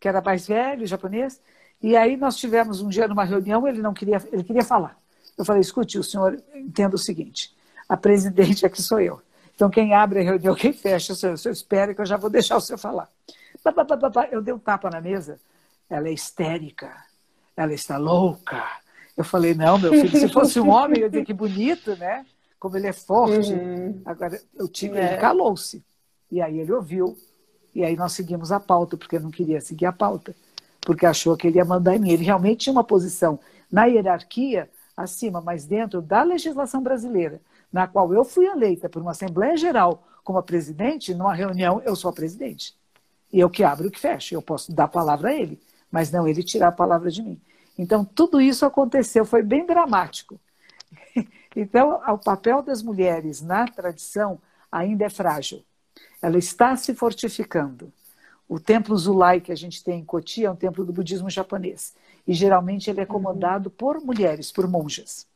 que 0.00 0.08
era 0.08 0.20
mais 0.20 0.46
velho, 0.46 0.84
o 0.84 0.86
japonês, 0.86 1.40
e 1.82 1.96
aí 1.96 2.16
nós 2.16 2.36
tivemos 2.36 2.80
um 2.80 2.88
dia 2.88 3.08
numa 3.08 3.24
reunião, 3.24 3.66
ele 3.66 3.80
não 3.80 3.92
queria, 3.92 4.22
ele 4.32 4.44
queria 4.44 4.64
falar. 4.64 4.98
Eu 5.36 5.44
falei, 5.44 5.60
escute, 5.60 5.98
o 5.98 6.04
senhor 6.04 6.42
entenda 6.54 6.94
o 6.94 6.98
seguinte, 6.98 7.54
a 7.88 7.96
presidente 7.96 8.64
aqui 8.64 8.80
sou 8.80 9.00
eu. 9.00 9.20
Então 9.54 9.70
quem 9.70 9.94
abre 9.94 10.20
a 10.20 10.22
reunião, 10.22 10.54
quem 10.54 10.72
fecha, 10.72 11.12
o 11.12 11.16
senhor, 11.16 11.34
o 11.34 11.38
senhor 11.38 11.52
espera 11.52 11.94
que 11.94 12.00
eu 12.00 12.06
já 12.06 12.16
vou 12.16 12.30
deixar 12.30 12.56
o 12.56 12.60
senhor 12.60 12.78
falar. 12.78 13.08
Eu 14.30 14.42
dei 14.42 14.52
um 14.52 14.58
tapa 14.58 14.90
na 14.90 15.00
mesa, 15.00 15.40
ela 15.88 16.08
é 16.08 16.12
histérica, 16.12 16.92
ela 17.56 17.72
está 17.72 17.96
louca. 17.96 18.62
Eu 19.16 19.24
falei, 19.24 19.54
não, 19.54 19.78
meu 19.78 19.92
filho, 19.92 20.10
se 20.10 20.28
fosse 20.28 20.58
um 20.58 20.68
homem, 20.68 20.98
eu 20.98 21.04
ia 21.04 21.10
dizer 21.10 21.24
que 21.24 21.32
bonito, 21.32 21.96
né? 21.96 22.26
Como 22.58 22.76
ele 22.76 22.88
é 22.88 22.92
forte. 22.92 23.52
Uhum. 23.52 24.02
Agora, 24.04 24.40
eu 24.56 24.66
tive, 24.66 24.98
é. 24.98 25.16
calou-se. 25.16 25.84
E 26.30 26.42
aí 26.42 26.58
ele 26.58 26.72
ouviu. 26.72 27.16
E 27.74 27.84
aí 27.84 27.96
nós 27.96 28.12
seguimos 28.12 28.50
a 28.50 28.58
pauta, 28.58 28.96
porque 28.96 29.16
eu 29.16 29.20
não 29.20 29.30
queria 29.30 29.60
seguir 29.60 29.86
a 29.86 29.92
pauta, 29.92 30.34
porque 30.80 31.06
achou 31.06 31.36
que 31.36 31.46
ele 31.46 31.58
ia 31.58 31.64
mandar 31.64 31.94
em 31.94 31.98
mim. 31.98 32.10
Ele 32.10 32.24
realmente 32.24 32.64
tinha 32.64 32.72
uma 32.72 32.84
posição 32.84 33.38
na 33.70 33.84
hierarquia 33.84 34.68
acima, 34.96 35.40
mas 35.40 35.64
dentro 35.64 36.02
da 36.02 36.22
legislação 36.22 36.82
brasileira, 36.82 37.40
na 37.74 37.88
qual 37.88 38.14
eu 38.14 38.24
fui 38.24 38.46
eleita 38.46 38.88
por 38.88 39.02
uma 39.02 39.10
Assembleia 39.10 39.56
Geral 39.56 40.06
como 40.22 40.38
a 40.38 40.42
presidente, 40.44 41.12
numa 41.12 41.34
reunião 41.34 41.82
eu 41.84 41.96
sou 41.96 42.08
a 42.08 42.12
presidente. 42.12 42.72
E 43.32 43.40
eu 43.40 43.50
que 43.50 43.64
abro 43.64 43.88
e 43.88 43.90
que 43.90 43.98
fecho. 43.98 44.32
Eu 44.32 44.40
posso 44.40 44.72
dar 44.72 44.84
a 44.84 44.88
palavra 44.88 45.30
a 45.30 45.34
ele, 45.34 45.60
mas 45.90 46.08
não 46.12 46.28
ele 46.28 46.44
tirar 46.44 46.68
a 46.68 46.72
palavra 46.72 47.10
de 47.10 47.20
mim. 47.20 47.40
Então, 47.76 48.04
tudo 48.04 48.40
isso 48.40 48.64
aconteceu, 48.64 49.24
foi 49.24 49.42
bem 49.42 49.66
dramático. 49.66 50.40
Então, 51.56 52.00
o 52.08 52.18
papel 52.18 52.62
das 52.62 52.82
mulheres 52.82 53.40
na 53.40 53.64
tradição 53.68 54.40
ainda 54.72 55.04
é 55.04 55.08
frágil. 55.08 55.62
Ela 56.20 56.36
está 56.36 56.74
se 56.74 56.92
fortificando. 56.92 57.92
O 58.48 58.58
templo 58.58 58.98
Zulai 58.98 59.40
que 59.40 59.52
a 59.52 59.54
gente 59.54 59.84
tem 59.84 60.00
em 60.00 60.04
Cotia 60.04 60.48
é 60.48 60.50
um 60.50 60.56
templo 60.56 60.84
do 60.84 60.92
budismo 60.92 61.30
japonês. 61.30 61.94
E 62.26 62.34
geralmente 62.34 62.90
ele 62.90 63.02
é 63.02 63.06
comandado 63.06 63.70
por 63.70 64.00
mulheres, 64.00 64.50
por 64.50 64.66
monjas. 64.66 65.28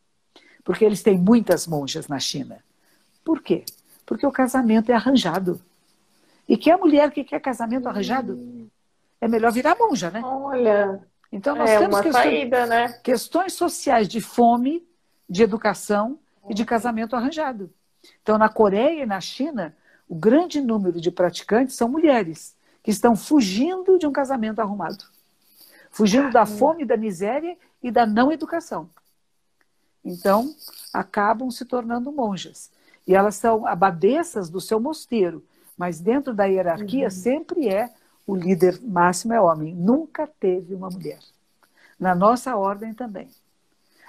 Porque 0.68 0.84
eles 0.84 1.02
têm 1.02 1.16
muitas 1.16 1.66
monjas 1.66 2.08
na 2.08 2.18
China. 2.18 2.62
Por 3.24 3.40
quê? 3.40 3.64
Porque 4.04 4.26
o 4.26 4.30
casamento 4.30 4.92
é 4.92 4.94
arranjado. 4.94 5.62
E 6.46 6.58
que 6.58 6.70
a 6.70 6.76
mulher 6.76 7.10
que 7.10 7.24
quer 7.24 7.40
casamento 7.40 7.88
arranjado 7.88 8.68
é 9.18 9.26
melhor 9.26 9.50
virar 9.50 9.78
monja, 9.78 10.10
né? 10.10 10.20
Olha. 10.22 11.00
Então 11.32 11.56
nós 11.56 11.70
é 11.70 11.78
temos 11.78 12.02
questões, 12.02 12.22
saída, 12.22 12.66
né? 12.66 12.92
questões 13.02 13.54
sociais 13.54 14.06
de 14.06 14.20
fome, 14.20 14.86
de 15.26 15.42
educação 15.42 16.18
e 16.50 16.52
de 16.52 16.66
casamento 16.66 17.16
arranjado. 17.16 17.72
Então, 18.22 18.36
na 18.36 18.50
Coreia 18.50 19.04
e 19.04 19.06
na 19.06 19.22
China, 19.22 19.74
o 20.06 20.14
grande 20.14 20.60
número 20.60 21.00
de 21.00 21.10
praticantes 21.10 21.76
são 21.76 21.88
mulheres 21.88 22.54
que 22.82 22.90
estão 22.90 23.16
fugindo 23.16 23.98
de 23.98 24.06
um 24.06 24.12
casamento 24.12 24.58
arrumado, 24.58 25.06
fugindo 25.90 26.30
da 26.30 26.44
fome, 26.44 26.84
da 26.84 26.98
miséria 26.98 27.56
e 27.82 27.90
da 27.90 28.04
não 28.04 28.30
educação. 28.30 28.90
Então, 30.04 30.54
acabam 30.92 31.50
se 31.50 31.64
tornando 31.64 32.12
monjas. 32.12 32.70
E 33.06 33.14
elas 33.14 33.36
são 33.36 33.66
abadesas 33.66 34.50
do 34.50 34.60
seu 34.60 34.78
mosteiro, 34.78 35.42
mas 35.76 36.00
dentro 36.00 36.34
da 36.34 36.44
hierarquia 36.44 37.04
uhum. 37.04 37.10
sempre 37.10 37.68
é 37.68 37.90
o 38.26 38.36
líder 38.36 38.78
máximo 38.82 39.32
é 39.32 39.40
homem. 39.40 39.74
Nunca 39.74 40.26
teve 40.26 40.74
uma 40.74 40.90
mulher. 40.90 41.18
Na 41.98 42.14
nossa 42.14 42.54
ordem 42.54 42.92
também. 42.92 43.28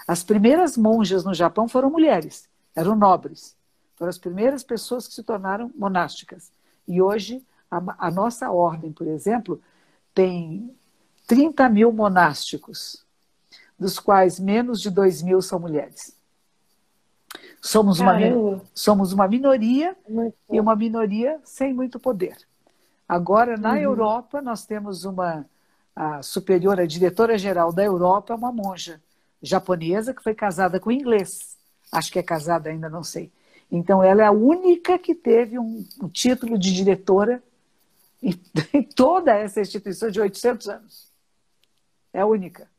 As 0.06 0.24
primeiras 0.24 0.76
monjas 0.76 1.24
no 1.24 1.34
Japão 1.34 1.68
foram 1.68 1.90
mulheres, 1.90 2.50
eram 2.76 2.96
nobres. 2.96 3.56
Foram 3.96 4.10
as 4.10 4.18
primeiras 4.18 4.64
pessoas 4.64 5.08
que 5.08 5.14
se 5.14 5.24
tornaram 5.24 5.72
monásticas. 5.76 6.52
E 6.88 7.02
hoje, 7.02 7.42
a, 7.70 8.08
a 8.08 8.12
nossa 8.12 8.50
ordem, 8.52 8.92
por 8.92 9.08
exemplo, 9.08 9.62
tem 10.14 10.76
30 11.28 11.70
mil 11.70 11.94
monásticos, 11.94 13.06
dos 13.80 14.00
quais 14.00 14.40
menos 14.40 14.82
de 14.82 14.90
2 14.90 15.22
mil 15.22 15.42
são 15.42 15.60
mulheres. 15.60 16.18
Somos 17.62 18.00
uma, 18.00 18.14
somos 18.74 19.14
uma 19.14 19.28
minoria 19.28 19.96
e 20.50 20.60
uma 20.60 20.76
minoria 20.76 21.40
sem 21.44 21.74
muito 21.74 22.00
poder. 22.00 22.38
Agora, 23.08 23.58
na 23.58 23.72
uhum. 23.72 23.78
Europa, 23.78 24.42
nós 24.42 24.66
temos 24.66 25.04
uma 25.04 25.46
a 25.96 26.24
superiora, 26.24 26.84
a 26.84 26.88
diretora-geral 26.88 27.74
da 27.74 27.84
Europa, 27.84 28.34
uma 28.34 28.54
monja 28.54 29.02
japonesa 29.42 30.14
que 30.14 30.24
foi 30.24 30.34
casada 30.34 30.80
com 30.80 30.90
inglês. 30.90 31.58
Acho 31.92 32.10
que 32.12 32.20
é 32.20 32.24
casada 32.24 32.70
ainda, 32.70 32.88
não 32.88 33.04
sei. 33.04 33.30
Então, 33.70 34.02
ela 34.02 34.24
é 34.24 34.26
a 34.26 34.32
única 34.32 34.98
que 34.98 35.14
teve 35.14 35.60
um, 35.60 35.86
um 36.02 36.08
título 36.08 36.58
de 36.58 36.74
diretora 36.74 37.44
em, 38.24 38.34
em, 38.74 38.84
toda 38.84 39.36
essa 39.36 39.60
instituição 39.60 40.10
de 40.10 40.22
800 40.22 40.70
anos. 40.70 41.12
É 42.14 42.22
a 42.22 42.26
única. 42.26 42.70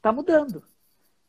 Está 0.00 0.10
mudando. 0.10 0.62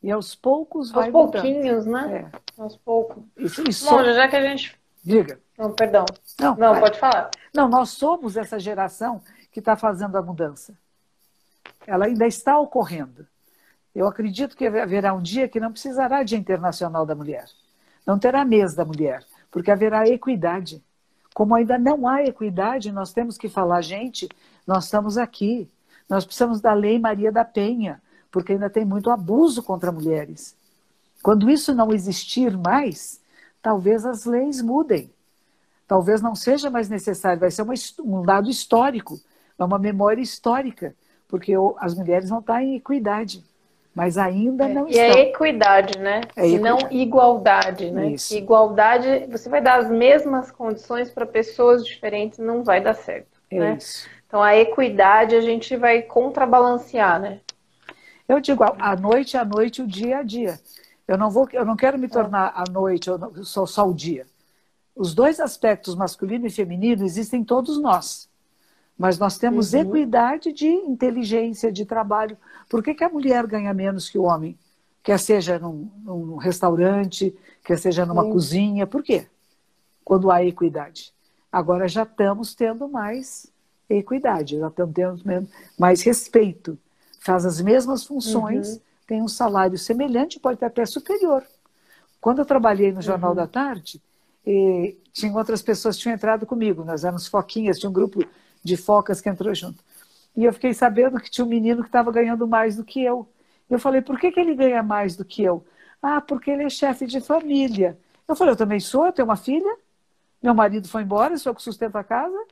E 0.02 0.10
aos 0.10 0.34
poucos 0.34 0.92
vai 0.92 1.06
Aos 1.06 1.12
pouquinhos, 1.12 1.86
mudando. 1.86 2.08
né? 2.08 2.32
É. 2.34 2.62
Aos 2.62 2.78
poucos. 2.78 3.22
Isso, 3.36 3.62
isso. 3.70 3.86
Bom, 3.86 4.02
já 4.04 4.30
que 4.30 4.36
a 4.38 4.42
gente... 4.42 4.80
Diga. 5.04 5.40
Não, 5.58 5.74
perdão. 5.74 6.06
Não, 6.40 6.56
não 6.56 6.80
pode 6.80 6.98
falar. 6.98 7.30
Não, 7.54 7.68
nós 7.68 7.90
somos 7.90 8.38
essa 8.38 8.58
geração 8.58 9.22
que 9.52 9.60
está 9.60 9.76
fazendo 9.76 10.16
a 10.16 10.22
mudança. 10.22 10.74
Ela 11.86 12.06
ainda 12.06 12.26
está 12.26 12.58
ocorrendo. 12.58 13.28
Eu 13.94 14.08
acredito 14.08 14.56
que 14.56 14.66
haverá 14.66 15.14
um 15.14 15.22
dia 15.22 15.50
que 15.50 15.60
não 15.60 15.72
precisará 15.72 16.24
Dia 16.24 16.38
Internacional 16.38 17.06
da 17.06 17.14
Mulher. 17.14 17.46
Não 18.06 18.18
terá 18.18 18.46
mês 18.46 18.74
da 18.74 18.86
mulher, 18.86 19.26
porque 19.52 19.70
haverá 19.70 20.08
equidade. 20.08 20.82
Como 21.34 21.54
ainda 21.54 21.78
não 21.78 22.08
há 22.08 22.24
equidade, 22.24 22.92
nós 22.92 23.12
temos 23.12 23.38
que 23.38 23.50
falar, 23.50 23.82
gente, 23.82 24.30
nós 24.66 24.86
estamos 24.86 25.18
aqui. 25.18 25.70
Nós 26.08 26.26
precisamos 26.26 26.62
da 26.62 26.74
Lei 26.74 27.00
Maria 27.00 27.32
da 27.32 27.44
Penha, 27.44 28.02
porque 28.32 28.54
ainda 28.54 28.70
tem 28.70 28.86
muito 28.86 29.10
abuso 29.10 29.62
contra 29.62 29.92
mulheres. 29.92 30.56
Quando 31.22 31.50
isso 31.50 31.76
não 31.76 31.94
existir 31.94 32.58
mais, 32.58 33.22
talvez 33.62 34.06
as 34.06 34.26
leis 34.26 34.62
mudem. 34.62 35.12
Talvez 35.88 36.22
não 36.22 36.36
seja 36.36 36.70
mais 36.70 36.88
necessário, 36.88 37.40
vai 37.40 37.52
ser 37.52 37.64
uma, 37.64 37.74
um 38.00 38.24
dado 38.24 38.50
histórico, 38.50 39.20
é 39.60 39.64
uma 39.64 39.78
memória 39.78 40.22
histórica, 40.22 40.96
porque 41.28 41.54
as 41.78 41.94
mulheres 41.94 42.30
vão 42.30 42.40
estar 42.40 42.64
em 42.64 42.76
equidade 42.76 43.44
mas 43.94 44.18
ainda 44.18 44.66
é, 44.66 44.74
não 44.74 44.88
e 44.88 44.98
é 44.98 45.08
estão. 45.08 45.20
E 45.20 45.26
é 45.26 45.30
equidade, 45.30 46.00
né? 46.00 46.22
É 46.36 46.48
e 46.48 46.58
não 46.60 46.78
igualdade, 46.90 47.92
né? 47.92 48.12
Isso. 48.12 48.34
Igualdade, 48.36 49.28
você 49.30 49.50
vai 49.50 49.62
dar 49.62 49.80
as 49.80 49.90
mesmas 49.90 50.50
condições 50.50 51.10
para 51.10 51.26
pessoas 51.26 51.86
diferentes, 51.86 52.40
não 52.40 52.64
vai 52.64 52.82
dar 52.82 52.94
certo. 52.94 53.28
É 53.50 53.60
né? 53.60 53.78
Então 54.28 54.42
a 54.42 54.56
equidade 54.56 55.36
a 55.36 55.42
gente 55.42 55.76
vai 55.76 56.02
contrabalancear, 56.02 57.20
né? 57.20 57.40
Eu 58.32 58.40
digo, 58.40 58.64
a 58.64 58.96
noite 58.96 59.36
a 59.36 59.44
noite, 59.44 59.82
o 59.82 59.88
dia 59.88 60.20
a 60.20 60.24
dia. 60.24 60.58
Eu 61.06 61.18
não 61.18 61.30
vou, 61.30 61.50
eu 61.52 61.66
não 61.66 61.76
quero 61.76 62.00
me 62.00 62.08
tornar 62.08 62.54
a 62.56 62.64
noite, 62.72 63.10
eu 63.10 63.18
não, 63.18 63.44
sou 63.44 63.68
só 63.68 63.86
o 63.90 63.94
dia. 63.94 64.26
Os 64.96 65.14
dois 65.14 65.38
aspectos, 65.42 65.96
masculino 65.96 66.48
e 66.48 66.50
feminino, 66.50 67.04
existem 67.04 67.42
em 67.42 67.44
todos 67.44 67.78
nós. 67.78 68.30
Mas 68.98 69.20
nós 69.20 69.38
temos 69.38 69.74
uhum. 69.74 69.82
equidade 69.82 70.54
de 70.54 70.66
inteligência, 70.66 71.70
de 71.74 71.84
trabalho. 71.84 72.38
Por 72.70 72.82
que, 72.82 72.94
que 72.94 73.04
a 73.04 73.10
mulher 73.10 73.46
ganha 73.46 73.74
menos 73.74 74.10
que 74.10 74.18
o 74.18 74.24
homem? 74.24 74.58
Quer 75.04 75.20
seja 75.20 75.60
num, 75.60 75.92
num 76.02 76.38
restaurante, 76.38 77.36
quer 77.66 77.78
seja 77.78 78.06
numa 78.06 78.24
cozinha. 78.24 78.88
Por 78.88 79.04
quê? 79.04 79.28
Quando 80.06 80.32
há 80.32 80.42
equidade. 80.42 81.14
Agora 81.52 81.86
já 81.86 82.04
estamos 82.04 82.56
tendo 82.56 82.88
mais 82.88 83.52
equidade, 83.90 84.58
já 84.58 84.70
estamos 84.70 84.96
tendo 84.96 85.50
mais 85.78 86.02
respeito. 86.02 86.80
Faz 87.22 87.46
as 87.46 87.62
mesmas 87.62 88.04
funções, 88.04 88.74
uhum. 88.74 88.80
tem 89.06 89.22
um 89.22 89.28
salário 89.28 89.78
semelhante, 89.78 90.40
pode 90.40 90.58
ter 90.60 90.66
até 90.66 90.86
superior. 90.88 91.44
Quando 92.20 92.40
eu 92.40 92.46
trabalhei 92.46 92.92
no 92.92 93.02
Jornal 93.02 93.30
uhum. 93.30 93.36
da 93.36 93.48
Tarde, 93.48 94.02
e 94.46 94.98
tinha 95.14 95.32
outras 95.32 95.62
pessoas 95.62 95.96
que 95.96 96.02
tinham 96.02 96.16
entrado 96.16 96.48
comigo, 96.48 96.84
nós 96.84 97.04
éramos 97.04 97.28
foquinhas, 97.28 97.78
tinha 97.78 97.90
um 97.90 97.94
grupo 97.94 98.24
de 98.64 98.76
focas 98.76 99.22
que 99.22 99.30
entrou 99.30 99.54
junto. 99.54 99.84
E 100.36 100.44
eu 100.44 100.52
fiquei 100.52 100.74
sabendo 100.74 101.20
que 101.20 101.30
tinha 101.30 101.46
um 101.46 101.50
menino 101.50 101.84
que 101.84 101.90
estava 101.90 102.12
ganhando 102.12 102.48
mais 102.48 102.76
do 102.76 102.84
que 102.84 103.04
eu. 103.04 103.30
Eu 103.70 103.78
falei, 103.78 104.02
por 104.02 104.20
que, 104.20 104.32
que 104.32 104.40
ele 104.40 104.56
ganha 104.56 104.82
mais 104.82 105.16
do 105.16 105.24
que 105.24 105.44
eu? 105.44 105.64
Ah, 106.02 106.20
porque 106.20 106.50
ele 106.50 106.64
é 106.64 106.70
chefe 106.70 107.06
de 107.06 107.22
família. 107.22 108.00
Eu 108.28 108.36
falei, 108.36 108.54
eu 108.54 108.58
também 108.58 108.80
sou, 108.80 109.06
eu 109.06 109.14
tenho 109.14 109.28
uma 109.28 109.36
filha. 109.36 109.78
Meu 110.42 110.56
marido 110.56 110.88
foi 110.88 111.04
embora, 111.04 111.38
sou 111.38 111.52
eu 111.52 111.56
que 111.56 111.62
sustento 111.62 111.98
a 111.98 112.04
casa. 112.04 112.46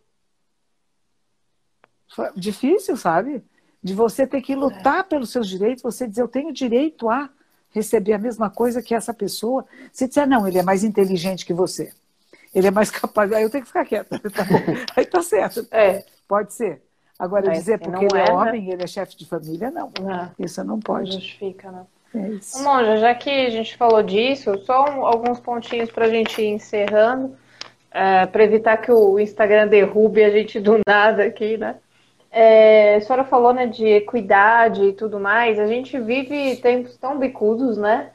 Foi 2.13 2.31
difícil, 2.35 2.95
sabe? 2.95 3.43
De 3.81 3.93
você 3.93 4.27
ter 4.27 4.41
que 4.41 4.55
lutar 4.55 5.05
pelos 5.05 5.29
seus 5.29 5.47
direitos, 5.47 5.81
você 5.81 6.07
dizer, 6.07 6.21
eu 6.21 6.27
tenho 6.27 6.51
direito 6.51 7.09
a 7.09 7.29
receber 7.71 8.13
a 8.13 8.17
mesma 8.17 8.49
coisa 8.49 8.81
que 8.81 8.93
essa 8.93 9.13
pessoa. 9.13 9.65
Se 9.91 10.07
disser, 10.07 10.27
não, 10.27 10.47
ele 10.47 10.57
é 10.57 10.63
mais 10.63 10.83
inteligente 10.83 11.45
que 11.45 11.53
você. 11.53 11.91
Ele 12.53 12.67
é 12.67 12.71
mais 12.71 12.89
capaz. 12.91 13.31
Aí 13.31 13.43
eu 13.43 13.49
tenho 13.49 13.63
que 13.63 13.69
ficar 13.69 13.85
quieta. 13.85 14.19
Tá 14.19 14.45
aí 14.95 15.05
tá 15.05 15.21
certo. 15.21 15.65
É. 15.71 16.03
Pode 16.27 16.53
ser. 16.53 16.81
Agora, 17.17 17.51
dizer 17.51 17.79
porque 17.79 18.05
ele 18.05 18.17
é, 18.17 18.29
é 18.29 18.31
homem 18.31 18.69
e 18.69 18.71
ele 18.71 18.83
é 18.83 18.87
chefe 18.87 19.17
de 19.17 19.25
família, 19.25 19.69
não. 19.69 19.91
não. 20.01 20.31
Isso 20.39 20.63
não 20.63 20.79
pode. 20.79 21.11
Não 21.11 21.19
justifica, 21.19 21.69
né? 21.69 21.85
É 22.15 22.29
isso. 22.29 22.63
Monja, 22.63 22.97
já 22.97 23.13
que 23.13 23.29
a 23.29 23.49
gente 23.49 23.75
falou 23.75 24.01
disso, 24.01 24.57
só 24.65 24.73
alguns 24.73 25.39
pontinhos 25.39 25.91
para 25.91 26.05
a 26.05 26.09
gente 26.09 26.41
ir 26.41 26.47
encerrando, 26.47 27.35
é, 27.91 28.25
para 28.25 28.43
evitar 28.43 28.77
que 28.77 28.91
o 28.91 29.19
Instagram 29.19 29.67
derrube 29.67 30.23
a 30.23 30.29
gente 30.29 30.59
do 30.59 30.79
nada 30.87 31.23
aqui, 31.23 31.57
né? 31.57 31.75
É, 32.31 32.95
a 32.95 33.01
senhora 33.01 33.23
falou 33.23 33.53
né, 33.53 33.65
de 33.65 33.85
equidade 33.87 34.83
e 34.83 34.93
tudo 34.93 35.19
mais. 35.19 35.59
A 35.59 35.67
gente 35.67 35.99
vive 35.99 36.57
tempos 36.57 36.95
tão 36.97 37.17
bicudos, 37.17 37.77
né? 37.77 38.11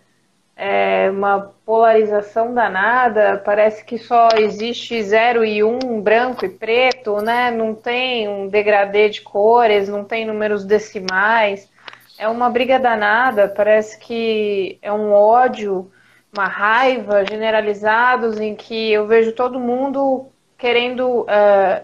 É 0.57 1.11
uma 1.11 1.53
polarização 1.67 2.55
danada. 2.55 3.43
Parece 3.45 3.85
que 3.85 3.99
só 3.99 4.29
existe 4.37 5.03
zero 5.03 5.45
e 5.45 5.65
um, 5.65 6.01
branco 6.01 6.45
e 6.45 6.49
preto, 6.49 7.21
né? 7.21 7.51
Não 7.51 7.75
tem 7.75 8.29
um 8.29 8.49
degradê 8.49 9.09
de 9.09 9.21
cores, 9.23 9.89
não 9.89 10.05
tem 10.05 10.25
números 10.25 10.65
decimais. 10.65 11.69
É 12.17 12.29
uma 12.29 12.49
briga 12.49 12.79
danada. 12.79 13.49
Parece 13.49 13.99
que 13.99 14.79
é 14.81 14.93
um 14.93 15.13
ódio, 15.13 15.91
uma 16.33 16.47
raiva 16.47 17.25
generalizados 17.25 18.39
em 18.41 18.55
que 18.55 18.93
eu 18.93 19.07
vejo 19.09 19.33
todo 19.33 19.59
mundo 19.59 20.31
querendo 20.57 21.23
uh, 21.23 21.27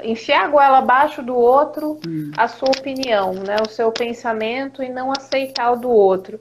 enfiar 0.02 0.44
a 0.44 0.48
goela 0.48 0.78
abaixo 0.78 1.22
do 1.22 1.36
outro 1.36 1.98
hum. 2.06 2.30
a 2.36 2.48
sua 2.48 2.68
opinião, 2.70 3.34
né, 3.34 3.56
o 3.60 3.68
seu 3.68 3.90
pensamento 3.92 4.82
e 4.82 4.88
não 4.88 5.12
aceitar 5.12 5.72
o 5.72 5.76
do 5.76 5.90
outro. 5.90 6.40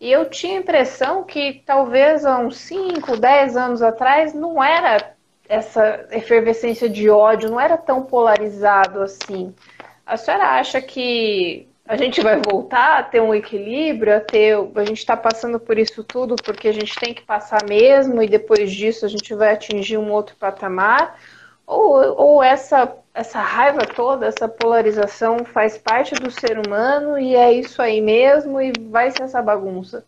E 0.00 0.10
eu 0.10 0.28
tinha 0.28 0.58
a 0.58 0.60
impressão 0.60 1.24
que 1.24 1.62
talvez 1.64 2.24
há 2.24 2.38
uns 2.38 2.58
5, 2.58 3.16
10 3.16 3.56
anos 3.56 3.82
atrás 3.82 4.34
não 4.34 4.62
era 4.62 5.14
essa 5.48 6.06
efervescência 6.10 6.88
de 6.88 7.08
ódio, 7.08 7.50
não 7.50 7.60
era 7.60 7.76
tão 7.76 8.02
polarizado 8.02 9.00
assim. 9.00 9.54
A 10.04 10.16
senhora 10.16 10.44
acha 10.50 10.80
que 10.80 11.68
a 11.88 11.96
gente 11.96 12.20
vai 12.20 12.40
voltar 12.40 12.98
a 12.98 13.02
ter 13.02 13.20
um 13.20 13.34
equilíbrio, 13.34 14.16
a 14.16 14.20
ter, 14.20 14.56
a 14.74 14.84
gente 14.84 14.98
está 14.98 15.16
passando 15.16 15.58
por 15.60 15.78
isso 15.78 16.02
tudo 16.02 16.34
porque 16.36 16.68
a 16.68 16.72
gente 16.72 16.94
tem 16.96 17.14
que 17.14 17.22
passar 17.22 17.64
mesmo 17.66 18.20
e 18.20 18.28
depois 18.28 18.72
disso 18.72 19.06
a 19.06 19.08
gente 19.08 19.32
vai 19.34 19.52
atingir 19.52 19.96
um 19.96 20.10
outro 20.10 20.34
patamar? 20.36 21.18
Ou, 21.66 21.94
ou 22.16 22.42
essa, 22.42 22.96
essa 23.12 23.40
raiva 23.40 23.80
toda, 23.84 24.26
essa 24.26 24.48
polarização 24.48 25.44
faz 25.44 25.76
parte 25.76 26.14
do 26.14 26.30
ser 26.30 26.64
humano 26.64 27.18
e 27.18 27.34
é 27.34 27.52
isso 27.52 27.82
aí 27.82 28.00
mesmo 28.00 28.60
e 28.60 28.72
vai 28.88 29.10
ser 29.10 29.22
essa 29.24 29.42
bagunça? 29.42 30.04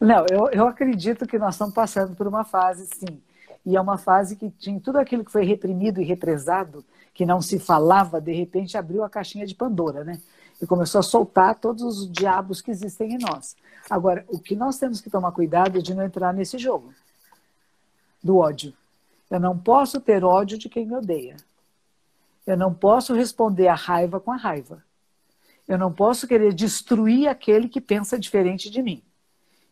Não, 0.00 0.24
eu, 0.30 0.48
eu 0.50 0.66
acredito 0.66 1.26
que 1.26 1.38
nós 1.38 1.54
estamos 1.54 1.74
passando 1.74 2.14
por 2.14 2.26
uma 2.26 2.44
fase, 2.44 2.86
sim. 2.86 3.20
E 3.64 3.76
é 3.76 3.80
uma 3.80 3.98
fase 3.98 4.36
que 4.36 4.48
tinha 4.50 4.80
tudo 4.80 4.98
aquilo 4.98 5.24
que 5.24 5.32
foi 5.32 5.44
reprimido 5.44 6.00
e 6.00 6.04
represado, 6.04 6.84
que 7.12 7.26
não 7.26 7.42
se 7.42 7.58
falava, 7.58 8.20
de 8.20 8.32
repente 8.32 8.78
abriu 8.78 9.02
a 9.02 9.10
caixinha 9.10 9.46
de 9.46 9.54
Pandora, 9.54 10.04
né? 10.04 10.20
E 10.62 10.66
começou 10.66 11.00
a 11.00 11.02
soltar 11.02 11.56
todos 11.56 11.82
os 11.82 12.10
diabos 12.10 12.60
que 12.62 12.70
existem 12.70 13.14
em 13.14 13.18
nós. 13.18 13.56
Agora, 13.90 14.24
o 14.28 14.38
que 14.38 14.54
nós 14.54 14.78
temos 14.78 15.00
que 15.00 15.10
tomar 15.10 15.32
cuidado 15.32 15.78
é 15.78 15.82
de 15.82 15.94
não 15.94 16.04
entrar 16.04 16.32
nesse 16.32 16.56
jogo 16.58 16.92
do 18.22 18.38
ódio. 18.38 18.72
Eu 19.30 19.40
não 19.40 19.58
posso 19.58 20.00
ter 20.00 20.24
ódio 20.24 20.56
de 20.56 20.68
quem 20.68 20.86
me 20.86 20.94
odeia. 20.94 21.36
Eu 22.46 22.56
não 22.56 22.72
posso 22.72 23.12
responder 23.12 23.66
a 23.68 23.74
raiva 23.74 24.20
com 24.20 24.30
a 24.30 24.36
raiva. 24.36 24.84
Eu 25.66 25.76
não 25.76 25.92
posso 25.92 26.28
querer 26.28 26.54
destruir 26.54 27.28
aquele 27.28 27.68
que 27.68 27.80
pensa 27.80 28.18
diferente 28.18 28.70
de 28.70 28.80
mim. 28.82 29.02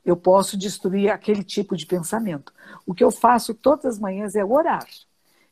Eu 0.04 0.16
posso 0.16 0.56
destruir 0.56 1.08
aquele 1.10 1.44
tipo 1.44 1.76
de 1.76 1.86
pensamento. 1.86 2.52
O 2.84 2.92
que 2.92 3.04
eu 3.04 3.10
faço 3.10 3.54
todas 3.54 3.86
as 3.86 3.98
manhãs 3.98 4.34
é 4.34 4.44
orar. 4.44 4.86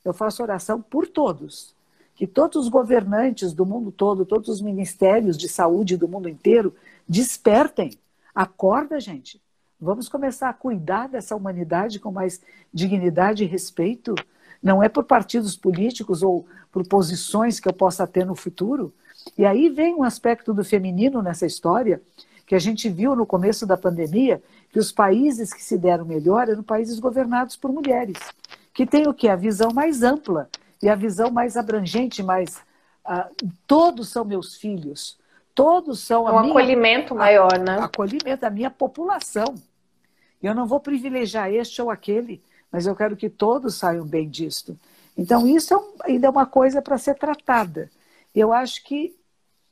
Eu 0.04 0.12
faço 0.12 0.42
oração 0.42 0.82
por 0.82 1.06
todos. 1.06 1.74
Que 2.14 2.26
todos 2.26 2.64
os 2.64 2.68
governantes 2.68 3.52
do 3.52 3.64
mundo 3.64 3.92
todo, 3.92 4.26
todos 4.26 4.48
os 4.48 4.60
ministérios 4.60 5.38
de 5.38 5.48
saúde 5.48 5.96
do 5.96 6.08
mundo 6.08 6.28
inteiro 6.28 6.74
despertem. 7.08 7.98
Acorda, 8.34 9.00
gente. 9.00 9.40
Vamos 9.82 10.09
começar 10.09 10.48
a 10.48 10.52
cuidar 10.52 11.09
dessa 11.09 11.34
humanidade 11.34 11.98
com 11.98 12.12
mais 12.12 12.40
dignidade 12.72 13.42
e 13.42 13.48
respeito. 13.48 14.14
Não 14.62 14.80
é 14.80 14.88
por 14.88 15.02
partidos 15.02 15.56
políticos 15.56 16.22
ou 16.22 16.46
por 16.70 16.86
posições 16.86 17.59
que 17.59 17.68
eu 17.68 17.72
possa 17.72 18.06
ter 18.06 18.24
no 18.24 18.36
futuro. 18.36 18.94
E 19.36 19.44
aí 19.44 19.68
vem 19.68 19.92
um 19.92 20.04
aspecto 20.04 20.54
do 20.54 20.64
feminino 20.64 21.20
nessa 21.20 21.46
história, 21.46 22.00
que 22.46 22.54
a 22.54 22.60
gente 22.60 22.88
viu 22.88 23.16
no 23.16 23.26
começo 23.26 23.66
da 23.66 23.76
pandemia, 23.76 24.40
que 24.70 24.78
os 24.78 24.92
países 24.92 25.52
que 25.52 25.62
se 25.64 25.76
deram 25.76 26.04
melhor 26.04 26.48
eram 26.48 26.62
países 26.62 27.00
governados 27.00 27.56
por 27.56 27.72
mulheres, 27.72 28.18
que 28.72 28.86
têm 28.86 29.09
o 29.09 29.14
que? 29.14 29.28
A 29.28 29.34
visão 29.34 29.72
mais 29.72 30.04
ampla 30.04 30.48
e 30.80 30.88
a 30.88 30.94
visão 30.94 31.28
mais 31.28 31.56
abrangente, 31.56 32.22
mais. 32.22 32.59
Uh, 33.04 33.48
todos 33.66 34.10
são 34.10 34.24
meus 34.24 34.54
filhos, 34.54 35.18
todos 35.56 35.98
são. 35.98 36.26
Um 36.26 36.40
minha, 36.40 36.52
acolhimento 36.52 37.16
maior, 37.16 37.59
né? 37.59 37.80
Acolhimento, 37.80 38.46
a 38.46 38.50
minha 38.50 38.70
população. 38.70 39.56
Eu 40.43 40.55
não 40.55 40.66
vou 40.66 40.81
privilegiar 40.81 41.52
este 41.52 41.81
ou 41.81 41.90
aquele, 41.90 42.43
mas 42.70 42.86
eu 42.86 42.97
quero 42.97 43.16
que 43.16 43.31
todos 43.31 43.77
saiam 43.77 44.05
bem 44.05 44.28
disto. 44.28 44.78
Então, 45.16 45.47
isso 45.47 45.74
é 45.74 45.77
um, 45.77 45.94
ainda 46.05 46.27
é 46.27 46.31
uma 46.31 46.47
coisa 46.47 46.81
para 46.81 46.98
ser 46.98 47.14
tratada. 47.14 47.90
Eu 48.35 48.52
acho 48.52 48.82
que, 48.82 49.14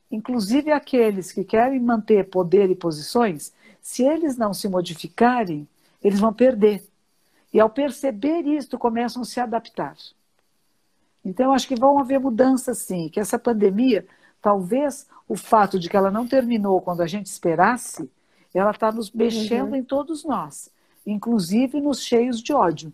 inclusive 0.09 0.71
aqueles 0.71 1.31
que 1.31 1.43
querem 1.43 1.79
manter 1.79 2.29
poder 2.29 2.69
e 2.69 2.75
posições, 2.75 3.51
se 3.81 4.03
eles 4.03 4.37
não 4.37 4.53
se 4.53 4.69
modificarem, 4.69 5.67
eles 6.03 6.19
vão 6.19 6.31
perder. 6.31 6.83
E 7.53 7.59
ao 7.59 7.69
perceber 7.69 8.41
isto, 8.47 8.77
começam 8.77 9.23
a 9.23 9.25
se 9.25 9.39
adaptar. 9.39 9.97
Então, 11.25 11.53
acho 11.53 11.67
que 11.67 11.75
vão 11.75 11.99
haver 11.99 12.19
mudanças 12.19 12.77
sim, 12.79 13.09
que 13.09 13.19
essa 13.19 13.37
pandemia, 13.37 14.07
talvez 14.41 15.07
o 15.27 15.35
fato 15.35 15.79
de 15.79 15.89
que 15.89 15.97
ela 15.97 16.11
não 16.11 16.27
terminou 16.27 16.81
quando 16.81 17.01
a 17.01 17.07
gente 17.07 17.27
esperasse, 17.27 18.09
ela 18.57 18.71
está 18.71 18.91
nos 18.91 19.11
mexendo 19.11 19.71
uhum. 19.71 19.75
em 19.75 19.83
todos 19.83 20.23
nós, 20.23 20.69
inclusive 21.05 21.79
nos 21.79 22.01
cheios 22.01 22.41
de 22.41 22.53
ódio. 22.53 22.93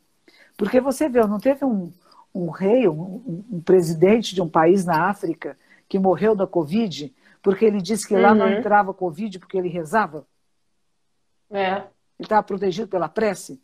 Porque 0.56 0.80
você 0.80 1.08
vê, 1.10 1.26
não 1.26 1.40
teve 1.40 1.66
um, 1.66 1.92
um 2.34 2.50
rei, 2.50 2.88
um, 2.88 3.44
um, 3.52 3.62
presidente 3.62 4.34
de 4.34 4.42
um 4.42 4.50
país 4.50 4.86
na 4.86 5.10
África 5.10 5.58
que 5.88 6.00
morreu 6.00 6.36
da 6.36 6.48
Covid 6.48 7.14
porque 7.48 7.64
ele 7.64 7.82
disse 7.82 8.06
que 8.06 8.14
uhum. 8.14 8.22
lá 8.22 8.36
não 8.36 8.46
uhum. 8.46 8.58
entrava 8.58 8.94
Covid 8.94 9.40
porque 9.40 9.58
ele 9.58 9.70
rezava? 9.70 10.28
É. 11.50 11.76
Ele 11.76 11.86
estava 12.20 12.44
protegido 12.44 12.90
pela 12.90 13.08
prece? 13.08 13.58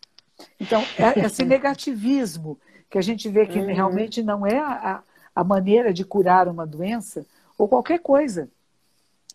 Então, 0.57 0.81
é 0.97 1.19
esse 1.25 1.43
negativismo 1.43 2.57
que 2.89 2.97
a 2.97 3.01
gente 3.01 3.27
vê 3.27 3.45
que 3.45 3.59
uhum. 3.59 3.65
realmente 3.65 4.23
não 4.23 4.47
é 4.47 4.57
a, 4.57 5.03
a 5.35 5.43
maneira 5.43 5.93
de 5.93 6.05
curar 6.05 6.47
uma 6.47 6.65
doença 6.65 7.25
ou 7.57 7.67
qualquer 7.67 7.99
coisa. 7.99 8.49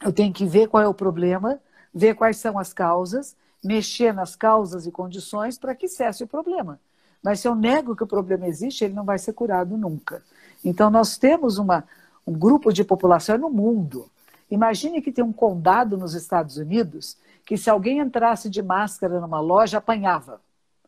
Eu 0.02 0.14
tenho 0.14 0.32
que 0.32 0.46
ver 0.46 0.68
qual 0.68 0.82
é 0.82 0.88
o 0.88 0.94
problema, 0.94 1.60
ver 1.92 2.14
quais 2.14 2.36
são 2.36 2.58
as 2.58 2.72
causas, 2.72 3.36
mexer 3.62 4.12
nas 4.12 4.36
causas 4.36 4.86
e 4.86 4.92
condições 4.92 5.58
para 5.58 5.74
que 5.74 5.88
cesse 5.88 6.24
o 6.24 6.28
problema. 6.28 6.80
Mas 7.22 7.40
se 7.40 7.48
eu 7.48 7.54
nego 7.54 7.96
que 7.96 8.04
o 8.04 8.06
problema 8.06 8.46
existe, 8.46 8.84
ele 8.84 8.94
não 8.94 9.04
vai 9.04 9.18
ser 9.18 9.32
curado 9.32 9.76
nunca. 9.76 10.22
Então, 10.64 10.90
nós 10.90 11.18
temos 11.18 11.58
uma, 11.58 11.84
um 12.26 12.32
grupo 12.32 12.72
de 12.72 12.84
população 12.84 13.36
no 13.38 13.50
mundo. 13.50 14.08
Imagine 14.50 15.02
que 15.02 15.12
tem 15.12 15.24
um 15.24 15.32
condado 15.32 15.96
nos 15.96 16.14
Estados 16.14 16.56
Unidos 16.56 17.16
que, 17.44 17.56
se 17.56 17.68
alguém 17.68 17.98
entrasse 17.98 18.48
de 18.48 18.62
máscara 18.62 19.20
numa 19.20 19.40
loja, 19.40 19.78
apanhava. 19.78 20.40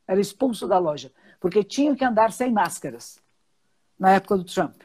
Era 0.07 0.21
expulso 0.21 0.67
da 0.67 0.79
loja, 0.79 1.13
porque 1.41 1.65
tinham 1.65 1.95
que 1.95 2.05
andar 2.05 2.33
sem 2.33 2.53
máscaras 2.53 3.19
na 3.99 4.13
época 4.13 4.37
do 4.37 4.45
Trump. 4.45 4.77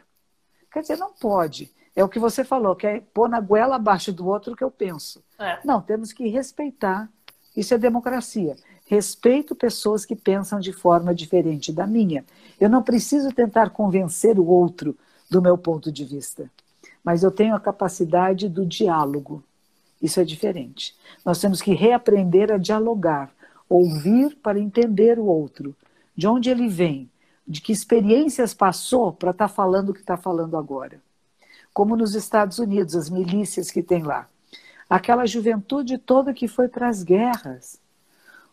Quer 0.71 0.81
dizer, 0.81 0.97
não 0.97 1.13
pode. 1.13 1.73
É 1.95 2.03
o 2.03 2.09
que 2.09 2.19
você 2.19 2.43
falou, 2.43 2.75
que 2.75 2.85
é 2.85 3.01
pôr 3.13 3.29
na 3.29 3.39
goela 3.39 3.77
abaixo 3.77 4.11
do 4.11 4.27
outro 4.27 4.55
que 4.55 4.63
eu 4.63 4.69
penso. 4.69 5.23
É. 5.39 5.59
Não, 5.63 5.81
temos 5.81 6.11
que 6.11 6.27
respeitar. 6.27 7.09
Isso 7.55 7.73
é 7.73 7.77
democracia. 7.77 8.57
Respeito 8.85 9.55
pessoas 9.55 10.05
que 10.05 10.15
pensam 10.15 10.59
de 10.59 10.73
forma 10.73 11.15
diferente 11.15 11.71
da 11.71 11.87
minha. 11.87 12.25
Eu 12.59 12.69
não 12.69 12.83
preciso 12.83 13.31
tentar 13.31 13.69
convencer 13.69 14.37
o 14.37 14.45
outro 14.45 14.95
do 15.31 15.41
meu 15.41 15.57
ponto 15.57 15.89
de 15.89 16.03
vista, 16.03 16.51
mas 17.03 17.23
eu 17.23 17.31
tenho 17.31 17.55
a 17.55 17.59
capacidade 17.59 18.49
do 18.49 18.65
diálogo. 18.65 19.41
Isso 20.01 20.19
é 20.19 20.25
diferente. 20.25 20.93
Nós 21.23 21.39
temos 21.39 21.61
que 21.61 21.73
reaprender 21.73 22.51
a 22.51 22.57
dialogar, 22.57 23.31
ouvir 23.69 24.35
para 24.35 24.59
entender 24.59 25.17
o 25.17 25.25
outro, 25.25 25.73
de 26.15 26.27
onde 26.27 26.49
ele 26.49 26.67
vem, 26.67 27.09
de 27.47 27.61
que 27.61 27.71
experiências 27.71 28.53
passou 28.53 29.13
para 29.13 29.31
estar 29.31 29.47
tá 29.47 29.53
falando 29.53 29.89
o 29.89 29.93
que 29.93 30.01
está 30.01 30.17
falando 30.17 30.57
agora 30.57 31.01
como 31.75 31.97
nos 31.97 32.15
Estados 32.15 32.57
Unidos, 32.57 32.95
as 32.95 33.09
milícias 33.09 33.69
que 33.69 33.83
tem 33.83 34.01
lá. 34.01 34.29
Aquela 34.89 35.25
juventude 35.25 35.97
toda 35.97 36.33
que 36.33 36.47
foi 36.47 36.69
para 36.69 36.87
as 36.87 37.03
guerras. 37.03 37.81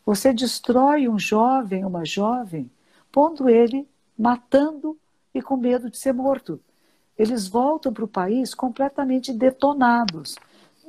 Você 0.04 0.32
destrói 0.32 1.08
um 1.08 1.16
jovem, 1.16 1.84
uma 1.84 2.04
jovem, 2.04 2.68
pondo 3.12 3.48
ele 3.48 3.88
matando 4.18 4.98
e 5.32 5.40
com 5.40 5.56
medo 5.56 5.88
de 5.88 5.98
ser 5.98 6.12
morto. 6.12 6.60
Eles 7.16 7.46
voltam 7.46 7.92
para 7.92 8.04
o 8.04 8.08
país 8.08 8.54
completamente 8.56 9.32
detonados. 9.32 10.34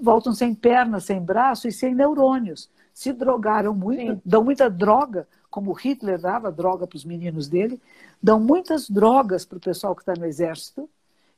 Voltam 0.01 0.33
sem 0.33 0.55
pernas, 0.55 1.03
sem 1.03 1.21
braço 1.21 1.67
e 1.67 1.71
sem 1.71 1.93
neurônios. 1.93 2.67
Se 2.95 3.13
drogaram 3.13 3.75
muito, 3.75 4.13
Sim. 4.13 4.21
dão 4.25 4.43
muita 4.43 4.71
droga, 4.71 5.27
como 5.51 5.71
Hitler 5.71 6.19
dava 6.19 6.51
droga 6.51 6.87
para 6.87 6.97
os 6.97 7.05
meninos 7.05 7.47
dele, 7.47 7.79
dão 8.19 8.39
muitas 8.39 8.89
drogas 8.89 9.45
para 9.45 9.59
o 9.59 9.61
pessoal 9.61 9.95
que 9.95 10.01
está 10.01 10.15
no 10.15 10.25
exército 10.25 10.89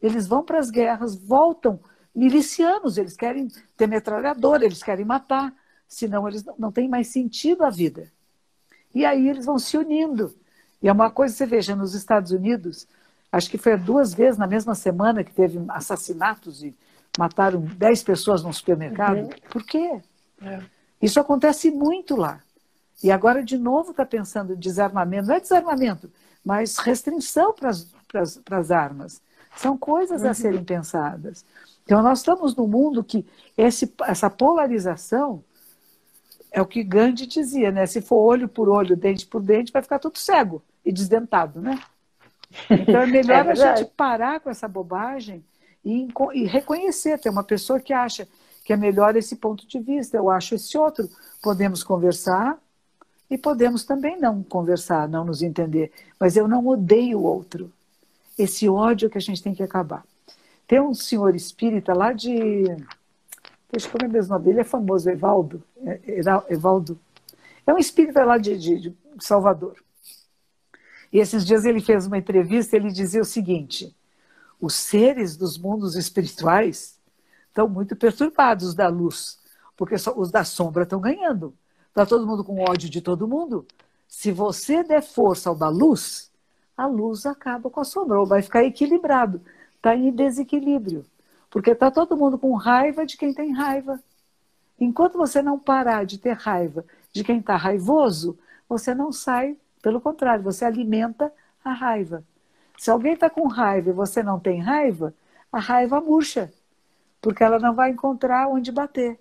eles 0.01 0.27
vão 0.27 0.43
para 0.43 0.59
as 0.59 0.69
guerras, 0.69 1.15
voltam 1.15 1.79
milicianos, 2.13 2.97
eles 2.97 3.15
querem 3.15 3.47
ter 3.75 3.87
metralhadora, 3.87 4.65
eles 4.65 4.81
querem 4.81 5.05
matar, 5.05 5.53
senão 5.87 6.27
eles 6.27 6.43
não, 6.43 6.55
não 6.57 6.71
têm 6.71 6.87
mais 6.87 7.07
sentido 7.07 7.63
a 7.63 7.69
vida. 7.69 8.11
E 8.93 9.05
aí 9.05 9.27
eles 9.27 9.45
vão 9.45 9.59
se 9.59 9.77
unindo. 9.77 10.33
E 10.81 10.87
é 10.87 10.91
uma 10.91 11.09
coisa, 11.09 11.33
você 11.33 11.45
veja, 11.45 11.75
nos 11.75 11.93
Estados 11.93 12.31
Unidos, 12.31 12.87
acho 13.31 13.49
que 13.49 13.57
foi 13.57 13.75
duas 13.77 14.13
vezes 14.13 14.37
na 14.37 14.47
mesma 14.47 14.73
semana 14.75 15.23
que 15.23 15.33
teve 15.33 15.59
assassinatos 15.67 16.63
e 16.63 16.73
mataram 17.17 17.61
10 17.61 18.03
pessoas 18.03 18.43
num 18.43 18.53
supermercado. 18.53 19.17
Uhum. 19.17 19.29
Por 19.49 19.63
quê? 19.63 20.01
É. 20.41 20.61
Isso 21.01 21.19
acontece 21.19 21.69
muito 21.71 22.15
lá. 22.15 22.41
E 23.03 23.11
agora, 23.11 23.43
de 23.43 23.57
novo, 23.57 23.91
está 23.91 24.05
pensando 24.05 24.53
em 24.53 24.57
desarmamento. 24.57 25.27
Não 25.27 25.35
é 25.35 25.39
desarmamento, 25.39 26.09
mas 26.43 26.77
restrição 26.77 27.53
para 27.53 27.69
as 28.57 28.71
armas. 28.71 29.21
São 29.55 29.77
coisas 29.77 30.21
uhum. 30.23 30.29
a 30.29 30.33
serem 30.33 30.63
pensadas. 30.63 31.45
Então, 31.83 32.01
nós 32.01 32.19
estamos 32.19 32.55
num 32.55 32.67
mundo 32.67 33.03
que 33.03 33.25
esse, 33.57 33.93
essa 34.01 34.29
polarização 34.29 35.43
é 36.51 36.61
o 36.61 36.65
que 36.65 36.83
Gandhi 36.83 37.27
dizia, 37.27 37.71
né? 37.71 37.85
Se 37.85 38.01
for 38.01 38.17
olho 38.17 38.47
por 38.47 38.69
olho, 38.69 38.95
dente 38.95 39.27
por 39.27 39.41
dente, 39.41 39.71
vai 39.71 39.81
ficar 39.81 39.99
tudo 39.99 40.17
cego 40.17 40.63
e 40.85 40.91
desdentado, 40.91 41.61
né? 41.61 41.79
Então 42.69 43.01
é 43.01 43.05
melhor 43.05 43.45
é 43.47 43.51
a 43.51 43.55
gente 43.75 43.91
parar 43.91 44.39
com 44.39 44.49
essa 44.49 44.67
bobagem 44.67 45.43
e, 45.83 46.07
e 46.33 46.45
reconhecer. 46.45 47.19
Tem 47.19 47.31
uma 47.31 47.43
pessoa 47.43 47.79
que 47.79 47.93
acha 47.93 48.27
que 48.63 48.73
é 48.73 48.77
melhor 48.77 49.15
esse 49.15 49.35
ponto 49.35 49.67
de 49.67 49.79
vista, 49.79 50.17
eu 50.17 50.29
acho 50.29 50.55
esse 50.55 50.77
outro. 50.77 51.09
Podemos 51.41 51.83
conversar 51.83 52.57
e 53.29 53.37
podemos 53.37 53.83
também 53.83 54.19
não 54.19 54.41
conversar, 54.41 55.07
não 55.07 55.25
nos 55.25 55.41
entender. 55.41 55.91
Mas 56.19 56.35
eu 56.35 56.47
não 56.47 56.65
odeio 56.65 57.19
o 57.19 57.23
outro. 57.23 57.71
Esse 58.37 58.67
ódio 58.67 59.09
que 59.09 59.17
a 59.17 59.21
gente 59.21 59.41
tem 59.41 59.53
que 59.53 59.63
acabar. 59.63 60.03
Tem 60.67 60.81
um 60.81 60.93
senhor 60.93 61.35
espírita 61.35 61.93
lá 61.93 62.11
de. 62.11 62.63
Deixa 63.71 63.89
eu 64.01 64.09
mesmo 64.09 64.33
o 64.33 64.37
nome 64.37 64.45
dele, 64.45 64.61
é 64.61 64.63
famoso, 64.63 65.09
Evaldo. 65.09 65.63
É, 65.85 65.99
Evaldo. 66.49 66.99
É 67.65 67.73
um 67.73 67.77
espírita 67.77 68.23
lá 68.23 68.37
de, 68.37 68.57
de, 68.57 68.79
de 68.79 68.95
Salvador. 69.19 69.75
E 71.11 71.19
esses 71.19 71.45
dias 71.45 71.65
ele 71.65 71.81
fez 71.81 72.07
uma 72.07 72.17
entrevista 72.17 72.75
ele 72.75 72.91
dizia 72.91 73.21
o 73.21 73.25
seguinte: 73.25 73.95
os 74.59 74.73
seres 74.73 75.37
dos 75.37 75.57
mundos 75.57 75.95
espirituais 75.95 76.99
estão 77.47 77.69
muito 77.69 77.95
perturbados 77.95 78.73
da 78.73 78.87
luz, 78.87 79.39
porque 79.77 79.95
os 79.95 80.31
da 80.31 80.43
sombra 80.43 80.83
estão 80.83 80.99
ganhando. 80.99 81.53
Está 81.87 82.05
todo 82.05 82.27
mundo 82.27 82.43
com 82.43 82.59
ódio 82.59 82.89
de 82.89 83.01
todo 83.01 83.27
mundo. 83.27 83.65
Se 84.07 84.31
você 84.31 84.83
der 84.83 85.01
força 85.01 85.49
ao 85.49 85.55
da 85.55 85.69
luz, 85.69 86.29
a 86.77 86.85
luz 86.85 87.25
acaba 87.25 87.69
com 87.69 87.79
a 87.79 87.85
sombra, 87.85 88.23
vai 88.25 88.41
ficar 88.41 88.63
equilibrado. 88.63 89.41
Está 89.75 89.95
em 89.95 90.11
desequilíbrio. 90.11 91.05
Porque 91.49 91.71
está 91.71 91.89
todo 91.89 92.17
mundo 92.17 92.37
com 92.37 92.53
raiva 92.53 93.05
de 93.05 93.17
quem 93.17 93.33
tem 93.33 93.53
raiva. 93.53 93.99
Enquanto 94.79 95.17
você 95.17 95.41
não 95.41 95.57
parar 95.57 96.05
de 96.05 96.17
ter 96.17 96.33
raiva 96.33 96.83
de 97.13 97.23
quem 97.23 97.39
está 97.39 97.55
raivoso, 97.55 98.37
você 98.67 98.93
não 98.93 99.11
sai, 99.11 99.55
pelo 99.81 100.01
contrário, 100.01 100.43
você 100.43 100.65
alimenta 100.65 101.31
a 101.63 101.71
raiva. 101.71 102.23
Se 102.77 102.91
alguém 102.91 103.13
está 103.13 103.29
com 103.29 103.47
raiva 103.47 103.89
e 103.89 103.93
você 103.93 104.21
não 104.21 104.39
tem 104.39 104.59
raiva, 104.59 105.13
a 105.51 105.59
raiva 105.59 106.01
murcha, 106.01 106.51
porque 107.21 107.43
ela 107.43 107.57
não 107.57 107.73
vai 107.73 107.91
encontrar 107.91 108.49
onde 108.49 108.71
bater. 108.71 109.17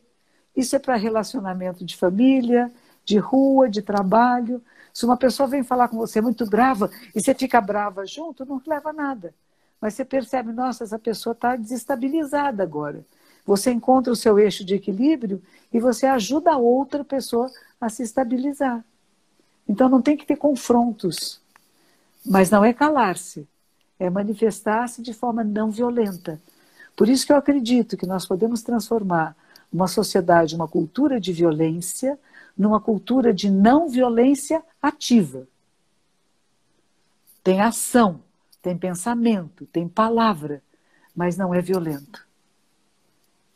Isso 0.56 0.74
é 0.74 0.78
para 0.78 0.96
relacionamento 0.96 1.84
de 1.84 1.96
família, 1.96 2.72
de 3.04 3.18
rua, 3.18 3.68
de 3.68 3.82
trabalho. 3.82 4.60
Se 4.94 5.04
uma 5.04 5.16
pessoa 5.16 5.48
vem 5.48 5.64
falar 5.64 5.88
com 5.88 5.96
você 5.96 6.20
muito 6.20 6.46
brava 6.46 6.88
e 7.12 7.20
você 7.20 7.34
fica 7.34 7.60
brava 7.60 8.06
junto, 8.06 8.46
não 8.46 8.62
leva 8.64 8.90
a 8.90 8.92
nada. 8.92 9.34
Mas 9.80 9.94
você 9.94 10.04
percebe, 10.04 10.52
nossa, 10.52 10.84
essa 10.84 11.00
pessoa 11.00 11.32
está 11.32 11.56
desestabilizada 11.56 12.62
agora. 12.62 13.04
Você 13.44 13.72
encontra 13.72 14.12
o 14.12 14.16
seu 14.16 14.38
eixo 14.38 14.64
de 14.64 14.76
equilíbrio 14.76 15.42
e 15.72 15.80
você 15.80 16.06
ajuda 16.06 16.52
a 16.52 16.58
outra 16.58 17.04
pessoa 17.04 17.50
a 17.80 17.88
se 17.88 18.04
estabilizar. 18.04 18.84
Então 19.68 19.88
não 19.88 20.00
tem 20.00 20.16
que 20.16 20.24
ter 20.24 20.36
confrontos. 20.36 21.40
Mas 22.24 22.48
não 22.48 22.64
é 22.64 22.72
calar-se, 22.72 23.48
é 23.98 24.08
manifestar-se 24.08 25.02
de 25.02 25.12
forma 25.12 25.42
não 25.42 25.72
violenta. 25.72 26.40
Por 26.96 27.08
isso 27.08 27.26
que 27.26 27.32
eu 27.32 27.36
acredito 27.36 27.96
que 27.96 28.06
nós 28.06 28.24
podemos 28.24 28.62
transformar 28.62 29.36
uma 29.72 29.88
sociedade, 29.88 30.54
uma 30.54 30.68
cultura 30.68 31.20
de 31.20 31.32
violência, 31.32 32.16
numa 32.56 32.80
cultura 32.80 33.32
de 33.32 33.50
não 33.50 33.88
violência 33.88 34.62
ativa. 34.80 35.46
Tem 37.42 37.60
ação, 37.60 38.20
tem 38.62 38.76
pensamento, 38.76 39.66
tem 39.66 39.86
palavra, 39.88 40.62
mas 41.14 41.36
não 41.36 41.54
é 41.54 41.60
violento. 41.60 42.26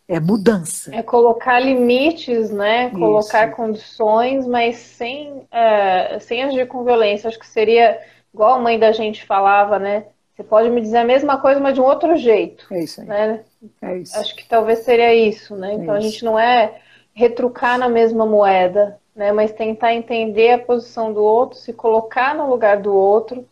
É 0.07 0.19
mudança. 0.19 0.95
É 0.95 1.03
colocar 1.03 1.61
limites, 1.61 2.51
né? 2.51 2.91
Colocar 2.91 3.49
Isso. 3.49 3.57
condições, 3.57 4.47
mas 4.47 4.77
sem, 4.77 5.33
uh, 5.33 6.21
sem 6.21 6.43
agir 6.45 6.67
com 6.67 6.83
violência. 6.83 7.29
Acho 7.29 7.39
que 7.39 7.47
seria 7.47 8.01
igual 8.33 8.55
a 8.55 8.59
mãe 8.59 8.79
da 8.79 8.91
gente 8.91 9.27
falava, 9.27 9.79
né? 9.79 10.07
Você 10.35 10.45
pode 10.45 10.71
me 10.71 10.81
dizer 10.81 10.99
a 10.99 11.05
mesma 11.05 11.39
coisa, 11.39 11.61
mas 11.61 11.75
de 11.75 11.81
um 11.81 11.85
outro 11.85 12.17
jeito. 12.17 12.67
É 12.73 12.85
isso 12.85 13.01
aí. 13.01 13.07
Né? 13.07 13.41
É 13.83 13.99
isso. 13.99 14.19
Acho 14.19 14.35
que 14.35 14.49
talvez 14.49 14.79
seria 14.79 15.15
isso, 15.15 15.55
né? 15.57 15.73
É 15.73 15.75
então 15.75 15.95
é 15.95 15.99
a 15.99 16.01
gente 16.01 16.25
não 16.25 16.39
é 16.39 16.81
retrucar 17.19 17.77
na 17.77 17.89
mesma 17.89 18.25
moeda, 18.25 18.97
né? 19.15 19.33
Mas 19.33 19.51
tentar 19.51 19.93
entender 19.93 20.53
a 20.53 20.59
posição 20.61 21.13
do 21.13 21.21
outro, 21.21 21.59
se 21.59 21.73
colocar 21.73 22.33
no 22.33 22.49
lugar 22.49 22.81
do 22.81 22.95
outro 22.95 23.45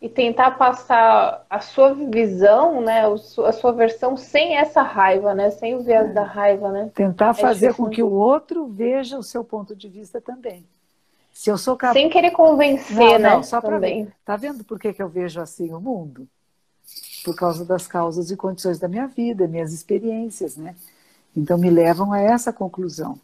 e 0.00 0.10
tentar 0.10 0.52
passar 0.52 1.46
a 1.48 1.58
sua 1.58 1.94
visão, 1.94 2.82
né? 2.82 3.04
A 3.46 3.52
sua 3.52 3.72
versão 3.72 4.14
sem 4.14 4.58
essa 4.58 4.82
raiva, 4.82 5.34
né? 5.34 5.50
Sem 5.50 5.74
o 5.74 5.82
viés 5.82 6.10
é. 6.10 6.12
da 6.12 6.22
raiva, 6.22 6.70
né? 6.70 6.90
Tentar 6.94 7.30
é 7.30 7.34
fazer 7.34 7.72
com 7.72 7.88
que 7.88 8.02
o 8.02 8.12
outro 8.12 8.66
veja 8.66 9.16
o 9.16 9.22
seu 9.22 9.42
ponto 9.42 9.74
de 9.74 9.88
vista 9.88 10.20
também. 10.20 10.66
Se 11.32 11.48
eu 11.48 11.56
sou 11.56 11.78
capaz... 11.78 11.98
Sem 11.98 12.10
querer 12.10 12.32
convencer, 12.32 12.94
não, 12.94 13.18
né? 13.18 13.30
Não, 13.36 13.42
só 13.42 13.58
para 13.58 13.78
ver. 13.78 14.12
Tá 14.22 14.36
vendo 14.36 14.62
por 14.64 14.78
que, 14.78 14.92
que 14.92 15.02
eu 15.02 15.08
vejo 15.08 15.40
assim 15.40 15.72
o 15.72 15.80
mundo? 15.80 16.28
Por 17.24 17.34
causa 17.34 17.64
das 17.64 17.86
causas 17.86 18.30
e 18.30 18.36
condições 18.36 18.78
da 18.78 18.86
minha 18.86 19.06
vida, 19.06 19.48
minhas 19.48 19.72
experiências, 19.72 20.58
né? 20.58 20.74
Então 21.36 21.56
me 21.58 21.70
levam 21.70 22.12
a 22.12 22.18
essa 22.18 22.52
conclusão. 22.52 23.18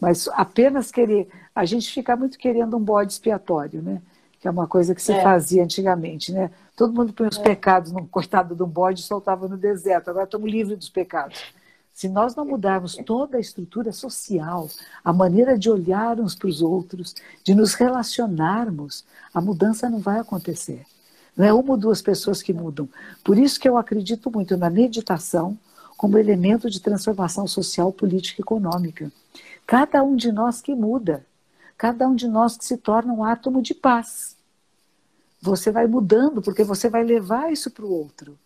Mas 0.00 0.28
apenas 0.28 0.90
querer. 0.90 1.28
A 1.54 1.64
gente 1.64 1.90
fica 1.90 2.14
muito 2.16 2.38
querendo 2.38 2.76
um 2.76 2.80
bode 2.80 3.12
expiatório, 3.12 3.82
né? 3.82 4.00
Que 4.40 4.46
é 4.46 4.50
uma 4.50 4.68
coisa 4.68 4.94
que 4.94 5.02
se 5.02 5.12
é. 5.12 5.22
fazia 5.22 5.64
antigamente, 5.64 6.32
né? 6.32 6.50
Todo 6.76 6.92
mundo 6.92 7.12
põe 7.12 7.26
os 7.26 7.38
é. 7.38 7.42
pecados 7.42 7.90
no 7.90 8.06
coitado 8.06 8.54
de 8.54 8.62
um 8.62 8.68
bode 8.68 9.00
e 9.00 9.04
soltava 9.04 9.48
no 9.48 9.56
deserto. 9.56 10.10
Agora 10.10 10.24
estamos 10.24 10.50
livres 10.50 10.78
dos 10.78 10.88
pecados. 10.88 11.42
Se 11.92 12.08
nós 12.08 12.36
não 12.36 12.44
mudarmos 12.44 12.94
toda 13.04 13.38
a 13.38 13.40
estrutura 13.40 13.90
social, 13.90 14.68
a 15.02 15.12
maneira 15.12 15.58
de 15.58 15.68
olhar 15.68 16.20
uns 16.20 16.36
para 16.36 16.46
os 16.46 16.62
outros, 16.62 17.12
de 17.42 17.56
nos 17.56 17.74
relacionarmos, 17.74 19.04
a 19.34 19.40
mudança 19.40 19.90
não 19.90 19.98
vai 19.98 20.20
acontecer. 20.20 20.86
Não 21.36 21.44
é 21.44 21.52
uma 21.52 21.72
ou 21.72 21.76
duas 21.76 22.00
pessoas 22.00 22.40
que 22.40 22.52
mudam. 22.52 22.88
Por 23.24 23.36
isso 23.36 23.58
que 23.58 23.68
eu 23.68 23.76
acredito 23.76 24.30
muito 24.30 24.56
na 24.56 24.70
meditação 24.70 25.58
como 25.98 26.16
elemento 26.16 26.70
de 26.70 26.80
transformação 26.80 27.48
social, 27.48 27.92
política 27.92 28.40
e 28.40 28.44
econômica. 28.44 29.10
Cada 29.66 30.00
um 30.00 30.14
de 30.14 30.30
nós 30.30 30.62
que 30.62 30.72
muda, 30.72 31.26
cada 31.76 32.06
um 32.06 32.14
de 32.14 32.28
nós 32.28 32.56
que 32.56 32.64
se 32.64 32.76
torna 32.76 33.12
um 33.12 33.24
átomo 33.24 33.60
de 33.60 33.74
paz. 33.74 34.36
Você 35.42 35.72
vai 35.72 35.88
mudando 35.88 36.40
porque 36.40 36.62
você 36.62 36.88
vai 36.88 37.02
levar 37.02 37.52
isso 37.52 37.68
para 37.68 37.84
o 37.84 37.92
outro. 37.92 38.38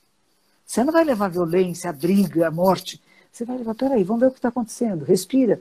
Você 0.66 0.82
não 0.82 0.92
vai 0.94 1.04
levar 1.04 1.26
a 1.26 1.28
violência, 1.28 1.90
a 1.90 1.92
briga, 1.92 2.48
a 2.48 2.50
morte. 2.50 2.98
Você 3.30 3.44
vai 3.44 3.58
levar, 3.58 3.74
peraí, 3.74 4.02
vamos 4.02 4.20
ver 4.20 4.28
o 4.28 4.30
que 4.30 4.38
está 4.38 4.48
acontecendo. 4.48 5.04
Respira. 5.04 5.60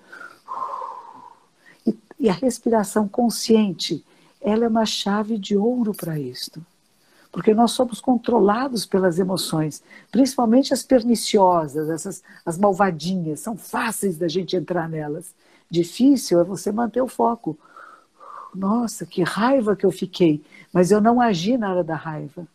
E, 1.86 1.98
e 2.18 2.30
a 2.30 2.34
respiração 2.34 3.06
consciente, 3.06 4.04
ela 4.40 4.64
é 4.64 4.68
uma 4.70 4.86
chave 4.86 5.38
de 5.38 5.58
ouro 5.58 5.94
para 5.94 6.18
isto. 6.18 6.66
Porque 7.32 7.54
nós 7.54 7.72
somos 7.72 8.02
controlados 8.02 8.86
pelas 8.86 9.18
emoções, 9.18 9.82
principalmente 10.12 10.74
as 10.74 10.84
perniciosas, 10.84 11.90
essas, 11.90 12.24
as 12.46 12.58
malvadinhas, 12.58 13.40
são 13.40 13.56
fáceis 13.56 14.18
da 14.18 14.28
gente 14.28 14.56
entrar 14.56 14.90
nelas. 14.90 15.34
Difícil 15.70 16.42
é 16.42 16.44
você 16.44 16.72
manter 16.72 17.02
o 17.02 17.08
foco. 17.08 17.58
Nossa, 18.54 19.06
que 19.06 19.24
raiva 19.24 19.76
que 19.78 19.86
eu 19.86 19.92
fiquei, 19.92 20.44
mas 20.74 20.92
eu 20.92 21.00
não 21.00 21.22
agi 21.22 21.58
na 21.58 21.72
hora 21.72 21.84
da 21.84 21.96
raiva. 21.96 22.46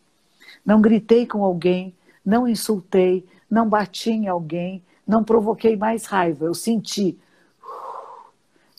Não 0.63 0.79
gritei 0.79 1.25
com 1.25 1.43
alguém, 1.43 1.95
não 2.23 2.47
insultei, 2.47 3.25
não 3.49 3.67
bati 3.67 4.11
em 4.11 4.27
alguém, 4.27 4.83
não 5.07 5.23
provoquei 5.23 5.75
mais 5.75 6.05
raiva, 6.05 6.45
eu 6.45 6.53
senti. 6.53 7.17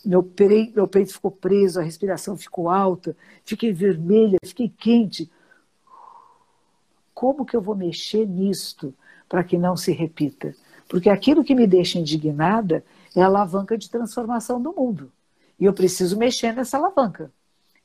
Meu 0.05 0.23
peito, 0.23 0.75
meu 0.75 0.87
peito 0.87 1.11
ficou 1.11 1.31
preso, 1.31 1.79
a 1.79 1.83
respiração 1.83 2.37
ficou 2.37 2.69
alta, 2.69 3.17
fiquei 3.43 3.73
vermelha, 3.73 4.37
fiquei 4.45 4.69
quente. 4.69 5.29
Como 7.19 7.45
que 7.45 7.53
eu 7.53 7.59
vou 7.59 7.75
mexer 7.75 8.25
nisto 8.25 8.95
para 9.27 9.43
que 9.43 9.57
não 9.57 9.75
se 9.75 9.91
repita? 9.91 10.55
Porque 10.87 11.09
aquilo 11.09 11.43
que 11.43 11.53
me 11.53 11.67
deixa 11.67 11.99
indignada 11.99 12.81
é 13.13 13.21
a 13.21 13.25
alavanca 13.25 13.77
de 13.77 13.89
transformação 13.89 14.61
do 14.61 14.71
mundo. 14.71 15.11
E 15.59 15.65
eu 15.65 15.73
preciso 15.73 16.17
mexer 16.17 16.53
nessa 16.53 16.77
alavanca. 16.77 17.29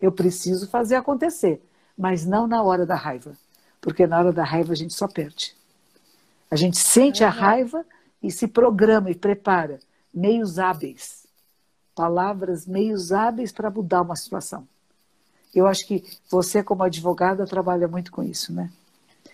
Eu 0.01 0.13
preciso 0.13 0.69
fazer 0.69 0.95
acontecer, 0.95 1.61
mas 1.99 2.25
não 2.25 2.47
na 2.47 2.63
hora 2.63 2.87
da 2.87 2.95
raiva. 2.95 3.37
Porque 3.81 4.07
na 4.07 4.21
hora 4.21 4.33
da 4.33 4.45
raiva 4.45 4.73
a 4.73 4.77
gente 4.77 4.95
só 4.95 5.09
perde. 5.09 5.57
A 6.49 6.55
gente 6.55 6.79
sente 6.79 7.25
a 7.25 7.29
raiva 7.29 7.85
e 8.23 8.31
se 8.31 8.47
programa 8.47 9.11
e 9.11 9.17
prepara 9.17 9.81
meios 10.15 10.61
hábeis, 10.61 11.27
palavras 11.93 12.69
meios 12.69 13.11
hábeis 13.11 13.51
para 13.51 13.69
mudar 13.69 14.03
uma 14.03 14.15
situação. 14.15 14.65
Eu 15.53 15.67
acho 15.67 15.85
que 15.89 16.05
você, 16.31 16.63
como 16.63 16.85
advogada, 16.85 17.45
trabalha 17.49 17.89
muito 17.89 18.13
com 18.13 18.23
isso, 18.23 18.53
né? 18.53 18.71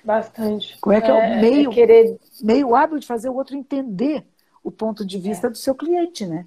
Bastante. 0.05 0.79
Como 0.81 0.95
é 0.95 1.01
que 1.01 1.11
é, 1.11 1.11
é 1.11 1.39
o 1.39 1.41
meio, 1.41 1.71
é 1.71 1.75
querer... 1.75 2.19
meio 2.43 2.75
hábil 2.75 2.99
de 2.99 3.07
fazer 3.07 3.29
o 3.29 3.35
outro 3.35 3.57
entender 3.57 4.25
o 4.63 4.71
ponto 4.71 5.05
de 5.05 5.19
vista 5.19 5.47
é. 5.47 5.51
do 5.51 5.57
seu 5.57 5.75
cliente, 5.75 6.27
né? 6.27 6.47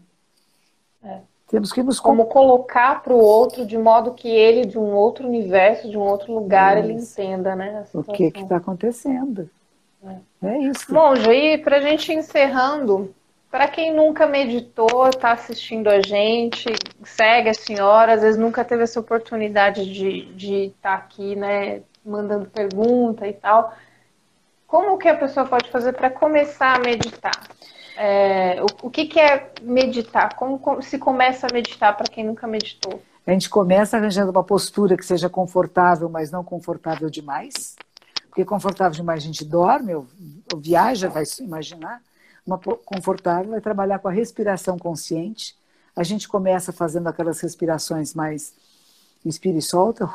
É. 1.03 1.19
Temos 1.47 1.71
que 1.71 1.83
nos 1.83 1.99
como 1.99 2.25
colocar 2.25 3.03
para 3.03 3.13
o 3.13 3.19
outro 3.19 3.65
de 3.65 3.77
modo 3.77 4.13
que 4.13 4.27
ele 4.27 4.65
de 4.65 4.79
um 4.79 4.93
outro 4.93 5.27
universo, 5.27 5.89
de 5.89 5.97
um 5.97 6.01
outro 6.01 6.33
lugar, 6.33 6.77
ele 6.77 6.93
entenda, 6.93 7.55
né? 7.55 7.85
O 7.93 8.03
que 8.03 8.25
está 8.25 8.57
acontecendo? 8.57 9.49
É. 10.03 10.47
é 10.47 10.57
isso. 10.63 10.91
Monja, 10.91 11.31
e 11.31 11.57
para 11.59 11.77
a 11.77 11.81
gente 11.81 12.11
encerrando, 12.11 13.13
para 13.51 13.67
quem 13.67 13.93
nunca 13.93 14.25
meditou, 14.25 15.07
está 15.07 15.31
assistindo 15.31 15.89
a 15.89 16.01
gente, 16.01 16.73
segue 17.03 17.49
a 17.49 17.53
senhora, 17.53 18.13
às 18.13 18.21
vezes 18.21 18.39
nunca 18.39 18.65
teve 18.65 18.81
essa 18.81 18.99
oportunidade 18.99 19.85
de 19.93 20.65
estar 20.65 20.73
tá 20.81 20.95
aqui, 20.95 21.35
né, 21.35 21.83
mandando 22.05 22.49
pergunta 22.49 23.27
e 23.27 23.33
tal, 23.33 23.73
como 24.67 24.97
que 24.97 25.07
a 25.07 25.17
pessoa 25.17 25.45
pode 25.45 25.69
fazer 25.69 25.93
para 25.93 26.09
começar 26.09 26.75
a 26.75 26.79
meditar? 26.79 27.47
É, 27.95 28.61
o, 28.61 28.87
o 28.87 28.89
que, 28.89 29.05
que, 29.05 29.19
é 29.19 29.51
meditar? 29.61 30.35
Como, 30.35 30.81
se 30.81 30.97
começa 30.97 31.47
a 31.47 31.53
meditar 31.53 31.95
para 31.95 32.07
quem 32.07 32.25
nunca 32.25 32.47
meditou? 32.47 33.01
A 33.25 33.31
gente 33.31 33.49
começa 33.49 33.97
arranjando 33.97 34.31
uma 34.31 34.43
postura 34.43 34.97
que 34.97 35.05
seja 35.05 35.29
confortável, 35.29 36.09
mas 36.09 36.31
não 36.31 36.43
confortável 36.43 37.09
demais. 37.09 37.75
Porque 38.27 38.43
confortável 38.43 38.93
demais 38.93 39.21
a 39.21 39.25
gente 39.27 39.45
dorme, 39.45 39.93
ou, 39.93 40.07
ou 40.51 40.59
viaja, 40.59 41.07
vai 41.07 41.23
imaginar. 41.39 42.01
Uma 42.45 42.57
confortável 42.57 43.51
vai 43.51 43.61
trabalhar 43.61 43.99
com 43.99 44.07
a 44.07 44.11
respiração 44.11 44.77
consciente. 44.77 45.55
A 45.95 46.03
gente 46.03 46.27
começa 46.27 46.73
fazendo 46.73 47.07
aquelas 47.07 47.39
respirações 47.39 48.15
mais 48.15 48.55
inspira 49.23 49.57
e 49.59 49.61
solta 49.61 50.09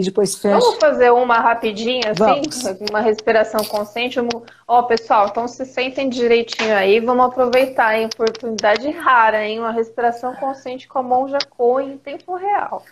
e 0.00 0.04
depois 0.04 0.34
fecha. 0.34 0.58
Vamos 0.58 0.78
fazer 0.78 1.10
uma 1.10 1.38
rapidinha, 1.38 2.12
assim? 2.12 2.18
Vamos. 2.18 2.64
Uma 2.90 3.00
respiração 3.00 3.62
consciente. 3.64 4.18
Ó, 4.18 4.78
oh, 4.78 4.82
pessoal, 4.84 5.28
então 5.28 5.46
se 5.46 5.64
sentem 5.66 6.08
direitinho 6.08 6.74
aí. 6.74 7.00
Vamos 7.00 7.26
aproveitar 7.26 7.94
a 7.94 8.06
oportunidade 8.06 8.88
rara, 8.90 9.46
hein? 9.46 9.60
Uma 9.60 9.72
respiração 9.72 10.34
consciente 10.36 10.88
com 10.88 10.98
a 10.98 11.02
mão 11.02 11.28
já 11.28 11.38
em 11.82 11.98
tempo 11.98 12.34
real. 12.34 12.82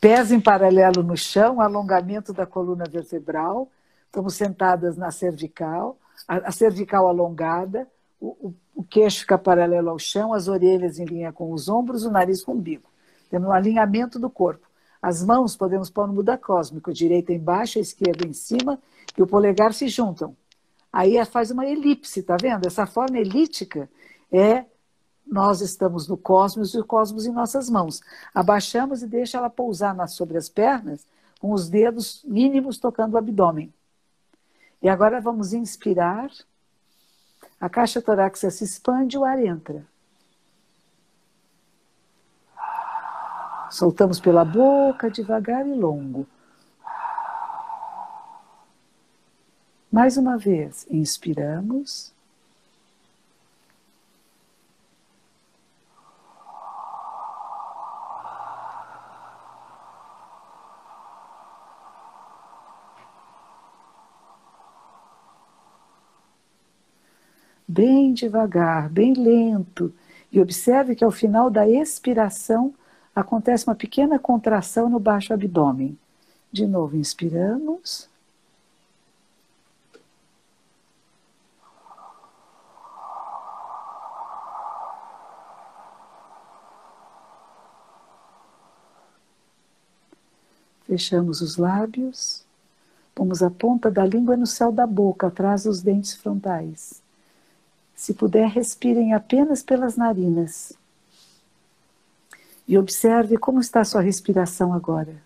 Pés 0.00 0.32
em 0.32 0.40
paralelo 0.40 1.02
no 1.02 1.16
chão, 1.16 1.60
alongamento 1.60 2.32
da 2.32 2.44
coluna 2.44 2.84
vertebral. 2.90 3.68
Estamos 4.06 4.34
sentadas 4.34 4.96
na 4.96 5.10
cervical, 5.10 5.98
a, 6.26 6.48
a 6.48 6.52
cervical 6.52 7.06
alongada, 7.06 7.86
o, 8.18 8.28
o, 8.48 8.54
o 8.74 8.82
queixo 8.82 9.20
fica 9.20 9.36
paralelo 9.36 9.90
ao 9.90 9.98
chão, 9.98 10.32
as 10.32 10.48
orelhas 10.48 10.98
em 10.98 11.04
linha 11.04 11.32
com 11.32 11.52
os 11.52 11.68
ombros, 11.68 12.04
o 12.04 12.10
nariz 12.10 12.42
com 12.42 12.52
o 12.52 12.54
umbigo. 12.54 12.88
Temos 13.30 13.48
um 13.48 13.52
alinhamento 13.52 14.18
do 14.18 14.30
corpo. 14.30 14.66
As 15.00 15.22
mãos 15.22 15.56
podemos 15.56 15.90
pôr 15.90 16.06
no 16.06 16.14
Buda 16.14 16.36
cósmico, 16.36 16.92
direita 16.92 17.32
embaixo, 17.32 17.78
a 17.78 17.82
esquerda 17.82 18.26
em 18.26 18.32
cima, 18.32 18.78
e 19.16 19.22
o 19.22 19.26
polegar 19.26 19.72
se 19.72 19.88
juntam. 19.88 20.36
Aí 20.92 21.22
faz 21.26 21.50
uma 21.50 21.66
elipse, 21.66 22.22
tá 22.22 22.36
vendo? 22.40 22.66
Essa 22.66 22.86
forma 22.86 23.18
elíptica 23.18 23.88
é 24.32 24.64
nós 25.26 25.60
estamos 25.60 26.06
no 26.06 26.16
cosmos 26.16 26.72
e 26.72 26.78
o 26.78 26.84
cosmos 26.84 27.26
em 27.26 27.32
nossas 27.32 27.68
mãos. 27.68 28.00
Abaixamos 28.32 29.02
e 29.02 29.06
deixa 29.06 29.38
ela 29.38 29.50
pousar 29.50 29.94
nas, 29.94 30.12
sobre 30.12 30.38
as 30.38 30.48
pernas, 30.48 31.04
com 31.40 31.52
os 31.52 31.68
dedos 31.68 32.22
mínimos 32.24 32.78
tocando 32.78 33.14
o 33.14 33.18
abdômen. 33.18 33.72
E 34.80 34.88
agora 34.88 35.20
vamos 35.20 35.52
inspirar. 35.52 36.30
A 37.60 37.68
caixa 37.68 38.00
torácica 38.00 38.50
se 38.50 38.64
expande 38.64 39.18
o 39.18 39.24
ar 39.24 39.42
entra. 39.44 39.84
Soltamos 43.76 44.18
pela 44.18 44.42
boca, 44.42 45.10
devagar 45.10 45.66
e 45.66 45.74
longo. 45.74 46.26
Mais 49.92 50.16
uma 50.16 50.38
vez, 50.38 50.86
inspiramos. 50.90 52.10
Bem 67.68 68.14
devagar, 68.14 68.88
bem 68.88 69.12
lento, 69.12 69.92
e 70.32 70.40
observe 70.40 70.94
que 70.94 71.04
ao 71.04 71.10
final 71.10 71.50
da 71.50 71.68
expiração, 71.68 72.74
acontece 73.16 73.66
uma 73.66 73.74
pequena 73.74 74.18
contração 74.18 74.90
no 74.90 75.00
baixo 75.00 75.32
abdômen. 75.32 75.98
De 76.52 76.66
novo, 76.66 76.96
inspiramos. 76.96 78.10
Fechamos 90.84 91.40
os 91.40 91.56
lábios. 91.56 92.44
Pomos 93.14 93.42
a 93.42 93.50
ponta 93.50 93.90
da 93.90 94.04
língua 94.04 94.36
no 94.36 94.46
céu 94.46 94.70
da 94.70 94.86
boca, 94.86 95.28
atrás 95.28 95.64
dos 95.64 95.80
dentes 95.80 96.14
frontais. 96.14 97.02
Se 97.94 98.12
puder, 98.12 98.46
respirem 98.48 99.14
apenas 99.14 99.62
pelas 99.62 99.96
narinas. 99.96 100.74
E 102.68 102.76
observe 102.76 103.38
como 103.38 103.60
está 103.60 103.80
a 103.80 103.84
sua 103.84 104.00
respiração 104.00 104.72
agora. 104.72 105.22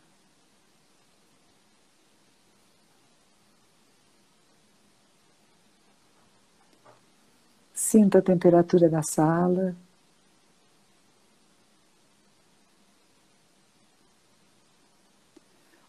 Sinta 7.74 8.18
a 8.18 8.22
temperatura 8.22 8.88
da 8.88 9.02
sala. 9.02 9.74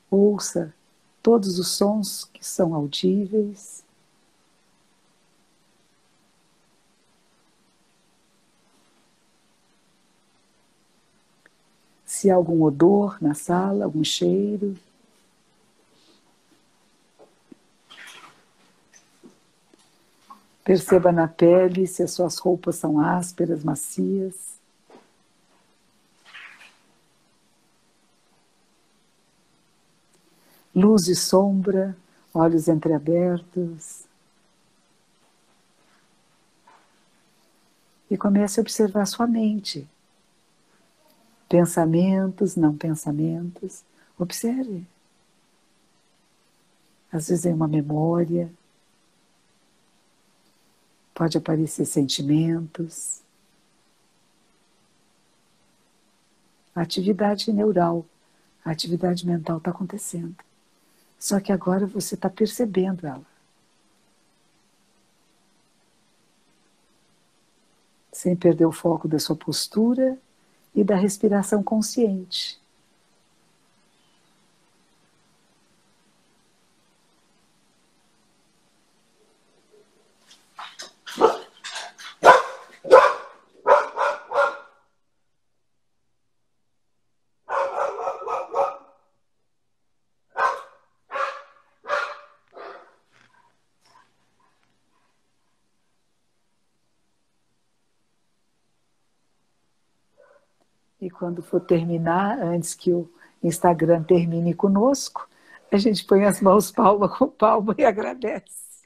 Ouça 0.10 0.73
todos 1.22 1.60
os 1.60 1.68
sons 1.68 2.26
que 2.34 2.45
são 2.45 2.73
audíveis. 2.73 3.84
Se 12.22 12.30
há 12.30 12.35
algum 12.35 12.61
odor 12.61 13.18
na 13.19 13.34
sala, 13.34 13.85
algum 13.85 14.03
cheiro. 14.03 14.77
Perceba 20.64 21.11
na 21.11 21.27
pele 21.27 21.88
se 21.88 22.03
as 22.03 22.11
suas 22.11 22.38
roupas 22.38 22.76
são 22.76 22.99
ásperas, 22.99 23.64
macias. 23.64 24.35
Luz 30.76 31.07
e 31.07 31.15
sombra, 31.15 31.98
olhos 32.31 32.68
entreabertos. 32.68 34.03
E 38.11 38.15
comece 38.15 38.60
a 38.60 38.61
observar 38.61 39.07
sua 39.07 39.26
mente 39.26 39.89
pensamentos, 41.52 42.56
não 42.56 42.78
pensamentos. 42.78 43.84
Observe. 44.18 44.88
Às 47.11 47.28
vezes 47.28 47.45
é 47.45 47.53
uma 47.53 47.68
memória, 47.68 48.49
pode 51.14 51.38
aparecer 51.38 51.86
sentimentos. 51.86 53.22
A 56.73 56.84
atividade 56.84 57.52
neural, 57.52 58.06
a 58.64 58.72
atividade 58.72 59.28
mental 59.28 59.57
está 59.57 59.72
acontecendo. 59.72 60.38
Só 61.19 61.41
que 61.41 61.52
agora 61.52 61.86
você 61.86 62.15
está 62.15 62.30
percebendo 62.30 63.06
ela. 63.06 63.26
Sem 68.14 68.38
perder 68.38 68.65
o 68.65 68.72
foco 68.72 69.06
da 69.06 69.19
sua 69.19 69.36
postura 69.36 70.18
e 70.76 70.84
da 70.84 70.95
respiração 70.95 71.64
consciente. 71.64 72.61
Quando 101.22 101.43
for 101.43 101.60
terminar, 101.61 102.39
antes 102.41 102.73
que 102.73 102.91
o 102.91 103.07
Instagram 103.43 104.02
termine 104.02 104.56
conosco, 104.56 105.30
a 105.72 105.77
gente 105.77 106.03
põe 106.03 106.26
as 106.26 106.41
mãos 106.41 106.72
palma 106.72 107.07
com 107.07 107.27
palma 107.27 107.76
e 107.77 107.85
agradece. 107.85 108.81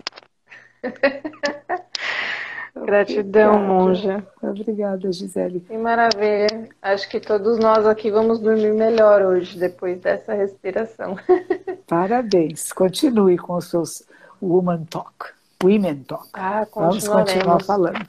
Gratidão, 2.75 3.57
monja. 3.57 4.21
Obrigada, 4.43 5.09
Gisele. 5.13 5.61
Que 5.61 5.77
maravilha. 5.77 6.67
Acho 6.81 7.07
que 7.07 7.21
todos 7.21 7.57
nós 7.57 7.87
aqui 7.87 8.11
vamos 8.11 8.41
dormir 8.41 8.73
melhor 8.73 9.21
hoje, 9.21 9.57
depois 9.57 10.01
dessa 10.01 10.33
respiração. 10.33 11.17
Parabéns. 11.87 12.73
Continue 12.73 13.37
com 13.37 13.55
os 13.55 13.69
seus 13.69 14.03
Woman 14.41 14.83
Talk, 14.89 15.29
Women 15.63 16.03
Talk. 16.03 16.27
Ah, 16.33 16.67
vamos 16.75 17.07
continuar 17.07 17.63
falando. 17.63 18.05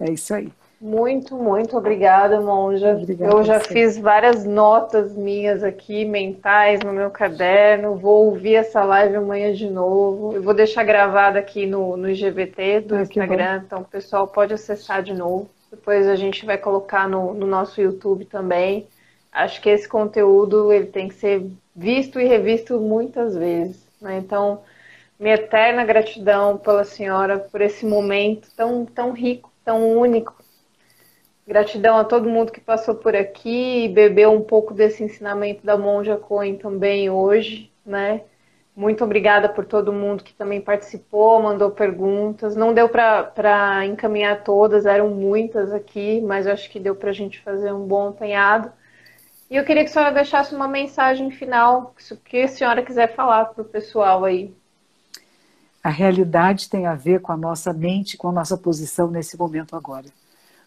É 0.00 0.10
isso 0.10 0.32
aí. 0.32 0.50
Muito, 0.80 1.36
muito 1.36 1.76
obrigada, 1.76 2.38
Monja. 2.40 2.92
Obrigada 2.92 3.32
eu 3.32 3.42
já 3.42 3.58
fiz 3.60 3.96
várias 3.96 4.44
notas 4.44 5.14
minhas 5.14 5.64
aqui, 5.64 6.04
mentais, 6.04 6.80
no 6.80 6.92
meu 6.92 7.10
caderno. 7.10 7.96
Vou 7.96 8.26
ouvir 8.26 8.56
essa 8.56 8.84
live 8.84 9.16
amanhã 9.16 9.54
de 9.54 9.70
novo. 9.70 10.34
Eu 10.34 10.42
vou 10.42 10.52
deixar 10.52 10.84
gravada 10.84 11.38
aqui 11.38 11.64
no, 11.64 11.96
no 11.96 12.10
IGVT 12.10 12.80
do 12.82 12.94
ah, 12.94 13.02
Instagram, 13.02 13.62
então 13.64 13.80
o 13.80 13.84
pessoal 13.84 14.28
pode 14.28 14.52
acessar 14.52 15.02
de 15.02 15.14
novo. 15.14 15.48
Depois 15.70 16.06
a 16.06 16.14
gente 16.14 16.44
vai 16.44 16.58
colocar 16.58 17.08
no, 17.08 17.32
no 17.32 17.46
nosso 17.46 17.80
YouTube 17.80 18.26
também. 18.26 18.86
Acho 19.32 19.60
que 19.62 19.70
esse 19.70 19.88
conteúdo 19.88 20.72
ele 20.72 20.86
tem 20.86 21.08
que 21.08 21.14
ser 21.14 21.50
visto 21.74 22.20
e 22.20 22.24
revisto 22.24 22.78
muitas 22.78 23.34
vezes. 23.34 23.86
Né? 24.00 24.18
Então, 24.18 24.60
minha 25.18 25.34
eterna 25.34 25.84
gratidão 25.84 26.58
pela 26.58 26.84
senhora 26.84 27.38
por 27.38 27.62
esse 27.62 27.86
momento 27.86 28.48
tão, 28.54 28.84
tão 28.84 29.12
rico, 29.12 29.50
tão 29.64 29.96
único 29.96 30.35
Gratidão 31.46 31.96
a 31.96 32.02
todo 32.02 32.28
mundo 32.28 32.50
que 32.50 32.60
passou 32.60 32.96
por 32.96 33.14
aqui 33.14 33.84
e 33.84 33.88
bebeu 33.88 34.32
um 34.32 34.42
pouco 34.42 34.74
desse 34.74 35.04
ensinamento 35.04 35.64
da 35.64 35.78
Monja 35.78 36.16
Coen 36.16 36.56
também 36.56 37.08
hoje, 37.08 37.70
né? 37.84 38.22
Muito 38.74 39.04
obrigada 39.04 39.48
por 39.48 39.64
todo 39.64 39.92
mundo 39.92 40.24
que 40.24 40.34
também 40.34 40.60
participou, 40.60 41.40
mandou 41.40 41.70
perguntas. 41.70 42.56
Não 42.56 42.74
deu 42.74 42.88
para 42.88 43.86
encaminhar 43.86 44.42
todas, 44.42 44.86
eram 44.86 45.08
muitas 45.10 45.72
aqui, 45.72 46.20
mas 46.20 46.48
acho 46.48 46.68
que 46.68 46.80
deu 46.80 46.96
para 46.96 47.10
a 47.10 47.12
gente 47.12 47.40
fazer 47.40 47.72
um 47.72 47.86
bom 47.86 48.08
apanhado. 48.08 48.72
E 49.48 49.54
eu 49.54 49.64
queria 49.64 49.84
que 49.84 49.90
a 49.90 49.92
senhora 49.92 50.12
deixasse 50.12 50.52
uma 50.52 50.66
mensagem 50.66 51.30
final, 51.30 51.94
que 52.24 52.42
a 52.42 52.48
senhora 52.48 52.82
quiser 52.82 53.14
falar 53.14 53.44
para 53.46 53.62
o 53.62 53.64
pessoal 53.64 54.24
aí. 54.24 54.52
A 55.82 55.90
realidade 55.90 56.68
tem 56.68 56.86
a 56.86 56.96
ver 56.96 57.20
com 57.20 57.30
a 57.30 57.36
nossa 57.36 57.72
mente, 57.72 58.16
com 58.16 58.30
a 58.30 58.32
nossa 58.32 58.58
posição 58.58 59.08
nesse 59.08 59.38
momento 59.38 59.76
agora 59.76 60.06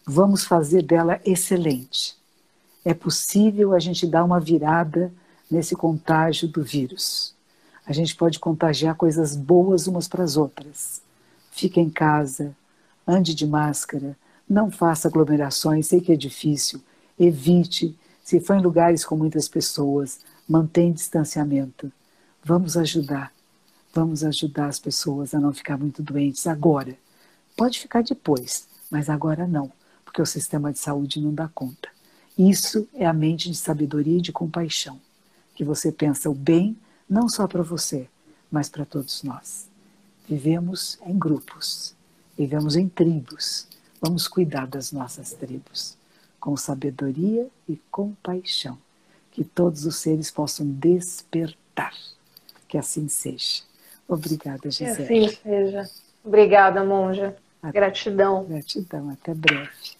vamos 0.06 0.44
fazer 0.44 0.82
dela 0.82 1.20
excelente. 1.24 2.16
É 2.84 2.94
possível 2.94 3.74
a 3.74 3.78
gente 3.78 4.06
dar 4.06 4.24
uma 4.24 4.40
virada 4.40 5.12
nesse 5.50 5.76
contágio 5.76 6.48
do 6.48 6.62
vírus. 6.62 7.34
A 7.84 7.92
gente 7.92 8.14
pode 8.16 8.38
contagiar 8.38 8.94
coisas 8.94 9.36
boas 9.36 9.86
umas 9.86 10.08
para 10.08 10.24
as 10.24 10.36
outras. 10.36 11.02
Fique 11.50 11.80
em 11.80 11.90
casa, 11.90 12.56
ande 13.06 13.34
de 13.34 13.46
máscara, 13.46 14.16
não 14.48 14.70
faça 14.70 15.08
aglomerações, 15.08 15.88
sei 15.88 16.00
que 16.00 16.12
é 16.12 16.16
difícil, 16.16 16.80
evite, 17.18 17.96
se 18.22 18.40
for 18.40 18.56
em 18.56 18.62
lugares 18.62 19.04
com 19.04 19.16
muitas 19.16 19.48
pessoas, 19.48 20.20
mantenha 20.48 20.92
distanciamento. 20.92 21.92
Vamos 22.42 22.76
ajudar, 22.76 23.32
vamos 23.92 24.24
ajudar 24.24 24.66
as 24.66 24.78
pessoas 24.78 25.34
a 25.34 25.40
não 25.40 25.52
ficar 25.52 25.76
muito 25.76 26.02
doentes 26.02 26.46
agora. 26.46 26.96
Pode 27.56 27.78
ficar 27.78 28.02
depois, 28.02 28.66
mas 28.90 29.10
agora 29.10 29.46
não 29.46 29.70
porque 30.10 30.20
o 30.20 30.26
sistema 30.26 30.72
de 30.72 30.80
saúde 30.80 31.20
não 31.20 31.32
dá 31.32 31.48
conta. 31.54 31.88
Isso 32.36 32.88
é 32.94 33.06
a 33.06 33.12
mente 33.12 33.48
de 33.48 33.56
sabedoria 33.56 34.18
e 34.18 34.20
de 34.20 34.32
compaixão, 34.32 35.00
que 35.54 35.62
você 35.62 35.92
pensa 35.92 36.28
o 36.28 36.34
bem 36.34 36.76
não 37.08 37.28
só 37.28 37.46
para 37.46 37.62
você, 37.62 38.08
mas 38.50 38.68
para 38.68 38.84
todos 38.84 39.22
nós. 39.22 39.68
Vivemos 40.28 40.98
em 41.06 41.16
grupos, 41.16 41.94
vivemos 42.36 42.74
em 42.74 42.88
tribos. 42.88 43.68
Vamos 44.00 44.26
cuidar 44.26 44.66
das 44.66 44.90
nossas 44.90 45.32
tribos 45.32 45.96
com 46.40 46.56
sabedoria 46.56 47.46
e 47.68 47.76
compaixão, 47.88 48.76
que 49.30 49.44
todos 49.44 49.86
os 49.86 49.94
seres 49.96 50.28
possam 50.28 50.66
despertar. 50.66 51.94
Que 52.66 52.76
assim 52.76 53.06
seja. 53.06 53.62
Obrigada, 54.08 54.68
Gisele. 54.72 55.06
Que 55.06 55.24
assim 55.26 55.40
seja. 55.40 55.90
Obrigada, 56.24 56.82
monja. 56.82 57.36
Gratidão. 57.62 58.44
Gratidão. 58.44 59.10
Até 59.10 59.34
breve. 59.34 59.99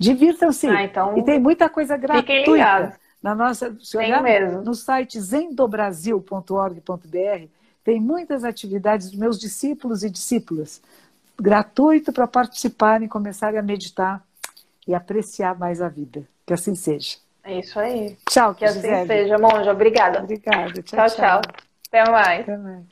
Divirtam-se. 0.00 0.66
Ah, 0.66 0.82
então, 0.82 1.16
e 1.18 1.22
tem 1.22 1.38
muita 1.38 1.68
coisa 1.68 1.94
gratuita. 1.94 2.98
Na 3.22 3.34
nossa, 3.34 3.76
se 3.82 3.98
olhar 3.98 4.22
mesmo. 4.22 4.62
no 4.62 4.74
site 4.74 5.20
zendobrasil.org.br, 5.20 7.48
tem 7.84 8.00
muitas 8.00 8.42
atividades 8.42 9.10
dos 9.10 9.18
meus 9.18 9.38
discípulos 9.38 10.02
e 10.02 10.08
discípulas, 10.08 10.80
gratuito 11.38 12.14
para 12.14 12.26
participarem, 12.26 13.08
começarem 13.08 13.58
a 13.58 13.62
meditar 13.62 14.24
e 14.88 14.94
apreciar 14.94 15.58
mais 15.58 15.82
a 15.82 15.88
vida. 15.90 16.26
Que 16.46 16.54
assim 16.54 16.74
seja. 16.74 17.18
É 17.44 17.58
isso 17.58 17.78
aí. 17.78 18.16
Tchau, 18.26 18.54
que 18.54 18.64
assim 18.64 19.06
seja, 19.06 19.36
monja. 19.36 19.70
Obrigada. 19.70 20.20
Obrigada. 20.20 20.82
tchau. 20.82 21.08
tchau. 21.08 21.10
tchau. 21.10 21.42
Até 21.88 22.10
mais. 22.10 22.40
Até 22.40 22.56
mais. 22.56 22.84